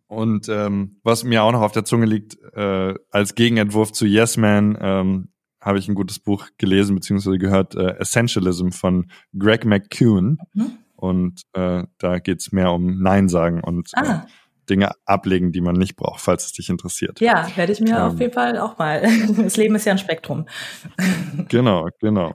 und 0.06 0.48
ähm, 0.48 1.00
was 1.04 1.24
mir 1.24 1.42
auch 1.42 1.52
noch 1.52 1.62
auf 1.62 1.72
der 1.72 1.84
Zunge 1.84 2.06
liegt, 2.06 2.36
äh, 2.54 2.94
als 3.10 3.34
Gegenentwurf 3.34 3.92
zu 3.92 4.04
Yes 4.04 4.36
Man, 4.36 4.76
ähm, 4.80 5.28
habe 5.62 5.78
ich 5.78 5.88
ein 5.88 5.94
gutes 5.94 6.18
Buch 6.18 6.48
gelesen 6.58 6.96
bzw. 6.96 7.38
gehört, 7.38 7.74
äh, 7.76 7.96
Essentialism 7.98 8.70
von 8.70 9.10
Greg 9.38 9.64
McCune. 9.64 10.36
Mhm. 10.54 10.78
Und 10.96 11.42
äh, 11.54 11.84
da 11.98 12.18
geht's 12.18 12.52
mehr 12.52 12.72
um 12.72 13.00
Nein 13.02 13.28
sagen 13.28 13.60
und 13.60 13.90
äh, 13.94 14.00
ah. 14.00 14.26
Dinge 14.68 14.92
ablegen, 15.04 15.52
die 15.52 15.60
man 15.60 15.76
nicht 15.76 15.96
braucht, 15.96 16.20
falls 16.20 16.46
es 16.46 16.52
dich 16.52 16.68
interessiert. 16.68 17.20
Ja, 17.20 17.48
werde 17.56 17.72
ich 17.72 17.80
mir 17.80 17.96
ähm, 17.96 18.02
auf 18.02 18.20
jeden 18.20 18.32
Fall 18.32 18.58
auch 18.58 18.78
mal. 18.78 19.02
Das 19.42 19.56
Leben 19.56 19.74
ist 19.74 19.84
ja 19.84 19.92
ein 19.92 19.98
Spektrum. 19.98 20.46
Genau, 21.48 21.88
genau. 22.00 22.34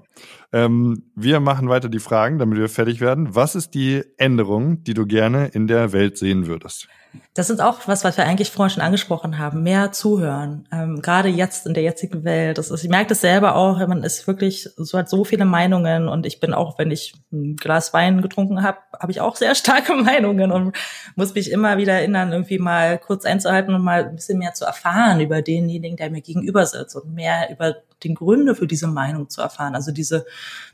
Ähm, 0.51 1.03
wir 1.15 1.39
machen 1.39 1.69
weiter 1.69 1.89
die 1.89 1.99
Fragen, 1.99 2.39
damit 2.39 2.57
wir 2.57 2.69
fertig 2.69 2.99
werden. 2.99 3.36
Was 3.36 3.55
ist 3.55 3.71
die 3.71 4.03
Änderung, 4.17 4.84
die 4.84 4.93
du 4.93 5.05
gerne 5.05 5.47
in 5.47 5.67
der 5.67 5.93
Welt 5.93 6.17
sehen 6.17 6.47
würdest? 6.47 6.88
Das 7.34 7.49
ist 7.49 7.59
auch 7.59 7.88
was, 7.88 8.03
was 8.03 8.18
wir 8.18 8.26
eigentlich 8.26 8.51
vorhin 8.51 8.74
schon 8.74 8.84
angesprochen 8.84 9.38
haben. 9.38 9.63
Mehr 9.63 9.91
zuhören. 9.91 10.68
Ähm, 10.72 11.01
gerade 11.01 11.30
jetzt 11.30 11.68
in 11.68 11.74
der 11.74 11.84
jetzigen 11.84 12.24
Welt. 12.24 12.57
Das 12.57 12.72
ist, 12.72 12.84
ich 12.84 12.89
merke 12.89 13.09
das 13.09 13.22
selber 13.22 13.55
auch. 13.55 13.80
Man 13.88 14.03
ist 14.03 14.28
wirklich 14.28 14.70
so 14.76 14.97
hat 14.97 15.09
so 15.09 15.24
viele 15.24 15.45
Meinungen 15.45 16.07
und 16.07 16.26
ich 16.26 16.39
bin 16.39 16.53
auch, 16.53 16.78
wenn 16.78 16.91
ich 16.91 17.13
ein 17.32 17.55
Glas 17.55 17.93
Wein 17.93 18.22
getrunken 18.22 18.63
habe, 18.63 18.78
habe 18.99 19.11
ich 19.11 19.22
auch 19.22 19.36
sehr 19.36 19.55
starke 19.55 19.93
Meinungen 20.03 20.51
und 20.51 20.76
muss 21.15 21.36
mich 21.36 21.51
immer 21.51 21.78
wieder 21.78 21.93
erinnern, 21.93 22.32
irgendwie 22.32 22.59
mal 22.59 22.97
kurz 22.97 23.26
einzuhalten 23.26 23.74
und 23.74 23.84
mal 23.84 24.05
ein 24.05 24.15
bisschen 24.15 24.39
mehr 24.39 24.53
zu 24.53 24.65
erfahren 24.65 25.20
über 25.20 25.41
denjenigen, 25.41 25.97
der 25.97 26.09
mir 26.09 26.22
gegenüber 26.22 26.65
sitzt 26.65 26.95
und 26.95 27.13
mehr 27.13 27.49
über 27.51 27.76
den 28.03 28.15
Gründe 28.15 28.55
für 28.55 28.68
diese 28.68 28.88
Meinung 28.88 29.30
zu 29.30 29.41
erfahren. 29.41 29.76
Also 29.76 29.91
diese, 29.91 30.26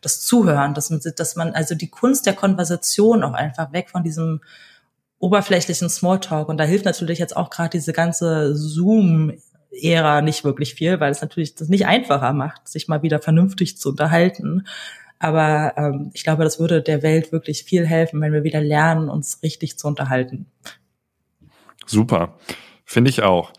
das 0.02 0.22
Zuhören, 0.22 0.74
dass 0.74 0.90
man, 0.90 1.02
dass 1.16 1.36
man, 1.36 1.54
also 1.54 1.76
die 1.76 1.90
Kunst 1.90 2.26
der 2.26 2.34
Konversation 2.34 3.24
auch 3.24 3.34
einfach 3.34 3.72
weg 3.72 3.90
von 3.90 4.04
diesem 4.04 4.42
oberflächlichen 5.24 5.90
Smalltalk. 5.90 6.50
Und 6.50 6.58
da 6.58 6.66
hilft 6.66 6.84
natürlich 6.84 7.18
jetzt 7.18 7.38
auch 7.38 7.50
gerade 7.50 7.70
diese 7.70 7.94
ganze 7.94 8.54
Zoom-Ära 8.56 10.22
nicht 10.22 10.44
wirklich 10.44 10.76
viel, 10.76 11.00
weil 11.00 11.12
es 11.12 11.22
natürlich 11.22 11.56
das 11.56 11.70
nicht 11.70 11.86
einfacher 11.86 12.34
macht, 12.34 12.68
sich 12.68 12.90
mal 12.90 13.04
wieder 13.04 13.20
vernünftig 13.20 13.78
zu 13.78 13.90
unterhalten. 13.90 14.68
Aber 15.20 15.74
ähm, 15.78 16.12
ich 16.14 16.26
glaube, 16.26 16.44
das 16.44 16.60
würde 16.60 16.82
der 16.82 17.02
Welt 17.04 17.32
wirklich 17.32 17.64
viel 17.64 17.88
helfen, 17.88 18.20
wenn 18.20 18.34
wir 18.34 18.44
wieder 18.44 18.60
lernen, 18.60 19.10
uns 19.10 19.42
richtig 19.42 19.80
zu 19.80 19.88
unterhalten. 19.88 20.48
Super. 21.86 22.38
Finde 22.84 23.10
ich 23.10 23.24
auch. 23.24 23.54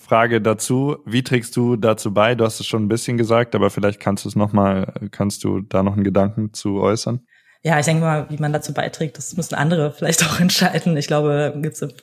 Frage 0.00 0.40
dazu, 0.40 0.98
wie 1.04 1.24
trägst 1.24 1.56
du 1.56 1.74
dazu 1.74 2.14
bei? 2.14 2.36
Du 2.36 2.44
hast 2.44 2.60
es 2.60 2.66
schon 2.66 2.84
ein 2.84 2.88
bisschen 2.88 3.18
gesagt, 3.18 3.56
aber 3.56 3.70
vielleicht 3.70 3.98
kannst 3.98 4.24
du 4.24 4.28
es 4.28 4.36
noch 4.36 4.52
mal, 4.52 4.94
kannst 5.10 5.42
du 5.42 5.60
da 5.60 5.82
noch 5.82 5.94
einen 5.94 6.04
Gedanken 6.04 6.54
zu 6.54 6.80
äußern? 6.80 7.26
Ja, 7.62 7.78
ich 7.78 7.86
denke 7.86 8.02
mal, 8.02 8.30
wie 8.30 8.38
man 8.38 8.52
dazu 8.52 8.72
beiträgt, 8.72 9.18
das 9.18 9.36
müssen 9.36 9.54
andere 9.54 9.92
vielleicht 9.96 10.24
auch 10.24 10.40
entscheiden. 10.40 10.96
Ich 10.96 11.06
glaube, 11.06 11.54
gibt 11.56 11.80
es 11.80 11.94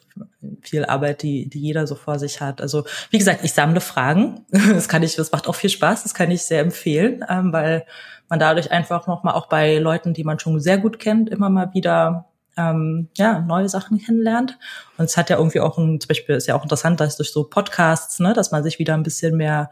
viel 0.61 0.85
Arbeit, 0.85 1.23
die, 1.23 1.49
die 1.49 1.59
jeder 1.59 1.87
so 1.87 1.95
vor 1.95 2.19
sich 2.19 2.41
hat. 2.41 2.61
Also 2.61 2.85
wie 3.09 3.17
gesagt, 3.17 3.43
ich 3.43 3.53
sammle 3.53 3.81
Fragen. 3.81 4.45
Das 4.75 4.89
kann 4.89 5.03
ich, 5.03 5.15
das 5.15 5.31
macht 5.31 5.47
auch 5.47 5.55
viel 5.55 5.69
Spaß. 5.69 6.03
Das 6.03 6.13
kann 6.13 6.31
ich 6.31 6.43
sehr 6.43 6.61
empfehlen, 6.61 7.23
ähm, 7.29 7.53
weil 7.53 7.85
man 8.27 8.39
dadurch 8.39 8.71
einfach 8.71 9.07
noch 9.07 9.23
mal 9.23 9.33
auch 9.33 9.47
bei 9.47 9.77
Leuten, 9.77 10.13
die 10.13 10.23
man 10.23 10.39
schon 10.39 10.59
sehr 10.59 10.77
gut 10.77 10.99
kennt, 10.99 11.29
immer 11.29 11.49
mal 11.49 11.73
wieder 11.73 12.25
ähm, 12.57 13.09
ja 13.17 13.39
neue 13.39 13.69
Sachen 13.69 13.99
kennenlernt. 13.99 14.57
Und 14.97 15.05
es 15.05 15.17
hat 15.17 15.29
ja 15.29 15.37
irgendwie 15.37 15.59
auch 15.59 15.77
ein, 15.77 15.99
zum 16.01 16.07
Beispiel 16.07 16.35
ist 16.35 16.47
ja 16.47 16.55
auch 16.55 16.63
interessant, 16.63 16.99
dass 16.99 17.17
durch 17.17 17.31
so 17.31 17.43
Podcasts, 17.43 18.19
ne, 18.19 18.33
dass 18.33 18.51
man 18.51 18.63
sich 18.63 18.79
wieder 18.79 18.93
ein 18.93 19.03
bisschen 19.03 19.37
mehr 19.37 19.69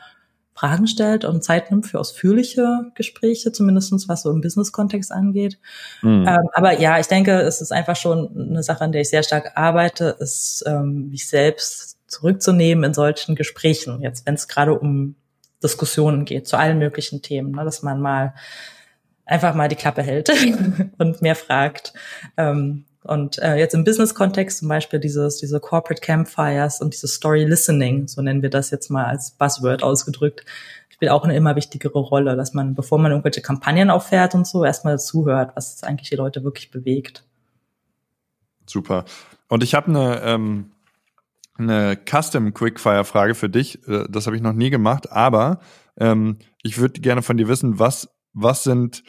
Fragen 0.56 0.88
stellt 0.88 1.26
und 1.26 1.44
Zeit 1.44 1.72
nimmt 1.72 1.88
für 1.88 2.00
ausführliche 2.00 2.92
Gespräche, 2.94 3.52
zumindestens 3.52 4.08
was 4.08 4.22
so 4.22 4.32
im 4.32 4.42
Business-Kontext 4.42 5.12
angeht. 5.12 5.60
Mhm. 6.02 6.26
Ähm, 6.28 6.50
aber 6.54 6.80
ja, 6.80 7.00
ich 7.00 7.08
denke, 7.08 7.42
es 7.42 7.60
ist 7.60 7.72
einfach 7.72 7.96
schon 7.96 8.50
eine 8.52 8.64
Sache, 8.64 8.84
an 8.84 8.92
der 8.92 9.02
ich 9.02 9.10
sehr 9.10 9.24
stark 9.24 9.54
arbeite, 9.56 10.16
ist 10.20 10.64
ähm, 10.68 11.10
mich 11.10 11.28
selbst 11.28 11.98
zurückzunehmen 12.08 12.84
in 12.84 12.94
solchen 12.94 13.36
Gesprächen. 13.36 14.02
Jetzt, 14.02 14.26
wenn 14.28 14.36
es 14.36 14.48
gerade 14.48 14.78
um 14.78 15.16
Diskussionen 15.64 16.26
geht, 16.26 16.48
zu 16.48 16.58
allen 16.58 16.78
möglichen 16.78 17.22
Themen, 17.22 17.52
ne, 17.52 17.64
dass 17.64 17.82
man 17.82 18.00
mal 18.00 18.36
einfach 19.26 19.56
mal 19.56 19.70
die 19.70 19.76
Klappe 19.76 20.04
hält 20.04 20.30
und 20.98 21.22
mehr 21.22 21.36
fragt. 21.36 21.94
Ähm, 22.38 22.86
und 23.04 23.38
äh, 23.40 23.56
jetzt 23.56 23.74
im 23.74 23.84
Business-Kontext 23.84 24.60
zum 24.60 24.68
Beispiel 24.68 25.00
dieses, 25.00 25.38
diese 25.38 25.60
Corporate 25.60 26.02
Campfires 26.02 26.82
und 26.82 26.94
dieses 26.94 27.16
Story 27.16 27.44
Listening, 27.44 28.08
so 28.08 28.22
nennen 28.22 28.42
wir 28.42 28.50
das 28.50 28.72
jetzt 28.72 28.90
mal 28.90 29.06
als 29.06 29.32
Buzzword 29.32 29.84
ausgedrückt, 29.84 30.46
spielt 30.90 31.12
auch 31.12 31.24
eine 31.24 31.36
immer 31.36 31.56
wichtigere 31.56 32.00
Rolle, 32.00 32.36
dass 32.36 32.54
man, 32.54 32.76
bevor 32.76 33.00
man 33.00 33.12
irgendwelche 33.12 33.42
Kampagnen 33.42 33.90
auffährt 33.90 34.36
und 34.36 34.48
so, 34.48 34.64
erstmal 34.64 35.00
zuhört, 35.00 35.52
was 35.56 35.84
eigentlich 35.84 36.10
die 36.10 36.16
Leute 36.16 36.44
wirklich 36.44 36.72
bewegt. 36.72 37.26
Super. 38.66 39.04
Und 39.50 39.64
ich 39.64 39.76
habe 39.76 39.88
eine, 39.88 40.22
ähm, 40.22 40.72
eine 41.58 41.98
Custom 42.10 42.54
Quickfire-Frage 42.54 43.36
für 43.36 43.50
dich. 43.50 43.86
Äh, 43.88 44.06
das 44.10 44.28
habe 44.28 44.36
ich 44.36 44.42
noch 44.42 44.54
nie 44.54 44.70
gemacht, 44.70 45.12
aber 45.12 45.60
ähm, 45.98 46.38
ich 46.62 46.78
würde 46.78 47.02
gerne 47.02 47.22
von 47.22 47.38
dir 47.38 47.48
wissen, 47.48 47.80
was, 47.80 48.10
was 48.34 48.64
sind 48.64 49.04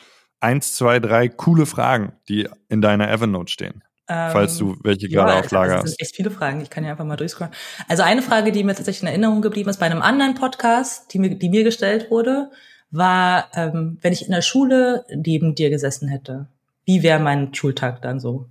eins, 0.44 0.74
zwei, 0.74 1.00
drei 1.00 1.28
coole 1.28 1.66
Fragen, 1.66 2.12
die 2.28 2.48
in 2.68 2.82
deiner 2.82 3.10
Evernote 3.10 3.50
stehen? 3.50 3.82
Ähm, 4.06 4.30
falls 4.32 4.58
du 4.58 4.76
welche 4.82 5.08
gerade 5.08 5.32
ja, 5.32 5.40
auf 5.40 5.50
Lager 5.50 5.76
hast. 5.76 5.84
Das 5.84 5.90
sind 5.92 6.02
echt 6.02 6.14
viele 6.14 6.30
Fragen. 6.30 6.60
Ich 6.60 6.68
kann 6.68 6.84
ja 6.84 6.90
einfach 6.90 7.06
mal 7.06 7.16
durchscrollen. 7.16 7.54
Also 7.88 8.02
eine 8.02 8.20
Frage, 8.20 8.52
die 8.52 8.62
mir 8.62 8.74
tatsächlich 8.74 9.02
in 9.02 9.08
Erinnerung 9.08 9.40
geblieben 9.40 9.70
ist 9.70 9.80
bei 9.80 9.86
einem 9.86 10.02
anderen 10.02 10.34
Podcast, 10.34 11.12
die 11.14 11.18
mir, 11.18 11.34
die 11.34 11.48
mir 11.48 11.64
gestellt 11.64 12.10
wurde, 12.10 12.50
war, 12.90 13.48
ähm, 13.54 13.98
wenn 14.02 14.12
ich 14.12 14.26
in 14.26 14.32
der 14.32 14.42
Schule 14.42 15.06
neben 15.14 15.54
dir 15.54 15.70
gesessen 15.70 16.08
hätte, 16.08 16.48
wie 16.84 17.02
wäre 17.02 17.18
mein 17.18 17.54
Schultag 17.54 18.02
dann 18.02 18.20
so? 18.20 18.46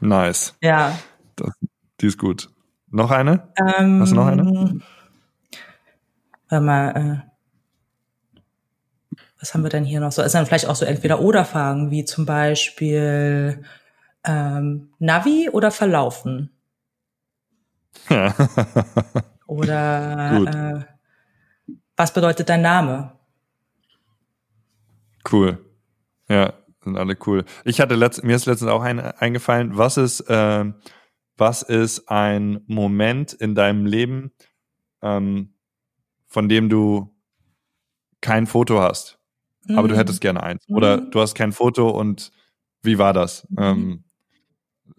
Nice. 0.00 0.54
Ja. 0.62 0.96
Das, 1.34 1.50
die 2.00 2.06
ist 2.06 2.18
gut. 2.18 2.48
Noch 2.90 3.10
eine? 3.10 3.48
Ähm, 3.56 4.00
Hast 4.00 4.12
du 4.12 4.16
noch 4.16 4.26
eine? 4.26 4.80
Warte 6.48 6.64
mal, 6.64 7.24
äh, 7.26 7.31
was 9.42 9.52
haben 9.52 9.64
wir 9.64 9.70
denn 9.70 9.84
hier 9.84 9.98
noch 9.98 10.12
so? 10.12 10.22
Es 10.22 10.32
sind 10.32 10.46
vielleicht 10.46 10.66
auch 10.66 10.76
so 10.76 10.84
Entweder-Oder-Fragen, 10.84 11.90
wie 11.90 12.04
zum 12.04 12.24
Beispiel 12.26 13.64
ähm, 14.22 14.92
Navi 15.00 15.50
oder 15.50 15.72
Verlaufen? 15.72 16.56
oder 19.48 20.86
äh, 20.86 20.94
was 21.96 22.14
bedeutet 22.14 22.48
dein 22.48 22.62
Name? 22.62 23.18
Cool. 25.30 25.58
Ja, 26.28 26.52
sind 26.84 26.96
alle 26.96 27.16
cool. 27.26 27.44
Ich 27.64 27.80
hatte 27.80 27.96
letzt, 27.96 28.22
mir 28.22 28.36
ist 28.36 28.46
letztens 28.46 28.70
auch 28.70 28.82
ein, 28.82 29.00
eingefallen, 29.00 29.76
was 29.76 29.96
ist, 29.96 30.20
äh, 30.20 30.72
was 31.36 31.62
ist 31.62 32.08
ein 32.08 32.62
Moment 32.68 33.32
in 33.32 33.56
deinem 33.56 33.86
Leben, 33.86 34.30
ähm, 35.02 35.54
von 36.28 36.48
dem 36.48 36.68
du 36.68 37.12
kein 38.20 38.46
Foto 38.46 38.80
hast? 38.80 39.18
Mhm. 39.66 39.78
aber 39.78 39.88
du 39.88 39.96
hättest 39.96 40.20
mhm. 40.20 40.22
gerne 40.22 40.42
eins. 40.42 40.64
Oder 40.68 41.00
mhm. 41.00 41.10
du 41.10 41.20
hast 41.20 41.34
kein 41.34 41.52
Foto 41.52 41.90
und 41.90 42.32
wie 42.82 42.98
war 42.98 43.12
das? 43.12 43.46
Mhm. 43.50 43.58
Ähm, 43.58 44.04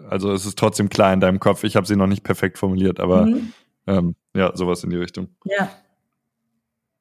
also 0.09 0.31
es 0.31 0.45
ist 0.45 0.57
trotzdem 0.57 0.89
klar 0.89 1.13
in 1.13 1.19
deinem 1.19 1.39
Kopf. 1.39 1.63
Ich 1.63 1.75
habe 1.75 1.87
sie 1.87 1.95
noch 1.95 2.07
nicht 2.07 2.23
perfekt 2.23 2.57
formuliert, 2.57 2.99
aber 2.99 3.25
mhm. 3.25 3.53
ähm, 3.87 4.15
ja, 4.35 4.55
sowas 4.55 4.83
in 4.83 4.89
die 4.89 4.97
Richtung. 4.97 5.29
Ja. 5.45 5.69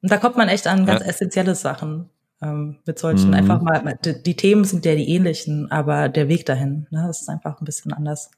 Und 0.03 0.11
da 0.11 0.19
kommt 0.19 0.37
man 0.37 0.49
echt 0.49 0.67
an 0.67 0.85
ganz 0.85 1.01
ja. 1.01 1.07
essentielle 1.07 1.55
Sachen 1.55 2.11
ähm, 2.43 2.79
mit 2.85 2.99
solchen 2.99 3.29
mhm. 3.29 3.35
einfach 3.35 3.63
mal. 3.63 3.99
Die, 4.05 4.23
die, 4.23 4.37
Themen 4.37 4.65
sind 4.65 4.85
ja 4.85 4.95
die 4.95 5.09
ähnlichen, 5.09 5.71
aber 5.71 6.09
der 6.09 6.29
Weg 6.29 6.45
dahin, 6.45 6.87
ne, 6.91 7.05
das 7.07 7.23
ist 7.23 7.29
einfach 7.29 7.61
ein 7.61 7.65
bisschen 7.65 7.93
anders. 7.93 8.31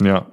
Ja. 0.00 0.26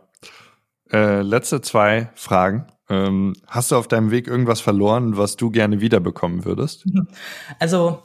Äh, 0.91 1.21
letzte 1.21 1.61
zwei 1.61 2.11
Fragen. 2.13 2.67
Ähm, 2.89 3.33
hast 3.47 3.71
du 3.71 3.75
auf 3.75 3.87
deinem 3.87 4.11
Weg 4.11 4.27
irgendwas 4.27 4.61
verloren, 4.61 5.17
was 5.17 5.35
du 5.35 5.49
gerne 5.49 5.81
wiederbekommen 5.81 6.45
würdest? 6.45 6.85
Also 7.59 8.03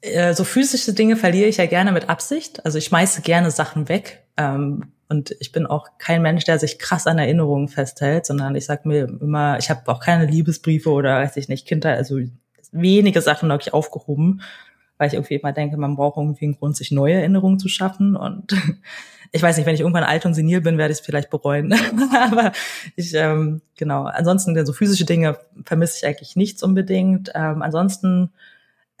äh, 0.00 0.34
so 0.34 0.44
physische 0.44 0.92
Dinge 0.92 1.16
verliere 1.16 1.48
ich 1.48 1.56
ja 1.56 1.66
gerne 1.66 1.90
mit 1.90 2.08
Absicht. 2.08 2.64
Also 2.64 2.78
ich 2.78 2.84
schmeiße 2.84 3.22
gerne 3.22 3.50
Sachen 3.50 3.88
weg. 3.88 4.24
Ähm, 4.36 4.92
und 5.08 5.36
ich 5.40 5.52
bin 5.52 5.66
auch 5.66 5.98
kein 5.98 6.22
Mensch, 6.22 6.44
der 6.44 6.58
sich 6.58 6.78
krass 6.78 7.06
an 7.06 7.18
Erinnerungen 7.18 7.68
festhält, 7.68 8.26
sondern 8.26 8.54
ich 8.54 8.66
sag 8.66 8.86
mir 8.86 9.04
immer, 9.20 9.58
ich 9.58 9.70
habe 9.70 9.90
auch 9.90 10.00
keine 10.00 10.26
Liebesbriefe 10.26 10.90
oder 10.90 11.20
weiß 11.20 11.36
ich 11.36 11.48
nicht, 11.48 11.66
Kinder, 11.66 11.92
also 11.92 12.18
wenige 12.72 13.20
Sachen 13.20 13.52
habe 13.52 13.62
ich 13.62 13.72
aufgehoben, 13.72 14.42
weil 14.98 15.08
ich 15.08 15.14
irgendwie 15.14 15.34
immer 15.34 15.52
denke, 15.52 15.76
man 15.76 15.96
braucht 15.96 16.16
irgendwie 16.16 16.46
einen 16.46 16.56
Grund, 16.56 16.76
sich 16.76 16.90
neue 16.90 17.14
Erinnerungen 17.14 17.58
zu 17.58 17.68
schaffen. 17.68 18.16
Und 18.16 18.52
ich 19.34 19.42
weiß 19.42 19.56
nicht, 19.56 19.66
wenn 19.66 19.74
ich 19.74 19.80
irgendwann 19.80 20.04
alt 20.04 20.24
und 20.26 20.34
senil 20.34 20.60
bin, 20.60 20.78
werde 20.78 20.92
ich 20.92 21.00
es 21.00 21.04
vielleicht 21.04 21.28
bereuen. 21.28 21.74
Aber 22.14 22.52
ich, 22.94 23.14
ähm, 23.14 23.62
genau, 23.76 24.04
ansonsten 24.04 24.64
so 24.64 24.72
physische 24.72 25.04
Dinge 25.04 25.36
vermisse 25.64 25.96
ich 25.98 26.06
eigentlich 26.06 26.36
nichts 26.36 26.62
unbedingt. 26.62 27.32
Ähm, 27.34 27.60
ansonsten, 27.60 28.30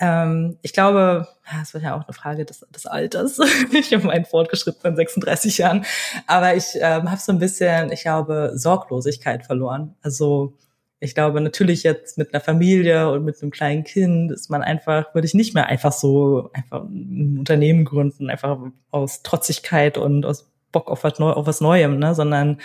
ähm, 0.00 0.58
ich 0.62 0.72
glaube, 0.72 1.28
das 1.56 1.72
wird 1.72 1.84
ja 1.84 1.94
auch 1.94 2.04
eine 2.04 2.12
Frage 2.14 2.44
des, 2.44 2.66
des 2.74 2.84
Alters. 2.84 3.38
ich 3.72 3.94
habe 3.94 4.06
meinen 4.06 4.24
fortgeschrittenen 4.24 4.96
36 4.96 5.58
Jahren. 5.58 5.84
Aber 6.26 6.56
ich 6.56 6.66
ähm, 6.80 7.12
habe 7.12 7.20
so 7.20 7.30
ein 7.30 7.38
bisschen, 7.38 7.92
ich 7.92 8.02
glaube, 8.02 8.50
Sorglosigkeit 8.56 9.46
verloren. 9.46 9.94
Also 10.02 10.54
ich 11.00 11.14
glaube, 11.14 11.40
natürlich 11.40 11.82
jetzt 11.82 12.16
mit 12.18 12.32
einer 12.32 12.40
Familie 12.40 13.10
und 13.10 13.24
mit 13.24 13.40
einem 13.42 13.50
kleinen 13.50 13.84
Kind 13.84 14.32
ist 14.32 14.50
man 14.50 14.62
einfach, 14.62 15.14
würde 15.14 15.26
ich 15.26 15.34
nicht 15.34 15.54
mehr 15.54 15.66
einfach 15.66 15.92
so 15.92 16.50
einfach 16.52 16.84
ein 16.84 17.36
Unternehmen 17.38 17.84
gründen, 17.84 18.30
einfach 18.30 18.58
aus 18.90 19.22
Trotzigkeit 19.22 19.98
und 19.98 20.24
aus 20.24 20.50
Bock 20.72 20.90
auf 20.90 21.04
was, 21.04 21.18
Neu 21.18 21.30
auf 21.32 21.46
was 21.46 21.60
Neuem, 21.60 21.98
ne? 21.98 22.14
sondern 22.14 22.58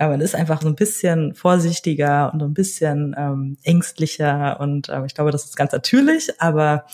ja, 0.00 0.08
man 0.08 0.20
ist 0.20 0.34
einfach 0.34 0.60
so 0.62 0.68
ein 0.68 0.74
bisschen 0.74 1.34
vorsichtiger 1.34 2.32
und 2.32 2.40
so 2.40 2.46
ein 2.46 2.54
bisschen 2.54 3.14
ähm, 3.16 3.58
ängstlicher 3.62 4.58
und 4.60 4.88
ähm, 4.88 5.04
ich 5.04 5.14
glaube, 5.14 5.30
das 5.30 5.44
ist 5.44 5.56
ganz 5.56 5.72
natürlich, 5.72 6.40
aber 6.40 6.86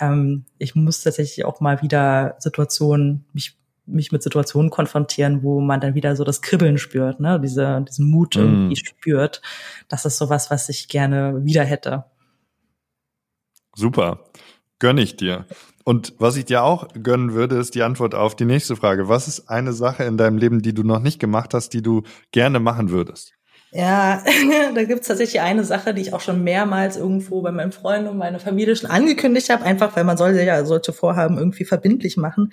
ähm, 0.00 0.44
ich 0.58 0.74
muss 0.74 1.02
tatsächlich 1.02 1.44
auch 1.44 1.60
mal 1.60 1.82
wieder 1.82 2.36
Situationen 2.38 3.26
mich 3.32 3.58
mich 3.86 4.12
mit 4.12 4.22
Situationen 4.22 4.70
konfrontieren, 4.70 5.42
wo 5.42 5.60
man 5.60 5.80
dann 5.80 5.94
wieder 5.94 6.16
so 6.16 6.24
das 6.24 6.42
Kribbeln 6.42 6.78
spürt, 6.78 7.20
ne, 7.20 7.40
diese, 7.40 7.84
diesen 7.88 8.10
Mut 8.10 8.36
mm. 8.36 8.40
irgendwie 8.40 8.76
spürt. 8.76 9.42
Das 9.88 10.04
ist 10.04 10.18
sowas, 10.18 10.50
was 10.50 10.68
ich 10.68 10.88
gerne 10.88 11.44
wieder 11.44 11.64
hätte. 11.64 12.04
Super. 13.74 14.20
Gönn 14.78 14.98
ich 14.98 15.16
dir. 15.16 15.46
Und 15.84 16.14
was 16.18 16.36
ich 16.36 16.46
dir 16.46 16.64
auch 16.64 16.88
gönnen 17.00 17.32
würde, 17.32 17.56
ist 17.56 17.74
die 17.74 17.82
Antwort 17.82 18.14
auf 18.14 18.34
die 18.34 18.44
nächste 18.44 18.76
Frage. 18.76 19.08
Was 19.08 19.28
ist 19.28 19.48
eine 19.48 19.72
Sache 19.72 20.04
in 20.04 20.16
deinem 20.16 20.36
Leben, 20.36 20.60
die 20.60 20.74
du 20.74 20.82
noch 20.82 20.98
nicht 20.98 21.20
gemacht 21.20 21.54
hast, 21.54 21.70
die 21.70 21.82
du 21.82 22.02
gerne 22.32 22.58
machen 22.58 22.90
würdest? 22.90 23.36
Ja, 23.70 24.22
da 24.74 24.84
gibt's 24.84 25.08
tatsächlich 25.08 25.40
eine 25.40 25.64
Sache, 25.64 25.94
die 25.94 26.02
ich 26.02 26.12
auch 26.12 26.20
schon 26.20 26.42
mehrmals 26.42 26.96
irgendwo 26.96 27.42
bei 27.42 27.52
meinen 27.52 27.72
Freunden 27.72 28.08
und 28.08 28.16
meiner 28.16 28.40
Familie 28.40 28.74
schon 28.74 28.90
angekündigt 28.90 29.50
habe, 29.50 29.64
einfach 29.64 29.94
weil 29.96 30.04
man 30.04 30.16
soll 30.16 30.32
ja 30.32 30.64
solche 30.64 30.92
Vorhaben 30.92 31.38
irgendwie 31.38 31.64
verbindlich 31.64 32.16
machen. 32.16 32.52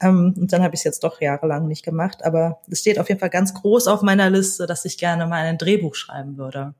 Ähm, 0.00 0.34
und 0.36 0.52
dann 0.52 0.62
habe 0.62 0.74
ich 0.74 0.80
es 0.80 0.84
jetzt 0.84 1.04
doch 1.04 1.20
jahrelang 1.20 1.66
nicht 1.66 1.84
gemacht. 1.84 2.24
Aber 2.24 2.60
es 2.70 2.80
steht 2.80 2.98
auf 2.98 3.08
jeden 3.08 3.20
Fall 3.20 3.30
ganz 3.30 3.54
groß 3.54 3.88
auf 3.88 4.02
meiner 4.02 4.30
Liste, 4.30 4.66
dass 4.66 4.84
ich 4.84 4.98
gerne 4.98 5.26
mal 5.26 5.44
ein 5.44 5.58
Drehbuch 5.58 5.94
schreiben 5.94 6.36
würde. 6.36 6.74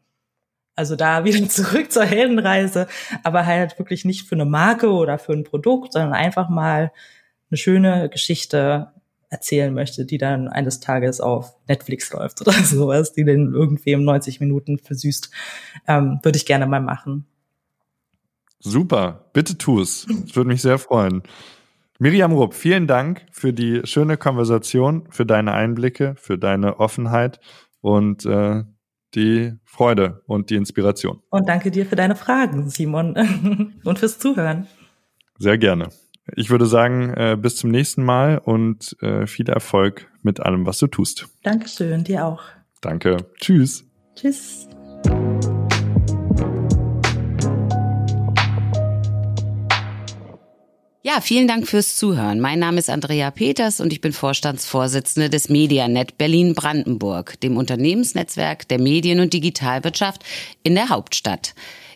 Also 0.75 0.95
da 0.97 1.25
wieder 1.25 1.49
zurück 1.49 1.91
zur 1.91 2.05
Heldenreise, 2.05 2.87
aber 3.23 3.47
halt 3.47 3.79
wirklich 3.79 4.05
nicht 4.05 4.29
für 4.29 4.35
eine 4.35 4.45
Marke 4.45 4.91
oder 4.91 5.19
für 5.19 5.33
ein 5.33 5.45
Produkt, 5.45 5.95
sondern 5.95 6.13
einfach 6.13 6.49
mal 6.49 6.93
eine 7.51 7.59
schöne 7.59 8.09
Geschichte 8.09 8.93
erzählen 9.29 9.73
möchte, 9.73 10.05
die 10.05 10.19
dann 10.19 10.49
eines 10.49 10.81
Tages 10.81 11.21
auf 11.21 11.55
Netflix 11.69 12.13
läuft 12.13 12.41
oder 12.41 12.53
sowas, 12.65 13.13
die 13.13 13.25
den 13.25 13.53
irgendwem 13.53 14.05
90 14.05 14.41
Minuten 14.41 14.79
versüßt, 14.79 15.31
ähm, 15.89 16.21
würde 16.23 16.37
ich 16.37 16.47
gerne 16.47 16.67
mal 16.67 16.81
machen. 16.81 17.27
Super, 18.61 19.27
bitte 19.33 19.59
tu 19.59 19.81
es. 19.81 20.07
Das 20.09 20.37
würde 20.37 20.49
mich 20.49 20.63
sehr 20.63 20.79
freuen. 20.79 21.23
Miriam 21.99 22.33
Rupp, 22.33 22.55
vielen 22.55 22.87
Dank 22.87 23.27
für 23.31 23.53
die 23.53 23.81
schöne 23.85 24.17
Konversation, 24.17 25.09
für 25.11 25.25
deine 25.25 25.53
Einblicke, 25.53 26.15
für 26.19 26.37
deine 26.37 26.79
Offenheit 26.79 27.41
und 27.81 28.27
äh, 28.27 28.65
die 29.15 29.55
Freude 29.65 30.23
und 30.27 30.51
die 30.51 30.57
Inspiration. 30.57 31.23
Und 31.31 31.49
danke 31.49 31.71
dir 31.71 31.87
für 31.87 31.97
deine 31.97 32.17
Fragen, 32.17 32.69
Simon, 32.69 33.17
und 33.85 33.99
fürs 33.99 34.19
Zuhören. 34.19 34.67
Sehr 35.39 35.59
gerne. 35.59 35.89
Ich 36.35 36.51
würde 36.51 36.67
sagen, 36.67 37.15
äh, 37.15 37.37
bis 37.41 37.57
zum 37.57 37.71
nächsten 37.71 38.05
Mal 38.05 38.39
und 38.39 38.97
äh, 39.01 39.27
viel 39.27 39.49
Erfolg 39.49 40.11
mit 40.23 40.41
allem, 40.41 40.67
was 40.67 40.79
du 40.79 40.89
tust. 40.89 41.29
Dankeschön, 41.43 42.05
dir 42.05 42.27
auch. 42.27 42.43
Danke. 42.81 43.17
Tschüss. 43.39 43.85
Tschüss. 44.17 44.69
Ja, 51.07 51.21
vielen 51.21 51.47
Dank 51.47 51.69
fürs 51.69 51.95
Zuhören. 51.95 52.41
Mein 52.41 52.59
Name 52.59 52.81
ist 52.81 52.91
Andrea 52.91 53.31
Peters 53.31 53.81
und 53.81 53.93
ich 53.93 54.01
bin 54.01 54.13
Vorstandsvorsitzende 54.13 55.31
des 55.31 55.49
Medianet 55.49 56.19
Berlin-Brandenburg, 56.19 57.39
dem 57.43 57.57
Unternehmensnetzwerk 57.57 58.67
der 58.67 58.81
Medien- 58.81 59.21
und 59.21 59.33
Digitalwirtschaft 59.33 60.25
in 60.65 60.75
der 60.75 60.89
Hauptstadt. 60.89 61.55